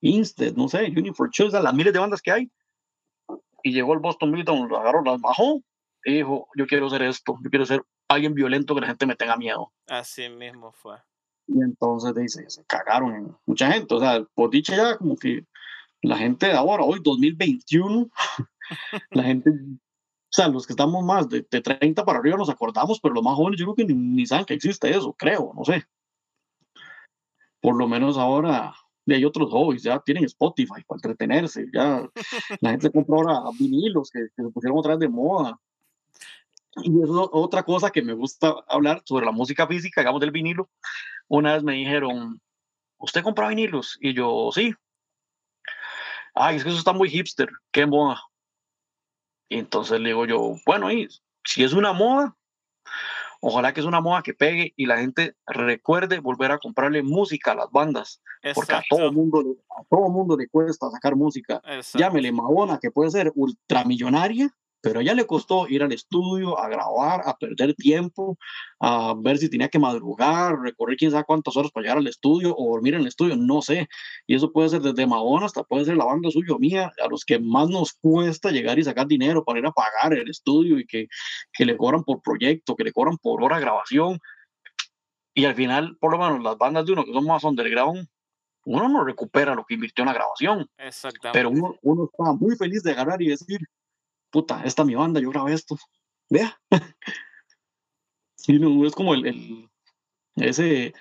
Instead, 0.03 0.55
no 0.55 0.69
sé, 0.69 0.85
Union 0.87 1.15
for 1.15 1.31
Choice, 1.31 1.59
las 1.61 1.75
miles 1.75 1.93
de 1.93 1.99
bandas 1.99 2.23
que 2.23 2.33
hay. 2.33 2.51
Y 3.63 3.73
llegó 3.73 3.95
el 3.95 4.01
Boston 4.01 4.33
Beatdown, 4.33 4.69
lo 4.69 4.79
agarró, 4.79 5.03
las 5.03 5.21
bajó, 5.21 5.63
y 6.05 6.15
dijo, 6.15 6.49
yo 6.57 6.67
quiero 6.67 6.89
ser 6.89 7.03
esto, 7.03 7.39
yo 7.43 7.51
quiero 7.51 7.67
ser 7.67 7.83
alguien 8.09 8.35
violento 8.35 8.75
que 8.75 8.81
la 8.81 8.87
gente 8.89 9.07
me 9.07 9.17
tenga 9.17 9.37
miedo. 9.37 9.73
Así 9.87 10.29
mismo 10.29 10.73
fue. 10.73 10.97
Y 11.47 11.61
entonces 11.61 12.15
dice, 12.15 12.49
se 12.49 12.65
cagaron 12.65 13.15
en 13.15 13.37
mucha 13.47 13.71
gente, 13.71 13.95
o 13.95 14.01
sea, 14.01 14.23
por 14.35 14.51
dicha 14.51 14.77
ya 14.77 14.97
como 14.97 15.17
que 15.17 15.45
la 16.03 16.17
gente 16.17 16.47
de 16.47 16.53
ahora, 16.53 16.85
hoy 16.85 17.01
2021, 17.03 18.09
la 19.11 19.23
gente, 19.23 19.51
o 19.51 20.33
sea, 20.33 20.49
los 20.49 20.67
que 20.67 20.73
estamos 20.73 21.05
más 21.05 21.29
de, 21.29 21.47
de 21.51 21.61
30 21.61 22.05
para 22.05 22.19
arriba 22.19 22.37
nos 22.37 22.49
acordamos, 22.49 23.01
pero 23.01 23.15
los 23.15 23.25
más 23.25 23.35
jóvenes 23.35 23.59
yo 23.59 23.67
creo 23.67 23.87
que 23.87 23.93
ni, 23.93 23.95
ni 23.95 24.27
saben 24.27 24.47
que 24.47 24.55
existe 24.55 24.91
eso, 24.91 25.13
creo, 25.13 25.53
no 25.55 25.65
sé. 25.65 25.85
Por 27.61 27.77
lo 27.77 27.87
menos 27.87 28.17
ahora 28.17 28.75
y 29.07 29.15
hay 29.15 29.25
otros 29.25 29.51
hobbies, 29.51 29.83
ya 29.83 29.99
tienen 30.01 30.25
Spotify 30.25 30.83
para 30.87 30.99
entretenerse, 30.99 31.67
ya 31.73 32.09
la 32.61 32.71
gente 32.71 32.91
compra 32.91 33.17
ahora 33.17 33.51
vinilos 33.59 34.11
que, 34.11 34.21
que 34.37 34.43
se 34.43 34.51
pusieron 34.51 34.79
otra 34.79 34.93
vez 34.93 35.01
de 35.01 35.09
moda. 35.09 35.59
Y 36.77 37.03
eso 37.03 37.25
es 37.25 37.29
otra 37.33 37.65
cosa 37.65 37.91
que 37.91 38.03
me 38.03 38.13
gusta 38.13 38.55
hablar 38.69 39.03
sobre 39.05 39.27
la 39.27 39.33
música 39.33 39.67
física, 39.67 40.01
digamos 40.01 40.21
del 40.21 40.31
vinilo. 40.31 40.71
Una 41.29 41.55
vez 41.55 41.63
me 41.63 41.75
dijeron, 41.75 42.41
¿usted 42.99 43.23
compra 43.23 43.49
vinilos? 43.49 43.99
Y 44.01 44.15
yo, 44.15 44.51
sí. 44.53 44.73
Ay, 46.35 46.57
es 46.57 46.63
que 46.63 46.71
eso 46.71 46.79
está 46.79 46.93
muy 46.93 47.11
hipster, 47.11 47.49
qué 47.73 47.87
moda. 47.87 48.23
Y 49.49 49.59
entonces 49.59 50.01
le 50.01 50.11
digo 50.11 50.27
yo, 50.27 50.55
bueno, 50.65 50.93
y 50.93 51.09
si 51.45 51.65
es 51.65 51.73
una 51.73 51.93
moda, 51.93 52.37
ojalá 53.41 53.73
que 53.73 53.81
es 53.81 53.87
una 53.87 54.01
moda 54.01 54.23
que 54.23 54.35
pegue 54.35 54.73
y 54.77 54.87
la 54.87 54.99
gente 54.99 55.35
recuerde 55.47 56.19
volver 56.21 56.53
a 56.53 56.59
comprarle 56.59 57.03
música 57.03 57.53
a 57.53 57.55
las 57.55 57.71
bandas, 57.71 58.21
porque 58.55 58.73
a 58.75 58.83
todo 58.89 59.13
mundo, 59.13 59.43
le- 59.43 59.57
a 59.79 59.83
todo 59.89 60.09
mundo 60.11 60.37
le 60.37 60.47
cuesta 60.49 60.91
sacar 60.91 61.17
música. 61.17 61.61
Exacto. 61.65 61.99
Llámele 61.99 62.33
Madonna, 62.33 62.79
que 62.79 62.91
puede 62.91 63.11
ser 63.11 63.33
ultramillonaria, 63.35 64.51
pero 64.81 64.99
a 64.99 65.03
ella 65.03 65.15
le 65.15 65.27
costó 65.27 65.69
ir 65.69 65.83
al 65.83 65.93
estudio, 65.93 66.59
a 66.59 66.69
grabar, 66.69 67.23
a 67.25 67.37
perder 67.37 67.75
tiempo, 67.75 68.39
a 68.79 69.15
ver 69.17 69.39
si 69.39 69.51
tenía 69.51 69.69
que 69.69 69.79
madrugar, 69.79 70.59
recorrer 70.59 70.97
quién 70.97 71.11
sabe 71.11 71.25
cuántas 71.25 71.57
horas 71.57 71.71
para 71.71 71.83
llegar 71.83 71.99
al 71.99 72.07
estudio 72.07 72.55
o 72.57 72.73
dormir 72.73 72.95
en 72.95 73.03
el 73.03 73.07
estudio, 73.07 73.37
no 73.37 73.61
sé. 73.63 73.89
Y 74.27 74.35
eso 74.35 74.53
puede 74.53 74.71
ser 74.71 74.81
desde 74.81 75.07
Madonna 75.07 75.47
hasta 75.47 75.65
puede 75.65 75.85
ser 75.85 75.97
la 75.97 76.05
banda 76.05 76.31
suya 76.31 76.55
o 76.55 76.59
mía, 76.59 76.91
a 77.03 77.09
los 77.09 77.25
que 77.25 77.39
más 77.39 77.69
nos 77.69 77.93
cuesta 77.93 78.51
llegar 78.51 78.79
y 78.79 78.85
sacar 78.85 79.07
dinero 79.07 79.45
para 79.45 79.59
ir 79.59 79.67
a 79.67 79.73
pagar 79.73 80.15
el 80.15 80.29
estudio 80.31 80.79
y 80.79 80.87
que, 80.87 81.09
que 81.53 81.65
le 81.65 81.77
cobran 81.77 82.05
por 82.05 82.23
proyecto, 82.23 82.75
que 82.75 82.85
le 82.85 82.93
cobran 82.93 83.19
por 83.19 83.43
hora 83.43 83.57
de 83.57 83.63
grabación. 83.63 84.19
Y 85.35 85.45
al 85.45 85.55
final, 85.55 85.97
por 86.01 86.13
lo 86.13 86.19
menos 86.19 86.43
las 86.43 86.57
bandas 86.57 86.87
de 86.87 86.93
uno 86.93 87.05
que 87.05 87.13
son 87.13 87.27
más 87.27 87.45
underground, 87.45 88.09
uno 88.65 88.89
no 88.89 89.05
recupera 89.05 89.55
lo 89.55 89.65
que 89.65 89.75
invirtió 89.75 90.03
en 90.03 90.09
la 90.09 90.15
grabación. 90.15 90.69
Exactamente. 90.79 91.39
Pero 91.39 91.51
uno, 91.51 91.77
uno 91.83 92.09
está 92.11 92.33
muy 92.33 92.57
feliz 92.57 92.83
de 92.83 92.93
agarrar 92.93 93.23
y 93.23 93.29
decir, 93.29 93.61
puta, 94.31 94.63
esta 94.65 94.83
es 94.83 94.89
mi 94.89 94.95
banda, 94.95 95.21
yo 95.21 95.31
grabé 95.31 95.53
esto. 95.53 95.77
Vea. 96.29 96.59
sí, 98.37 98.59
no, 98.59 98.87
es 98.87 98.95
como 98.95 99.15
el, 99.15 99.27
el, 99.27 99.71
ese, 100.37 100.93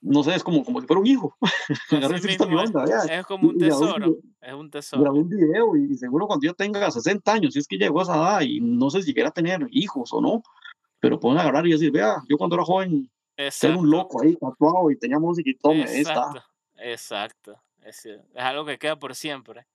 no 0.00 0.22
sé, 0.22 0.34
es 0.34 0.44
como, 0.44 0.64
como 0.64 0.80
si 0.80 0.86
fuera 0.86 1.00
un 1.00 1.06
hijo. 1.06 1.36
Así 1.90 2.36
mi 2.48 2.54
banda, 2.54 2.84
vea. 2.84 3.18
Es 3.20 3.26
como 3.26 3.48
un 3.48 3.58
tesoro, 3.58 4.16
es 4.40 4.52
un 4.52 4.70
tesoro. 4.70 5.02
Grabé 5.02 5.18
un 5.18 5.28
video 5.28 5.76
y 5.76 5.96
seguro 5.96 6.26
cuando 6.26 6.46
yo 6.46 6.54
tenga 6.54 6.90
60 6.90 7.32
años, 7.32 7.54
si 7.54 7.60
es 7.60 7.66
que 7.66 7.76
llegó 7.76 8.00
a 8.00 8.02
esa 8.04 8.16
edad 8.16 8.40
y 8.42 8.60
no 8.60 8.90
sé 8.90 9.02
si 9.02 9.14
quiera 9.14 9.30
tener 9.30 9.66
hijos 9.70 10.12
o 10.12 10.20
no, 10.20 10.42
pero 11.00 11.18
pueden 11.18 11.38
agarrar 11.38 11.66
y 11.66 11.72
decir, 11.72 11.90
vea, 11.90 12.16
yo 12.28 12.36
cuando 12.36 12.56
era 12.56 12.64
joven 12.64 13.10
Exacto. 13.36 13.78
un 13.78 13.90
loco 13.90 14.22
ahí 14.22 14.36
tatuado 14.36 14.90
y 14.90 14.98
tenía 14.98 15.18
música 15.18 15.48
y 15.50 15.54
todo, 15.54 15.72
exacto, 15.74 16.42
Exacto, 16.76 17.60
es, 17.82 18.06
es, 18.06 18.20
algo 18.36 18.64
que 18.64 18.78
queda 18.78 18.96
por 18.96 19.14
siempre. 19.14 19.66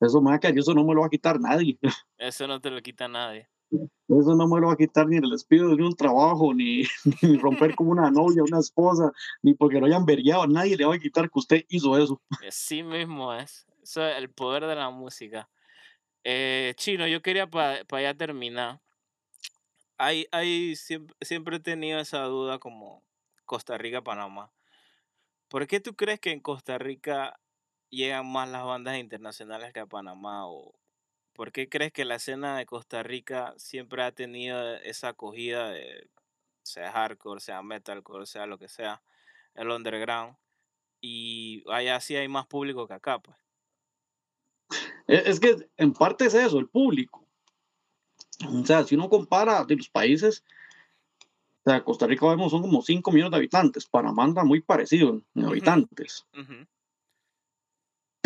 Eso, 0.00 0.20
maca, 0.20 0.48
eso 0.48 0.74
no 0.74 0.84
me 0.84 0.94
lo 0.94 1.00
va 1.00 1.06
a 1.06 1.10
quitar 1.10 1.40
nadie. 1.40 1.78
Eso 2.18 2.46
no 2.46 2.60
te 2.60 2.70
lo 2.70 2.80
quita 2.82 3.08
nadie. 3.08 3.48
Eso 3.70 4.34
no 4.34 4.46
me 4.46 4.60
lo 4.60 4.68
va 4.68 4.74
a 4.74 4.76
quitar 4.76 5.08
ni 5.08 5.16
el 5.16 5.30
despido 5.30 5.74
de 5.74 5.82
un 5.82 5.94
trabajo, 5.96 6.52
ni, 6.54 6.82
ni 7.22 7.36
romper 7.38 7.74
con 7.74 7.88
una 7.88 8.10
novia, 8.10 8.42
una 8.42 8.60
esposa, 8.60 9.12
ni 9.42 9.54
porque 9.54 9.80
lo 9.80 9.86
hayan 9.86 10.04
veriado. 10.04 10.46
Nadie 10.46 10.76
le 10.76 10.84
va 10.84 10.94
a 10.94 10.98
quitar 10.98 11.30
que 11.30 11.38
usted 11.38 11.64
hizo 11.68 11.96
eso. 11.98 12.20
Sí 12.50 12.82
mismo 12.82 13.32
es. 13.34 13.66
Eso 13.82 14.06
es 14.06 14.16
el 14.18 14.30
poder 14.30 14.66
de 14.66 14.74
la 14.74 14.90
música. 14.90 15.48
Eh, 16.24 16.74
Chino, 16.76 17.06
yo 17.06 17.22
quería 17.22 17.48
para 17.48 18.02
ya 18.02 18.14
terminar 18.14 18.80
hay, 19.98 20.26
hay 20.30 20.76
siempre, 20.76 21.16
siempre 21.20 21.56
he 21.56 21.60
tenido 21.60 22.00
esa 22.00 22.22
duda 22.24 22.58
como 22.58 23.02
Costa 23.44 23.78
Rica, 23.78 24.02
Panamá. 24.02 24.52
¿Por 25.48 25.66
qué 25.66 25.80
tú 25.80 25.94
crees 25.94 26.20
que 26.20 26.32
en 26.32 26.40
Costa 26.40 26.78
Rica 26.78 27.38
llegan 27.96 28.30
más 28.30 28.48
las 28.48 28.64
bandas 28.64 28.98
internacionales 28.98 29.72
que 29.72 29.80
a 29.80 29.86
Panamá? 29.86 30.46
¿O 30.46 30.74
por 31.32 31.52
qué 31.52 31.68
crees 31.68 31.92
que 31.92 32.04
la 32.04 32.16
escena 32.16 32.56
de 32.56 32.66
Costa 32.66 33.02
Rica 33.02 33.54
siempre 33.56 34.02
ha 34.02 34.12
tenido 34.12 34.76
esa 34.76 35.08
acogida 35.08 35.70
de 35.70 36.08
sea 36.62 36.92
hardcore, 36.92 37.40
sea 37.40 37.62
metalcore, 37.62 38.26
sea 38.26 38.46
lo 38.46 38.58
que 38.58 38.68
sea, 38.68 39.02
el 39.54 39.70
underground? 39.70 40.36
Y 41.00 41.64
allá 41.70 42.00
sí 42.00 42.16
hay 42.16 42.28
más 42.28 42.46
público 42.46 42.86
que 42.86 42.94
acá, 42.94 43.18
pues. 43.18 43.36
E, 45.08 45.22
es 45.26 45.40
que 45.40 45.68
en 45.76 45.92
parte 45.92 46.26
es 46.26 46.34
eso, 46.34 46.58
el 46.58 46.68
público. 46.68 47.26
O 48.48 48.64
sea, 48.64 48.84
si 48.84 48.94
uno 48.94 49.08
compara 49.08 49.64
de 49.64 49.76
los 49.76 49.88
países, 49.88 50.44
o 51.64 51.70
sea, 51.70 51.82
Costa 51.82 52.06
Rica 52.06 52.26
vemos 52.28 52.50
son 52.50 52.62
como 52.62 52.82
5 52.82 53.10
millones 53.10 53.30
de 53.30 53.36
habitantes, 53.38 53.86
Panamá 53.86 54.24
anda 54.24 54.44
muy 54.44 54.60
parecido 54.60 55.22
en 55.34 55.44
habitantes. 55.44 56.26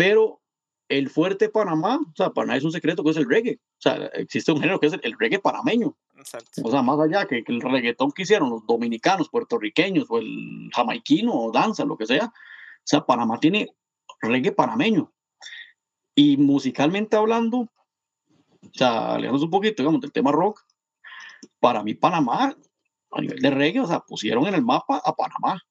Pero 0.01 0.40
el 0.88 1.11
fuerte 1.11 1.51
Panamá, 1.51 1.96
o 1.96 2.16
sea, 2.16 2.30
Panamá 2.30 2.57
es 2.57 2.64
un 2.64 2.72
secreto 2.72 3.05
que 3.05 3.11
es 3.11 3.18
el 3.18 3.28
reggae. 3.28 3.61
O 3.61 3.80
sea, 3.82 3.96
existe 4.14 4.51
un 4.51 4.59
género 4.59 4.80
que 4.80 4.86
es 4.86 4.94
el, 4.94 5.14
reggae 5.18 5.38
panameño. 5.38 5.94
O 6.64 6.70
sea, 6.70 6.80
más 6.80 6.98
allá 6.98 7.26
que, 7.26 7.44
el 7.46 7.61
reggaetón 7.61 8.11
que 8.12 8.22
hicieron 8.22 8.48
los 8.48 8.66
dominicanos, 8.66 9.28
puertorriqueños 9.28 10.07
o 10.09 10.16
el 10.16 10.70
jamaiquino 10.74 11.34
o 11.34 11.53
danza, 11.53 11.84
lo 11.84 11.98
que 11.98 12.07
sea. 12.07 12.24
O 12.24 12.82
sea, 12.82 13.05
Panamá 13.05 13.38
tiene 13.38 13.74
reggae 14.22 14.53
panameño. 14.53 15.12
Y 16.14 16.38
musicalmente 16.38 17.18
hablando, 17.18 17.59
o 17.59 17.70
sea, 18.72 19.16
alejamos 19.16 19.42
un 19.42 19.51
poquito, 19.51 19.82
digamos, 19.82 20.01
del 20.01 20.12
tema 20.12 20.32
rock, 20.32 20.62
para 21.59 21.82
mí 21.82 21.92
Panamá, 21.92 22.57
a 23.11 23.20
nivel 23.20 23.38
de 23.38 23.51
reggae, 23.51 23.80
o 23.80 23.86
sea, 23.86 24.01
pusieron 24.01 24.46
en 24.46 24.55
el 24.55 24.62
mapa 24.62 25.03
a 25.05 25.14
Panamá. 25.14 25.62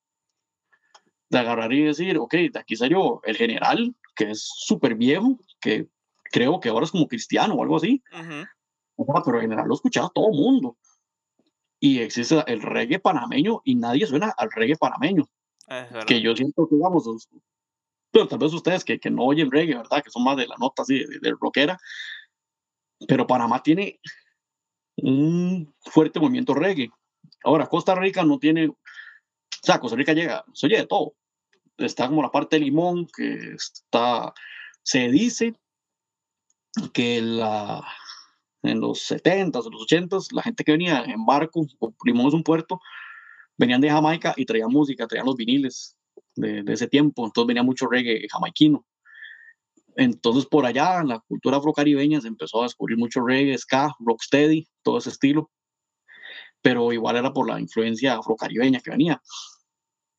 De 1.30 1.38
agarrar 1.40 1.72
y 1.74 1.84
decir, 1.84 2.18
ok, 2.18 2.34
de 2.34 2.60
aquí 2.60 2.76
salió 2.76 3.22
el 3.24 3.38
general, 3.38 3.96
que 4.16 4.32
es 4.32 4.44
súper 4.44 4.96
viejo, 4.96 5.38
que 5.62 5.88
creo 6.32 6.60
que 6.60 6.70
ahora 6.70 6.86
es 6.86 6.92
como 6.92 7.08
cristiano 7.08 7.56
o 7.56 7.64
algo 7.64 7.78
así. 7.78 8.02
pero 9.24 9.38
el 9.38 9.42
general 9.44 9.68
lo 9.68 9.76
escuchaba 9.76 10.12
todo 10.14 10.28
el 10.28 10.38
mundo. 10.38 10.78
Y 11.80 12.00
existe 12.00 12.44
el 12.48 12.62
reggae 12.62 13.00
panameño 13.00 13.62
y 13.64 13.76
nadie 13.76 14.06
suena 14.06 14.34
al 14.38 14.52
reggae 14.52 14.76
panameño. 14.76 15.28
que 16.06 16.20
yo 16.22 16.36
siento 16.36 16.68
que, 16.68 16.76
digamos, 16.76 17.30
pero 18.12 18.28
tal 18.28 18.40
vez 18.40 18.52
ustedes 18.54 18.84
que, 18.84 19.00
que 19.00 19.10
no 19.12 19.24
oyen 19.24 19.52
reggae, 19.52 19.76
¿verdad? 19.78 20.04
Que 20.04 20.10
son 20.10 20.24
más 20.24 20.36
de 20.36 20.48
la 20.48 20.56
nota 20.60 20.82
así, 20.82 21.06
de, 21.06 21.20
de 21.20 21.36
rockera, 21.40 21.78
pero 23.08 23.28
Panamá 23.28 23.62
tiene 23.62 24.00
un 24.98 25.74
fuerte 25.82 26.20
movimiento 26.20 26.54
reggae. 26.54 26.90
Ahora, 27.44 27.68
Costa 27.68 27.96
Rica 27.96 28.24
no 28.24 28.40
tiene, 28.40 28.68
o 28.68 28.78
sea, 29.62 29.80
Costa 29.80 29.96
Rica 29.96 30.14
llega, 30.14 30.44
se 30.54 30.66
oye 30.66 30.78
de 30.78 30.88
todo. 30.88 31.14
Está 31.80 32.08
como 32.08 32.22
la 32.22 32.32
parte 32.32 32.58
de 32.58 32.66
Limón, 32.66 33.08
que 33.16 33.54
está, 33.54 34.34
se 34.84 35.10
dice 35.10 35.56
que 36.94 37.22
la, 37.22 37.86
en 38.64 38.80
los 38.80 39.00
70s, 39.10 39.66
en 39.66 39.72
los 39.72 39.88
80s, 39.88 40.34
la 40.34 40.44
gente 40.44 40.64
que 40.64 40.74
venía 40.74 41.04
en 41.04 41.26
barco, 41.26 41.66
Limón 42.04 42.28
es 42.28 42.34
un 42.34 42.44
puerto, 42.44 42.80
venían 43.58 43.82
de 43.82 43.90
Jamaica 43.90 44.34
y 44.38 44.46
traían 44.46 44.72
música, 44.72 45.08
traían 45.08 45.26
los 45.26 45.36
viniles 45.36 45.96
de, 46.36 46.64
de 46.64 46.74
ese 46.74 46.88
tiempo, 46.88 47.26
entonces 47.26 47.48
venía 47.48 47.64
mucho 47.64 47.88
reggae 47.88 48.28
jamaiquino. 48.30 48.86
Entonces, 49.96 50.46
por 50.46 50.66
allá, 50.66 51.02
en 51.02 51.10
la 51.10 51.20
cultura 51.20 51.58
afrocaribeña 51.58 52.22
se 52.22 52.30
empezó 52.30 52.62
a 52.62 52.64
descubrir 52.64 52.98
mucho 52.98 53.22
reggae, 53.22 53.58
ska, 53.58 53.94
rocksteady, 54.00 54.66
todo 54.82 54.98
ese 54.98 55.10
estilo. 55.10 55.52
Pero 56.62 56.94
igual 56.94 57.18
era 57.18 57.34
por 57.34 57.50
la 57.50 57.60
influencia 57.60 58.16
afrocaribeña 58.16 58.80
que 58.80 58.92
venía. 58.92 59.22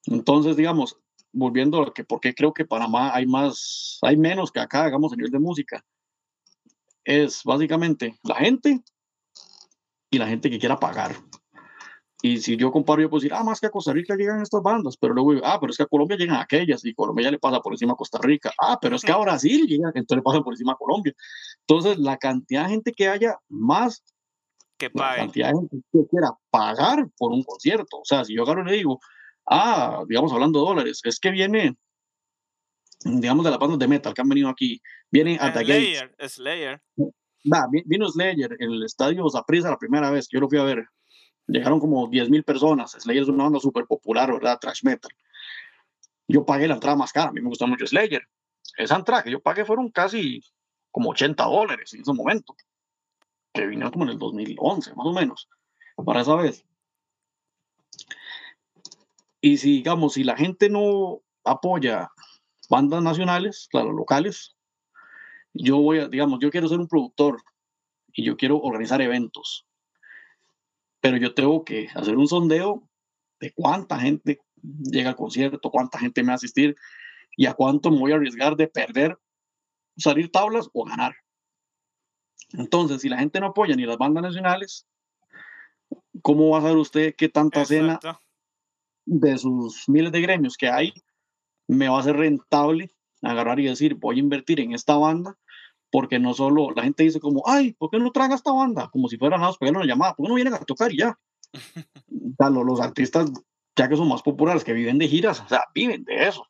Entonces, 0.04 0.56
digamos, 0.56 0.98
volviendo 1.33 1.83
a 1.83 1.95
que 1.95 2.05
por 2.05 2.20
qué 2.20 2.35
creo 2.35 2.53
que 2.53 2.64
Panamá 2.64 3.14
hay 3.14 3.26
más, 3.26 3.99
hay 4.03 4.16
menos 4.16 4.51
que 4.51 4.61
acá, 4.61 4.85
hagamos 4.85 5.12
a 5.12 5.16
nivel 5.16 5.31
de 5.31 5.39
música, 5.39 5.85
es 7.05 7.43
básicamente 7.45 8.18
la 8.22 8.37
gente 8.37 8.81
y 10.11 10.18
la 10.18 10.26
gente 10.26 10.51
que 10.51 10.59
quiera 10.59 10.78
pagar. 10.78 11.14
Y 12.22 12.39
si 12.39 12.57
yo 12.57 12.70
comparo, 12.70 13.01
yo 13.01 13.09
puedo 13.09 13.20
decir, 13.20 13.33
ah, 13.33 13.43
más 13.43 13.61
que 13.61 13.66
a 13.66 13.70
Costa 13.70 13.93
Rica 13.93 14.14
llegan 14.14 14.43
estas 14.43 14.62
bandas, 14.62 14.97
pero 14.99 15.14
luego 15.14 15.33
ah, 15.43 15.59
pero 15.59 15.70
es 15.70 15.76
que 15.78 15.85
a 15.85 15.87
Colombia 15.87 16.18
llegan 16.18 16.37
aquellas 16.37 16.85
y 16.85 16.93
Colombia 16.93 17.24
ya 17.24 17.31
le 17.31 17.39
pasa 17.39 17.61
por 17.61 17.72
encima 17.72 17.95
a 17.95 17.97
Costa 17.97 18.18
Rica. 18.20 18.53
Ah, 18.59 18.78
pero 18.81 18.97
es 18.97 19.03
que 19.03 19.12
a 19.12 19.16
Brasil 19.16 19.66
llegan, 19.66 19.93
entonces 19.95 20.16
le 20.16 20.22
pasan 20.22 20.43
por 20.43 20.53
encima 20.53 20.72
a 20.72 20.76
Colombia. 20.76 21.14
Entonces, 21.61 21.99
la 21.99 22.18
cantidad 22.18 22.64
de 22.64 22.70
gente 22.70 22.93
que 22.93 23.09
haya 23.09 23.39
más 23.49 24.05
que 24.76 24.91
pague. 24.91 25.16
La 25.16 25.24
cantidad 25.24 25.49
de 25.49 25.55
gente 25.55 25.76
que 25.93 26.07
quiera 26.09 26.33
pagar 26.51 27.09
por 27.16 27.33
un 27.33 27.43
concierto. 27.43 28.01
O 28.01 28.05
sea, 28.05 28.24
si 28.24 28.35
yo 28.35 28.43
agarro 28.43 28.62
y 28.62 28.70
le 28.70 28.76
digo, 28.76 29.01
ah, 29.47 30.03
digamos 30.09 30.32
hablando 30.32 30.61
de 30.61 30.66
dólares, 30.66 31.01
es 31.05 31.18
que 31.18 31.30
viene, 31.30 31.76
digamos, 33.05 33.45
de 33.45 33.51
las 33.51 33.61
bandas 33.61 33.78
de 33.78 33.88
metal 33.88 34.14
que 34.14 34.20
han 34.20 34.28
venido 34.28 34.49
aquí, 34.49 34.80
viene 35.11 35.38
a 35.41 35.53
Slayer, 35.53 36.14
Slayer. 36.28 36.82
Va, 37.53 37.66
vino 37.86 38.09
Slayer 38.09 38.57
en 38.59 38.72
el 38.72 38.84
estadio 38.84 39.28
Zaprisa 39.30 39.70
la 39.70 39.78
primera 39.78 40.11
vez 40.11 40.28
que 40.28 40.36
yo 40.36 40.41
lo 40.41 40.49
fui 40.49 40.59
a 40.59 40.64
ver 40.64 40.86
Llegaron 41.51 41.80
como 41.80 42.09
10.000 42.09 42.45
personas. 42.45 42.93
Slayer 42.93 43.22
es 43.22 43.28
una 43.28 43.45
banda 43.45 43.61
súper 43.61 43.86
popular, 43.86 44.32
¿verdad? 44.32 44.59
Trash 44.61 44.84
metal. 44.84 45.11
Yo 46.28 46.45
pagué 46.45 46.68
la 46.68 46.74
entrada 46.74 46.97
más 46.97 47.12
cara. 47.12 47.30
A 47.30 47.32
mí 47.32 47.41
me 47.41 47.49
gusta 47.49 47.66
mucho 47.66 47.86
Slayer. 47.86 48.22
Esa 48.76 48.97
entrada 48.97 49.22
que 49.22 49.30
yo 49.30 49.41
pagué 49.41 49.64
fueron 49.64 49.91
casi 49.91 50.41
como 50.91 51.11
80 51.11 51.43
dólares 51.45 51.93
en 51.93 52.03
ese 52.03 52.12
momento. 52.12 52.55
Que 53.53 53.66
vino 53.66 53.91
como 53.91 54.05
en 54.05 54.11
el 54.11 54.18
2011, 54.18 54.95
más 54.95 55.07
o 55.07 55.12
menos. 55.12 55.49
Para 55.97 56.20
esa 56.20 56.36
vez. 56.36 56.64
Y 59.41 59.57
si, 59.59 59.76
digamos, 59.76 60.14
si 60.14 60.24
la 60.24 60.36
gente 60.36 60.68
no 60.68 61.20
apoya 61.45 62.11
bandas 62.68 63.03
nacionales, 63.03 63.68
claro, 63.70 63.93
locales, 63.93 64.57
yo 65.53 65.78
voy 65.78 65.99
a, 65.99 66.09
digamos, 66.09 66.38
yo 66.41 66.51
quiero 66.51 66.68
ser 66.68 66.78
un 66.78 66.88
productor 66.88 67.43
y 68.12 68.24
yo 68.24 68.36
quiero 68.36 68.59
organizar 68.61 69.01
eventos 69.01 69.66
pero 71.01 71.16
yo 71.16 71.34
tengo 71.34 71.64
que 71.64 71.88
hacer 71.95 72.16
un 72.16 72.28
sondeo 72.28 72.88
de 73.41 73.53
cuánta 73.53 73.99
gente 73.99 74.41
llega 74.62 75.11
al 75.11 75.16
concierto, 75.16 75.70
cuánta 75.70 75.99
gente 75.99 76.22
me 76.22 76.28
va 76.28 76.32
a 76.32 76.36
asistir 76.36 76.76
y 77.36 77.47
a 77.47 77.55
cuánto 77.55 77.91
me 77.91 77.99
voy 77.99 78.12
a 78.12 78.16
arriesgar 78.16 78.55
de 78.57 78.68
perder, 78.68 79.18
salir 79.97 80.30
tablas 80.30 80.68
o 80.72 80.84
ganar. 80.84 81.14
Entonces, 82.53 83.01
si 83.01 83.09
la 83.09 83.18
gente 83.18 83.41
no 83.41 83.47
apoya 83.47 83.74
ni 83.76 83.86
las 83.86 83.97
bandas 83.97 84.22
nacionales, 84.22 84.86
¿cómo 86.20 86.51
va 86.51 86.59
a 86.59 86.62
saber 86.62 86.76
usted 86.76 87.14
qué 87.16 87.28
tanta 87.28 87.64
cena 87.64 87.99
de 89.11 89.36
sus 89.38 89.88
miles 89.88 90.12
de 90.12 90.20
gremios 90.20 90.56
que 90.56 90.68
hay 90.68 90.94
me 91.66 91.88
va 91.88 91.98
a 91.98 92.04
ser 92.04 92.16
rentable 92.16 92.92
agarrar 93.22 93.58
y 93.58 93.64
decir, 93.64 93.96
voy 93.96 94.16
a 94.16 94.20
invertir 94.20 94.61
en 94.61 94.72
esta 94.72 94.96
banda 94.96 95.36
porque 95.90 96.20
no 96.20 96.32
solo 96.32 96.70
la 96.70 96.84
gente 96.84 97.02
dice 97.02 97.18
como, 97.18 97.42
ay, 97.46 97.72
¿por 97.72 97.90
qué 97.90 97.98
no 97.98 98.12
traen 98.12 98.30
a 98.30 98.36
esta 98.36 98.52
banda? 98.52 98.88
Como 98.92 99.08
si 99.08 99.16
fuera 99.16 99.36
nada, 99.36 99.52
¿por 99.52 99.66
qué 99.66 99.72
no 99.72 99.82
llamada? 99.82 100.14
¿Por 100.14 100.26
qué 100.26 100.28
no 100.28 100.36
vienen 100.36 100.54
a 100.54 100.61
tocar 100.61 100.92
y 100.92 100.98
ya? 100.98 101.18
los, 102.38 102.64
los 102.64 102.80
artistas, 102.80 103.32
ya 103.76 103.88
que 103.88 103.96
son 103.96 104.08
más 104.08 104.22
populares, 104.22 104.62
que 104.62 104.72
viven 104.72 104.98
de 104.98 105.08
giras, 105.08 105.40
o 105.40 105.48
sea, 105.48 105.64
viven 105.74 106.04
de 106.04 106.28
eso. 106.28 106.46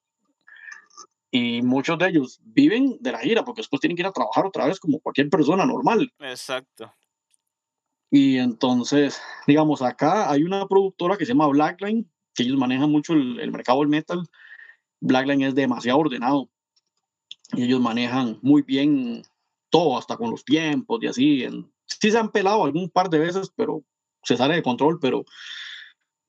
Y 1.31 1.63
muchos 1.63 1.99
de 1.99 2.09
ellos 2.09 2.41
viven 2.45 2.99
de 3.01 3.13
la 3.13 3.21
gira 3.21 3.43
porque 3.43 3.61
después 3.61 3.81
tienen 3.81 3.97
que 3.97 4.03
ir 4.03 4.07
a 4.07 4.13
trabajar 4.13 4.45
otra 4.45 4.67
vez 4.67 4.79
como 4.79 5.01
cualquier 5.01 5.31
persona 5.31 5.65
normal. 5.65 6.13
Exacto. 6.19 6.93
Y 8.11 8.37
entonces, 8.37 9.23
digamos, 9.47 9.81
acá 9.81 10.31
hay 10.31 10.43
una 10.43 10.67
productora 10.67 11.17
que 11.17 11.25
se 11.25 11.33
llama 11.33 11.47
Blackline, 11.47 12.11
que 12.41 12.49
ellos 12.49 12.59
manejan 12.59 12.91
mucho 12.91 13.13
el, 13.13 13.39
el 13.39 13.53
mercado 13.53 13.81
del 13.81 13.89
metal. 13.89 14.27
Blackline 15.01 15.43
es 15.43 15.55
demasiado 15.55 15.99
ordenado 15.99 16.49
y 17.53 17.65
ellos 17.65 17.81
manejan 17.81 18.39
muy 18.43 18.63
bien 18.63 19.23
todo, 19.71 19.99
hasta 19.99 20.17
con 20.17 20.31
los 20.31 20.45
tiempos 20.45 21.01
y 21.03 21.07
así. 21.07 21.45
En, 21.45 21.71
sí 21.87 22.11
se 22.11 22.19
han 22.19 22.31
pelado 22.31 22.65
algún 22.65 22.89
par 22.91 23.11
de 23.11 23.19
veces, 23.19 23.51
pero 23.55 23.83
se 24.23 24.37
sale 24.37 24.55
de 24.55 24.63
control, 24.63 24.99
pero 25.01 25.25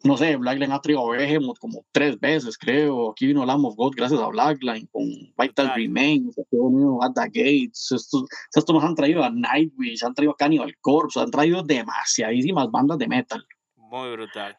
no 0.04 0.18
sé, 0.18 0.36
Blackline 0.36 0.72
ha 0.72 0.82
traído 0.82 1.06
a 1.06 1.16
Behemoth 1.16 1.60
como 1.60 1.86
tres 1.92 2.20
veces, 2.20 2.58
creo. 2.58 3.12
Aquí 3.12 3.28
vino 3.28 3.46
Lamb 3.46 3.66
of 3.66 3.76
God 3.76 3.94
gracias 3.96 4.20
a 4.20 4.28
Blackline 4.28 4.88
con 4.92 5.04
Vital 5.38 5.72
Remains, 5.76 6.38
aquí 6.40 6.58
vino 6.58 7.00
At 7.04 7.14
the 7.14 7.28
Gates. 7.28 7.92
Estos, 7.92 8.26
estos 8.54 8.74
nos 8.74 8.84
han 8.84 8.96
traído 8.96 9.24
a 9.24 9.30
Nightwish, 9.30 10.04
han 10.04 10.14
traído 10.14 10.34
a 10.34 10.38
Cannibal 10.38 10.76
Corpse, 10.82 11.20
han 11.20 11.32
traído 11.32 11.62
demasiadísimas 11.62 12.70
bandas 12.72 12.98
de 12.98 13.08
metal. 13.08 13.46
Muy 13.76 14.12
brutal. 14.12 14.58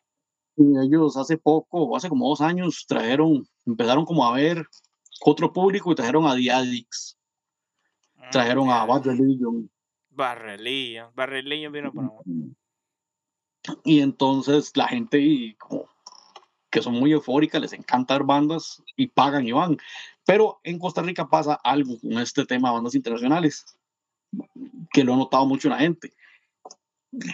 Ellos 0.57 1.17
hace 1.17 1.39
poco, 1.39 1.97
hace 1.97 2.09
como 2.09 2.29
dos 2.29 2.41
años, 2.41 2.85
trajeron, 2.87 3.47
empezaron 3.67 4.05
como 4.05 4.27
a 4.27 4.35
ver 4.35 4.67
otro 5.25 5.53
público 5.53 5.93
y 5.93 5.95
trajeron 5.95 6.27
a 6.27 6.35
The 6.35 6.51
Addicts. 6.51 7.19
Trajeron 8.31 8.71
a 8.71 8.85
Bad 8.85 9.05
Religion. 9.05 9.71
Bad 10.11 10.39
Religion 11.29 11.73
vino 11.73 11.93
para 11.93 12.11
Y 13.85 14.01
entonces 14.01 14.77
la 14.77 14.89
gente 14.89 15.19
y 15.21 15.55
como 15.55 15.89
que 16.73 16.81
son 16.81 16.95
muy 16.95 17.13
eufóricas, 17.13 17.61
les 17.61 17.75
encanta 17.75 18.15
ver 18.15 18.25
bandas 18.25 18.83
y 18.97 19.07
pagan 19.07 19.47
y 19.47 19.53
van. 19.53 19.77
Pero 20.25 20.59
en 20.65 20.79
Costa 20.79 21.03
Rica 21.03 21.29
pasa 21.29 21.55
algo 21.63 22.01
con 22.01 22.19
este 22.19 22.47
tema 22.47 22.71
de 22.71 22.75
bandas 22.75 22.95
internacionales, 22.95 23.67
que 24.91 25.05
lo 25.05 25.13
ha 25.13 25.17
notado 25.17 25.45
mucho 25.45 25.69
la 25.69 25.79
gente. 25.79 26.15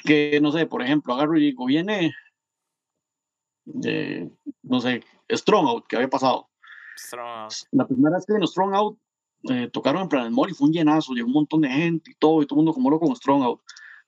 Que, 0.05 0.41
no 0.43 0.51
sé, 0.51 0.66
por 0.66 0.83
ejemplo, 0.83 1.14
agarro 1.14 1.39
y 1.39 1.43
digo, 1.43 1.66
viene, 1.66 2.12
de, 3.75 4.31
no 4.62 4.81
sé, 4.81 5.03
Strong 5.31 5.66
Out, 5.66 5.87
que 5.87 5.97
había 5.97 6.09
pasado. 6.09 6.49
La 7.71 7.87
primera 7.87 8.16
vez 8.16 8.27
que 8.27 8.35
vino 8.35 8.47
Strong 8.47 8.75
Out, 8.75 8.99
eh, 9.51 9.71
tocaron 9.73 10.03
en 10.03 10.09
Planet 10.09 10.33
Mall 10.33 10.51
y 10.51 10.55
fue 10.55 10.66
un 10.66 10.73
llenazo, 10.73 11.12
llegó 11.12 11.29
un 11.29 11.35
montón 11.35 11.61
de 11.61 11.69
gente 11.69 12.11
y 12.11 12.14
todo, 12.14 12.43
y 12.43 12.47
todo 12.47 12.57
el 12.57 12.64
mundo 12.64 12.73
como 12.73 12.91
loco 12.91 13.07
con 13.07 13.16
Strong 13.16 13.43
Out. 13.43 13.61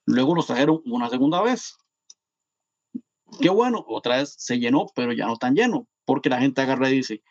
Luego 0.06 0.34
nos 0.34 0.46
trajeron 0.46 0.80
una 0.86 1.08
segunda 1.08 1.42
vez. 1.42 1.76
Qué 3.40 3.48
bueno, 3.48 3.84
otra 3.86 4.16
vez 4.16 4.34
se 4.38 4.58
llenó, 4.58 4.86
pero 4.94 5.12
ya 5.12 5.26
no 5.26 5.36
tan 5.36 5.54
lleno, 5.54 5.86
porque 6.04 6.28
la 6.28 6.40
gente 6.40 6.60
agarra 6.60 6.90
y 6.90 6.96
dice, 6.96 7.22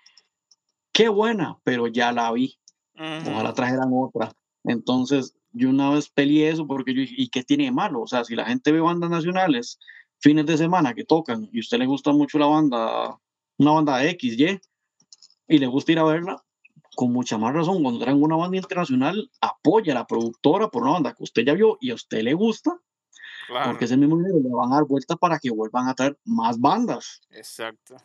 qué 0.93 1.09
buena, 1.09 1.59
pero 1.63 1.87
ya 1.87 2.11
la 2.11 2.31
vi. 2.31 2.57
Ojalá 2.95 3.53
trajeran 3.53 3.89
otra. 3.93 4.33
Entonces, 4.63 5.35
yo 5.51 5.69
una 5.69 5.89
vez 5.89 6.09
peleé 6.09 6.49
eso 6.49 6.67
porque 6.67 6.93
yo 6.93 7.01
¿y 7.01 7.29
qué 7.29 7.43
tiene 7.43 7.65
de 7.65 7.71
malo? 7.71 8.01
O 8.01 8.07
sea, 8.07 8.23
si 8.23 8.35
la 8.35 8.45
gente 8.45 8.71
ve 8.71 8.81
bandas 8.81 9.09
nacionales 9.09 9.79
fines 10.19 10.45
de 10.45 10.57
semana 10.57 10.93
que 10.93 11.05
tocan 11.05 11.49
y 11.51 11.57
a 11.57 11.61
usted 11.61 11.77
le 11.77 11.85
gusta 11.85 12.11
mucho 12.11 12.37
la 12.37 12.45
banda, 12.45 13.17
una 13.57 13.71
banda 13.71 14.05
X, 14.05 14.37
Y, 14.37 14.59
y 15.47 15.57
le 15.57 15.67
gusta 15.67 15.91
ir 15.91 15.99
a 15.99 16.03
verla, 16.03 16.43
con 16.95 17.11
mucha 17.11 17.37
más 17.37 17.53
razón, 17.53 17.81
cuando 17.81 17.99
traen 17.99 18.21
una 18.21 18.35
banda 18.35 18.57
internacional, 18.57 19.31
apoya 19.41 19.93
a 19.93 19.95
la 19.95 20.07
productora 20.07 20.69
por 20.69 20.83
una 20.83 20.93
banda 20.93 21.13
que 21.13 21.23
usted 21.23 21.43
ya 21.45 21.53
vio 21.53 21.77
y 21.79 21.91
a 21.91 21.95
usted 21.95 22.21
le 22.21 22.33
gusta, 22.33 22.77
porque 23.65 23.85
ese 23.85 23.97
mismo 23.97 24.17
dinero 24.17 24.39
le 24.39 24.49
van 24.49 24.71
a 24.71 24.75
dar 24.75 24.85
vueltas 24.85 25.17
para 25.17 25.39
que 25.39 25.49
vuelvan 25.49 25.87
a 25.87 25.95
traer 25.95 26.19
más 26.25 26.59
bandas. 26.59 27.21
Exacto. 27.31 27.97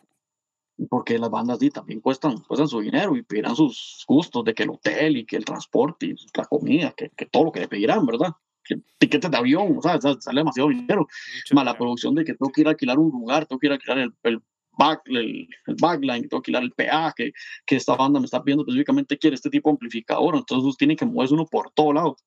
Porque 0.89 1.19
las 1.19 1.29
bandas 1.29 1.59
sí, 1.59 1.69
también 1.69 2.01
cuestan, 2.01 2.39
cuestan 2.39 2.67
su 2.67 2.81
dinero 2.81 3.15
y 3.15 3.21
pedirán 3.21 3.55
sus 3.55 4.03
gustos 4.07 4.43
de 4.43 4.53
que 4.53 4.63
el 4.63 4.71
hotel 4.71 5.17
y 5.17 5.25
que 5.25 5.37
el 5.37 5.45
transporte 5.45 6.07
y 6.07 6.15
la 6.33 6.45
comida, 6.45 6.91
que, 6.91 7.09
que 7.09 7.25
todo 7.25 7.45
lo 7.45 7.51
que 7.51 7.61
le 7.61 7.67
pedirán, 7.67 8.05
¿verdad? 8.05 8.33
Que 8.65 8.81
tiquetes 8.97 9.29
de 9.29 9.37
avión, 9.37 9.77
o 9.77 9.81
sea, 9.81 9.99
sale 10.01 10.39
demasiado 10.39 10.69
dinero. 10.69 11.07
Más 11.51 11.65
la 11.65 11.77
producción 11.77 12.15
de 12.15 12.25
que 12.25 12.33
tengo 12.33 12.51
que 12.51 12.61
ir 12.61 12.67
a 12.67 12.71
alquilar 12.71 12.97
un 12.97 13.11
lugar, 13.11 13.45
tengo 13.45 13.59
que 13.59 13.67
ir 13.67 13.71
a 13.71 13.75
alquilar 13.75 13.99
el, 13.99 14.13
el 14.23 14.41
back, 14.77 15.01
el, 15.05 15.47
el, 15.67 15.75
backline, 15.79 16.27
tengo 16.27 16.41
que 16.41 16.55
alquilar 16.55 16.63
el 16.63 16.71
PA, 16.71 17.13
que, 17.15 17.31
que, 17.65 17.75
esta 17.75 17.95
banda 17.95 18.19
me 18.19 18.25
está 18.25 18.43
pidiendo 18.43 18.63
específicamente 18.63 19.17
quiere 19.17 19.35
este 19.35 19.49
tipo 19.49 19.69
de 19.69 19.73
amplificador, 19.73 20.35
entonces 20.35 20.77
tiene 20.77 20.95
que 20.95 21.05
moverse 21.05 21.33
uno 21.33 21.45
por 21.45 21.71
todo 21.71 21.93
lado. 21.93 22.17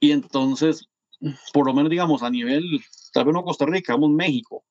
Y 0.00 0.10
entonces, 0.12 0.88
por 1.52 1.66
lo 1.66 1.74
menos 1.74 1.90
digamos 1.90 2.22
a 2.22 2.30
nivel, 2.30 2.64
tal 3.12 3.24
vez 3.24 3.34
no 3.34 3.44
Costa 3.44 3.66
Rica, 3.66 3.92
vamos 3.94 4.10
México, 4.10 4.64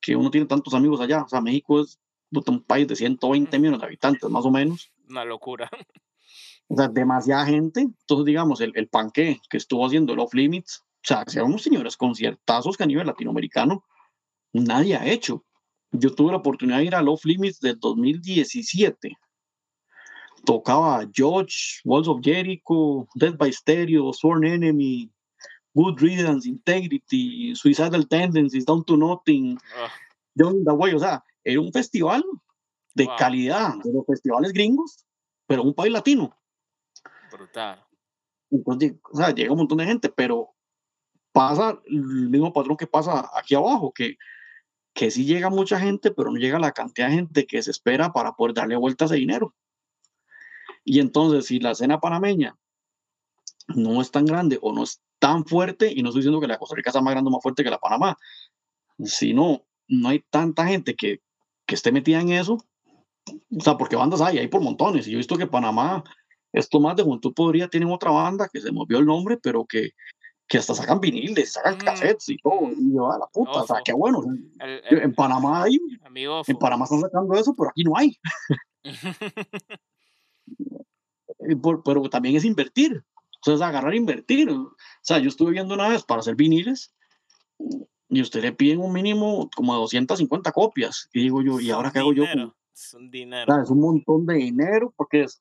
que 0.00 0.16
uno 0.16 0.30
tiene 0.30 0.46
tantos 0.46 0.74
amigos 0.74 1.00
allá, 1.00 1.22
o 1.22 1.28
sea, 1.28 1.40
México 1.40 1.80
es 1.80 1.98
un 2.30 2.62
país 2.62 2.88
de 2.88 2.96
120 2.96 3.58
millones 3.58 3.80
de 3.80 3.86
habitantes, 3.86 4.30
más 4.30 4.44
o 4.44 4.50
menos. 4.50 4.90
Una 5.08 5.24
locura. 5.24 5.68
O 6.72 6.76
sea, 6.76 6.88
demasiada 6.88 7.44
gente. 7.44 7.82
Entonces, 7.82 8.24
digamos, 8.24 8.62
el, 8.62 8.72
el 8.74 8.88
panque 8.88 9.38
que 9.50 9.58
estuvo 9.58 9.84
haciendo 9.84 10.14
el 10.14 10.20
Off 10.20 10.32
Limits, 10.32 10.78
o 10.78 10.84
sea, 11.02 11.22
sean 11.26 11.46
unos 11.46 11.62
señores 11.62 11.98
conciertazos 11.98 12.78
que 12.78 12.84
a 12.84 12.86
nivel 12.86 13.06
latinoamericano 13.06 13.84
nadie 14.54 14.96
ha 14.96 15.06
hecho. 15.06 15.44
Yo 15.90 16.14
tuve 16.14 16.30
la 16.30 16.38
oportunidad 16.38 16.78
de 16.78 16.84
ir 16.84 16.94
a 16.94 17.02
Love 17.02 17.26
Limits 17.26 17.60
del 17.60 17.78
2017. 17.78 19.14
Tocaba 20.46 21.06
George, 21.12 21.80
Walls 21.84 22.08
of 22.08 22.20
Jericho, 22.22 23.06
Dead 23.16 23.36
by 23.36 23.52
Stereo, 23.52 24.10
Sworn 24.14 24.44
Enemy, 24.44 25.10
Good 25.74 26.00
Riddance, 26.00 26.48
Integrity, 26.48 27.54
Suicidal 27.54 28.08
Tendencies, 28.08 28.64
Down 28.64 28.82
to 28.84 28.96
Nothing, 28.96 29.58
John 30.38 30.64
the 30.64 30.72
Way. 30.72 30.94
O 30.94 30.98
sea, 30.98 31.22
era 31.44 31.60
un 31.60 31.70
festival 31.70 32.24
de 32.94 33.06
calidad, 33.18 33.74
de 33.84 33.92
los 33.92 34.06
festivales 34.06 34.54
gringos, 34.54 35.04
pero 35.46 35.64
un 35.64 35.74
país 35.74 35.92
latino. 35.92 36.34
Brutal. 37.32 37.84
Entonces, 38.50 38.94
o 39.10 39.16
sea, 39.16 39.30
llega 39.34 39.52
un 39.52 39.58
montón 39.58 39.78
de 39.78 39.86
gente, 39.86 40.08
pero 40.08 40.54
pasa 41.32 41.80
el 41.86 42.28
mismo 42.28 42.52
patrón 42.52 42.76
que 42.76 42.86
pasa 42.86 43.30
aquí 43.34 43.54
abajo, 43.54 43.92
que 43.92 44.16
que 44.94 45.10
sí 45.10 45.24
llega 45.24 45.50
mucha 45.50 45.78
gente, 45.78 46.10
pero 46.10 46.30
no 46.30 46.38
llega 46.38 46.58
la 46.58 46.72
cantidad 46.72 47.08
de 47.08 47.14
gente 47.14 47.46
que 47.46 47.62
se 47.62 47.70
espera 47.70 48.12
para 48.12 48.32
poder 48.32 48.54
darle 48.54 48.76
vueltas 48.76 49.10
de 49.10 49.16
dinero. 49.16 49.54
Y 50.84 51.00
entonces, 51.00 51.46
si 51.46 51.60
la 51.60 51.70
escena 51.70 52.00
panameña 52.00 52.56
no 53.68 54.02
es 54.02 54.10
tan 54.10 54.26
grande 54.26 54.58
o 54.60 54.72
no 54.72 54.82
es 54.82 55.00
tan 55.18 55.44
fuerte, 55.46 55.90
y 55.90 56.02
no 56.02 56.08
estoy 56.08 56.20
diciendo 56.20 56.40
que 56.40 56.48
la 56.48 56.58
Costa 56.58 56.74
Rica 56.74 56.90
sea 56.90 57.00
más 57.00 57.14
grande 57.14 57.28
o 57.28 57.32
más 57.32 57.42
fuerte 57.42 57.62
que 57.62 57.70
la 57.70 57.78
Panamá, 57.78 58.16
sino 59.04 59.64
no 59.88 60.08
hay 60.08 60.20
tanta 60.30 60.66
gente 60.66 60.94
que, 60.94 61.22
que 61.64 61.74
esté 61.74 61.92
metida 61.92 62.20
en 62.20 62.32
eso, 62.32 62.58
o 63.56 63.60
sea, 63.60 63.78
porque 63.78 63.96
bandas 63.96 64.20
hay, 64.20 64.38
hay 64.38 64.48
por 64.48 64.60
montones. 64.60 65.06
Y 65.06 65.12
yo 65.12 65.16
he 65.16 65.18
visto 65.18 65.38
que 65.38 65.46
Panamá, 65.46 66.02
esto 66.52 66.80
más 66.80 66.96
de 66.96 67.02
Juventud 67.02 67.32
Podría, 67.34 67.68
tienen 67.68 67.90
otra 67.90 68.10
banda 68.10 68.48
que 68.52 68.60
se 68.60 68.72
movió 68.72 68.98
el 68.98 69.06
nombre, 69.06 69.38
pero 69.42 69.64
que 69.64 69.90
que 70.52 70.58
hasta 70.58 70.74
sacan 70.74 71.00
viniles, 71.00 71.54
sacan 71.54 71.78
cassettes 71.78 72.28
y 72.28 72.36
todo, 72.36 72.70
y 72.76 72.92
yo, 72.94 73.10
a 73.10 73.18
la 73.18 73.26
puta, 73.26 73.62
o 73.62 73.66
sea, 73.66 73.78
qué 73.82 73.94
bueno. 73.94 74.22
en 74.60 75.14
Panamá 75.14 75.62
hay, 75.62 75.78
en 76.46 76.58
Panamá 76.58 76.84
están 76.84 77.00
sacando 77.00 77.34
eso, 77.34 77.54
pero 77.56 77.70
aquí 77.70 77.84
no 77.84 77.96
hay. 77.96 78.18
pero 81.84 82.02
también 82.10 82.36
es 82.36 82.44
invertir, 82.44 83.02
o 83.42 83.44
sea, 83.44 83.54
es 83.54 83.62
agarrar 83.62 83.94
e 83.94 83.96
invertir. 83.96 84.50
O 84.50 84.76
sea, 85.00 85.18
yo 85.20 85.28
estuve 85.28 85.52
viendo 85.52 85.72
una 85.72 85.88
vez 85.88 86.04
para 86.04 86.20
hacer 86.20 86.36
viniles 86.36 86.94
y 88.10 88.20
usted 88.20 88.42
le 88.42 88.52
piden 88.52 88.80
un 88.80 88.92
mínimo 88.92 89.48
como 89.56 89.74
250 89.74 90.52
copias. 90.52 91.08
Y 91.14 91.22
digo 91.22 91.40
yo, 91.40 91.60
¿y 91.60 91.70
ahora 91.70 91.90
qué 91.90 92.00
hago 92.00 92.12
yo? 92.12 92.24
Es 92.74 92.92
un 92.92 93.10
dinero. 93.10 93.62
es 93.62 93.70
un 93.70 93.80
montón 93.80 94.26
de 94.26 94.34
dinero 94.34 94.92
porque 94.96 95.22
es, 95.22 95.40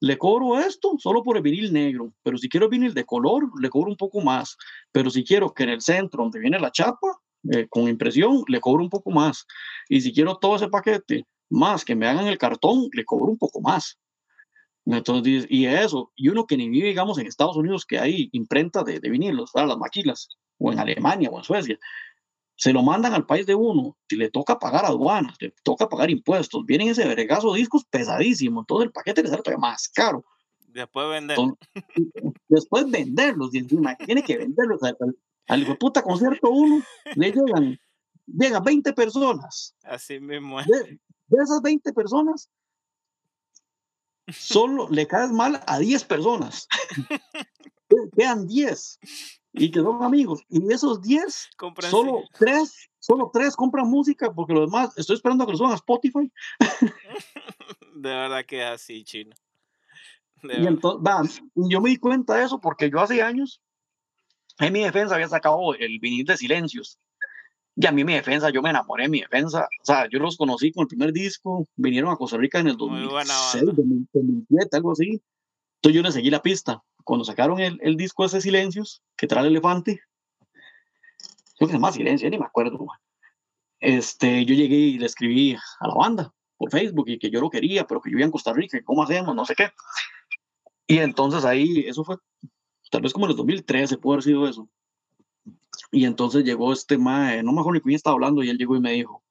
le 0.00 0.16
cobro 0.16 0.58
esto 0.58 0.96
solo 0.98 1.22
por 1.22 1.36
el 1.36 1.42
vinil 1.42 1.72
negro, 1.72 2.12
pero 2.22 2.38
si 2.38 2.48
quiero 2.48 2.68
vinil 2.68 2.94
de 2.94 3.04
color, 3.04 3.50
le 3.60 3.68
cobro 3.68 3.90
un 3.90 3.96
poco 3.96 4.20
más, 4.20 4.56
pero 4.92 5.10
si 5.10 5.24
quiero 5.24 5.52
que 5.52 5.64
en 5.64 5.68
el 5.70 5.80
centro 5.82 6.22
donde 6.22 6.40
viene 6.40 6.58
la 6.58 6.72
chapa, 6.72 7.20
eh, 7.52 7.66
con 7.68 7.88
impresión, 7.88 8.42
le 8.48 8.60
cobro 8.60 8.82
un 8.82 8.90
poco 8.90 9.10
más, 9.10 9.46
y 9.88 10.00
si 10.00 10.12
quiero 10.12 10.36
todo 10.36 10.56
ese 10.56 10.68
paquete, 10.68 11.26
más 11.50 11.84
que 11.84 11.94
me 11.94 12.06
hagan 12.06 12.26
el 12.26 12.38
cartón, 12.38 12.88
le 12.92 13.04
cobro 13.04 13.26
un 13.26 13.38
poco 13.38 13.60
más. 13.60 13.98
Entonces, 14.86 15.46
y 15.48 15.66
eso, 15.66 16.10
y 16.16 16.28
uno 16.28 16.46
que 16.46 16.56
ni 16.56 16.68
vive, 16.68 16.88
digamos, 16.88 17.18
en 17.18 17.26
Estados 17.26 17.56
Unidos, 17.56 17.84
que 17.84 17.98
hay 17.98 18.30
imprenta 18.32 18.82
de, 18.82 18.98
de 19.00 19.10
vinilos, 19.10 19.50
las 19.54 19.76
maquilas, 19.76 20.28
o 20.58 20.72
en 20.72 20.78
Alemania 20.78 21.28
o 21.30 21.38
en 21.38 21.44
Suecia, 21.44 21.78
se 22.60 22.74
lo 22.74 22.82
mandan 22.82 23.14
al 23.14 23.24
país 23.24 23.46
de 23.46 23.54
uno, 23.54 23.96
si 24.06 24.16
le 24.16 24.30
toca 24.30 24.58
pagar 24.58 24.84
aduanas, 24.84 25.34
le 25.40 25.54
toca 25.62 25.88
pagar 25.88 26.10
impuestos, 26.10 26.66
vienen 26.66 26.88
ese 26.88 27.08
vergazo 27.08 27.54
discos 27.54 27.86
pesadísimo, 27.86 28.66
todo 28.66 28.82
el 28.82 28.92
paquete 28.92 29.22
le 29.22 29.30
sale 29.30 29.40
todavía 29.40 29.66
más 29.66 29.88
caro. 29.88 30.26
Después 30.66 31.08
venderlos. 31.08 31.54
Después 32.48 32.90
venderlos, 32.90 33.54
y 33.54 33.58
encima 33.60 33.96
tiene 33.96 34.22
que 34.22 34.36
venderlos. 34.36 34.82
Al, 34.82 34.94
al 35.48 35.78
puta 35.78 36.02
concierto 36.02 36.50
uno 36.50 36.82
le 37.14 37.32
llegan, 37.32 37.80
llegan 38.26 38.62
20 38.62 38.92
personas. 38.92 39.74
Así 39.82 40.20
mismo. 40.20 40.60
De, 40.62 41.00
de 41.28 41.42
esas 41.42 41.62
20 41.62 41.94
personas, 41.94 42.50
solo 44.28 44.86
le 44.90 45.06
caes 45.06 45.30
mal 45.30 45.62
a 45.66 45.78
10 45.78 46.04
personas. 46.04 46.68
Quedan 48.14 48.46
10 48.46 48.98
y 49.52 49.70
que 49.70 49.80
son 49.80 50.02
amigos. 50.02 50.42
Y 50.48 50.60
de 50.60 50.74
esos 50.74 51.00
10, 51.00 51.50
solo 51.90 52.22
3 52.38 52.90
solo 53.00 53.30
tres 53.32 53.56
compran 53.56 53.88
música 53.88 54.32
porque 54.32 54.52
los 54.52 54.70
demás, 54.70 54.96
estoy 54.96 55.16
esperando 55.16 55.42
a 55.42 55.46
que 55.46 55.52
lo 55.52 55.58
suban 55.58 55.72
a 55.72 55.76
Spotify. 55.76 56.30
de 57.96 58.08
verdad 58.08 58.44
que 58.46 58.60
es 58.60 58.66
así, 58.66 59.02
chino. 59.02 59.34
y 60.42 60.66
entonces, 60.66 61.42
yo 61.54 61.80
me 61.80 61.90
di 61.90 61.96
cuenta 61.96 62.36
de 62.36 62.44
eso 62.44 62.60
porque 62.60 62.88
yo 62.90 63.00
hace 63.00 63.22
años, 63.22 63.60
en 64.58 64.72
mi 64.72 64.80
defensa 64.80 65.14
había 65.14 65.28
sacado 65.28 65.74
el 65.74 65.98
vinil 65.98 66.24
de 66.26 66.36
Silencios. 66.36 66.98
Y 67.76 67.86
a 67.86 67.92
mí 67.92 68.04
mi 68.04 68.12
defensa, 68.12 68.50
yo 68.50 68.60
me 68.60 68.70
enamoré 68.70 69.04
de 69.04 69.08
mi 69.08 69.20
defensa. 69.20 69.66
O 69.80 69.84
sea, 69.84 70.06
yo 70.10 70.18
los 70.18 70.36
conocí 70.36 70.70
con 70.70 70.82
el 70.82 70.88
primer 70.88 71.12
disco, 71.12 71.66
vinieron 71.76 72.10
a 72.10 72.16
Costa 72.16 72.36
Rica 72.36 72.58
en 72.58 72.68
el 72.68 72.76
2006, 72.76 73.64
2007, 73.64 74.76
algo 74.76 74.92
así. 74.92 75.22
Entonces 75.76 75.96
yo 75.96 76.02
le 76.02 76.12
seguí 76.12 76.28
la 76.28 76.42
pista. 76.42 76.82
Cuando 77.04 77.24
sacaron 77.24 77.60
el, 77.60 77.78
el 77.82 77.96
disco 77.96 78.24
ese 78.24 78.40
Silencios, 78.40 79.02
que 79.16 79.26
trae 79.26 79.42
el 79.42 79.50
elefante, 79.50 80.00
creo 81.56 81.68
que 81.68 81.72
se 81.72 81.72
llama 81.72 81.92
Silencio, 81.92 82.30
ni 82.30 82.38
me 82.38 82.46
acuerdo. 82.46 82.86
Este, 83.80 84.44
yo 84.44 84.54
llegué 84.54 84.76
y 84.76 84.98
le 84.98 85.06
escribí 85.06 85.54
a 85.54 85.88
la 85.88 85.94
banda 85.94 86.34
por 86.56 86.70
Facebook 86.70 87.08
y 87.08 87.18
que 87.18 87.30
yo 87.30 87.40
lo 87.40 87.50
quería, 87.50 87.86
pero 87.86 88.00
que 88.00 88.10
yo 88.10 88.14
vivía 88.14 88.26
en 88.26 88.32
Costa 88.32 88.52
Rica, 88.52 88.78
¿cómo 88.84 89.02
hacemos? 89.02 89.34
No 89.34 89.44
sé 89.46 89.54
qué. 89.54 89.70
Y 90.86 90.98
entonces 90.98 91.44
ahí, 91.44 91.84
eso 91.86 92.04
fue 92.04 92.16
tal 92.90 93.02
vez 93.02 93.12
como 93.12 93.26
en 93.26 93.30
el 93.30 93.36
2013, 93.36 93.96
puede 93.98 94.16
haber 94.16 94.24
sido 94.24 94.48
eso. 94.48 94.68
Y 95.92 96.04
entonces 96.04 96.44
llegó 96.44 96.72
este 96.72 96.98
mae, 96.98 97.42
no 97.42 97.52
me 97.52 97.60
acuerdo 97.60 97.78
ni 97.78 97.80
quién 97.80 97.96
estaba 97.96 98.14
hablando, 98.14 98.42
y 98.42 98.50
él 98.50 98.58
llegó 98.58 98.76
y 98.76 98.80
me 98.80 98.92
dijo, 98.92 99.22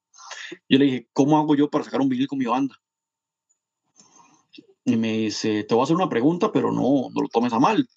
yo 0.67 0.79
le 0.79 0.85
dije, 0.85 1.09
¿cómo 1.13 1.37
hago 1.37 1.55
yo 1.55 1.69
para 1.69 1.83
sacar 1.83 2.01
un 2.01 2.09
vinil 2.09 2.27
con 2.27 2.39
mi 2.39 2.45
banda? 2.45 2.75
Y 4.85 4.95
me 4.95 5.11
dice, 5.13 5.63
te 5.63 5.75
voy 5.75 5.81
a 5.81 5.83
hacer 5.83 5.95
una 5.95 6.09
pregunta, 6.09 6.51
pero 6.51 6.71
no, 6.71 7.09
no 7.13 7.21
lo 7.21 7.27
tomes 7.27 7.53
a 7.53 7.59
mal. 7.59 7.87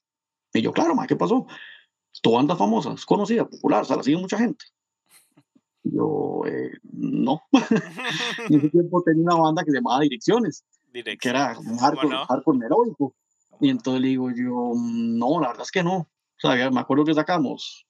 Y 0.52 0.62
yo, 0.62 0.72
claro, 0.72 0.94
mae, 0.94 1.06
¿qué 1.06 1.16
pasó? 1.16 1.46
Tu 2.20 2.32
banda 2.32 2.56
famosa, 2.56 2.92
es 2.92 3.06
conocida, 3.06 3.48
popular, 3.48 3.82
o 3.82 3.84
sea, 3.84 3.96
la 3.96 4.02
sigue 4.02 4.18
mucha 4.18 4.38
gente. 4.38 4.64
yo, 5.84 6.42
eh, 6.46 6.72
no. 6.92 7.42
en 8.48 8.58
ese 8.58 8.68
tiempo 8.70 9.02
tenía 9.02 9.24
una 9.24 9.36
banda 9.36 9.64
que 9.64 9.70
se 9.70 9.78
llamaba 9.78 10.00
Direcciones, 10.00 10.64
que 10.92 11.28
era 11.28 11.58
un 11.58 11.78
hardcore, 11.78 12.16
hardcore 12.28 12.66
heroico. 12.66 13.14
Y 13.60 13.70
entonces 13.70 14.02
le 14.02 14.08
digo 14.08 14.30
yo, 14.30 14.72
no, 14.76 15.40
la 15.40 15.48
verdad 15.48 15.62
es 15.62 15.70
que 15.70 15.82
no. 15.82 15.96
O 15.96 16.08
sea, 16.36 16.70
me 16.70 16.80
acuerdo 16.80 17.04
que 17.04 17.14
sacamos 17.14 17.86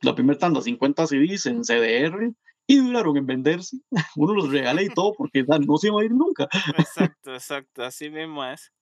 la 0.00 0.14
primera 0.14 0.38
tanda, 0.38 0.60
50 0.60 1.06
CDs 1.06 1.46
en 1.46 1.62
CDR, 1.62 2.32
y 2.66 2.78
duraron 2.78 3.16
en 3.16 3.26
venderse. 3.26 3.78
Uno 4.16 4.34
los 4.34 4.50
regalé 4.50 4.84
y 4.84 4.88
todo 4.88 5.12
porque 5.16 5.44
no 5.44 5.76
se 5.76 5.88
iba 5.88 6.00
a 6.00 6.04
ir 6.04 6.12
nunca. 6.12 6.48
Exacto, 6.78 7.34
exacto, 7.34 7.84
así 7.84 8.10
mismo 8.10 8.44
es. 8.44 8.72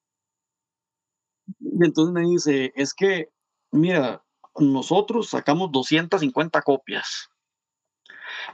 Y 1.59 1.85
entonces 1.85 2.13
me 2.13 2.23
dice, 2.23 2.73
es 2.77 2.95
que, 2.95 3.31
mira, 3.71 4.23
nosotros 4.57 5.31
sacamos 5.31 5.73
250 5.73 6.63
copias. 6.63 7.29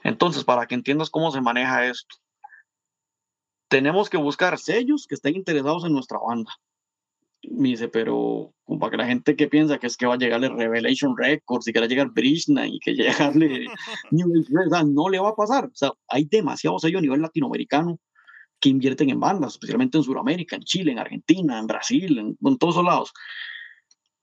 Entonces, 0.03 0.45
para 0.45 0.67
que 0.67 0.75
entiendas 0.75 1.11
cómo 1.11 1.31
se 1.31 1.41
maneja 1.41 1.87
esto, 1.87 2.17
tenemos 3.69 4.09
que 4.09 4.17
buscar 4.17 4.59
sellos 4.59 5.07
que 5.07 5.15
estén 5.15 5.37
interesados 5.37 5.85
en 5.85 5.93
nuestra 5.93 6.19
banda. 6.19 6.53
Me 7.43 7.71
dice, 7.71 7.89
pero 7.89 8.53
para 8.81 8.91
que 8.91 8.97
la 8.97 9.07
gente 9.07 9.37
que 9.37 9.47
piensa 9.47 9.79
que 9.79 9.87
es 9.87 9.97
que 9.97 10.07
va 10.07 10.15
a 10.15 10.19
llegarle 10.19 10.49
Revelation 10.49 11.17
Records 11.17 11.69
y 11.69 11.73
que 11.73 11.79
va 11.79 11.87
a 11.87 11.89
llegar 11.89 12.11
Brishna 12.11 12.67
y 12.67 12.79
que 12.81 12.95
llegarle 12.95 13.67
New 14.11 14.29
no 14.87 15.09
le 15.09 15.19
va 15.19 15.31
a 15.31 15.37
pasar. 15.37 15.67
O 15.67 15.75
sea, 15.75 15.93
hay 16.09 16.25
demasiados 16.25 16.83
sellos 16.83 16.99
a 16.99 17.03
nivel 17.03 17.23
latinoamericano 17.23 17.99
que 18.61 18.71
invierten 18.71 19.11
en 19.11 19.21
bandas, 19.21 19.53
especialmente 19.53 19.99
en 19.99 20.05
Sudamérica, 20.05 20.57
en 20.57 20.63
Chile, 20.63 20.91
en 20.91 20.99
Argentina, 20.99 21.59
en 21.59 21.67
Brasil, 21.69 22.19
en, 22.19 22.37
en 22.41 22.59
todos 22.59 22.83
lados. 22.85 23.13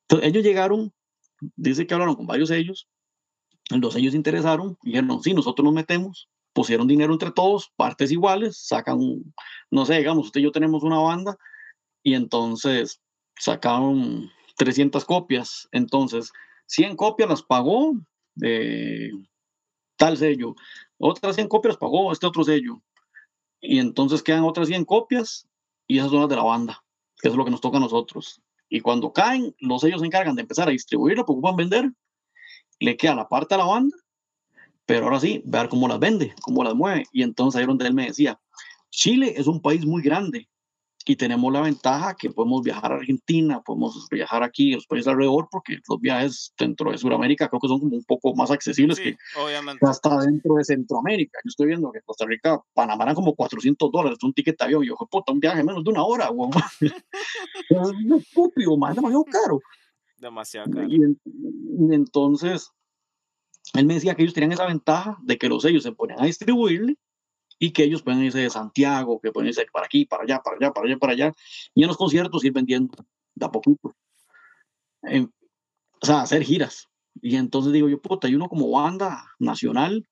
Entonces, 0.01 0.29
ellos 0.29 0.43
llegaron 0.43 0.91
dice 1.55 1.85
que 1.85 1.93
hablaron 1.93 2.15
con 2.15 2.27
varios 2.27 2.51
ellos, 2.51 2.87
los 3.69 3.95
ellos 3.95 4.11
se 4.11 4.17
interesaron 4.17 4.77
y 4.83 4.89
dijeron, 4.89 5.21
sí, 5.23 5.33
nosotros 5.33 5.63
nos 5.63 5.73
metemos, 5.73 6.29
pusieron 6.53 6.87
dinero 6.87 7.13
entre 7.13 7.31
todos, 7.31 7.71
partes 7.75 8.11
iguales, 8.11 8.57
sacan, 8.65 8.99
no 9.71 9.85
sé, 9.85 9.97
digamos, 9.97 10.27
usted 10.27 10.41
y 10.41 10.43
yo 10.43 10.51
tenemos 10.51 10.83
una 10.83 10.99
banda 10.99 11.35
y 12.03 12.13
entonces 12.13 13.01
sacaron 13.37 14.29
300 14.57 15.05
copias, 15.05 15.67
entonces 15.71 16.31
100 16.67 16.95
copias 16.95 17.29
las 17.29 17.43
pagó 17.43 17.93
de 18.35 19.11
tal 19.97 20.17
sello, 20.17 20.55
otras 20.97 21.35
100 21.35 21.47
copias 21.47 21.77
pagó 21.77 22.11
este 22.11 22.27
otro 22.27 22.43
sello, 22.43 22.81
y 23.61 23.79
entonces 23.79 24.21
quedan 24.21 24.43
otras 24.43 24.67
100 24.67 24.85
copias 24.85 25.47
y 25.87 25.97
esas 25.97 26.11
son 26.11 26.21
las 26.21 26.29
de 26.29 26.35
la 26.35 26.43
banda, 26.43 26.83
que 27.21 27.29
es 27.29 27.35
lo 27.35 27.45
que 27.45 27.51
nos 27.51 27.61
toca 27.61 27.77
a 27.77 27.81
nosotros. 27.81 28.41
Y 28.69 28.81
cuando 28.81 29.13
caen, 29.13 29.55
los 29.59 29.81
sellos 29.81 30.01
se 30.01 30.07
encargan 30.07 30.35
de 30.35 30.41
empezar 30.41 30.67
a 30.67 30.71
distribuirlo, 30.71 31.25
porque 31.25 31.47
a 31.47 31.55
vender, 31.55 31.91
le 32.79 32.97
queda 32.97 33.15
la 33.15 33.29
parte 33.29 33.55
a 33.55 33.59
la 33.59 33.65
banda, 33.65 33.95
pero 34.85 35.05
ahora 35.05 35.19
sí, 35.19 35.41
ver 35.45 35.69
cómo 35.69 35.87
las 35.87 35.99
vende, 35.99 36.33
cómo 36.41 36.63
las 36.63 36.75
mueve. 36.75 37.05
Y 37.11 37.23
entonces 37.23 37.59
ahí 37.59 37.65
donde 37.65 37.87
él 37.87 37.93
me 37.93 38.07
decía, 38.07 38.39
Chile 38.89 39.33
es 39.37 39.47
un 39.47 39.61
país 39.61 39.85
muy 39.85 40.01
grande, 40.01 40.47
y 41.07 41.15
tenemos 41.15 41.53
la 41.53 41.61
ventaja 41.61 42.15
que 42.15 42.31
podemos 42.31 42.63
viajar 42.63 42.91
a 42.91 42.95
Argentina, 42.95 43.61
podemos 43.61 44.07
viajar 44.09 44.41
aquí 44.41 44.73
a 44.73 44.77
los 44.77 44.87
países 44.87 45.07
alrededor, 45.07 45.47
porque 45.51 45.77
los 45.87 46.01
viajes 46.01 46.51
dentro 46.57 46.91
de 46.91 46.97
Sudamérica 46.97 47.47
creo 47.47 47.59
que 47.59 47.67
son 47.67 47.79
como 47.79 47.95
un 47.95 48.03
poco 48.03 48.33
más 48.35 48.49
accesibles 48.49 48.99
que 48.99 49.15
hasta 49.81 50.17
dentro 50.21 50.55
de 50.55 50.63
Centroamérica. 50.63 51.37
Yo 51.43 51.49
estoy 51.49 51.67
viendo 51.67 51.91
que 51.91 52.01
Costa 52.01 52.25
Rica, 52.25 52.59
Panamá 52.73 53.03
eran 53.03 53.15
como 53.15 53.35
400 53.35 53.91
dólares 53.91 54.17
un 54.23 54.33
ticket 54.33 54.57
de 54.57 54.65
avión, 54.65 54.83
y 54.83 54.87
yo, 54.87 54.95
puta, 55.09 55.31
un 55.31 55.39
viaje 55.39 55.63
menos 55.63 55.83
de 55.83 55.91
una 55.91 56.03
hora, 56.03 56.29
güey. 56.29 56.49
es 57.69 58.23
estúpido, 58.27 58.75
más 58.75 58.95
demasiado 58.95 59.25
caro. 59.25 59.61
Demasiado 60.17 60.71
caro. 60.71 60.87
Y, 60.89 60.95
y 60.95 61.93
entonces, 61.93 62.71
él 63.75 63.85
me 63.85 63.93
decía 63.93 64.15
que 64.15 64.23
ellos 64.23 64.33
tenían 64.33 64.53
esa 64.53 64.65
ventaja 64.65 65.19
de 65.21 65.37
que 65.37 65.49
los 65.49 65.61
sellos 65.61 65.83
se 65.83 65.91
ponían 65.91 66.19
a 66.19 66.25
distribuirle 66.25 66.97
y 67.59 67.71
que 67.71 67.83
ellos 67.83 68.03
pueden 68.03 68.23
irse 68.23 68.39
de 68.39 68.49
Santiago, 68.49 69.19
que 69.19 69.31
pueden 69.31 69.49
irse 69.49 69.65
para 69.71 69.85
aquí, 69.85 70.05
para 70.05 70.23
allá, 70.23 70.41
para 70.41 70.57
allá, 70.57 70.71
para 70.71 70.87
allá, 70.87 70.97
para 70.97 71.13
allá, 71.13 71.33
y 71.73 71.83
en 71.83 71.87
los 71.87 71.97
conciertos 71.97 72.43
ir 72.43 72.53
vendiendo 72.53 72.95
de 73.33 73.45
a 73.45 73.51
poquito. 73.51 73.95
o 75.03 76.05
sea, 76.05 76.21
hacer 76.21 76.43
giras. 76.43 76.87
Y 77.21 77.37
entonces 77.37 77.71
digo 77.71 77.87
yo, 77.87 78.01
puta, 78.01 78.27
hay 78.27 78.35
uno 78.35 78.49
como 78.49 78.69
banda 78.71 79.25
nacional, 79.39 80.07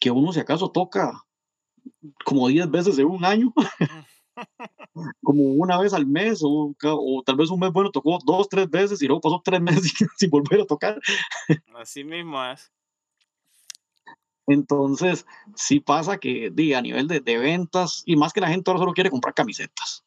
que 0.00 0.10
uno 0.10 0.32
si 0.32 0.40
acaso 0.40 0.70
toca 0.70 1.24
como 2.24 2.48
10 2.48 2.70
veces 2.70 2.98
en 2.98 3.06
un 3.06 3.24
año, 3.24 3.52
como 5.22 5.42
una 5.44 5.78
vez 5.78 5.92
al 5.92 6.06
mes, 6.06 6.40
o, 6.42 6.74
o, 6.82 7.22
tal 7.24 7.36
vez 7.36 7.50
un 7.50 7.60
mes 7.60 7.72
bueno 7.72 7.90
tocó 7.90 8.18
dos, 8.24 8.48
tres 8.48 8.68
veces 8.68 9.00
y 9.02 9.06
luego 9.06 9.20
pasó 9.20 9.40
tres 9.44 9.60
meses 9.62 9.92
sin 10.16 10.30
volver 10.30 10.60
a 10.60 10.66
tocar. 10.66 11.00
Así 11.74 12.04
mismo 12.04 12.44
es. 12.44 12.70
Entonces, 14.48 15.26
sí 15.54 15.78
pasa 15.78 16.16
que 16.16 16.50
a 16.74 16.82
nivel 16.82 17.06
de, 17.06 17.38
ventas, 17.38 18.02
y 18.06 18.16
más 18.16 18.32
que 18.32 18.40
la 18.40 18.48
gente 18.48 18.70
ahora 18.70 18.80
solo 18.80 18.94
quiere 18.94 19.10
comprar 19.10 19.34
camisetas. 19.34 20.04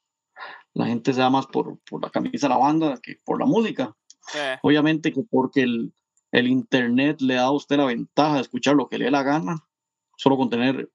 La 0.73 0.88
gente 0.88 1.13
se 1.13 1.19
da 1.19 1.30
más 1.30 1.45
por, 1.45 1.77
por 1.88 2.01
la 2.01 2.09
camisa 2.09 2.47
de 2.47 2.53
la 2.53 2.57
banda 2.57 2.99
que 3.01 3.19
por 3.23 3.39
la 3.39 3.45
música. 3.45 3.95
Eh. 4.35 4.57
Obviamente 4.63 5.13
que 5.13 5.22
porque 5.30 5.61
el, 5.61 5.93
el, 6.31 6.47
Internet 6.47 7.22
le 7.22 7.35
da 7.35 7.43
a 7.43 7.51
usted 7.51 7.77
la 7.77 7.85
ventaja 7.85 8.35
de 8.35 8.41
escuchar 8.41 8.76
lo 8.76 8.89
que 8.89 8.97
le 8.97 9.05
dé 9.05 9.11
la 9.11 9.22
gana, 9.22 9.63
solo 10.18 10.38
con 10.38 10.49
tener 10.49 10.89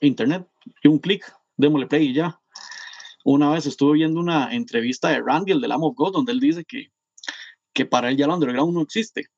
Internet 0.00 0.48
y 0.82 0.88
un 0.88 0.98
clic, 0.98 1.32
démosle 1.56 1.86
play 1.86 2.08
y 2.08 2.14
ya. 2.14 2.40
Una 3.24 3.50
vez 3.50 3.66
estuve 3.66 3.94
viendo 3.94 4.18
una 4.18 4.52
entrevista 4.52 5.10
de 5.10 5.22
Randy, 5.22 5.52
el 5.52 5.60
del 5.60 5.70
Lamb 5.70 5.84
of 5.84 5.94
God, 5.94 6.12
donde 6.12 6.32
él 6.32 6.40
dice 6.40 6.64
que, 6.64 6.90
que 7.72 7.86
para 7.86 8.08
él 8.08 8.16
ya 8.16 8.24
el 8.24 8.32
underground 8.32 8.74
no 8.74 8.82
existe. 8.82 9.28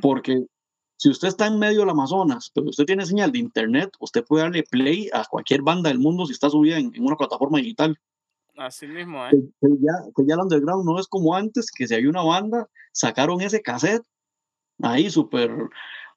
Porque 0.00 0.46
si 1.02 1.08
usted 1.08 1.26
está 1.26 1.48
en 1.48 1.58
medio 1.58 1.80
del 1.80 1.90
Amazonas, 1.90 2.52
pero 2.54 2.68
usted 2.68 2.84
tiene 2.84 3.04
señal 3.04 3.32
de 3.32 3.40
internet, 3.40 3.90
usted 3.98 4.24
puede 4.24 4.44
darle 4.44 4.62
play 4.62 5.10
a 5.12 5.24
cualquier 5.24 5.60
banda 5.60 5.88
del 5.88 5.98
mundo 5.98 6.26
si 6.26 6.32
está 6.32 6.48
subida 6.48 6.78
en, 6.78 6.92
una 7.00 7.16
plataforma 7.16 7.58
digital. 7.58 7.98
Así 8.56 8.86
mismo, 8.86 9.26
¿eh? 9.26 9.30
Que, 9.60 9.68
ya, 9.80 9.94
que 10.14 10.22
ya 10.24 10.34
el 10.34 10.42
underground 10.42 10.84
no 10.84 11.00
es 11.00 11.08
como 11.08 11.34
antes, 11.34 11.72
que 11.72 11.88
si 11.88 11.94
había 11.96 12.08
una 12.08 12.22
banda, 12.22 12.68
sacaron 12.92 13.40
ese 13.40 13.62
cassette 13.62 14.04
ahí 14.80 15.10
súper 15.10 15.50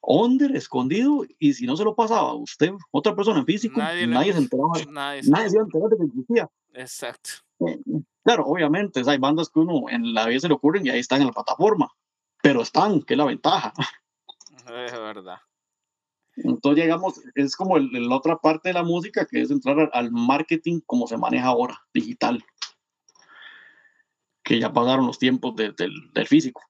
under, 0.02 0.54
escondido, 0.54 1.24
y 1.40 1.54
si 1.54 1.66
no 1.66 1.76
se 1.76 1.82
lo 1.82 1.96
pasaba 1.96 2.30
a 2.30 2.34
usted, 2.34 2.70
otra 2.92 3.16
persona 3.16 3.40
en 3.40 3.46
físico, 3.46 3.80
nadie, 3.80 4.32
se 4.32 4.38
enteraba. 4.38 4.68
Nadie, 4.88 5.22
nadie 5.24 5.50
se 5.50 5.58
enteraba 5.58 5.88
de 5.90 5.96
que 5.96 6.04
existía. 6.04 6.48
Exacto. 6.74 7.30
Eh, 7.66 7.80
claro, 8.22 8.44
obviamente, 8.46 9.02
hay 9.04 9.18
bandas 9.18 9.48
que 9.48 9.58
uno 9.58 9.90
en 9.90 10.14
la 10.14 10.26
vida 10.26 10.38
se 10.38 10.46
le 10.46 10.54
ocurren 10.54 10.86
y 10.86 10.90
ahí 10.90 11.00
están 11.00 11.22
en 11.22 11.26
la 11.26 11.32
plataforma, 11.32 11.90
pero 12.40 12.62
están, 12.62 13.02
que 13.02 13.14
es 13.14 13.18
la 13.18 13.24
ventaja. 13.24 13.72
Es 14.66 14.92
verdad. 14.92 15.38
Entonces 16.36 16.84
llegamos, 16.84 17.20
es 17.34 17.56
como 17.56 17.78
la 17.78 18.14
otra 18.14 18.36
parte 18.36 18.68
de 18.68 18.74
la 18.74 18.82
música 18.82 19.26
que 19.26 19.40
es 19.40 19.50
entrar 19.50 19.90
al, 19.92 20.10
marketing 20.12 20.80
como 20.84 21.06
se 21.06 21.16
maneja 21.16 21.46
ahora, 21.46 21.80
digital. 21.94 22.44
Que 24.42 24.60
ya 24.60 24.72
pasaron 24.72 25.06
los 25.06 25.18
tiempos 25.18 25.56
del, 25.56 25.74
del, 25.74 26.26
físico. 26.26 26.60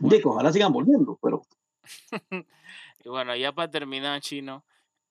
Digo, 0.00 0.32
ojalá 0.32 0.52
sigan 0.52 0.72
volviendo, 0.72 1.18
pero. 1.22 1.42
y 3.04 3.08
bueno, 3.08 3.36
ya 3.36 3.52
para 3.52 3.70
terminar, 3.70 4.20
Chino, 4.20 4.64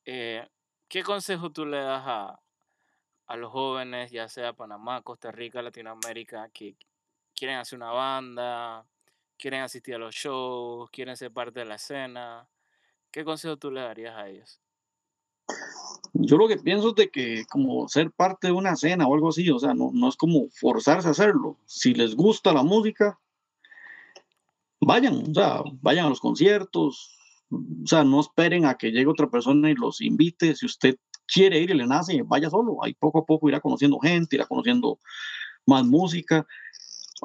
eh, 0.03 0.45
¿qué 0.89 1.03
consejo 1.03 1.51
tú 1.51 1.65
le 1.65 1.77
das 1.77 2.03
a, 2.05 2.39
a 3.27 3.37
los 3.37 3.51
jóvenes, 3.51 4.11
ya 4.11 4.27
sea 4.27 4.53
Panamá, 4.53 5.01
Costa 5.01 5.31
Rica, 5.31 5.61
Latinoamérica, 5.61 6.49
que 6.49 6.75
quieren 7.33 7.57
hacer 7.57 7.77
una 7.77 7.91
banda, 7.91 8.85
quieren 9.37 9.61
asistir 9.61 9.95
a 9.95 9.99
los 9.99 10.15
shows, 10.15 10.89
quieren 10.91 11.17
ser 11.17 11.31
parte 11.31 11.59
de 11.59 11.65
la 11.65 11.75
escena? 11.75 12.47
¿Qué 13.11 13.23
consejo 13.23 13.57
tú 13.57 13.71
le 13.71 13.81
darías 13.81 14.15
a 14.15 14.27
ellos? 14.27 14.59
Yo 16.13 16.37
lo 16.37 16.47
que 16.47 16.57
pienso 16.57 16.89
es 16.89 16.95
de 16.95 17.09
que 17.09 17.45
como 17.49 17.87
ser 17.87 18.11
parte 18.11 18.47
de 18.47 18.53
una 18.53 18.71
escena 18.71 19.07
o 19.07 19.13
algo 19.13 19.29
así, 19.29 19.49
o 19.49 19.59
sea, 19.59 19.73
no, 19.73 19.91
no 19.93 20.09
es 20.09 20.15
como 20.15 20.49
forzarse 20.49 21.07
a 21.07 21.11
hacerlo. 21.11 21.57
Si 21.65 21.93
les 21.93 22.15
gusta 22.15 22.53
la 22.53 22.63
música, 22.63 23.19
vayan, 24.79 25.29
o 25.29 25.33
sea, 25.33 25.61
vayan 25.81 26.05
a 26.05 26.09
los 26.09 26.19
conciertos, 26.19 27.17
o 27.51 27.87
sea, 27.87 28.03
no 28.03 28.19
esperen 28.19 28.65
a 28.65 28.75
que 28.75 28.91
llegue 28.91 29.07
otra 29.07 29.29
persona 29.29 29.69
y 29.69 29.75
los 29.75 30.01
invite. 30.01 30.55
Si 30.55 30.65
usted 30.65 30.97
quiere 31.25 31.59
ir 31.59 31.71
y 31.71 31.75
le 31.75 31.87
nace, 31.87 32.21
vaya 32.23 32.49
solo. 32.49 32.83
Ahí 32.83 32.93
poco 32.93 33.19
a 33.19 33.25
poco 33.25 33.49
irá 33.49 33.59
conociendo 33.59 33.99
gente, 33.99 34.35
irá 34.35 34.45
conociendo 34.45 34.99
más 35.65 35.85
música. 35.85 36.45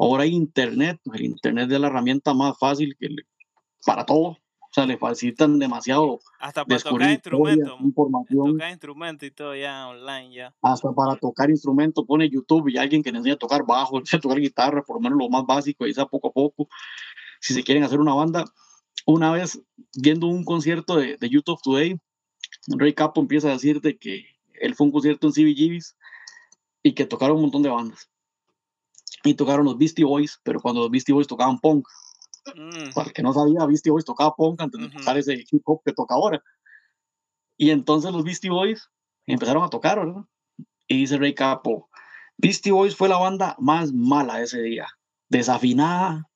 Ahora 0.00 0.22
hay 0.22 0.30
internet, 0.30 1.00
el 1.12 1.24
internet 1.24 1.70
es 1.72 1.80
la 1.80 1.88
herramienta 1.88 2.32
más 2.32 2.56
fácil 2.56 2.96
que 2.98 3.08
para 3.84 4.06
todo. 4.06 4.38
O 4.70 4.70
sea, 4.70 4.86
le 4.86 4.96
facilitan 4.96 5.58
demasiado. 5.58 6.20
Hasta 6.38 6.64
para 6.64 6.78
tocar 6.78 7.10
instrumentos. 7.10 7.78
Tocar 8.28 8.70
instrumentos 8.70 9.26
y 9.26 9.30
todo 9.32 9.56
ya 9.56 9.88
online 9.88 10.32
ya. 10.32 10.54
Hasta 10.62 10.92
para 10.92 11.16
tocar 11.16 11.50
instrumentos, 11.50 12.04
pone 12.06 12.28
YouTube 12.28 12.68
y 12.68 12.76
alguien 12.76 13.02
que 13.02 13.10
le 13.10 13.18
enseña 13.18 13.34
a 13.34 13.38
tocar 13.38 13.64
bajo, 13.66 13.98
a 14.12 14.18
tocar 14.20 14.38
guitarra, 14.38 14.82
por 14.82 14.96
lo 14.96 15.00
menos 15.00 15.18
lo 15.18 15.28
más 15.28 15.44
básico, 15.44 15.84
y 15.86 15.94
sea 15.94 16.06
poco 16.06 16.28
a 16.28 16.32
poco. 16.32 16.68
Si 17.40 17.54
se 17.54 17.64
quieren 17.64 17.82
hacer 17.82 17.98
una 17.98 18.14
banda, 18.14 18.44
una 19.04 19.32
vez 19.32 19.60
viendo 19.96 20.28
un 20.28 20.44
concierto 20.44 20.96
de, 20.96 21.16
de 21.16 21.28
YouTube 21.28 21.60
Today, 21.62 21.98
Ray 22.68 22.92
Capo 22.92 23.20
empieza 23.20 23.48
a 23.48 23.52
decir 23.52 23.80
de 23.80 23.98
que 23.98 24.26
él 24.60 24.76
fue 24.76 24.86
un 24.86 24.92
concierto 24.92 25.26
en 25.26 25.32
CBGBs 25.32 25.96
y 26.84 26.92
que 26.92 27.06
tocaron 27.06 27.36
un 27.36 27.42
montón 27.42 27.62
de 27.62 27.70
bandas. 27.70 28.08
Y 29.24 29.34
tocaron 29.34 29.64
los 29.64 29.76
Beastie 29.76 30.04
Boys, 30.04 30.40
pero 30.42 30.60
cuando 30.60 30.82
los 30.82 30.90
Beastie 30.90 31.12
Boys 31.12 31.26
tocaban 31.26 31.58
punk. 31.58 31.86
Mm. 32.54 32.92
Para 32.94 33.08
el 33.08 33.12
que 33.12 33.22
no 33.22 33.32
sabía, 33.32 33.66
Beastie 33.66 33.90
Boys 33.90 34.04
tocaba 34.04 34.34
punk 34.34 34.60
antes 34.60 34.80
de 34.80 34.88
tocar 34.88 35.18
ese 35.18 35.34
hip 35.34 35.62
hop 35.64 35.82
que 35.84 35.92
toca 35.92 36.14
ahora. 36.14 36.42
Y 37.56 37.70
entonces 37.70 38.12
los 38.12 38.24
Beastie 38.24 38.50
Boys 38.50 38.88
empezaron 39.26 39.64
a 39.64 39.68
tocar, 39.68 39.98
¿verdad? 39.98 40.22
Y 40.86 40.98
dice 40.98 41.18
Ray 41.18 41.34
Capo, 41.34 41.90
Beastie 42.38 42.72
Boys 42.72 42.96
fue 42.96 43.08
la 43.08 43.18
banda 43.18 43.56
más 43.58 43.92
mala 43.92 44.40
ese 44.40 44.62
día. 44.62 44.86
Desafinada, 45.28 46.28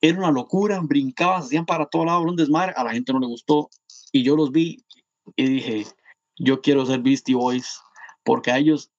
era 0.00 0.18
una 0.18 0.30
locura, 0.30 0.80
brincaban, 0.82 1.42
hacían 1.42 1.64
para 1.64 1.86
todo 1.86 2.04
lado, 2.04 2.22
un 2.22 2.36
desmadre, 2.36 2.74
a 2.76 2.84
la 2.84 2.92
gente 2.92 3.12
no 3.12 3.20
le 3.20 3.26
gustó. 3.26 3.70
Y 4.12 4.22
yo 4.22 4.36
los 4.36 4.52
vi 4.52 4.84
y 5.36 5.48
dije, 5.48 5.86
yo 6.36 6.60
quiero 6.60 6.84
ser 6.84 7.00
Beastie 7.00 7.34
Boys, 7.34 7.80
porque 8.24 8.50
a 8.50 8.58
ellos 8.58 8.92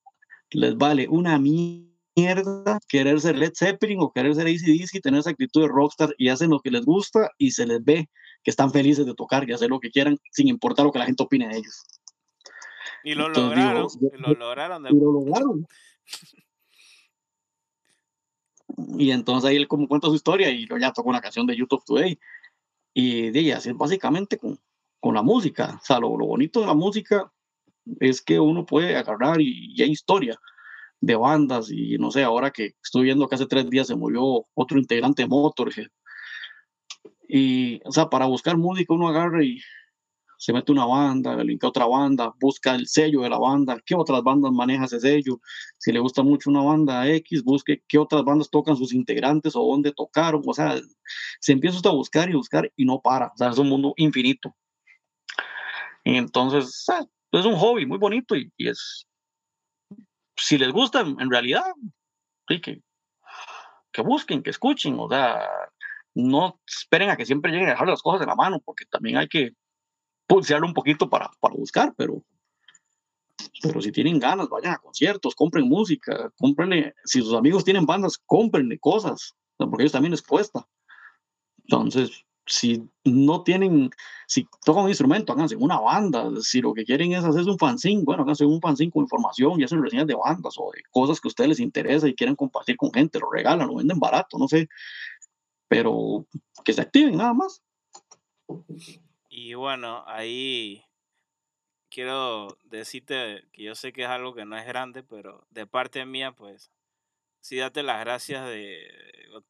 les 0.50 0.76
vale 0.76 1.08
una 1.08 1.38
mierda 1.38 1.93
querer 2.16 3.20
ser 3.20 3.38
Led 3.38 3.54
Zeppelin 3.56 4.00
o 4.02 4.12
querer 4.12 4.36
ser 4.36 4.48
ACDC, 4.48 5.02
tener 5.02 5.20
esa 5.20 5.32
actitud 5.32 5.62
de 5.62 5.68
rockstar 5.68 6.14
y 6.18 6.30
hacen 6.30 6.52
lo 6.52 6.60
que 6.60 6.72
les 6.72 6.86
gusta 6.86 7.32
y 7.38 7.52
se 7.52 7.66
les 7.66 7.84
ve 7.84 8.10
que 8.44 8.52
están 8.52 8.72
felices 8.72 9.06
de 9.06 9.14
tocar 9.16 9.48
y 9.50 9.54
hacer 9.54 9.70
lo 9.70 9.80
que 9.80 9.90
quieran 9.90 10.18
sin 10.32 10.48
importar 10.48 10.86
lo 10.86 10.92
que 10.92 11.00
la 11.00 11.06
gente 11.06 11.24
opine 11.24 11.48
de 11.48 11.58
ellos. 11.58 11.84
Y 13.04 13.16
lo 13.16 13.30
lograron, 13.30 13.88
y 14.00 14.18
lo 14.18 14.34
lograron. 14.34 14.86
Y 14.88 15.00
lo 15.00 15.12
lograron. 15.12 15.68
y 18.98 19.12
entonces 19.12 19.50
ahí 19.50 19.58
él 19.58 19.68
como 19.68 19.88
cuenta 19.88 20.08
su 20.08 20.16
historia 20.16 20.50
y 20.50 20.66
lo 20.66 20.78
ya 20.78 20.94
tocó 20.94 21.10
una 21.10 21.22
canción 21.22 21.48
de 21.48 21.56
YouTube 21.56 21.84
Today. 21.86 22.20
Y 22.94 23.32
de 23.32 23.40
ella, 23.40 23.58
así 23.58 23.72
básicamente 23.72 24.38
con, 24.38 24.60
con 25.04 25.16
la 25.16 25.22
música. 25.22 25.80
O 25.82 25.86
sea, 25.86 26.00
lo, 26.00 26.10
bonito 26.10 26.62
de 26.62 26.68
la 26.68 26.74
música 26.74 27.32
es 28.00 28.22
que 28.22 28.40
uno 28.40 28.66
puede 28.66 28.96
agarrar 28.96 29.42
y, 29.42 29.82
hay 29.82 29.90
historia 29.90 30.40
de 31.04 31.16
bandas 31.18 31.70
y 31.70 31.98
no 31.98 32.12
sé, 32.12 32.24
ahora 32.24 32.52
que 32.52 32.76
estoy 32.82 33.04
viendo 33.04 33.28
que 33.28 33.36
hace 33.36 33.46
tres 33.46 33.70
días 33.70 33.88
se 33.88 33.96
murió 33.96 34.46
otro 34.54 34.80
integrante 34.80 35.24
de 35.24 35.28
Motorhead. 35.28 35.88
Y, 37.28 37.82
o 37.86 37.92
sea, 37.92 38.10
para 38.10 38.26
buscar 38.26 38.58
música 38.58 38.94
uno 38.94 39.10
agarra 39.10 39.44
y 39.44 39.60
se 40.38 40.54
mete 40.54 40.72
una 40.72 40.86
banda, 40.86 41.36
linka 41.44 41.68
otra 41.68 41.86
banda, 41.88 42.34
busca 42.40 42.76
el 42.76 42.88
sello 42.88 43.22
de 43.22 43.30
la 43.30 43.38
banda, 43.38 43.78
qué 43.86 43.96
otras 43.96 44.24
bandas 44.24 44.54
maneja 44.54 44.86
ese 44.86 45.02
sello. 45.02 45.42
Si 45.78 45.92
le 45.92 46.00
gusta 46.00 46.24
mucho 46.24 46.50
una 46.50 46.62
banda 46.62 47.06
X, 47.10 47.44
busque 47.44 47.84
qué 47.88 47.98
otras 47.98 48.24
bandas 48.24 48.50
tocan 48.50 48.78
sus 48.78 48.94
integrantes 48.94 49.58
o 49.58 49.62
dónde 49.62 49.92
tocaron. 49.92 50.42
O 50.46 50.54
sea, 50.54 50.80
se 51.42 51.52
empieza 51.52 51.80
a 51.90 51.94
buscar 51.94 52.30
y 52.30 52.34
buscar 52.34 52.72
y 52.78 52.86
no 52.86 53.02
para. 53.02 53.28
O 53.28 53.38
sea, 53.38 53.50
es 53.50 53.58
un 53.58 53.68
mundo 53.68 53.94
infinito. 53.98 54.56
Y 56.06 56.16
entonces, 56.16 56.86
ah, 56.90 57.06
es 57.32 57.46
un 57.46 57.56
hobby 57.56 57.86
muy 57.86 57.98
bonito 57.98 58.36
y, 58.36 58.52
es, 58.58 59.06
si 60.36 60.58
les 60.58 60.72
gusta, 60.72 61.02
en 61.02 61.30
realidad, 61.30 61.64
sí, 62.48 62.62
que, 62.62 62.82
que 63.92 64.02
busquen, 64.02 64.44
que 64.44 64.50
escuchen, 64.50 64.98
o 65.00 65.08
sea, 65.08 65.48
no 66.16 66.60
esperen 66.68 67.10
a 67.10 67.16
que 67.16 67.26
siempre 67.26 67.52
lleguen 67.52 67.68
a 67.68 67.72
dejar 67.72 67.88
las 67.88 68.02
cosas 68.02 68.22
en 68.22 68.28
la 68.28 68.36
mano, 68.36 68.60
porque 68.64 68.86
también 68.86 69.18
hay 69.18 69.28
que 69.28 69.56
pulsearlo 70.28 70.68
un 70.68 70.74
poquito 70.74 71.10
para, 71.10 71.30
para 71.40 71.56
buscar, 71.56 71.94
pero, 71.98 72.24
pero 73.62 73.82
si 73.82 73.92
tienen 73.92 74.20
ganas, 74.20 74.50
vayan 74.50 74.74
a 74.74 74.78
conciertos, 74.80 75.36
compren 75.36 75.68
música, 75.68 76.32
comprenle, 76.38 76.96
si 77.04 77.22
sus 77.22 77.34
amigos 77.34 77.64
tienen 77.64 77.86
bandas, 77.86 78.18
cómprenle 78.26 78.80
cosas, 78.80 79.34
porque 79.58 79.84
ellos 79.84 79.92
también 79.92 80.12
les 80.12 80.22
cuesta. 80.22 80.68
Entonces, 81.60 82.26
si 82.46 82.84
no 83.04 83.44
tienen, 83.44 83.90
si 84.28 84.48
tocan 84.66 84.84
un 84.84 84.90
instrumento, 84.90 85.34
háganse 85.34 85.56
una 85.56 85.80
banda. 85.80 86.30
Si 86.42 86.62
lo 86.62 86.74
que 86.74 86.84
quieren 86.84 87.14
es 87.14 87.24
hacerse 87.24 87.50
un 87.50 87.58
fanzine, 87.58 88.04
bueno, 88.04 88.24
háganse 88.24 88.46
un 88.46 88.62
fanzine 88.62 88.92
con 88.92 89.04
información 89.04 89.60
y 89.60 89.64
hacen 89.64 89.82
reseñas 89.82 90.08
de 90.08 90.16
bandas 90.16 90.56
o 90.58 90.72
de 90.72 90.84
cosas 90.92 91.20
que 91.20 91.28
a 91.28 91.30
ustedes 91.30 91.50
les 91.50 91.60
interesa 91.60 92.08
y 92.08 92.16
quieren 92.16 92.36
compartir 92.36 92.78
con 92.78 92.92
gente, 92.92 93.20
lo 93.20 93.30
regalan, 93.32 93.68
lo 93.68 93.76
venden 93.76 94.00
barato, 94.00 94.38
no 94.38 94.48
sé. 94.48 94.68
Pero 95.68 96.26
que 96.64 96.74
se 96.74 96.82
activen 96.82 97.18
nada 97.18 97.34
más. 97.34 97.64
Y 99.30 99.54
bueno, 99.54 100.04
ahí 100.06 100.84
quiero 101.90 102.58
decirte 102.64 103.46
que 103.52 103.64
yo 103.64 103.76
sé 103.76 103.94
que 103.94 104.04
es 104.04 104.10
algo 104.10 104.34
que 104.34 104.46
no 104.46 104.58
es 104.58 104.66
grande, 104.66 105.04
pero 105.04 105.46
de 105.50 105.66
parte 105.66 106.06
mía, 106.06 106.32
pues 106.32 106.72
sí 107.44 107.58
date 107.58 107.84
las 107.84 108.00
gracias 108.00 108.48
de 108.48 108.88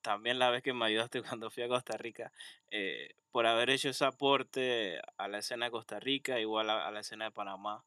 también 0.02 0.40
la 0.40 0.50
vez 0.50 0.64
que 0.64 0.74
me 0.74 0.86
ayudaste 0.86 1.22
cuando 1.40 1.52
fui 1.52 1.64
a 1.64 1.68
Costa 1.68 1.96
Rica 1.96 2.32
eh, 2.72 3.16
por 3.32 3.46
haber 3.46 3.70
hecho 3.70 3.90
ese 3.90 4.04
aporte 4.04 5.00
a 5.18 5.28
la 5.28 5.38
escena 5.38 5.66
de 5.66 5.72
Costa 5.72 6.00
Rica 6.00 6.40
igual 6.40 6.72
a, 6.72 6.90
la 6.90 7.00
escena 7.02 7.26
de 7.26 7.32
Panamá 7.32 7.86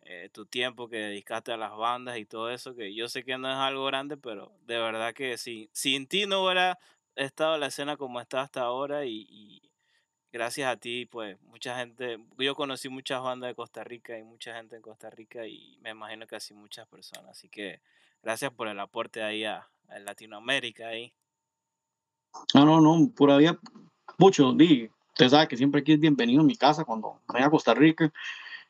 eh, 0.00 0.30
tu 0.32 0.46
tiempo 0.46 0.88
que 0.88 0.96
dedicaste 0.96 1.52
a 1.52 1.58
las 1.58 1.76
bandas 1.76 2.16
y 2.16 2.24
todo 2.24 2.50
eso 2.50 2.74
que 2.74 2.94
yo 2.94 3.08
sé 3.08 3.24
que 3.24 3.36
no 3.36 3.50
es 3.50 3.58
algo 3.58 3.84
grande 3.84 4.16
pero 4.16 4.52
de 4.62 4.78
verdad 4.78 5.12
que 5.12 5.36
sí 5.36 5.68
sin 5.72 6.06
ti 6.06 6.26
no 6.26 6.44
hubiera 6.44 6.78
estado 7.14 7.58
la 7.58 7.66
escena 7.66 7.98
como 7.98 8.22
está 8.22 8.40
hasta 8.40 8.62
ahora 8.62 9.04
y 9.04 9.60
gracias 10.32 10.72
a 10.72 10.78
ti 10.78 11.04
pues 11.04 11.38
mucha 11.42 11.76
gente 11.76 12.18
yo 12.38 12.54
conocí 12.54 12.88
muchas 12.88 13.22
bandas 13.22 13.48
de 13.50 13.54
Costa 13.54 13.84
Rica 13.84 14.18
y 14.18 14.22
mucha 14.22 14.54
gente 14.54 14.76
en 14.76 14.82
Costa 14.82 15.10
Rica 15.10 15.46
y 15.46 15.76
me 15.82 15.90
imagino 15.90 16.26
que 16.26 16.36
así 16.36 16.54
muchas 16.54 16.88
personas 16.88 17.32
así 17.32 17.50
que 17.50 17.82
gracias 18.22 18.52
por 18.52 18.68
el 18.68 18.78
aporte 18.80 19.22
ahí 19.22 19.44
a, 19.44 19.68
Latinoamérica 20.04 20.88
ahí. 20.88 21.12
No, 22.54 22.64
no, 22.64 22.80
no, 22.80 23.10
por 23.14 23.30
ahí 23.30 23.46
mucho, 24.16 24.54
di, 24.54 24.88
usted 25.08 25.28
sabe 25.28 25.48
que 25.48 25.56
siempre 25.58 25.82
aquí 25.82 25.92
es 25.92 26.00
bienvenido 26.00 26.40
en 26.40 26.46
mi 26.46 26.56
casa 26.56 26.84
cuando 26.84 27.20
vaya 27.28 27.46
a 27.46 27.50
Costa 27.50 27.74
Rica. 27.74 28.10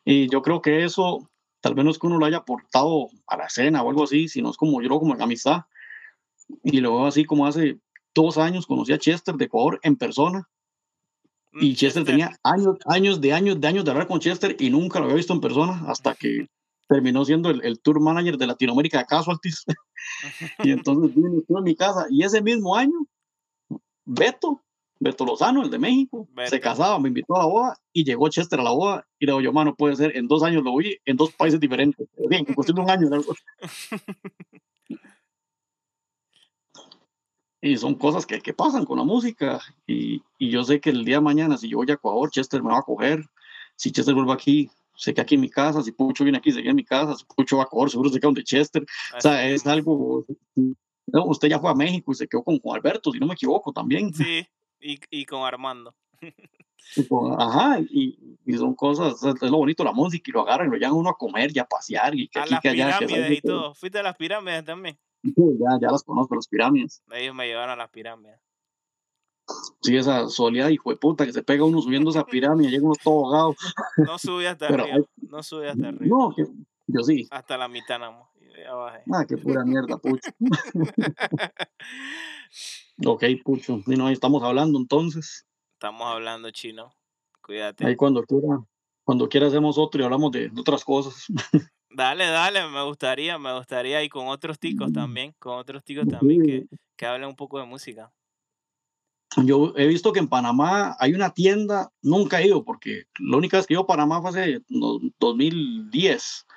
Y 0.03 0.29
yo 0.29 0.41
creo 0.41 0.61
que 0.61 0.83
eso 0.83 1.29
tal 1.61 1.75
vez 1.75 1.85
no 1.85 1.91
es 1.91 1.97
que 1.97 2.07
uno 2.07 2.17
lo 2.17 2.25
haya 2.25 2.37
aportado 2.37 3.07
a 3.25 3.37
la 3.37 3.45
escena 3.45 3.81
o 3.81 3.89
algo 3.89 4.03
así, 4.03 4.27
sino 4.27 4.49
es 4.49 4.57
como 4.57 4.81
yo 4.81 4.99
como 4.99 5.15
en 5.15 5.21
amistad. 5.21 5.61
Y 6.61 6.81
luego 6.81 7.05
así 7.05 7.23
como 7.23 7.47
hace 7.47 7.79
dos 8.13 8.37
años 8.37 8.67
conocí 8.67 8.91
a 8.91 8.97
Chester 8.97 9.35
de 9.35 9.45
Ecuador 9.45 9.79
en 9.83 9.95
persona. 9.95 10.49
Y 11.53 11.71
mm, 11.71 11.75
Chester, 11.75 12.03
tenía 12.03 12.37
años, 12.43 12.77
años 12.85 13.21
de 13.21 13.31
años 13.31 13.61
de 13.61 13.67
años 13.67 13.85
de 13.85 13.91
hablar 13.91 14.07
con 14.07 14.19
Chester 14.19 14.57
y 14.59 14.69
nunca 14.69 14.99
lo 14.99 15.05
había 15.05 15.17
visto 15.17 15.31
en 15.31 15.39
persona 15.39 15.85
hasta 15.87 16.15
que 16.15 16.47
terminó 16.87 17.25
siendo 17.25 17.49
el, 17.49 17.79
tour 17.79 17.99
manager 17.99 18.37
de 18.37 18.47
Latinoamérica 18.47 18.99
de 18.99 19.05
Casualties. 19.05 19.65
y 20.63 20.71
entonces 20.71 21.15
vino 21.15 21.43
a 21.57 21.61
mi 21.61 21.75
casa. 21.75 22.05
Y 22.09 22.23
ese 22.23 22.41
mismo 22.41 22.75
año, 22.75 23.05
Beto, 24.05 24.61
Beto 24.99 25.25
Lozano, 25.25 25.63
el 25.63 25.69
de 25.69 25.79
México, 25.79 26.27
se 26.45 26.59
casaba, 26.59 26.99
me 26.99 27.09
invitó 27.09 27.35
a 27.35 27.39
la 27.39 27.45
boda 27.45 27.77
y 27.91 28.03
llegó 28.03 28.29
Chester 28.29 28.59
a 28.59 28.63
la 28.63 28.71
boda. 28.71 29.07
Y 29.19 29.25
le 29.25 29.31
digo, 29.31 29.41
yo, 29.41 29.53
mano, 29.53 29.75
puede 29.75 29.95
ser, 29.95 30.15
en 30.15 30.27
dos 30.27 30.43
años 30.43 30.63
lo 30.63 30.75
vi 30.77 30.97
en 31.05 31.17
dos 31.17 31.31
países 31.33 31.59
diferentes. 31.59 32.07
Bien, 32.29 32.45
en 32.47 32.53
cuestión 32.53 32.75
de 32.75 32.81
un 32.81 32.89
año. 32.89 33.09
y 37.61 37.77
son 37.77 37.95
cosas 37.95 38.25
que, 38.25 38.41
que, 38.41 38.53
pasan 38.53 38.85
con 38.85 38.97
la 38.97 39.03
música. 39.03 39.59
Y, 39.87 40.21
y, 40.37 40.49
yo 40.49 40.63
sé 40.63 40.79
que 40.79 40.89
el 40.89 41.05
día 41.05 41.15
de 41.15 41.21
mañana, 41.21 41.57
si 41.57 41.69
yo 41.69 41.77
voy 41.77 41.89
a 41.89 41.93
Ecuador, 41.93 42.29
Chester 42.29 42.61
me 42.61 42.71
va 42.71 42.79
a 42.79 42.83
coger. 42.83 43.25
Si 43.75 43.91
Chester 43.91 44.13
vuelve 44.13 44.33
aquí, 44.33 44.69
sé 44.95 45.13
que 45.13 45.21
aquí 45.21 45.35
en 45.35 45.41
mi 45.41 45.49
casa, 45.49 45.81
si 45.81 45.91
Pucho 45.91 46.23
viene 46.23 46.37
aquí, 46.37 46.51
se 46.51 46.61
queda 46.61 46.71
en 46.71 46.75
mi 46.75 46.85
casa, 46.85 47.15
si 47.15 47.25
Pucho 47.25 47.57
va 47.57 47.63
a 47.63 47.67
correr, 47.67 47.91
seguro 47.91 48.09
se 48.09 48.19
queda 48.19 48.27
donde 48.27 48.43
Chester. 48.43 48.85
O 49.17 49.21
sea, 49.21 49.47
es 49.47 49.65
algo. 49.65 50.25
usted 51.07 51.47
ya 51.49 51.59
fue 51.59 51.71
a 51.71 51.75
México 51.75 52.11
y 52.11 52.15
se 52.15 52.27
quedó 52.27 52.43
con 52.43 52.59
Juan 52.59 52.77
Alberto, 52.77 53.11
si 53.11 53.19
no 53.19 53.27
me 53.27 53.33
equivoco, 53.33 53.71
también. 53.71 54.13
Sí, 54.13 54.45
y, 54.79 54.99
y 55.09 55.25
con 55.25 55.41
Armando. 55.43 55.95
ajá, 57.37 57.79
y, 57.89 58.37
son 58.57 58.75
cosas, 58.75 59.23
es 59.23 59.41
lo 59.41 59.57
bonito 59.57 59.83
la 59.83 59.93
música, 59.93 60.23
y 60.29 60.31
lo 60.33 60.41
agarran, 60.41 60.69
lo 60.69 60.77
llevan 60.77 60.93
uno 60.93 61.09
a 61.09 61.17
comer 61.17 61.51
y 61.53 61.59
a 61.59 61.65
pasear, 61.65 62.15
y 62.15 62.27
que 62.27 62.39
a 62.39 62.43
aquí, 62.43 62.51
las 62.51 62.61
que 62.61 62.69
allá. 62.69 62.97
pirámides 62.99 63.31
y 63.37 63.41
todo. 63.41 63.73
Fuiste 63.73 63.99
a 63.99 64.03
las 64.03 64.15
pirámides 64.15 64.63
también. 64.63 64.97
Ya, 65.23 65.79
ya 65.81 65.89
las 65.89 66.03
conozco, 66.03 66.35
las 66.35 66.47
pirámides. 66.47 67.01
Ellos 67.11 67.33
me 67.33 67.47
llevaron 67.47 67.71
a 67.71 67.75
las 67.77 67.89
pirámides. 67.89 68.39
Sí, 69.81 69.97
esa 69.97 70.29
soledad, 70.29 70.69
hijo 70.69 70.91
de 70.91 70.95
puta, 70.95 71.25
que 71.25 71.33
se 71.33 71.43
pega 71.43 71.65
uno 71.65 71.81
subiendo 71.81 72.09
esa 72.09 72.25
pirámide, 72.25 72.71
llega 72.71 72.85
uno 72.85 72.95
todo 73.03 73.25
ahogado. 73.25 73.55
No 73.97 74.17
sube 74.17 74.47
hasta 74.47 74.67
arriba, 74.67 75.05
no 75.17 75.43
sube 75.43 75.69
hasta 75.69 75.89
arriba. 75.89 76.05
No, 76.05 76.33
yo 76.87 77.03
sí. 77.03 77.27
Hasta 77.31 77.57
la 77.57 77.67
mitad 77.67 77.99
nada 77.99 78.29
Ya 78.57 78.73
bajé. 78.73 79.03
Ah, 79.11 79.25
qué 79.27 79.37
pura 79.37 79.65
mierda, 79.65 79.97
pucho. 79.97 80.31
ok, 83.05 83.23
pucho. 83.43 83.81
Y 83.85 83.95
no, 83.95 84.07
ahí 84.07 84.13
estamos 84.13 84.41
hablando 84.43 84.79
entonces. 84.79 85.45
Estamos 85.73 86.07
hablando 86.07 86.49
chino. 86.51 86.93
Cuídate. 87.41 87.85
Ahí 87.85 87.97
cuando 87.97 88.23
quiera, 88.23 88.63
cuando 89.03 89.27
quiera 89.27 89.47
hacemos 89.47 89.77
otro 89.77 90.01
y 90.01 90.05
hablamos 90.05 90.31
de, 90.31 90.49
otras 90.57 90.85
cosas. 90.85 91.25
Dale, 91.95 92.25
dale, 92.25 92.67
me 92.69 92.83
gustaría, 92.85 93.37
me 93.37 93.55
gustaría, 93.55 94.01
y 94.01 94.09
con 94.09 94.27
otros 94.27 94.57
ticos 94.57 94.91
también, 94.91 95.35
con 95.37 95.59
otros 95.59 95.83
ticos 95.83 96.07
también 96.07 96.43
que, 96.43 96.65
que 96.95 97.05
hablen 97.05 97.29
un 97.29 97.35
poco 97.35 97.59
de 97.59 97.65
música. 97.65 98.11
Yo 99.37 99.73
he 99.77 99.87
visto 99.87 100.13
que 100.13 100.19
en 100.19 100.27
Panamá 100.27 100.95
hay 100.99 101.13
una 101.13 101.31
tienda, 101.31 101.91
nunca 102.01 102.41
he 102.41 102.47
ido, 102.47 102.63
porque 102.63 103.03
la 103.19 103.37
única 103.37 103.57
vez 103.57 103.67
que 103.67 103.73
iba 103.73 103.83
a 103.83 103.87
Panamá 103.87 104.21
fue 104.21 104.29
hace 104.29 104.61
2010. 104.69 106.47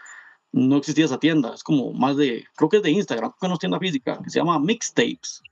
No 0.53 0.77
existía 0.79 1.05
esa 1.05 1.19
tienda, 1.19 1.53
es 1.53 1.63
como 1.63 1.93
más 1.93 2.17
de, 2.17 2.47
creo 2.55 2.71
que 2.71 2.79
es 2.79 2.83
de 2.83 2.91
Instagram, 2.91 3.31
creo 3.33 3.41
que 3.41 3.49
no 3.49 3.55
es 3.55 3.61
tienda 3.61 3.79
física, 3.79 4.19
que 4.23 4.31
se 4.31 4.39
llama 4.39 4.59
Mixtapes. 4.59 5.43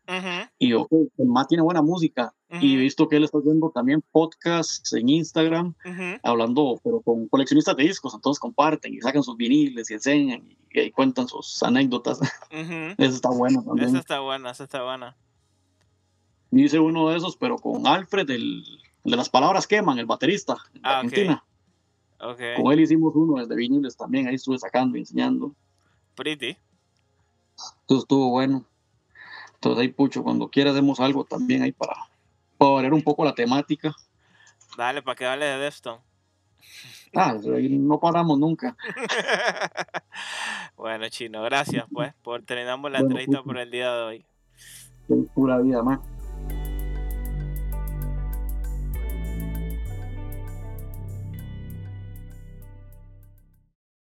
Y 0.59 0.69
yo, 0.69 0.89
más 1.19 1.47
tiene 1.47 1.63
buena 1.63 1.83
música. 1.83 2.33
Y 2.61 2.75
he 2.75 2.79
visto 2.79 3.09
que 3.09 3.17
él 3.17 3.25
está 3.25 3.39
haciendo 3.39 3.71
también 3.71 4.03
podcasts 4.13 4.93
en 4.95 5.09
Instagram, 5.09 5.75
hablando, 6.23 6.81
pero 6.83 7.03
con 7.03 7.29
coleccionistas 7.29 7.77
de 7.77 7.83
discos, 7.83 8.15
entonces 8.15 8.39
comparten 8.39 8.95
y 8.95 9.01
sacan 9.01 9.23
sus 9.23 9.37
viniles 9.37 9.91
y 9.91 9.95
enseñan 9.95 10.43
y, 10.71 10.91
cuentan 10.93 11.29
sus 11.29 11.63
anécdotas. 11.63 12.21
Eso 12.51 13.15
está 13.15 13.29
bueno 13.29 13.63
también. 13.63 13.89
Eso 13.89 13.99
está 13.99 14.21
buena, 14.21 14.51
eso 14.53 14.65
está 14.65 14.85
buena 14.85 15.17
hice 16.59 16.79
uno 16.79 17.09
de 17.09 17.17
esos, 17.17 17.37
pero 17.37 17.57
con 17.57 17.87
Alfred, 17.87 18.29
el, 18.31 18.65
de 19.05 19.17
las 19.17 19.29
palabras 19.29 19.67
queman, 19.67 19.99
el 19.99 20.07
baterista 20.07 20.57
de 20.73 20.81
ah, 20.83 20.99
Argentina. 20.99 21.45
Con 22.19 22.73
él 22.73 22.81
hicimos 22.81 23.15
uno 23.15 23.41
desde 23.41 23.55
viniles 23.55 23.97
también, 23.97 24.29
ahí 24.29 24.37
estuve 24.37 24.59
sacando 24.59 24.97
y 24.97 25.01
enseñando. 25.01 25.55
Pretty. 26.15 26.57
Entonces 27.81 28.05
estuvo 28.05 28.31
bueno. 28.31 28.65
Entonces 29.55 29.83
ahí, 29.83 29.89
Pucho, 29.89 30.23
cuando 30.23 30.49
quiera 30.49 30.71
hacemos 30.71 31.01
algo 31.01 31.25
también 31.25 31.63
ahí 31.63 31.73
para, 31.73 31.95
para 32.57 32.73
variar 32.73 32.95
un 32.95 33.03
poco 33.03 33.25
la 33.25 33.35
temática. 33.35 33.95
Dale, 34.77 35.03
para 35.03 35.17
que 35.17 35.27
hable 35.27 35.45
de 35.45 35.59
Defton. 35.59 35.99
Ah, 37.15 37.37
no 37.45 38.01
paramos 38.01 38.39
nunca. 38.39 38.77
bueno, 40.77 41.09
Chino, 41.09 41.43
gracias 41.43 41.85
pues 41.93 42.13
por 42.23 42.43
terminamos 42.43 42.91
la 42.91 42.99
entrevista 42.99 43.43
por 43.43 43.59
el 43.59 43.71
día 43.71 43.95
de 43.95 44.03
hoy. 44.03 44.27
Pura 45.35 45.59
vida, 45.59 45.83
más. 45.83 46.01